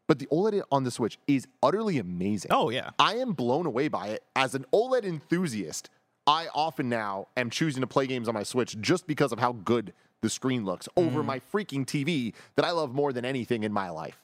But 0.07 0.19
the 0.19 0.27
OLED 0.27 0.61
on 0.71 0.83
the 0.83 0.91
Switch 0.91 1.19
is 1.27 1.47
utterly 1.61 1.97
amazing. 1.97 2.51
Oh, 2.53 2.69
yeah. 2.69 2.91
I 2.97 3.15
am 3.15 3.33
blown 3.33 3.65
away 3.65 3.89
by 3.89 4.07
it. 4.07 4.23
As 4.35 4.55
an 4.55 4.65
OLED 4.73 5.03
enthusiast, 5.03 5.89
I 6.27 6.47
often 6.53 6.89
now 6.89 7.29
am 7.37 7.49
choosing 7.49 7.81
to 7.81 7.87
play 7.87 8.05
games 8.05 8.27
on 8.27 8.33
my 8.33 8.43
Switch 8.43 8.77
just 8.81 9.07
because 9.07 9.31
of 9.31 9.39
how 9.39 9.53
good 9.53 9.93
the 10.21 10.29
screen 10.29 10.65
looks 10.65 10.89
over 10.97 11.19
mm-hmm. 11.19 11.27
my 11.27 11.39
freaking 11.39 11.85
TV 11.85 12.33
that 12.55 12.65
I 12.65 12.71
love 12.71 12.93
more 12.93 13.13
than 13.13 13.23
anything 13.23 13.63
in 13.63 13.71
my 13.71 13.89
life. 13.89 14.19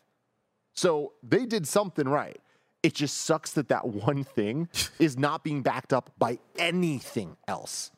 So 0.74 1.14
they 1.24 1.46
did 1.46 1.68
something 1.68 2.08
right. 2.08 2.42
It 2.82 2.94
just 2.94 3.20
sucks 3.20 3.54
that 3.54 3.70
that 3.70 3.88
one 3.88 4.26
thing 4.26 4.68
is 5.00 5.18
not 5.18 5.44
being 5.44 5.62
backed 5.62 5.94
up 5.94 6.12
by 6.18 6.40
anything 6.58 7.38
else. 7.48 7.92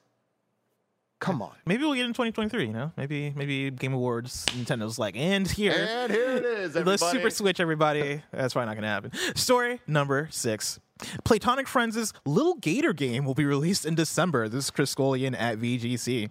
Come 1.20 1.42
on. 1.42 1.54
Maybe 1.66 1.84
we'll 1.84 1.96
get 1.96 2.06
in 2.06 2.14
2023. 2.14 2.68
You 2.68 2.74
know, 2.74 2.92
maybe, 2.98 3.34
maybe 3.36 3.72
Game 3.72 3.94
Awards, 3.94 4.46
Nintendo's 4.48 5.00
like, 5.00 5.16
and 5.16 5.50
here. 5.50 5.72
And 5.72 6.12
here 6.12 6.38
it 6.38 6.46
is, 6.46 6.74
The. 6.74 6.98
Super 6.98 7.32
Switch, 7.32 7.60
everybody. 7.60 8.22
That's 8.32 8.54
probably 8.54 8.68
not 8.68 8.74
going 8.74 8.84
to 8.84 8.90
happen. 8.90 9.36
Story 9.36 9.80
number 9.88 10.28
six. 10.30 10.80
Playtonic 11.00 11.68
Friends' 11.68 12.14
Little 12.26 12.56
Gator 12.56 12.94
game 12.94 13.26
will 13.26 13.34
be 13.34 13.46
released 13.46 13.86
in 13.86 13.96
December. 13.96 14.48
This 14.48 14.66
is 14.66 14.72
Chris 14.72 14.94
Scullion 14.96 15.36
at 15.36 15.58
VGC. 15.58 16.30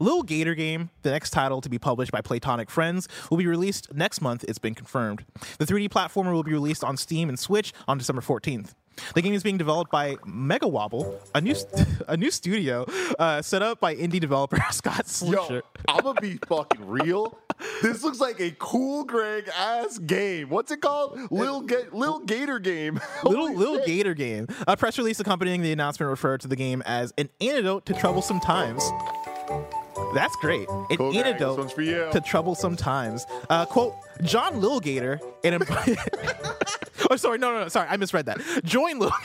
Little 0.00 0.22
Gator 0.22 0.54
Game, 0.54 0.90
the 1.02 1.10
next 1.10 1.30
title 1.30 1.60
to 1.60 1.68
be 1.68 1.78
published 1.78 2.10
by 2.10 2.20
Playtonic 2.20 2.68
Friends, 2.70 3.08
will 3.30 3.38
be 3.38 3.46
released 3.46 3.92
next 3.94 4.20
month. 4.20 4.44
It's 4.48 4.58
been 4.58 4.74
confirmed. 4.74 5.24
The 5.58 5.66
3D 5.66 5.88
platformer 5.88 6.32
will 6.32 6.42
be 6.42 6.52
released 6.52 6.82
on 6.82 6.96
Steam 6.96 7.28
and 7.28 7.38
Switch 7.38 7.72
on 7.86 7.98
December 7.98 8.22
14th. 8.22 8.74
The 9.14 9.22
game 9.22 9.34
is 9.34 9.42
being 9.42 9.58
developed 9.58 9.90
by 9.90 10.16
Mega 10.26 10.66
Wobble, 10.68 11.18
a 11.34 11.40
new 11.40 11.54
a 12.08 12.16
new 12.16 12.30
studio 12.30 12.84
uh, 13.18 13.42
set 13.42 13.62
up 13.62 13.80
by 13.80 13.94
indie 13.94 14.20
developer 14.20 14.58
Scott 14.70 15.06
Slusher. 15.06 15.50
Yo, 15.50 15.60
I'm 15.88 16.00
gonna 16.02 16.20
be 16.20 16.38
fucking 16.48 16.86
real. 16.86 17.38
This 17.82 18.04
looks 18.04 18.20
like 18.20 18.38
a 18.40 18.52
cool 18.58 19.04
Greg 19.04 19.48
ass 19.56 19.98
game. 19.98 20.48
What's 20.48 20.70
it 20.70 20.80
called? 20.80 21.18
Lil 21.30 21.62
Ga- 21.62 21.88
Lil 21.92 22.20
Gator 22.20 22.58
game. 22.60 23.00
Little 23.24 23.52
Little. 23.52 23.84
Gator 23.84 24.14
Game. 24.14 24.46
A 24.66 24.76
press 24.76 24.98
release 24.98 25.18
accompanying 25.20 25.62
the 25.62 25.72
announcement 25.72 26.10
referred 26.10 26.40
to 26.42 26.48
the 26.48 26.56
game 26.56 26.82
as 26.86 27.12
an 27.18 27.28
antidote 27.40 27.86
to 27.86 27.94
troublesome 27.94 28.40
times. 28.40 28.82
That's 30.14 30.34
great. 30.36 30.68
An 30.68 30.96
Cool, 30.96 31.16
antidote 31.16 31.70
to 32.12 32.20
troublesome 32.20 32.76
times. 32.76 33.26
Uh, 33.50 33.66
quote, 33.66 33.94
John 34.22 34.54
Lilgator, 34.60 35.20
an 35.44 35.54
Oh, 37.10 37.16
sorry, 37.16 37.38
no, 37.38 37.52
no, 37.52 37.62
no, 37.62 37.68
sorry, 37.68 37.88
I 37.88 37.96
misread 37.96 38.26
that. 38.26 38.38
Join 38.64 38.98
Lil 38.98 39.10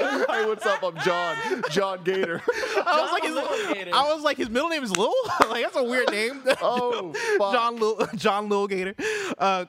hey, 0.00 0.46
what's 0.46 0.64
up? 0.64 0.82
I'm 0.82 0.96
John. 0.98 1.36
John 1.70 2.04
Gator. 2.04 2.42
I 2.86 3.00
was 3.00 3.12
like, 3.12 3.22
his, 3.24 3.74
Gator. 3.74 3.90
I 3.94 4.12
was 4.14 4.22
like, 4.22 4.36
his 4.36 4.50
middle 4.50 4.68
name 4.68 4.84
is 4.84 4.96
Lil. 4.96 5.12
like 5.48 5.62
that's 5.62 5.76
a 5.76 5.82
weird 5.82 6.10
name. 6.10 6.42
Oh, 6.62 7.12
fuck. 7.38 7.52
John 7.52 7.76
Lil, 7.76 8.08
John 8.14 8.48
Lil 8.48 8.66
Gator. 8.68 8.94
Uh, 9.38 9.64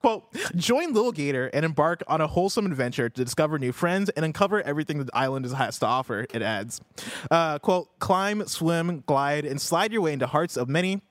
quote: 0.00 0.24
Join 0.56 0.92
Lil 0.92 1.12
Gator 1.12 1.50
and 1.52 1.64
embark 1.64 2.02
on 2.06 2.20
a 2.20 2.26
wholesome 2.26 2.66
adventure 2.66 3.08
to 3.08 3.24
discover 3.24 3.58
new 3.58 3.72
friends 3.72 4.10
and 4.10 4.24
uncover 4.24 4.62
everything 4.62 5.04
the 5.04 5.10
island 5.16 5.46
has 5.46 5.78
to 5.80 5.86
offer. 5.86 6.26
It 6.32 6.42
adds, 6.42 6.80
uh, 7.30 7.58
"Quote: 7.58 7.98
Climb, 7.98 8.46
swim, 8.46 9.02
glide, 9.06 9.44
and 9.44 9.60
slide 9.60 9.92
your 9.92 10.02
way 10.02 10.12
into 10.12 10.26
hearts 10.26 10.56
of 10.56 10.68
many." 10.68 11.02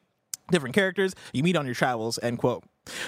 Different 0.51 0.75
characters 0.75 1.15
you 1.31 1.41
meet 1.41 1.55
on 1.55 1.65
your 1.65 1.75
travels 1.75 2.19
end 2.21 2.37
quote. 2.39 2.63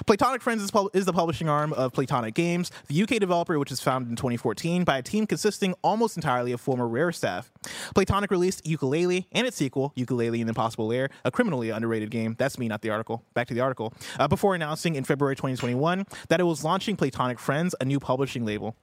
Playtonic 0.06 0.42
friends 0.42 0.64
is, 0.64 0.72
pub- 0.72 0.90
is 0.94 1.06
the 1.06 1.12
publishing 1.12 1.50
arm 1.50 1.74
of 1.74 1.92
playtonic 1.92 2.34
games 2.34 2.72
the 2.88 3.04
uk 3.04 3.10
developer 3.10 3.60
which 3.60 3.70
was 3.70 3.82
founded 3.82 4.10
in 4.10 4.16
2014 4.16 4.86
by 4.86 4.98
a 4.98 5.02
team 5.02 5.28
consisting 5.28 5.74
almost 5.82 6.16
entirely 6.16 6.54
of 6.54 6.62
former 6.62 6.88
rare 6.88 7.12
staff. 7.12 7.52
Playtonic 7.94 8.32
released 8.32 8.64
Yooka-Laylee 8.64 9.26
and 9.34 9.46
its 9.46 9.58
sequel 9.58 9.92
Yooka-Laylee 9.98 10.40
and 10.40 10.48
the 10.48 10.52
impossible 10.52 10.88
lair 10.88 11.10
a 11.26 11.32
criminally 11.32 11.72
underrated 11.72 12.10
game. 12.10 12.36
That's 12.38 12.58
me 12.58 12.70
not 12.70 12.82
the 12.82 12.90
article. 12.90 13.24
Back 13.34 13.48
to 13.50 13.54
the 13.54 13.60
article. 13.60 13.94
Uh, 14.18 14.30
before 14.30 14.56
announcing 14.56 14.96
in 14.96 15.04
february 15.04 15.36
2021 15.36 16.06
that 16.30 16.40
it 16.40 16.44
was 16.44 16.64
launching 16.64 16.96
playtonic 16.96 17.40
friends 17.40 17.76
a 17.82 17.86
new 17.86 18.00
publishing 18.00 18.46
label 18.46 18.78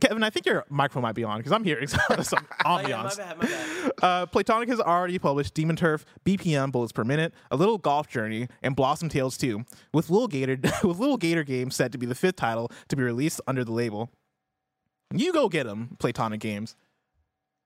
Kevin, 0.00 0.22
I 0.22 0.30
think 0.30 0.46
your 0.46 0.64
microphone 0.68 1.02
might 1.02 1.14
be 1.14 1.24
on 1.24 1.38
because 1.38 1.52
I'm 1.52 1.64
hearing 1.64 1.86
some, 1.88 2.00
some 2.22 2.46
Oh, 2.64 2.80
yeah, 2.80 3.02
my 3.02 3.08
ambiance. 3.08 3.16
bad, 3.16 3.38
my 3.38 3.46
bad. 3.46 3.92
Uh, 4.02 4.26
Playtonic 4.26 4.68
has 4.68 4.80
already 4.80 5.18
published 5.18 5.54
Demon 5.54 5.76
Turf, 5.76 6.04
BPM, 6.24 6.72
Bullets 6.72 6.92
Per 6.92 7.04
Minute, 7.04 7.34
A 7.50 7.56
Little 7.56 7.78
Golf 7.78 8.08
Journey, 8.08 8.48
and 8.62 8.74
Blossom 8.74 9.08
Tales 9.08 9.36
2, 9.36 9.64
with 9.92 10.10
Little 10.10 10.28
Gator 10.28 10.56
with 10.86 10.98
Little 10.98 11.16
Gator 11.16 11.44
Games 11.44 11.74
set 11.76 11.92
to 11.92 11.98
be 11.98 12.06
the 12.06 12.14
fifth 12.14 12.36
title 12.36 12.70
to 12.88 12.96
be 12.96 13.02
released 13.02 13.40
under 13.46 13.64
the 13.64 13.72
label. 13.72 14.10
You 15.12 15.32
go 15.32 15.48
get 15.48 15.64
them, 15.66 15.96
Playtonic 15.98 16.40
Games. 16.40 16.76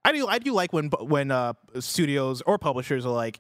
I 0.05 0.13
do. 0.13 0.27
I 0.27 0.39
do 0.39 0.53
like 0.53 0.73
when 0.73 0.89
when 1.01 1.31
uh, 1.31 1.55
studios 1.81 2.43
or 2.47 2.59
publishers 2.59 3.05
are 3.05 3.13
like, 3.13 3.39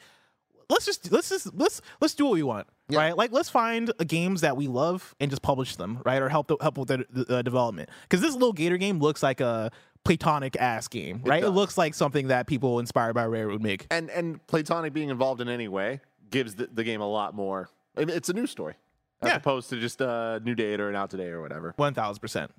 let's 0.68 0.84
just 0.86 1.10
let's 1.12 1.28
just 1.28 1.54
let's 1.54 1.80
let's 2.00 2.14
do 2.14 2.24
what 2.24 2.34
we 2.34 2.42
want, 2.42 2.66
right? 2.96 3.16
Like 3.16 3.32
let's 3.32 3.48
find 3.50 3.90
uh, 3.90 4.04
games 4.04 4.40
that 4.42 4.56
we 4.56 4.66
love 4.68 5.14
and 5.20 5.30
just 5.30 5.42
publish 5.42 5.76
them, 5.76 6.00
right? 6.04 6.20
Or 6.22 6.28
help 6.28 6.48
the, 6.48 6.56
help 6.60 6.78
with 6.78 6.88
the, 6.88 7.06
the 7.10 7.36
uh, 7.36 7.42
development. 7.42 7.90
Because 8.02 8.20
this 8.20 8.32
little 8.34 8.52
Gator 8.52 8.76
game 8.76 8.98
looks 8.98 9.22
like 9.22 9.40
a 9.40 9.70
Playtonic 10.04 10.56
ass 10.56 10.88
game, 10.88 11.22
right? 11.24 11.38
It, 11.38 11.46
does. 11.46 11.54
looks 11.54 11.76
like 11.76 11.94
something 11.94 12.28
that 12.28 12.46
people 12.46 12.78
inspired 12.78 13.14
by 13.14 13.24
Rare 13.26 13.48
would 13.48 13.62
make. 13.62 13.86
and 13.90 14.08
and 14.10 14.44
Playtonic 14.46 14.92
being 14.92 15.10
involved 15.10 15.40
in 15.40 15.48
any 15.48 15.68
way 15.68 16.00
gives 16.30 16.54
the, 16.54 16.68
the 16.72 16.84
game 16.84 17.00
a 17.00 17.08
lot 17.08 17.34
more. 17.34 17.68
It's 17.96 18.28
a 18.28 18.32
news 18.32 18.50
story 18.50 18.74
as 19.22 19.28
Yeah. 19.28 19.36
opposed 19.36 19.70
to 19.70 19.80
just 19.80 20.00
a 20.00 20.40
new 20.44 20.54
date 20.54 20.80
or 20.80 20.88
an 20.88 20.94
out 20.96 21.10
today 21.10 21.28
or 21.28 21.40
whatever. 21.42 21.74
One 21.76 21.94
thousand 21.94 22.20
percent. 22.20 22.52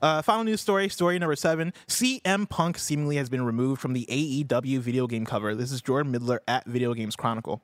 Uh, 0.00 0.22
final 0.22 0.42
news 0.44 0.62
story, 0.62 0.88
story 0.88 1.18
number 1.18 1.36
seven. 1.36 1.72
CM 1.86 2.48
Punk 2.48 2.78
seemingly 2.78 3.16
has 3.16 3.28
been 3.28 3.42
removed 3.44 3.80
from 3.80 3.92
the 3.92 4.06
AEW 4.08 4.78
video 4.78 5.06
game 5.06 5.26
cover. 5.26 5.54
This 5.54 5.70
is 5.70 5.82
Jordan 5.82 6.10
Middler 6.12 6.40
at 6.48 6.64
Video 6.66 6.94
Games 6.94 7.14
Chronicle. 7.14 7.60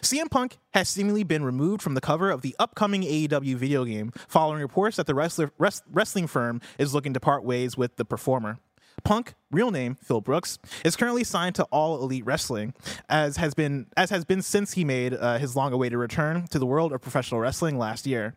CM 0.00 0.30
Punk 0.30 0.58
has 0.74 0.88
seemingly 0.88 1.24
been 1.24 1.44
removed 1.44 1.82
from 1.82 1.94
the 1.94 2.00
cover 2.00 2.30
of 2.30 2.42
the 2.42 2.54
upcoming 2.58 3.02
AEW 3.02 3.54
video 3.56 3.84
game 3.84 4.12
following 4.28 4.60
reports 4.60 4.96
that 4.96 5.06
the 5.06 5.14
wrestler, 5.14 5.52
res- 5.58 5.82
wrestling 5.90 6.26
firm 6.26 6.60
is 6.78 6.94
looking 6.94 7.14
to 7.14 7.20
part 7.20 7.44
ways 7.44 7.76
with 7.76 7.96
the 7.96 8.04
performer. 8.04 8.58
Punk, 9.04 9.34
real 9.50 9.70
name 9.70 9.96
Phil 9.96 10.20
Brooks, 10.20 10.58
is 10.84 10.96
currently 10.96 11.24
signed 11.24 11.54
to 11.56 11.64
All 11.64 12.02
Elite 12.02 12.24
Wrestling, 12.24 12.74
as 13.08 13.36
has 13.36 13.54
been 13.54 13.86
as 13.96 14.10
has 14.10 14.24
been 14.24 14.42
since 14.42 14.74
he 14.74 14.84
made 14.84 15.14
uh, 15.14 15.38
his 15.38 15.56
long-awaited 15.56 15.96
return 15.96 16.46
to 16.48 16.58
the 16.58 16.66
world 16.66 16.92
of 16.92 17.00
professional 17.00 17.40
wrestling 17.40 17.78
last 17.78 18.06
year. 18.06 18.36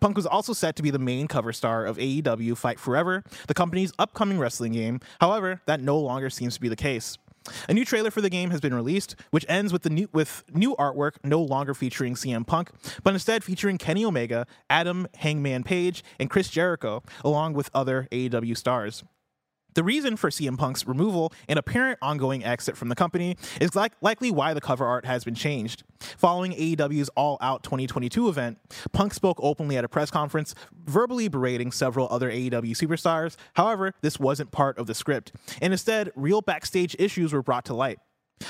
Punk 0.00 0.16
was 0.16 0.26
also 0.26 0.52
set 0.52 0.76
to 0.76 0.82
be 0.82 0.90
the 0.90 0.98
main 0.98 1.26
cover 1.26 1.52
star 1.52 1.84
of 1.84 1.96
AEW 1.96 2.56
Fight 2.56 2.78
Forever, 2.78 3.24
the 3.48 3.54
company's 3.54 3.92
upcoming 3.98 4.38
wrestling 4.38 4.72
game. 4.72 5.00
However, 5.20 5.60
that 5.66 5.80
no 5.80 5.98
longer 5.98 6.30
seems 6.30 6.54
to 6.54 6.60
be 6.60 6.68
the 6.68 6.76
case. 6.76 7.18
A 7.68 7.74
new 7.74 7.84
trailer 7.84 8.10
for 8.10 8.20
the 8.20 8.30
game 8.30 8.50
has 8.50 8.60
been 8.60 8.74
released, 8.74 9.16
which 9.30 9.44
ends 9.48 9.72
with 9.72 9.82
the 9.82 9.90
new 9.90 10.08
with 10.12 10.44
new 10.52 10.74
artwork 10.76 11.16
no 11.22 11.40
longer 11.40 11.74
featuring 11.74 12.14
CM 12.14 12.46
Punk, 12.46 12.70
but 13.02 13.12
instead 13.12 13.44
featuring 13.44 13.78
Kenny 13.78 14.04
Omega, 14.04 14.46
Adam 14.70 15.06
Hangman 15.16 15.62
Page, 15.62 16.02
and 16.18 16.30
Chris 16.30 16.48
Jericho, 16.48 17.02
along 17.22 17.54
with 17.54 17.70
other 17.74 18.08
AEW 18.10 18.56
stars. 18.56 19.04
The 19.74 19.82
reason 19.82 20.16
for 20.16 20.30
CM 20.30 20.56
Punk's 20.56 20.86
removal 20.86 21.32
and 21.48 21.58
apparent 21.58 21.98
ongoing 22.00 22.44
exit 22.44 22.76
from 22.76 22.88
the 22.88 22.94
company 22.94 23.36
is 23.60 23.74
like, 23.74 23.92
likely 24.00 24.30
why 24.30 24.54
the 24.54 24.60
cover 24.60 24.86
art 24.86 25.04
has 25.04 25.24
been 25.24 25.34
changed. 25.34 25.82
Following 25.98 26.52
AEW's 26.52 27.08
All 27.10 27.38
Out 27.40 27.64
2022 27.64 28.28
event, 28.28 28.58
Punk 28.92 29.12
spoke 29.12 29.38
openly 29.42 29.76
at 29.76 29.84
a 29.84 29.88
press 29.88 30.12
conference, 30.12 30.54
verbally 30.86 31.26
berating 31.26 31.72
several 31.72 32.06
other 32.08 32.30
AEW 32.30 32.70
superstars. 32.70 33.34
However, 33.54 33.94
this 34.00 34.20
wasn't 34.20 34.52
part 34.52 34.78
of 34.78 34.86
the 34.86 34.94
script, 34.94 35.32
and 35.60 35.72
instead, 35.72 36.12
real 36.14 36.40
backstage 36.40 36.94
issues 37.00 37.32
were 37.32 37.42
brought 37.42 37.64
to 37.64 37.74
light. 37.74 37.98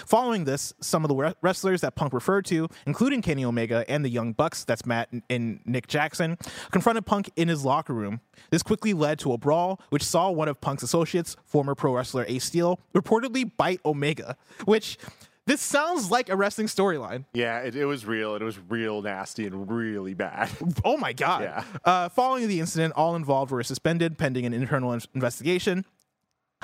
Following 0.07 0.45
this, 0.45 0.73
some 0.81 1.05
of 1.05 1.09
the 1.09 1.35
wrestlers 1.43 1.81
that 1.83 1.95
Punk 1.95 2.13
referred 2.13 2.45
to, 2.47 2.69
including 2.87 3.23
Kenny 3.23 3.45
Omega 3.45 3.85
and 3.89 4.05
the 4.05 4.09
Young 4.11 4.33
Bucks, 4.33 4.65
that's 4.65 4.85
Matt 4.87 5.09
and- 5.31 5.61
Nick 5.65 5.87
Jackson, 5.87 6.37
confronted 6.71 7.07
Punk 7.07 7.31
in 7.37 7.49
his 7.49 7.65
locker 7.65 7.95
room. 7.95 8.21
This 8.51 8.63
quickly 8.63 8.93
led 8.93 9.19
to 9.21 9.33
a 9.33 9.39
brawl, 9.39 9.81
which 9.91 10.03
saw 10.03 10.31
one 10.31 10.49
of 10.49 10.61
Punk's 10.61 10.83
associates, 10.83 11.37
former 11.45 11.75
pro 11.75 11.95
wrestler 11.95 12.25
Ace 12.29 12.45
Steel, 12.45 12.79
reportedly 12.95 13.51
bite 13.57 13.81
Omega, 13.85 14.37
which 14.65 14.99
this 15.47 15.61
sounds 15.61 16.11
like 16.11 16.31
a 16.31 16.37
wrestling 16.37 16.67
storyline. 16.69 17.25
Yeah, 17.35 17.59
it, 17.61 17.77
it 17.77 17.85
was 17.85 18.07
real. 18.07 18.35
It 18.35 18.43
was 18.43 18.59
real 18.69 19.03
nasty 19.03 19.47
and 19.47 19.71
really 19.71 20.15
bad. 20.15 20.49
Oh 20.85 20.97
my 20.97 21.13
God. 21.13 21.43
Yeah. 21.43 21.65
Uh, 21.85 22.09
following 22.09 22.49
the 22.49 22.61
incident, 22.61 22.95
all 22.97 23.15
involved 23.17 23.51
were 23.51 23.63
suspended 23.63 24.17
pending 24.19 24.47
an 24.47 24.53
internal 24.55 24.93
in- 24.93 25.03
investigation. 25.15 25.85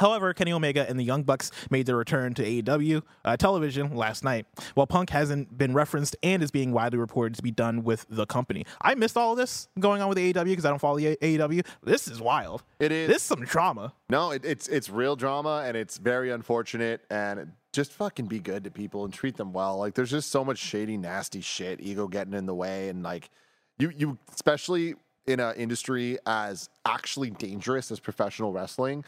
However, 0.01 0.33
Kenny 0.33 0.53
Omega 0.53 0.89
and 0.89 0.99
the 0.99 1.05
Young 1.05 1.25
Bucks 1.25 1.51
made 1.71 1.85
their 1.85 1.97
return 1.97 2.33
to 2.35 2.43
AEW 2.43 3.03
uh, 3.23 3.37
television 3.37 3.95
last 3.95 4.25
night, 4.25 4.47
while 4.73 4.87
Punk 4.87 5.11
hasn't 5.11 5.59
been 5.59 5.75
referenced 5.75 6.17
and 6.23 6.43
is 6.43 6.51
being 6.51 6.73
widely 6.73 6.99
reported 6.99 7.35
to 7.37 7.43
be 7.43 7.51
done 7.51 7.85
with 7.85 8.07
the 8.09 8.25
company. 8.25 8.65
I 8.81 8.95
missed 8.95 9.19
all 9.19 9.33
of 9.33 9.39
this 9.39 9.69
going 9.79 10.01
on 10.01 10.09
with 10.09 10.17
AEW 10.17 10.45
because 10.45 10.65
I 10.65 10.71
don't 10.71 10.79
follow 10.79 10.97
the 10.97 11.17
AEW. 11.17 11.67
This 11.83 12.09
is 12.09 12.19
wild. 12.19 12.63
It 12.79 12.93
is. 12.93 13.09
This 13.09 13.19
is 13.19 13.23
some 13.25 13.45
drama. 13.45 13.93
No, 14.09 14.31
it, 14.31 14.43
it's 14.43 14.69
it's 14.69 14.89
real 14.89 15.17
drama 15.17 15.65
and 15.67 15.77
it's 15.77 15.99
very 15.99 16.31
unfortunate 16.31 17.03
and 17.11 17.53
just 17.73 17.93
fucking 17.93 18.27
be 18.27 18.39
good 18.39 18.65
to 18.65 18.71
people 18.71 19.05
and 19.05 19.13
treat 19.13 19.37
them 19.37 19.53
well. 19.53 19.77
Like 19.77 19.95
there's 19.95 20.11
just 20.11 20.31
so 20.31 20.43
much 20.45 20.59
shady, 20.59 20.97
nasty 20.97 21.43
shit, 21.43 21.79
ego 21.81 22.09
getting 22.09 22.33
in 22.33 22.47
the 22.47 22.55
way, 22.55 22.89
and 22.89 23.03
like 23.03 23.29
you 23.79 23.93
you 23.95 24.19
especially 24.33 24.95
in 25.31 25.41
an 25.41 25.55
industry 25.57 26.19
as 26.27 26.69
actually 26.85 27.31
dangerous 27.31 27.91
as 27.91 28.01
professional 28.01 28.53
wrestling, 28.53 29.05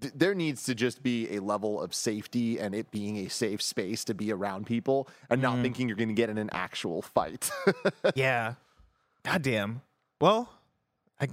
th- 0.00 0.12
there 0.14 0.34
needs 0.34 0.64
to 0.64 0.74
just 0.74 1.02
be 1.02 1.34
a 1.36 1.40
level 1.40 1.80
of 1.80 1.94
safety 1.94 2.58
and 2.58 2.74
it 2.74 2.90
being 2.90 3.16
a 3.18 3.28
safe 3.28 3.60
space 3.62 4.04
to 4.04 4.14
be 4.14 4.32
around 4.32 4.66
people 4.66 5.08
and 5.30 5.40
not 5.42 5.60
thinking 5.62 5.88
you're 5.88 5.96
going 5.96 6.08
to 6.08 6.14
get 6.14 6.30
in 6.30 6.38
an 6.38 6.50
actual 6.52 7.02
fight. 7.02 7.50
yeah. 8.14 8.54
God 9.24 9.42
damn. 9.42 9.82
Well, 10.20 10.48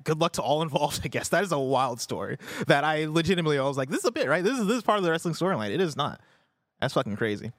good 0.04 0.20
luck 0.20 0.34
to 0.34 0.41
all 0.41 0.62
involved, 0.62 1.02
I 1.06 1.08
guess. 1.08 1.30
That 1.30 1.44
is 1.44 1.52
a 1.52 1.60
wild 1.60 2.00
story 2.02 2.38
that 2.68 2.84
I 2.84 3.06
legitimately 3.06 3.58
I 3.60 3.64
was 3.64 3.78
like, 3.78 3.89
this 3.89 4.00
is 4.00 4.06
a 4.06 4.12
bit, 4.12 4.28
right? 4.28 4.44
This 4.44 4.58
is 4.60 4.66
this 4.68 4.78
is 4.78 4.84
part 4.84 4.98
of 4.98 5.04
the 5.04 5.12
wrestling 5.12 5.34
storyline. 5.34 5.72
It 5.72 5.82
is 5.82 5.96
not. 5.96 6.22
That's 6.82 6.94
fucking 6.94 7.16
crazy. 7.16 7.52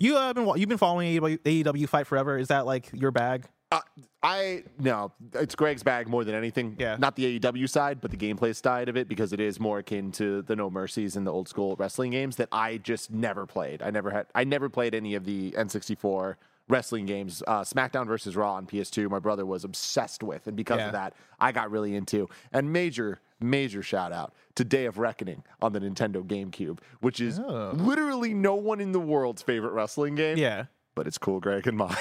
You 0.00 0.16
uh, 0.16 0.32
been 0.32 0.50
you've 0.56 0.68
been 0.68 0.78
following 0.78 1.20
AEW, 1.20 1.38
AEW 1.38 1.88
Fight 1.88 2.06
Forever. 2.06 2.38
Is 2.38 2.48
that 2.48 2.66
like 2.66 2.90
your 2.92 3.10
bag? 3.10 3.46
Uh, 3.72 3.80
I 4.22 4.62
no, 4.78 5.10
it's 5.34 5.56
Greg's 5.56 5.82
bag 5.82 6.06
more 6.08 6.22
than 6.24 6.34
anything. 6.36 6.76
Yeah. 6.78 6.96
not 7.00 7.16
the 7.16 7.40
AEW 7.40 7.68
side, 7.68 8.00
but 8.00 8.12
the 8.12 8.16
gameplay 8.16 8.54
side 8.54 8.88
of 8.88 8.96
it 8.96 9.08
because 9.08 9.32
it 9.32 9.40
is 9.40 9.58
more 9.58 9.78
akin 9.80 10.12
to 10.12 10.42
the 10.42 10.54
No 10.54 10.70
Mercies 10.70 11.16
and 11.16 11.26
the 11.26 11.32
old 11.32 11.48
school 11.48 11.74
wrestling 11.76 12.12
games 12.12 12.36
that 12.36 12.48
I 12.52 12.76
just 12.78 13.10
never 13.10 13.44
played. 13.44 13.82
I 13.82 13.90
never 13.90 14.10
had. 14.10 14.26
I 14.36 14.44
never 14.44 14.68
played 14.68 14.94
any 14.94 15.14
of 15.16 15.24
the 15.24 15.50
N64 15.52 16.36
wrestling 16.68 17.06
games. 17.06 17.42
Uh, 17.46 17.62
SmackDown 17.62 18.06
versus 18.06 18.36
Raw 18.36 18.54
on 18.54 18.66
PS2. 18.66 19.08
My 19.10 19.18
brother 19.18 19.44
was 19.46 19.64
obsessed 19.64 20.22
with, 20.22 20.46
and 20.46 20.56
because 20.56 20.78
Yeah. 20.78 20.86
of 20.86 20.92
that, 20.92 21.14
I 21.40 21.50
got 21.52 21.70
really 21.72 21.94
into. 21.96 22.28
And 22.52 22.72
major, 22.72 23.20
major 23.40 23.82
shout 23.82 24.12
out 24.12 24.32
to 24.56 24.64
Day 24.64 24.86
of 24.86 24.98
Reckoning 24.98 25.42
on 25.60 25.72
the 25.72 25.80
Nintendo 25.80 26.24
GameCube, 26.24 26.78
which 27.00 27.20
is 27.20 27.38
literally 27.40 28.32
no 28.34 28.54
one 28.54 28.80
in 28.80 28.92
the 28.92 29.00
world's 29.00 29.42
favorite 29.42 29.72
wrestling 29.72 30.14
game. 30.14 30.38
Yeah. 30.38 30.64
But 30.96 31.06
it's 31.06 31.18
cool, 31.18 31.38
Greg, 31.38 31.68
and 31.68 31.76
mine. 31.78 31.94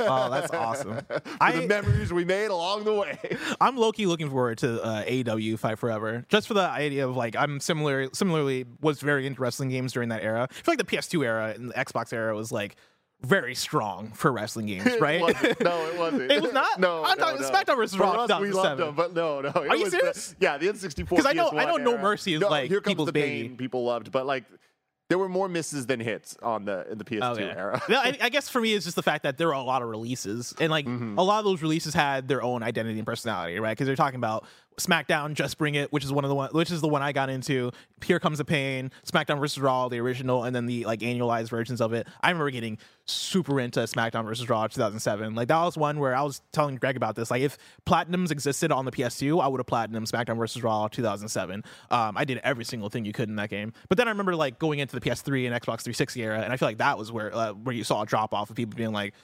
Oh, 0.00 0.28
that's 0.30 0.52
awesome. 0.52 0.98
I 1.40 1.52
the 1.52 1.66
memories 1.66 2.12
we 2.12 2.26
made 2.26 2.48
along 2.48 2.84
the 2.84 2.92
way. 2.92 3.18
I'm 3.60 3.76
low 3.78 3.92
key 3.92 4.04
looking 4.04 4.28
forward 4.28 4.58
to 4.58 4.82
uh, 4.82 5.04
AEW 5.04 5.58
Fight 5.58 5.78
Forever, 5.78 6.26
just 6.28 6.46
for 6.48 6.52
the 6.54 6.60
idea 6.68 7.08
of 7.08 7.16
like 7.16 7.34
I'm 7.36 7.60
similar 7.60 8.08
similarly 8.12 8.66
was 8.82 9.00
very 9.00 9.26
into 9.26 9.40
wrestling 9.40 9.70
games 9.70 9.94
during 9.94 10.10
that 10.10 10.22
era. 10.22 10.46
I 10.50 10.52
feel 10.52 10.72
like 10.72 10.78
the 10.78 10.84
PS2 10.84 11.24
era 11.24 11.54
and 11.56 11.70
the 11.70 11.74
Xbox 11.74 12.12
era 12.12 12.34
was 12.36 12.52
like 12.52 12.76
very 13.22 13.54
strong 13.54 14.10
for 14.12 14.32
wrestling 14.32 14.66
games, 14.66 14.98
right? 15.00 15.20
It. 15.44 15.60
No, 15.60 15.86
it 15.86 15.98
wasn't. 15.98 16.32
It 16.32 16.42
was 16.42 16.52
not? 16.52 16.68
No, 16.80 17.04
I'm 17.04 17.18
no, 17.18 17.24
talking- 17.24 17.42
no. 17.42 17.50
SmackDown 17.50 17.76
versus 17.76 17.96
For 17.96 18.02
Raw, 18.02 18.24
us, 18.24 18.40
we 18.40 18.50
loved 18.50 18.80
them, 18.80 18.94
but 18.94 19.14
no, 19.14 19.40
no. 19.42 19.48
It 19.50 19.56
Are 19.56 19.76
you 19.76 19.84
was 19.84 19.92
serious? 19.92 20.28
The, 20.30 20.36
yeah, 20.40 20.58
the 20.58 20.66
N64. 20.68 21.08
Because 21.08 21.26
I 21.26 21.32
know- 21.34 21.50
I 21.50 21.66
know 21.66 21.76
PS1 21.76 21.82
No. 21.84 21.98
Mercy 21.98 22.34
is, 22.34 22.40
No, 22.40 22.48
like, 22.48 22.68
here 22.68 22.80
comes 22.80 22.92
people's 22.92 23.06
the 23.06 23.12
baby. 23.12 23.48
pain 23.48 23.56
people 23.56 23.84
loved, 23.84 24.10
but 24.10 24.24
like 24.26 24.44
there 25.10 25.18
were 25.18 25.28
more 25.28 25.48
misses 25.48 25.86
than 25.86 26.00
hits 26.00 26.36
on 26.42 26.64
the 26.64 26.90
in 26.90 26.96
the 26.96 27.04
PS2 27.04 27.32
Okay. 27.32 27.42
era. 27.50 27.82
No, 27.88 27.98
I, 27.98 28.16
I 28.22 28.28
guess 28.30 28.48
for 28.48 28.60
me, 28.60 28.72
it's 28.72 28.84
just 28.86 28.96
the 28.96 29.02
fact 29.02 29.24
that 29.24 29.36
there 29.36 29.48
were 29.48 29.52
a 29.52 29.62
lot 29.62 29.82
of 29.82 29.88
releases, 29.88 30.54
and 30.58 30.70
like 30.70 30.86
Mm-hmm. 30.86 31.18
a 31.18 31.22
lot 31.22 31.40
of 31.40 31.44
those 31.44 31.60
releases 31.60 31.92
had 31.92 32.28
their 32.28 32.42
own 32.42 32.62
identity 32.62 32.98
and 32.98 33.04
personality, 33.06 33.58
right? 33.58 33.72
Because 33.72 33.86
they're 33.86 33.96
talking 33.96 34.16
about 34.18 34.46
SmackDown 34.80 35.34
Just 35.34 35.58
Bring 35.58 35.74
It, 35.74 35.92
which 35.92 36.04
is 36.04 36.12
one 36.12 36.24
of 36.24 36.28
the 36.28 36.34
one, 36.34 36.50
which 36.52 36.70
is 36.70 36.80
the 36.80 36.88
one 36.88 37.02
I 37.02 37.12
got 37.12 37.30
into. 37.30 37.70
Here 38.04 38.18
Comes 38.18 38.38
the 38.38 38.44
Pain, 38.44 38.90
SmackDown 39.06 39.38
versus 39.38 39.58
Raw, 39.58 39.88
the 39.88 39.98
original, 39.98 40.44
and 40.44 40.54
then 40.54 40.66
the 40.66 40.84
like 40.84 41.00
annualized 41.00 41.48
versions 41.50 41.80
of 41.80 41.92
it. 41.92 42.06
I 42.20 42.30
remember 42.30 42.50
getting 42.50 42.78
super 43.04 43.60
into 43.60 43.80
SmackDown 43.80 44.24
versus 44.24 44.48
Raw 44.48 44.66
2007. 44.66 45.34
Like 45.34 45.48
that 45.48 45.62
was 45.62 45.76
one 45.76 45.98
where 45.98 46.14
I 46.14 46.22
was 46.22 46.42
telling 46.52 46.76
Greg 46.76 46.96
about 46.96 47.16
this. 47.16 47.30
Like 47.30 47.42
if 47.42 47.58
platinums 47.86 48.30
existed 48.30 48.72
on 48.72 48.84
the 48.84 48.92
PS2, 48.92 49.42
I 49.42 49.48
would 49.48 49.58
have 49.58 49.66
platinum 49.66 50.04
SmackDown 50.04 50.36
versus 50.36 50.62
Raw 50.62 50.88
2007. 50.88 51.64
Um, 51.90 52.16
I 52.16 52.24
did 52.24 52.38
every 52.38 52.64
single 52.64 52.88
thing 52.88 53.04
you 53.04 53.12
could 53.12 53.28
in 53.28 53.36
that 53.36 53.50
game. 53.50 53.72
But 53.88 53.98
then 53.98 54.08
I 54.08 54.10
remember 54.10 54.34
like 54.34 54.58
going 54.58 54.78
into 54.78 54.98
the 54.98 55.00
PS3 55.00 55.46
and 55.46 55.54
Xbox 55.54 55.82
360 55.82 56.22
era, 56.22 56.40
and 56.40 56.52
I 56.52 56.56
feel 56.56 56.68
like 56.68 56.78
that 56.78 56.98
was 56.98 57.12
where 57.12 57.34
uh, 57.34 57.52
where 57.52 57.74
you 57.74 57.84
saw 57.84 58.02
a 58.02 58.06
drop 58.06 58.32
off 58.34 58.50
of 58.50 58.56
people 58.56 58.76
being 58.76 58.92
like, 58.92 59.14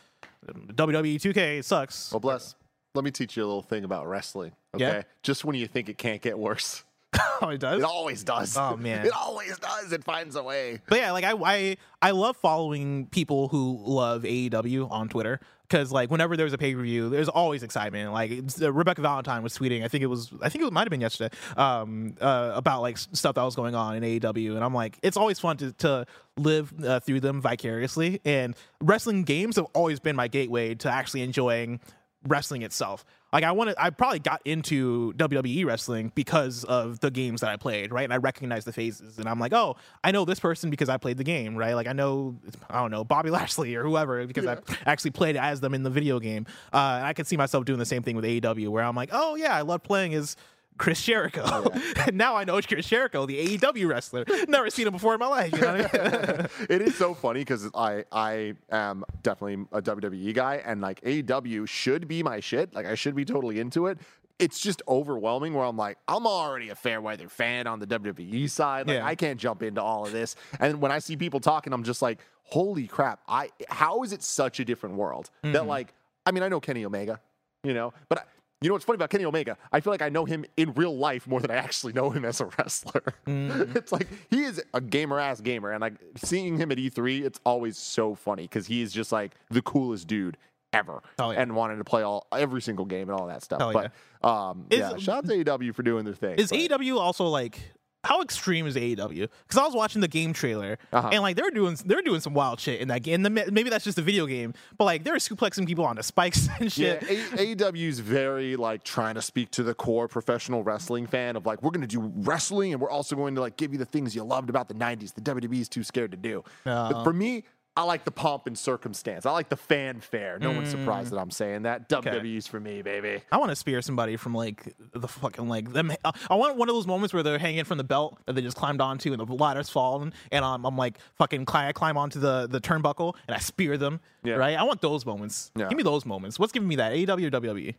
WWE 0.46 1.16
2K 1.16 1.64
sucks. 1.64 2.12
Well, 2.12 2.20
bless. 2.20 2.54
Let 2.96 3.04
me 3.04 3.10
teach 3.12 3.36
you 3.36 3.44
a 3.44 3.46
little 3.46 3.62
thing 3.62 3.84
about 3.84 4.08
wrestling. 4.08 4.52
Okay. 4.74 4.84
Yeah? 4.84 5.02
Just 5.22 5.44
when 5.44 5.54
you 5.54 5.66
think 5.68 5.88
it 5.88 5.98
can't 5.98 6.20
get 6.20 6.38
worse, 6.38 6.82
Oh, 7.42 7.48
it 7.50 7.60
does. 7.60 7.78
it 7.80 7.84
always 7.84 8.24
does. 8.24 8.56
Oh, 8.56 8.76
man. 8.76 9.06
It 9.06 9.12
always 9.12 9.58
does. 9.58 9.92
It 9.92 10.02
finds 10.04 10.36
a 10.36 10.42
way. 10.42 10.80
But 10.88 10.98
yeah, 10.98 11.12
like 11.12 11.24
I 11.24 11.32
I 11.44 11.76
I 12.02 12.10
love 12.10 12.36
following 12.36 13.06
people 13.06 13.48
who 13.48 13.78
love 13.82 14.22
AEW 14.22 14.90
on 14.90 15.08
Twitter 15.08 15.40
because 15.68 15.90
like 15.92 16.10
whenever 16.10 16.36
there's 16.36 16.52
a 16.52 16.58
pay 16.58 16.74
per 16.74 16.82
view, 16.82 17.08
there's 17.08 17.28
always 17.28 17.62
excitement. 17.62 18.12
Like 18.12 18.32
uh, 18.60 18.72
Rebekah 18.72 19.02
Valentine 19.02 19.42
was 19.42 19.56
tweeting, 19.56 19.84
I 19.84 19.88
think 19.88 20.02
it 20.02 20.06
was 20.06 20.32
I 20.42 20.48
think 20.48 20.64
it 20.64 20.72
might 20.72 20.82
have 20.82 20.90
been 20.90 21.00
yesterday, 21.00 21.34
um, 21.56 22.14
uh, 22.20 22.52
about 22.54 22.82
like 22.82 22.98
stuff 22.98 23.34
that 23.34 23.42
was 23.42 23.54
going 23.56 23.74
on 23.74 23.96
in 23.96 24.02
AEW, 24.02 24.54
and 24.54 24.64
I'm 24.64 24.74
like, 24.74 24.98
it's 25.02 25.16
always 25.16 25.38
fun 25.38 25.56
to 25.58 25.72
to 25.72 26.06
live 26.36 26.72
uh, 26.84 27.00
through 27.00 27.20
them 27.20 27.40
vicariously. 27.40 28.20
And 28.24 28.54
wrestling 28.80 29.24
games 29.24 29.56
have 29.56 29.66
always 29.74 30.00
been 30.00 30.16
my 30.16 30.28
gateway 30.28 30.74
to 30.76 30.90
actually 30.90 31.22
enjoying 31.22 31.80
wrestling 32.26 32.62
itself. 32.62 33.04
Like 33.32 33.44
I 33.44 33.52
wanted, 33.52 33.74
I 33.78 33.90
probably 33.90 34.18
got 34.18 34.40
into 34.44 35.12
WWE 35.14 35.66
wrestling 35.66 36.12
because 36.14 36.64
of 36.64 37.00
the 37.00 37.10
games 37.10 37.40
that 37.40 37.50
I 37.50 37.56
played, 37.56 37.92
right? 37.92 38.04
And 38.04 38.12
I 38.12 38.16
recognize 38.16 38.64
the 38.64 38.72
faces, 38.72 39.18
and 39.18 39.28
I'm 39.28 39.38
like, 39.38 39.52
oh, 39.52 39.76
I 40.02 40.10
know 40.10 40.24
this 40.24 40.40
person 40.40 40.70
because 40.70 40.88
I 40.88 40.96
played 40.96 41.18
the 41.18 41.24
game, 41.24 41.56
right? 41.56 41.74
Like 41.74 41.86
I 41.86 41.92
know, 41.92 42.36
I 42.70 42.80
don't 42.80 42.90
know, 42.90 43.04
Bobby 43.04 43.30
Lashley 43.36 43.74
or 43.74 43.82
whoever 43.82 44.26
because 44.26 44.46
I 44.46 44.58
actually 44.86 45.10
played 45.10 45.36
as 45.36 45.60
them 45.60 45.74
in 45.74 45.82
the 45.82 45.90
video 45.90 46.18
game. 46.18 46.46
Uh, 46.72 46.96
and 46.98 47.06
I 47.06 47.12
could 47.12 47.26
see 47.26 47.36
myself 47.36 47.64
doing 47.64 47.78
the 47.78 47.86
same 47.86 48.02
thing 48.02 48.16
with 48.16 48.24
AEW, 48.24 48.68
where 48.68 48.84
I'm 48.84 48.96
like, 48.96 49.10
oh 49.12 49.34
yeah, 49.34 49.54
I 49.54 49.62
love 49.62 49.82
playing 49.82 50.14
as 50.14 50.36
Chris 50.78 51.02
Jericho. 51.02 51.42
Oh, 51.44 51.70
and 52.06 52.16
now 52.16 52.36
I 52.36 52.44
know 52.44 52.56
it's 52.56 52.66
Chris 52.66 52.86
Jericho, 52.86 53.26
the 53.26 53.58
AEW 53.58 53.88
wrestler. 53.88 54.24
Never 54.48 54.70
seen 54.70 54.86
him 54.86 54.92
before 54.92 55.14
in 55.14 55.20
my 55.20 55.26
life. 55.26 55.52
You 55.52 55.60
know 55.60 55.68
I 55.70 55.76
mean? 55.76 56.48
it 56.70 56.82
is 56.82 56.94
so 56.96 57.14
funny 57.14 57.40
because 57.40 57.68
I 57.74 58.04
I 58.12 58.54
am 58.70 59.04
definitely 59.22 59.66
a 59.72 59.82
WWE 59.82 60.34
guy, 60.34 60.62
and 60.64 60.80
like 60.80 61.00
AEW 61.02 61.68
should 61.68 62.08
be 62.08 62.22
my 62.22 62.40
shit. 62.40 62.74
Like 62.74 62.86
I 62.86 62.94
should 62.94 63.14
be 63.14 63.24
totally 63.24 63.60
into 63.60 63.86
it. 63.86 63.98
It's 64.38 64.60
just 64.60 64.82
overwhelming 64.86 65.54
where 65.54 65.64
I'm 65.64 65.78
like, 65.78 65.96
I'm 66.06 66.26
already 66.26 66.68
a 66.68 66.74
fair 66.74 67.00
weather 67.00 67.28
fan 67.28 67.66
on 67.66 67.78
the 67.78 67.86
WWE 67.86 68.50
side. 68.50 68.86
Like 68.86 68.98
Yeah. 68.98 69.06
I 69.06 69.14
can't 69.14 69.40
jump 69.40 69.62
into 69.62 69.82
all 69.82 70.04
of 70.04 70.12
this. 70.12 70.36
And 70.60 70.80
when 70.82 70.92
I 70.92 70.98
see 70.98 71.16
people 71.16 71.40
talking, 71.40 71.72
I'm 71.72 71.84
just 71.84 72.02
like, 72.02 72.18
holy 72.42 72.86
crap! 72.86 73.20
I 73.26 73.50
how 73.68 74.02
is 74.02 74.12
it 74.12 74.22
such 74.22 74.60
a 74.60 74.64
different 74.64 74.96
world 74.96 75.30
that 75.42 75.54
mm-hmm. 75.54 75.68
like 75.68 75.94
I 76.26 76.32
mean 76.32 76.42
I 76.42 76.48
know 76.48 76.60
Kenny 76.60 76.84
Omega, 76.84 77.20
you 77.64 77.74
know, 77.74 77.92
but. 78.08 78.18
I, 78.18 78.22
you 78.62 78.68
know 78.68 78.74
what's 78.74 78.84
funny 78.84 78.94
about 78.96 79.10
Kenny 79.10 79.24
Omega? 79.24 79.56
I 79.72 79.80
feel 79.80 79.92
like 79.92 80.02
I 80.02 80.08
know 80.08 80.24
him 80.24 80.44
in 80.56 80.72
real 80.74 80.96
life 80.96 81.26
more 81.26 81.40
than 81.40 81.50
I 81.50 81.56
actually 81.56 81.92
know 81.92 82.10
him 82.10 82.24
as 82.24 82.40
a 82.40 82.46
wrestler. 82.58 83.02
it's 83.26 83.92
like 83.92 84.08
he 84.30 84.44
is 84.44 84.62
a 84.74 84.80
gamer 84.80 85.18
ass 85.20 85.40
gamer, 85.40 85.72
and 85.72 85.80
like 85.80 85.94
seeing 86.16 86.56
him 86.56 86.70
at 86.72 86.78
E3, 86.78 87.24
it's 87.24 87.40
always 87.44 87.76
so 87.76 88.14
funny 88.14 88.42
because 88.44 88.66
he 88.66 88.80
is 88.82 88.92
just 88.92 89.12
like 89.12 89.34
the 89.50 89.62
coolest 89.62 90.06
dude 90.08 90.36
ever, 90.72 91.02
Oh, 91.18 91.30
yeah. 91.30 91.40
and 91.40 91.54
wanting 91.54 91.78
to 91.78 91.84
play 91.84 92.02
all 92.02 92.26
every 92.32 92.60
single 92.62 92.84
game 92.86 93.08
and 93.08 93.18
all 93.18 93.26
that 93.28 93.42
stuff. 93.42 93.72
But 93.72 93.92
um, 94.28 94.66
Is- 94.70 94.80
yeah, 94.80 94.96
shout 94.96 95.18
out 95.18 95.26
to 95.28 95.44
AEW 95.44 95.74
for 95.74 95.82
doing 95.82 96.04
their 96.04 96.14
thing. 96.14 96.36
Is 96.38 96.50
but- 96.50 96.58
AEW 96.58 96.98
also 96.98 97.26
like 97.26 97.60
how 98.06 98.22
extreme 98.22 98.66
is 98.66 98.76
AEW? 98.76 99.28
Because 99.46 99.58
I 99.60 99.64
was 99.64 99.74
watching 99.74 100.00
the 100.00 100.08
game 100.08 100.32
trailer 100.32 100.78
Uh-huh. 100.92 101.10
and 101.12 101.22
like 101.22 101.36
they're 101.36 101.50
doing 101.50 101.76
they're 101.84 102.02
doing 102.02 102.20
some 102.20 102.32
wild 102.34 102.60
shit 102.60 102.80
in 102.80 102.88
that 102.88 103.02
game. 103.02 103.22
The, 103.22 103.30
maybe 103.30 103.68
that's 103.70 103.84
just 103.84 103.98
a 103.98 104.02
video 104.02 104.26
game, 104.26 104.54
but 104.78 104.84
like 104.84 105.04
they're 105.04 105.16
suplexing 105.16 105.66
people 105.66 105.84
onto 105.84 106.02
spikes 106.02 106.48
and 106.60 106.76
Yeah, 106.78 106.98
shit. 107.00 107.32
A- 107.40 107.54
AEW's 107.56 107.98
very 107.98 108.56
like 108.56 108.84
trying 108.84 109.16
to 109.16 109.22
speak 109.22 109.50
to 109.52 109.62
the 109.62 109.74
core 109.74 110.08
professional 110.08 110.62
wrestling 110.62 111.06
fan 111.06 111.36
of 111.36 111.44
like 111.46 111.62
we're 111.62 111.70
going 111.70 111.86
to 111.86 111.86
do 111.86 112.12
wrestling 112.16 112.72
and 112.72 112.80
we're 112.80 112.90
also 112.90 113.16
going 113.16 113.34
to 113.34 113.40
like 113.40 113.56
give 113.56 113.72
you 113.72 113.78
the 113.78 113.84
things 113.84 114.14
you 114.14 114.22
loved 114.24 114.48
about 114.50 114.68
the 114.68 114.74
90s. 114.74 115.14
The 115.14 115.20
WWE 115.20 115.60
is 115.60 115.68
too 115.68 115.82
scared 115.82 116.12
to 116.12 116.16
do. 116.16 116.44
But 116.64 117.02
for 117.04 117.12
me, 117.12 117.44
I 117.76 117.82
like 117.82 118.04
the 118.04 118.10
pomp 118.10 118.46
and 118.46 118.56
circumstance. 118.56 119.26
I 119.26 119.32
like 119.32 119.50
the 119.50 119.56
fanfare. 119.56 120.38
No 120.38 120.50
one's 120.50 120.70
surprised 120.70 121.12
that 121.12 121.18
I'm 121.18 121.30
saying 121.30 121.62
that. 121.62 121.90
WWE's 121.90 122.46
for 122.46 122.58
me, 122.58 122.80
baby. 122.80 123.22
I 123.30 123.36
want 123.36 123.50
to 123.50 123.56
spear 123.56 123.82
somebody 123.82 124.16
from 124.16 124.34
like 124.34 124.74
the 124.92 125.06
fucking 125.06 125.46
like 125.46 125.72
them. 125.72 125.92
I 126.04 126.34
want 126.34 126.56
one 126.56 126.70
of 126.70 126.74
those 126.74 126.86
moments 126.86 127.12
where 127.12 127.22
they're 127.22 127.38
hanging 127.38 127.64
from 127.64 127.76
the 127.76 127.84
belt 127.84 128.18
that 128.24 128.32
they 128.32 128.40
just 128.40 128.56
climbed 128.56 128.80
onto 128.80 129.12
and 129.12 129.20
the 129.20 129.34
ladder's 129.34 129.68
fallen, 129.68 130.14
and 130.32 130.44
um, 130.44 130.64
I'm 130.64 130.76
like 130.78 130.98
fucking 131.16 131.44
climb, 131.44 131.68
I 131.68 131.72
climb 131.72 131.98
onto 131.98 132.18
the 132.18 132.46
the 132.46 132.60
turnbuckle 132.60 133.14
and 133.28 133.34
I 133.34 133.40
spear 133.40 133.76
them. 133.76 134.00
Yeah. 134.24 134.34
Right? 134.34 134.56
I 134.56 134.62
want 134.62 134.80
those 134.80 135.04
moments. 135.04 135.50
Yeah. 135.54 135.68
Give 135.68 135.76
me 135.76 135.82
those 135.82 136.06
moments. 136.06 136.38
What's 136.38 136.52
giving 136.52 136.68
me 136.68 136.76
that? 136.76 136.92
AEW 136.92 137.26
or 137.26 137.40
WWE? 137.40 137.74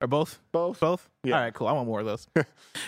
Or 0.00 0.06
both? 0.06 0.38
Both. 0.52 0.80
Both? 0.80 1.08
Yeah. 1.24 1.34
All 1.34 1.40
right, 1.42 1.52
cool. 1.52 1.66
I 1.66 1.72
want 1.72 1.88
more 1.88 2.00
of 2.00 2.06
those. 2.06 2.28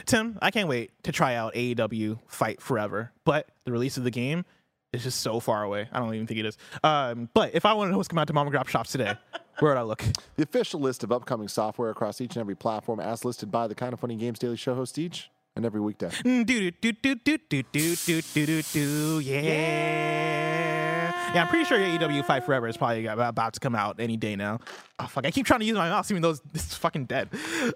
Tim, 0.07 0.38
I 0.41 0.51
can't 0.51 0.68
wait 0.68 0.93
to 1.03 1.12
try 1.12 1.34
out 1.34 1.55
AEW 1.55 2.20
Fight 2.28 2.62
Forever, 2.62 3.12
but 3.24 3.49
the 3.64 3.72
release 3.72 3.97
of 3.97 4.05
the 4.05 4.11
game 4.12 4.45
is 4.93 5.03
just 5.05 5.20
so 5.20 5.41
far 5.41 5.62
away. 5.62 5.88
I 5.93 5.99
don't 6.01 6.14
even 6.14 6.26
think 6.26 6.41
it 6.41 6.47
is. 6.47 6.59
Um, 6.82 7.28
but 7.34 7.55
if 7.55 7.64
I 7.64 7.72
want 7.74 7.88
to 7.88 7.93
know 7.93 7.99
what's 7.99 8.09
coming 8.09 8.22
out 8.22 8.26
to 8.28 8.32
mom 8.32 8.47
and 8.47 8.57
grop 8.57 8.68
shops 8.68 8.93
today, 8.93 9.14
where 9.61 9.72
would 9.72 9.78
I 9.78 9.82
look? 9.82 10.03
The 10.36 10.43
official 10.43 10.80
list 10.80 11.05
of 11.05 11.12
upcoming 11.12 11.49
software 11.49 11.91
across 11.91 12.20
each 12.20 12.34
and 12.34 12.41
every 12.41 12.57
platform, 12.57 13.01
as 13.01 13.24
listed 13.24 13.51
by 13.51 13.68
the 13.68 13.74
Kinda 13.74 13.97
Funny 13.97 14.16
Games 14.16 14.38
Daily 14.38 14.57
Show 14.57 14.74
host 14.74 14.99
each 14.99 15.30
and 15.57 15.64
every 15.64 15.80
weekday. 15.80 16.09
Mm, 16.09 16.47
Do 16.47 16.70
do 16.70 16.93
do 16.93 17.14
do 17.14 17.14
do 17.14 17.62
do 17.62 17.62
do 17.62 17.97
do 18.22 18.34
do 18.34 18.62
do 18.62 19.20
yeah. 19.20 21.34
Yeah, 21.34 21.43
I'm 21.43 21.49
pretty 21.49 21.64
sure 21.64 21.78
AEW 21.78 22.24
Fight 22.24 22.45
Forever 22.45 22.66
is 22.66 22.76
probably 22.76 23.07
about 23.07 23.55
to 23.55 23.61
come 23.61 23.76
out 23.76 24.01
any 24.01 24.16
day 24.16 24.34
now. 24.34 24.59
Oh 24.99 25.07
fuck! 25.07 25.24
I 25.24 25.30
keep 25.30 25.47
trying 25.47 25.61
to 25.61 25.66
use 25.66 25.76
my 25.76 25.88
mouse, 25.88 26.11
even 26.11 26.22
though 26.22 26.30
it's, 26.30 26.43
it's 26.55 26.74
fucking 26.74 27.05
dead. 27.05 27.28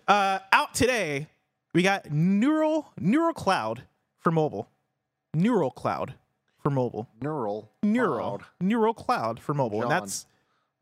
Uh, 0.08 0.40
out 0.52 0.74
today, 0.74 1.28
we 1.72 1.82
got 1.82 2.10
Neural 2.10 2.90
Neural 2.98 3.32
Cloud 3.32 3.82
for 4.18 4.32
mobile. 4.32 4.68
Neural 5.34 5.70
Cloud 5.70 6.14
for 6.64 6.70
mobile. 6.70 7.08
Neural. 7.20 7.70
Neural 7.82 8.38
Cloud. 8.38 8.44
Neural 8.60 8.94
Cloud 8.94 9.38
for 9.38 9.54
mobile, 9.54 9.82
and 9.82 9.90
that's 9.90 10.26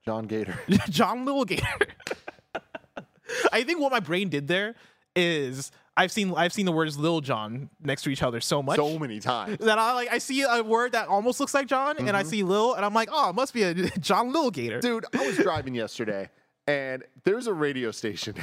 John 0.04 0.26
Gator. 0.26 0.58
John 0.88 1.26
Littlegator. 1.26 1.88
I 3.52 3.64
think 3.64 3.80
what 3.80 3.92
my 3.92 4.00
brain 4.00 4.28
did 4.28 4.46
there 4.46 4.74
is 5.16 5.72
I've 5.96 6.12
seen 6.12 6.32
I've 6.36 6.52
seen 6.52 6.66
the 6.66 6.72
words 6.72 6.98
Lil 6.98 7.20
John 7.20 7.68
next 7.82 8.02
to 8.02 8.10
each 8.10 8.22
other 8.22 8.40
so 8.40 8.62
much 8.62 8.76
so 8.76 8.98
many 8.98 9.18
times. 9.20 9.58
that 9.58 9.78
I 9.78 9.92
like 9.94 10.12
I 10.12 10.18
see 10.18 10.42
a 10.42 10.62
word 10.62 10.92
that 10.92 11.08
almost 11.08 11.40
looks 11.40 11.52
like 11.52 11.66
John 11.66 11.98
and 11.98 12.16
I 12.16 12.22
see 12.22 12.42
Lil 12.44 12.74
and 12.74 12.84
I'm 12.84 12.94
like, 12.94 13.08
oh, 13.12 13.30
it 13.30 13.34
must 13.34 13.52
be 13.52 13.64
a 13.64 13.74
John 13.98 14.32
Lil 14.32 14.50
Gator. 14.50 14.80
Dude, 14.80 15.04
I 15.14 15.26
was 15.26 15.36
driving 15.36 15.74
yesterday 15.74 16.30
and 16.66 17.02
there's 17.24 17.48
a 17.48 17.52
radio 17.52 17.90
station 17.90 18.36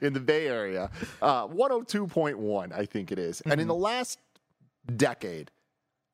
in 0.00 0.14
the 0.14 0.20
Bay 0.20 0.48
Area, 0.48 0.90
uh, 1.20 1.46
102.1, 1.46 2.72
I 2.72 2.86
think 2.86 3.12
it 3.12 3.18
is. 3.18 3.42
And 3.42 3.60
in 3.60 3.68
the 3.68 3.74
last 3.74 4.18
decade, 4.96 5.50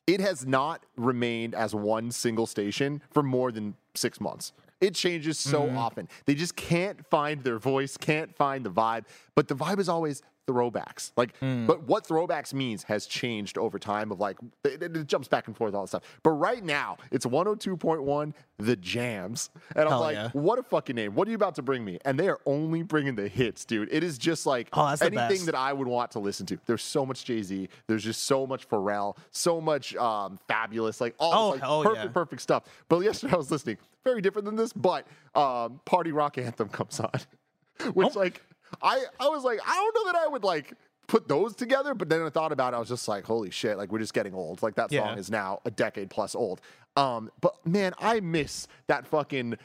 it 0.06 0.20
has 0.20 0.46
not 0.46 0.84
remained 0.96 1.54
as 1.54 1.74
one 1.74 2.10
single 2.10 2.46
station 2.46 3.02
for 3.10 3.22
more 3.22 3.50
than 3.52 3.74
six 3.94 4.20
months. 4.20 4.52
It 4.80 4.94
changes 4.94 5.38
so 5.38 5.62
mm. 5.62 5.76
often. 5.76 6.08
They 6.26 6.34
just 6.34 6.56
can't 6.56 7.06
find 7.06 7.42
their 7.42 7.58
voice, 7.58 7.96
can't 7.96 8.34
find 8.36 8.66
the 8.66 8.70
vibe. 8.70 9.04
But 9.34 9.48
the 9.48 9.54
vibe 9.54 9.78
is 9.78 9.88
always 9.88 10.22
throwbacks. 10.46 11.12
Like, 11.16 11.34
but 11.40 11.84
what 11.84 12.06
throwbacks 12.06 12.52
means 12.54 12.82
has 12.84 13.06
changed 13.06 13.56
over 13.58 13.78
time. 13.78 14.12
Of 14.12 14.20
like, 14.20 14.36
it, 14.64 14.82
it- 14.82 15.06
jumps 15.06 15.28
back 15.28 15.46
and 15.46 15.56
forth 15.56 15.74
all 15.74 15.82
the 15.82 15.88
stuff. 15.88 16.02
But 16.22 16.30
right 16.30 16.62
now, 16.64 16.96
it's 17.10 17.26
102.1, 17.26 18.32
the 18.58 18.76
jams, 18.76 19.50
and 19.74 19.84
I'm 19.84 19.88
Hell 19.90 20.00
like, 20.00 20.14
yeah. 20.14 20.30
what 20.32 20.58
a 20.58 20.62
fucking 20.62 20.96
name! 20.96 21.14
What 21.14 21.26
are 21.28 21.30
you 21.30 21.36
about 21.36 21.54
to 21.56 21.62
bring 21.62 21.84
me? 21.84 21.98
And 22.04 22.18
they 22.18 22.28
are 22.28 22.38
only 22.46 22.82
bringing 22.82 23.14
the 23.16 23.28
hits, 23.28 23.64
dude. 23.64 23.88
It 23.92 24.04
is 24.04 24.16
just 24.18 24.46
like 24.46 24.68
Oh, 24.72 24.94
anything 25.00 25.44
that 25.46 25.54
I 25.54 25.72
would 25.72 25.88
want 25.88 26.10
to 26.12 26.18
listen 26.20 26.46
to. 26.46 26.58
There's 26.66 26.82
so 26.82 27.04
much 27.04 27.24
Jay 27.24 27.42
Z. 27.42 27.68
There's 27.86 28.04
just 28.04 28.22
so 28.24 28.46
much 28.46 28.68
Pharrell. 28.68 29.16
So 29.30 29.60
much 29.60 29.94
um, 29.96 30.38
Fabolous. 30.48 31.00
Like 31.00 31.14
all 31.18 31.32
Oh, 31.34 31.52
this, 31.52 31.62
like, 31.62 31.84
perfect, 31.84 32.04
yeah. 32.04 32.10
perfect 32.12 32.42
stuff. 32.42 32.64
But 32.88 33.00
yesterday 33.00 33.32
I 33.32 33.36
was 33.36 33.50
listening. 33.50 33.78
Very 34.04 34.20
different 34.20 34.44
than 34.44 34.56
this, 34.56 34.72
but 34.72 35.06
um, 35.34 35.80
Party 35.86 36.12
Rock 36.12 36.36
Anthem 36.36 36.68
comes 36.68 37.00
on, 37.00 37.10
which 37.94 38.08
Oh. 38.14 38.18
like 38.18 38.42
I 38.82 39.04
I 39.20 39.28
was 39.28 39.44
like 39.44 39.60
I 39.66 39.74
don't 39.74 39.94
know 40.06 40.12
that 40.12 40.18
I 40.18 40.28
would 40.28 40.44
like 40.44 40.74
put 41.06 41.28
those 41.28 41.54
together. 41.54 41.94
But 41.94 42.08
then 42.08 42.22
I 42.22 42.30
thought 42.30 42.52
about 42.52 42.72
it. 42.72 42.76
I 42.76 42.78
was 42.80 42.88
just 42.88 43.06
like, 43.08 43.24
holy 43.24 43.50
shit! 43.50 43.76
Like 43.76 43.92
we're 43.92 43.98
just 43.98 44.14
getting 44.14 44.34
old. 44.34 44.62
Like 44.62 44.74
that 44.76 44.90
song 44.90 44.98
Yeah. 45.14 45.16
is 45.16 45.30
now 45.30 45.60
a 45.64 45.70
decade 45.70 46.10
plus 46.10 46.34
old. 46.34 46.60
Um, 46.96 47.30
but 47.40 47.54
man, 47.66 47.92
I 47.98 48.20
miss 48.20 48.66
that 48.86 49.06
fucking 49.06 49.56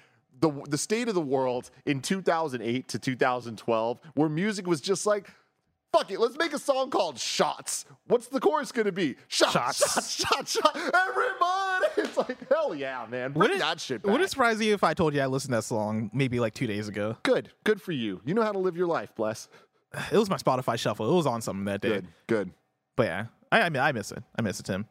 the 0.41 0.51
the 0.68 0.78
state 0.78 1.07
of 1.07 1.16
the 1.16 1.22
world 1.22 1.70
in 1.86 2.01
2008 2.01 2.88
to 2.89 2.99
2012, 2.99 3.99
where 4.16 4.30
music 4.30 4.68
was 4.68 4.82
just 4.82 5.05
like. 5.05 5.30
Fuck 5.92 6.12
it, 6.12 6.20
let's 6.20 6.38
make 6.38 6.54
a 6.54 6.60
song 6.60 6.90
called 6.92 7.18
Shots. 7.18 7.86
What's 8.08 8.28
the 8.28 8.40
chorus 8.40 8.72
gonna 8.72 8.92
be? 8.92 9.16
Shots, 9.28 9.54
Shots. 9.54 9.78
shots, 9.80 10.12
shots, 10.12 10.52
shots. 10.54 10.80
Everybody! 10.94 11.86
It's 11.98 12.16
like, 12.18 12.48
hell 12.50 12.74
yeah, 12.76 13.06
man. 13.10 13.34
Bring 13.34 13.54
it, 13.54 13.60
that 13.60 13.80
shit 13.80 14.02
back. 14.04 14.12
would 14.12 14.22
it 14.22 14.30
surprise 14.30 14.62
you 14.62 14.74
if 14.74 14.84
I 14.84 14.94
told 14.94 15.14
you 15.14 15.22
I 15.22 15.26
listened 15.26 15.52
to 15.52 15.58
that 15.58 15.64
song 15.64 16.10
maybe 16.14 16.40
like 16.40 16.54
two 16.54 16.68
days 16.68 16.88
ago? 16.88 17.18
Good, 17.24 17.52
good 17.66 17.82
for 17.82 17.92
you. 17.92 18.22
You 18.26 18.34
know 18.36 18.42
how 18.44 18.52
to 18.52 18.60
live 18.60 18.78
your 18.78 18.88
life, 18.88 19.14
bless. 19.16 19.50
it 20.12 20.18
was 20.18 20.30
my 20.30 20.38
Spotify 20.38 20.78
shuffle. 20.78 21.12
It 21.12 21.16
was 21.16 21.26
on 21.26 21.42
something 21.42 21.66
that 21.66 21.82
day. 21.82 21.90
Good, 21.90 22.08
good. 22.28 22.52
But 22.96 23.06
yeah, 23.08 23.26
I, 23.52 23.62
I 23.64 23.70
mean, 23.70 23.82
I 23.82 23.92
miss 23.92 24.12
it. 24.12 24.24
I 24.38 24.42
miss 24.42 24.60
it, 24.60 24.66
Tim. 24.68 24.86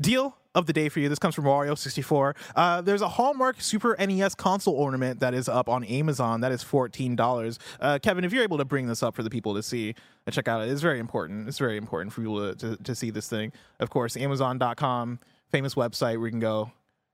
Deal 0.00 0.36
of 0.54 0.66
the 0.66 0.72
day 0.72 0.88
for 0.88 1.00
you. 1.00 1.08
This 1.08 1.18
comes 1.18 1.34
from 1.34 1.44
Wario64. 1.44 2.34
Uh, 2.56 2.80
there's 2.80 3.00
a 3.00 3.08
Hallmark 3.08 3.60
Super 3.60 3.96
NES 3.98 4.34
console 4.34 4.74
ornament 4.74 5.20
that 5.20 5.34
is 5.34 5.48
up 5.48 5.68
on 5.68 5.84
Amazon. 5.84 6.40
That 6.40 6.52
is 6.52 6.64
$14. 6.64 7.58
Uh, 7.80 7.98
Kevin, 8.02 8.24
if 8.24 8.32
you're 8.32 8.42
able 8.42 8.58
to 8.58 8.64
bring 8.64 8.86
this 8.86 9.02
up 9.02 9.14
for 9.14 9.22
the 9.22 9.30
people 9.30 9.54
to 9.54 9.62
see 9.62 9.94
and 10.26 10.34
check 10.34 10.48
out, 10.48 10.62
it 10.62 10.68
is 10.68 10.82
very 10.82 10.98
important. 10.98 11.48
It's 11.48 11.58
very 11.58 11.76
important 11.76 12.12
for 12.12 12.22
people 12.22 12.54
to, 12.54 12.76
to, 12.76 12.82
to 12.82 12.94
see 12.94 13.10
this 13.10 13.28
thing. 13.28 13.52
Of 13.78 13.90
course, 13.90 14.16
Amazon.com, 14.16 15.20
famous 15.50 15.74
website 15.74 16.18
where 16.18 16.26
you 16.26 16.32
can 16.32 16.40
go 16.40 16.72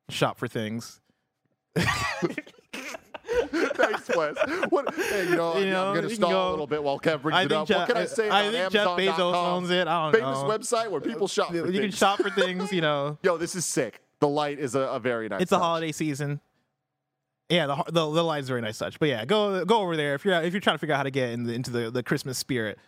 shop 0.08 0.38
for 0.38 0.48
things. 0.48 1.00
Thanks, 4.04 4.16
Wes. 4.16 4.70
What, 4.70 4.94
hey, 4.94 5.28
you 5.28 5.36
know, 5.36 5.56
You 5.58 5.70
know, 5.70 5.88
I'm 5.88 5.94
going 5.94 6.08
to 6.08 6.14
stall 6.14 6.30
go- 6.30 6.48
a 6.48 6.50
little 6.50 6.66
bit 6.66 6.82
while 6.82 6.98
Kev 6.98 7.22
brings 7.22 7.36
I 7.36 7.42
it 7.44 7.52
up. 7.52 7.66
Jeff- 7.68 7.78
what 7.78 7.88
can 7.88 7.96
I 7.96 8.06
say 8.06 8.28
I 8.30 8.50
think 8.50 8.72
Jeff 8.72 8.86
Bezos 8.88 9.34
owns 9.34 9.70
it. 9.70 9.86
I 9.88 10.10
don't 10.10 10.20
Famous 10.20 10.38
know. 10.42 10.48
website 10.48 10.90
where 10.90 11.00
people 11.00 11.28
shop 11.28 11.52
You 11.54 11.64
can 11.72 11.90
shop 11.90 12.18
for 12.20 12.30
things, 12.30 12.72
you 12.72 12.80
know. 12.80 13.18
Yo, 13.22 13.36
this 13.36 13.54
is 13.54 13.64
sick. 13.66 14.00
The 14.20 14.28
light 14.28 14.58
is 14.58 14.74
a, 14.74 14.80
a 14.80 14.98
very 15.00 15.28
nice. 15.28 15.42
it's 15.42 15.52
a 15.52 15.58
holiday 15.58 15.92
season. 15.92 16.40
Yeah, 17.50 17.66
the 17.66 17.76
the, 17.86 18.10
the 18.10 18.24
line's 18.24 18.48
very 18.48 18.62
nice 18.62 18.78
touch. 18.78 18.98
But 18.98 19.08
yeah, 19.10 19.24
go 19.26 19.64
go 19.66 19.80
over 19.80 19.96
there 19.96 20.14
if 20.14 20.24
you're 20.24 20.40
if 20.42 20.54
you're 20.54 20.60
trying 20.60 20.76
to 20.76 20.78
figure 20.78 20.94
out 20.94 20.98
how 20.98 21.02
to 21.02 21.10
get 21.10 21.30
in 21.30 21.44
the, 21.44 21.52
into 21.52 21.70
the, 21.70 21.90
the 21.90 22.02
Christmas 22.02 22.38
spirit. 22.38 22.78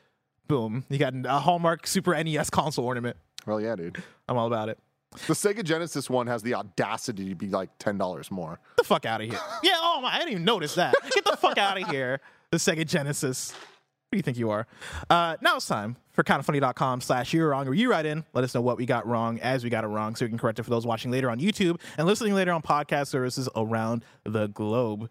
Boom, 0.49 0.85
you 0.89 0.97
got 0.99 1.13
a 1.27 1.39
Hallmark 1.41 1.87
Super 1.87 2.15
NES 2.23 2.49
console 2.51 2.87
ornament. 2.87 3.17
Well, 3.47 3.61
yeah, 3.61 3.77
dude. 3.77 4.03
I'm 4.29 4.37
all 4.39 4.47
about 4.47 4.69
it. 4.71 4.79
The 5.13 5.33
Sega 5.35 5.65
Genesis 5.65 6.11
one 6.11 6.27
has 6.27 6.43
the 6.43 6.55
audacity 6.55 7.31
to 7.31 7.35
be 7.35 7.49
like 7.49 7.71
ten 7.79 7.97
dollars 7.97 8.31
more. 8.31 8.61
Get 8.77 8.77
the 8.79 8.85
fuck 8.85 9.07
out 9.07 9.21
of 9.23 9.29
here. 9.29 9.39
yeah, 9.63 9.77
oh 9.77 10.01
my, 10.03 10.15
I 10.15 10.19
didn't 10.19 10.33
even 10.33 10.45
notice 10.45 10.75
that. 10.75 10.95
Get 11.15 11.25
the 11.25 11.37
fuck 11.37 11.57
out 11.59 11.81
of 11.81 11.89
here. 11.89 12.21
The 12.51 12.59
Sega 12.59 12.87
Genesis. 12.87 13.53
Who 13.53 14.13
do 14.13 14.19
you 14.19 14.23
think 14.23 14.39
you 14.39 14.51
are? 14.51 14.67
Uh, 15.11 15.37
now 15.41 15.57
it's 15.57 15.67
time 15.67 15.97
for 16.13 16.23
kindafunny.com 16.23 17.01
slash 17.01 17.33
you're 17.33 17.49
wrong, 17.49 17.67
or 17.67 17.75
you 17.75 17.91
write 17.91 18.07
in, 18.07 18.25
let 18.35 18.45
us 18.45 18.55
know 18.55 18.61
what 18.61 18.77
we 18.77 18.87
got 18.87 19.05
wrong 19.07 19.41
as 19.41 19.65
we 19.65 19.71
got 19.71 19.83
it 19.83 19.89
wrong, 19.89 20.15
so 20.15 20.25
we 20.25 20.29
can 20.29 20.39
correct 20.39 20.61
it 20.61 20.63
for 20.63 20.71
those 20.71 20.87
watching 20.87 21.11
later 21.11 21.29
on 21.29 21.41
YouTube 21.41 21.81
and 21.99 22.07
listening 22.07 22.33
later 22.35 22.53
on 22.53 22.63
podcast 22.63 23.09
services 23.09 23.49
around 23.57 24.05
the 24.25 24.47
globe. 24.47 25.11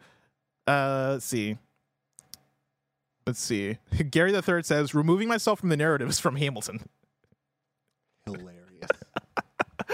Uh, 0.66 1.10
let's 1.14 1.26
see. 1.26 1.58
Let's 3.28 3.40
see. 3.40 3.80
Gary 4.12 4.32
the 4.32 4.42
Third 4.42 4.66
says, 4.66 4.96
removing 4.96 5.28
myself 5.28 5.60
from 5.60 5.70
the 5.70 5.78
narratives 5.78 6.20
from 6.20 6.38
Hamilton. 6.38 6.80
Hilarious. 8.26 8.56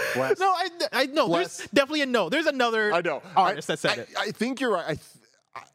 Bless. 0.14 0.38
No, 0.38 0.46
I, 0.46 0.68
I 0.92 1.06
know. 1.06 1.26
Bless. 1.28 1.58
There's 1.58 1.70
definitely 1.70 2.02
a 2.02 2.06
no. 2.06 2.28
There's 2.28 2.46
another 2.46 2.92
I 2.92 3.00
know. 3.00 3.22
artist 3.36 3.70
I, 3.70 3.74
that 3.74 3.78
said 3.78 3.98
I, 3.98 4.02
it. 4.02 4.08
I 4.18 4.30
think 4.30 4.60
you're 4.60 4.72
right. 4.72 4.84
I, 4.86 4.94
th- 4.94 5.66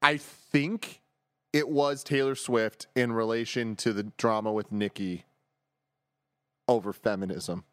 I 0.00 0.16
think 0.16 1.00
it 1.52 1.68
was 1.68 2.04
Taylor 2.04 2.34
Swift 2.34 2.86
in 2.94 3.12
relation 3.12 3.76
to 3.76 3.92
the 3.92 4.04
drama 4.04 4.52
with 4.52 4.70
Nicki 4.70 5.24
over 6.68 6.92
feminism. 6.92 7.64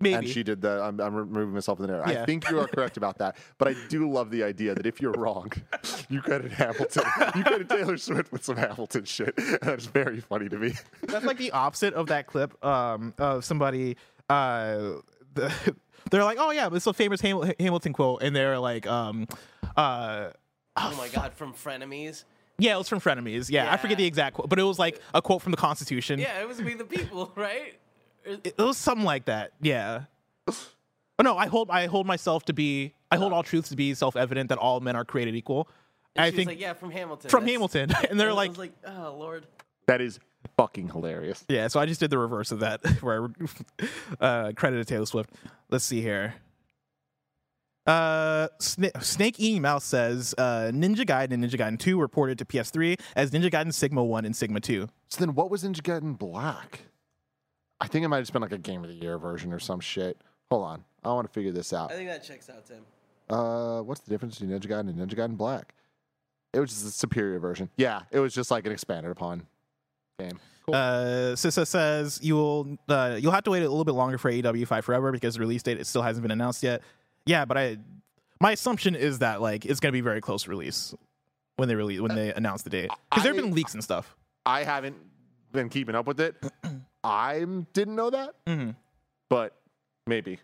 Maybe. 0.00 0.14
And 0.14 0.28
she 0.28 0.42
did 0.42 0.60
that. 0.62 0.82
I'm, 0.82 1.00
I'm 1.00 1.14
removing 1.14 1.54
myself 1.54 1.78
from 1.78 1.86
the 1.86 1.92
narrative. 1.92 2.14
Yeah. 2.14 2.22
I 2.22 2.26
think 2.26 2.50
you 2.50 2.58
are 2.58 2.66
correct 2.66 2.96
about 2.96 3.18
that. 3.18 3.36
But 3.58 3.68
I 3.68 3.74
do 3.88 4.10
love 4.10 4.30
the 4.30 4.42
idea 4.42 4.74
that 4.74 4.86
if 4.86 5.00
you're 5.00 5.12
wrong, 5.12 5.52
you 6.08 6.20
credit 6.20 6.52
Hamilton. 6.52 7.04
You 7.36 7.44
credit 7.44 7.68
Taylor 7.68 7.96
Swift 7.96 8.32
with 8.32 8.44
some 8.44 8.56
Hamilton 8.56 9.04
shit. 9.04 9.34
That's 9.62 9.86
very 9.86 10.20
funny 10.20 10.48
to 10.48 10.58
me. 10.58 10.74
That's 11.02 11.24
like 11.24 11.38
the 11.38 11.52
opposite 11.52 11.94
of 11.94 12.08
that 12.08 12.26
clip 12.26 12.62
um, 12.64 13.14
of 13.18 13.44
somebody. 13.44 13.96
Uh, 14.28 14.94
they're 16.10 16.24
like, 16.24 16.38
"Oh 16.40 16.50
yeah, 16.50 16.68
it's 16.72 16.86
a 16.86 16.92
famous 16.92 17.20
Hamil- 17.22 17.54
Hamilton 17.60 17.92
quote," 17.92 18.22
and 18.22 18.34
they're 18.34 18.58
like, 18.58 18.86
um, 18.86 19.26
uh, 19.76 20.30
Oh 20.76 20.94
my 20.98 21.08
god, 21.08 21.32
from 21.34 21.52
frenemies. 21.52 22.24
"Yeah, 22.58 22.74
it 22.74 22.78
was 22.78 22.88
from 22.88 23.00
Frenemies." 23.00 23.50
Yeah, 23.50 23.72
I 23.72 23.76
forget 23.76 23.96
the 23.98 24.06
exact 24.06 24.34
quote, 24.36 24.48
but 24.48 24.58
it 24.58 24.62
was 24.64 24.78
like 24.78 25.00
a 25.14 25.22
quote 25.22 25.42
from 25.42 25.50
the 25.52 25.56
Constitution. 25.56 26.18
Yeah, 26.18 26.40
it 26.40 26.48
was 26.48 26.60
we 26.60 26.74
the 26.74 26.84
people, 26.84 27.32
right? 27.36 27.74
It, 28.24 28.54
it 28.56 28.62
was 28.62 28.76
something 28.76 29.04
like 29.04 29.26
that. 29.26 29.52
Yeah. 29.60 30.04
Oh 30.48 31.22
no, 31.22 31.36
I 31.36 31.46
hold 31.46 31.70
I 31.70 31.86
hold 31.86 32.06
myself 32.06 32.44
to 32.46 32.52
be 32.52 32.92
I 33.10 33.16
hold 33.16 33.32
all 33.32 33.42
truths 33.44 33.68
to 33.68 33.76
be 33.76 33.94
self 33.94 34.16
evident 34.16 34.48
that 34.48 34.58
all 34.58 34.80
men 34.80 34.96
are 34.96 35.04
created 35.04 35.36
equal. 35.36 35.68
and 36.16 36.24
I 36.24 36.30
she 36.30 36.32
was 36.32 36.36
think 36.38 36.48
like, 36.48 36.60
yeah, 36.60 36.72
from 36.72 36.90
Hamilton. 36.90 37.30
from 37.30 37.44
That's- 37.44 37.52
Hamilton, 37.54 37.92
and 38.10 38.18
they're 38.20 38.30
I 38.30 38.32
like, 38.32 38.58
like, 38.58 38.72
oh 38.86 39.14
lord. 39.18 39.46
That 39.86 40.00
is 40.00 40.18
fucking 40.56 40.88
hilarious. 40.88 41.44
Yeah, 41.48 41.68
so 41.68 41.80
I 41.80 41.86
just 41.86 42.00
did 42.00 42.10
the 42.10 42.18
reverse 42.18 42.52
of 42.52 42.60
that, 42.60 42.84
where 43.02 43.28
I 43.80 43.86
uh, 44.24 44.52
credited 44.52 44.86
Taylor 44.88 45.06
Swift. 45.06 45.30
Let's 45.70 45.84
see 45.84 46.00
here. 46.00 46.34
Uh, 47.86 48.48
Sna- 48.60 49.02
Snake 49.02 49.38
Eating 49.38 49.62
Mouse 49.62 49.84
says 49.84 50.34
uh, 50.38 50.70
Ninja 50.72 51.04
Gaiden 51.04 51.32
and 51.32 51.44
Ninja 51.44 51.58
Gaiden 51.58 51.78
2 51.78 52.00
reported 52.00 52.38
to 52.38 52.44
PS3 52.44 52.98
as 53.14 53.30
Ninja 53.30 53.50
Gaiden 53.50 53.74
Sigma 53.74 54.02
1 54.02 54.24
and 54.24 54.34
Sigma 54.34 54.60
2. 54.60 54.88
So 55.08 55.18
then 55.20 55.34
what 55.34 55.50
was 55.50 55.64
Ninja 55.64 55.82
Gaiden 55.82 56.16
Black? 56.16 56.80
I 57.80 57.86
think 57.86 58.04
it 58.04 58.08
might 58.08 58.16
have 58.16 58.22
just 58.22 58.32
been 58.32 58.40
like 58.40 58.52
a 58.52 58.58
Game 58.58 58.82
of 58.84 58.88
the 58.88 58.96
Year 58.96 59.18
version 59.18 59.52
or 59.52 59.58
some 59.58 59.80
shit. 59.80 60.18
Hold 60.50 60.64
on. 60.64 60.84
I 61.02 61.08
want 61.08 61.26
to 61.26 61.32
figure 61.32 61.52
this 61.52 61.74
out. 61.74 61.92
I 61.92 61.96
think 61.96 62.08
that 62.08 62.24
checks 62.24 62.48
out, 62.48 62.64
Tim. 62.64 62.84
Uh, 63.28 63.82
what's 63.82 64.00
the 64.00 64.10
difference 64.10 64.38
between 64.38 64.58
Ninja 64.58 64.66
Gaiden 64.66 64.88
and 64.88 64.96
Ninja 64.96 65.14
Gaiden 65.14 65.36
Black? 65.36 65.74
It 66.54 66.60
was 66.60 66.70
just 66.70 66.86
a 66.86 66.90
superior 66.90 67.38
version. 67.38 67.68
Yeah, 67.76 68.02
it 68.10 68.20
was 68.20 68.32
just 68.32 68.50
like 68.50 68.64
an 68.64 68.72
expanded 68.72 69.10
upon 69.10 69.46
game. 70.18 70.38
Cool. 70.66 70.74
Uh, 70.74 71.34
Sissa 71.34 71.66
says 71.66 72.20
you 72.22 72.34
will 72.36 72.78
uh, 72.88 73.18
you'll 73.20 73.32
have 73.32 73.44
to 73.44 73.50
wait 73.50 73.58
a 73.58 73.68
little 73.68 73.84
bit 73.84 73.92
longer 73.94 74.16
for 74.16 74.30
AEW 74.30 74.66
Fight 74.66 74.84
Forever 74.84 75.12
because 75.12 75.34
the 75.34 75.40
release 75.40 75.62
date 75.62 75.78
it 75.78 75.86
still 75.86 76.02
hasn't 76.02 76.22
been 76.22 76.30
announced 76.30 76.62
yet. 76.62 76.82
Yeah, 77.26 77.44
but 77.44 77.58
I 77.58 77.76
my 78.40 78.52
assumption 78.52 78.94
is 78.94 79.18
that 79.18 79.42
like 79.42 79.66
it's 79.66 79.80
gonna 79.80 79.92
be 79.92 80.00
very 80.00 80.20
close 80.20 80.48
release 80.48 80.94
when 81.56 81.68
they 81.68 81.74
release 81.74 82.00
when 82.00 82.14
they 82.14 82.32
announce 82.32 82.62
the 82.62 82.70
date 82.70 82.90
because 83.10 83.24
there 83.24 83.34
have 83.34 83.42
been 83.42 83.52
leaks 83.54 83.74
and 83.74 83.84
stuff. 83.84 84.16
I 84.46 84.64
haven't 84.64 84.96
been 85.52 85.68
keeping 85.68 85.94
up 85.94 86.06
with 86.06 86.20
it. 86.20 86.34
I 87.04 87.44
didn't 87.74 87.96
know 87.96 88.10
that, 88.10 88.34
hmm 88.46 88.70
but 89.28 89.54
maybe. 90.06 90.38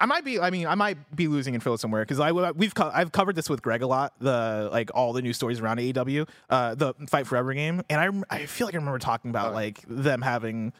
I 0.00 0.06
might 0.06 0.24
be. 0.24 0.40
I 0.40 0.48
mean, 0.50 0.66
I 0.66 0.74
might 0.74 0.96
be 1.14 1.28
losing 1.28 1.54
info 1.54 1.76
somewhere 1.76 2.02
because 2.02 2.18
I 2.20 2.32
we've 2.32 2.74
co- 2.74 2.90
I've 2.92 3.12
covered 3.12 3.36
this 3.36 3.50
with 3.50 3.60
Greg 3.60 3.82
a 3.82 3.86
lot. 3.86 4.14
The 4.18 4.68
like 4.72 4.90
all 4.94 5.12
the 5.12 5.20
news 5.20 5.36
stories 5.36 5.60
around 5.60 5.78
AEW, 5.78 6.26
uh, 6.48 6.74
the 6.74 6.94
Fight 7.08 7.26
Forever 7.26 7.52
game, 7.52 7.82
and 7.90 8.24
I 8.30 8.36
I 8.36 8.46
feel 8.46 8.66
like 8.66 8.74
I 8.74 8.78
remember 8.78 8.98
talking 8.98 9.30
about 9.30 9.48
Okay. 9.48 9.54
like 9.56 9.80
them 9.86 10.22
having 10.22 10.72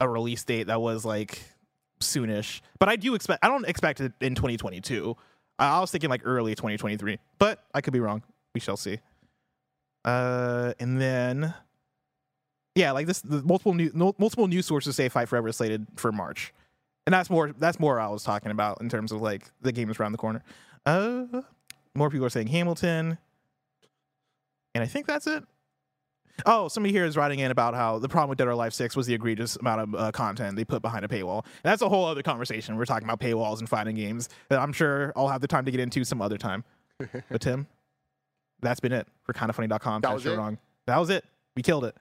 a 0.00 0.08
release 0.08 0.44
date 0.44 0.68
that 0.68 0.80
was 0.80 1.04
like 1.04 1.42
soonish. 2.00 2.60
But 2.78 2.88
I 2.88 2.96
do 2.96 3.14
expect. 3.16 3.44
I 3.44 3.48
don't 3.48 3.66
expect 3.68 4.00
it 4.00 4.12
in 4.20 4.34
2022. 4.36 5.16
I 5.58 5.78
I 5.78 5.80
was 5.80 5.90
thinking 5.90 6.08
like 6.10 6.20
early 6.24 6.54
2023, 6.54 7.18
but 7.38 7.64
I 7.74 7.80
could 7.80 7.92
be 7.92 8.00
wrong. 8.00 8.22
We 8.54 8.60
shall 8.60 8.76
see. 8.76 9.00
Uh, 10.04 10.72
and 10.78 11.00
then. 11.00 11.52
Yeah, 12.76 12.92
like 12.92 13.06
this, 13.06 13.22
the 13.22 13.42
multiple 13.42 13.72
new, 13.72 13.90
multiple 13.94 14.46
news 14.48 14.66
sources 14.66 14.94
say 14.96 15.08
Fight 15.08 15.30
Forever 15.30 15.48
is 15.48 15.56
slated 15.56 15.86
for 15.96 16.12
March 16.12 16.52
and 17.06 17.12
that's 17.12 17.30
more 17.30 17.52
that's 17.52 17.80
more 17.80 18.00
I 18.00 18.08
was 18.08 18.24
talking 18.24 18.50
about 18.50 18.80
in 18.80 18.88
terms 18.88 19.12
of 19.12 19.22
like 19.22 19.44
the 19.62 19.72
game 19.72 19.90
is 19.90 19.98
around 19.98 20.12
the 20.12 20.18
corner. 20.18 20.42
Uh, 20.84 21.42
more 21.94 22.10
people 22.10 22.26
are 22.26 22.30
saying 22.30 22.48
Hamilton, 22.48 23.18
and 24.74 24.84
I 24.84 24.86
think 24.86 25.06
that's 25.06 25.26
it. 25.26 25.44
Oh, 26.44 26.68
somebody 26.68 26.92
here 26.92 27.06
is 27.06 27.16
writing 27.16 27.38
in 27.38 27.50
about 27.50 27.74
how 27.74 27.98
the 27.98 28.08
problem 28.08 28.28
with 28.28 28.38
Dead 28.38 28.46
or 28.46 28.50
Alive 28.50 28.74
Six 28.74 28.94
was 28.94 29.06
the 29.06 29.14
egregious 29.14 29.56
amount 29.56 29.80
of 29.80 29.94
uh, 29.94 30.12
content 30.12 30.56
they 30.56 30.64
put 30.64 30.82
behind 30.82 31.04
a 31.04 31.08
paywall. 31.08 31.44
And 31.44 31.64
that's 31.64 31.80
a 31.80 31.88
whole 31.88 32.04
other 32.04 32.22
conversation. 32.22 32.76
We're 32.76 32.84
talking 32.84 33.08
about 33.08 33.20
paywalls 33.20 33.60
and 33.60 33.68
fighting 33.68 33.96
games 33.96 34.28
that 34.50 34.58
I'm 34.58 34.72
sure 34.72 35.14
I'll 35.16 35.28
have 35.28 35.40
the 35.40 35.48
time 35.48 35.64
to 35.64 35.70
get 35.70 35.80
into 35.80 36.04
some 36.04 36.20
other 36.20 36.36
time. 36.36 36.64
but 37.30 37.40
Tim, 37.40 37.66
that's 38.60 38.80
been 38.80 38.92
it 38.92 39.08
for 39.22 39.32
kindafunny.com. 39.32 40.02
That 40.02 40.12
was 40.12 40.26
it? 40.26 40.36
wrong. 40.36 40.58
That 40.86 40.98
was 40.98 41.08
it. 41.08 41.24
We 41.54 41.62
killed 41.62 41.86
it. 41.86 41.96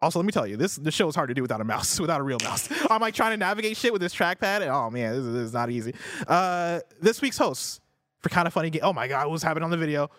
Also, 0.00 0.18
let 0.18 0.26
me 0.26 0.32
tell 0.32 0.46
you, 0.46 0.56
this 0.56 0.76
this 0.76 0.94
show 0.94 1.08
is 1.08 1.14
hard 1.14 1.28
to 1.28 1.34
do 1.34 1.42
without 1.42 1.60
a 1.60 1.64
mouse, 1.64 1.98
without 2.00 2.20
a 2.20 2.22
real 2.22 2.38
mouse. 2.42 2.68
I'm 2.90 3.00
like 3.00 3.14
trying 3.14 3.32
to 3.32 3.36
navigate 3.36 3.76
shit 3.76 3.92
with 3.92 4.00
this 4.00 4.14
trackpad, 4.14 4.62
and 4.62 4.70
oh 4.70 4.90
man, 4.90 5.12
this 5.12 5.24
is, 5.24 5.32
this 5.32 5.42
is 5.44 5.52
not 5.52 5.70
easy. 5.70 5.94
Uh, 6.26 6.80
this 7.00 7.20
week's 7.20 7.38
hosts 7.38 7.80
for 8.20 8.28
kind 8.28 8.46
of 8.46 8.52
funny 8.52 8.70
game. 8.70 8.82
Oh 8.84 8.92
my 8.92 9.08
god, 9.08 9.26
what 9.26 9.32
was 9.32 9.42
happening 9.42 9.64
on 9.64 9.70
the 9.70 9.76
video? 9.76 10.10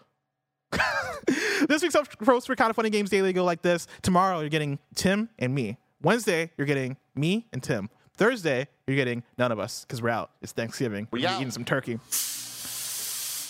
this 1.68 1.82
week's 1.82 1.96
hosts 1.96 2.46
for 2.46 2.56
kind 2.56 2.70
of 2.70 2.76
funny 2.76 2.90
games 2.90 3.10
daily 3.10 3.34
go 3.34 3.44
like 3.44 3.62
this. 3.62 3.88
Tomorrow 4.02 4.42
you're 4.42 4.50
getting 4.50 4.80
Tim 4.96 5.30
and 5.40 5.56
me. 5.56 5.78
Wednesday 6.02 6.52
you're 6.58 6.68
getting 6.68 6.98
me 7.16 7.48
and 7.54 7.64
Tim. 7.64 7.90
Thursday 8.16 8.68
you're 8.86 8.98
getting 8.98 9.24
none 9.38 9.52
of 9.52 9.60
us 9.60 9.86
because 9.86 10.02
we're 10.02 10.10
out. 10.10 10.32
It's 10.42 10.52
Thanksgiving. 10.52 11.08
We 11.12 11.22
We're 11.22 11.36
eating 11.36 11.52
some 11.52 11.64
turkey. 11.66 12.00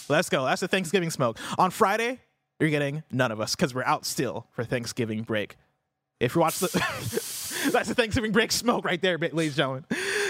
Let's 0.10 0.30
go. 0.30 0.46
That's 0.46 0.62
the 0.62 0.68
Thanksgiving 0.68 1.10
smoke. 1.12 1.38
On 1.58 1.70
Friday, 1.72 2.20
you're 2.60 2.70
getting 2.70 3.04
none 3.12 3.32
of 3.32 3.40
us 3.40 3.56
because 3.56 3.74
we're 3.74 3.84
out 3.84 4.06
still 4.06 4.48
for 4.52 4.64
Thanksgiving 4.64 5.24
break. 5.24 5.56
If 6.20 6.36
you 6.36 6.42
watch 6.42 6.60
the, 6.60 6.68
that's 7.72 7.88
the 7.88 7.96
Thanksgiving 7.96 8.32
break 8.32 8.52
smoke 8.52 8.84
right 8.84 9.02
there, 9.02 9.18
ladies 9.18 9.52
and 9.52 9.56
gentlemen. 9.56 9.86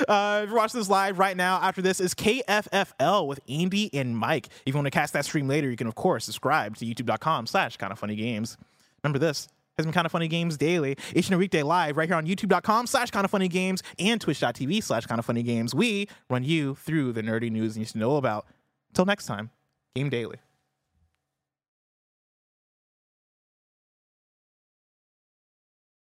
Uh, 0.07 0.41
if 0.43 0.49
you're 0.49 0.57
watching 0.57 0.79
this 0.79 0.89
live 0.89 1.19
right 1.19 1.35
now, 1.35 1.59
after 1.61 1.81
this 1.81 1.99
is 1.99 2.13
KFFL 2.13 3.27
with 3.27 3.39
Andy 3.49 3.93
and 3.93 4.17
Mike. 4.17 4.49
If 4.65 4.73
you 4.73 4.75
want 4.75 4.85
to 4.85 4.91
catch 4.91 5.11
that 5.11 5.25
stream 5.25 5.47
later, 5.47 5.69
you 5.69 5.75
can 5.75 5.87
of 5.87 5.95
course 5.95 6.25
subscribe 6.25 6.77
to 6.77 6.85
youtube.com 6.85 7.47
slash 7.47 7.77
kind 7.77 7.91
of 7.91 7.99
funny 7.99 8.15
games. 8.15 8.57
Remember 9.03 9.19
this 9.19 9.47
has 9.77 9.85
been 9.85 9.93
kind 9.93 10.05
of 10.05 10.11
funny 10.11 10.27
games 10.27 10.57
daily 10.57 10.91
each 11.15 11.27
and 11.27 11.33
every 11.33 11.45
weekday 11.45 11.63
live 11.63 11.95
right 11.95 12.09
here 12.09 12.17
on 12.17 12.27
youtube.com 12.27 12.85
slash 12.85 13.11
kind 13.11 13.23
of 13.23 13.31
funny 13.31 13.47
games 13.47 13.81
and 13.97 14.19
twitch.tv 14.19 14.83
slash 14.83 15.05
kind 15.05 15.19
of 15.19 15.25
funny 15.25 15.41
games. 15.43 15.73
We 15.73 16.07
run 16.29 16.43
you 16.43 16.75
through 16.75 17.13
the 17.13 17.21
nerdy 17.21 17.49
news 17.49 17.77
you 17.77 17.81
need 17.81 17.89
to 17.89 17.97
know 17.97 18.17
about. 18.17 18.45
Until 18.89 19.05
next 19.05 19.25
time, 19.25 19.51
game 19.95 20.09
daily. 20.09 20.37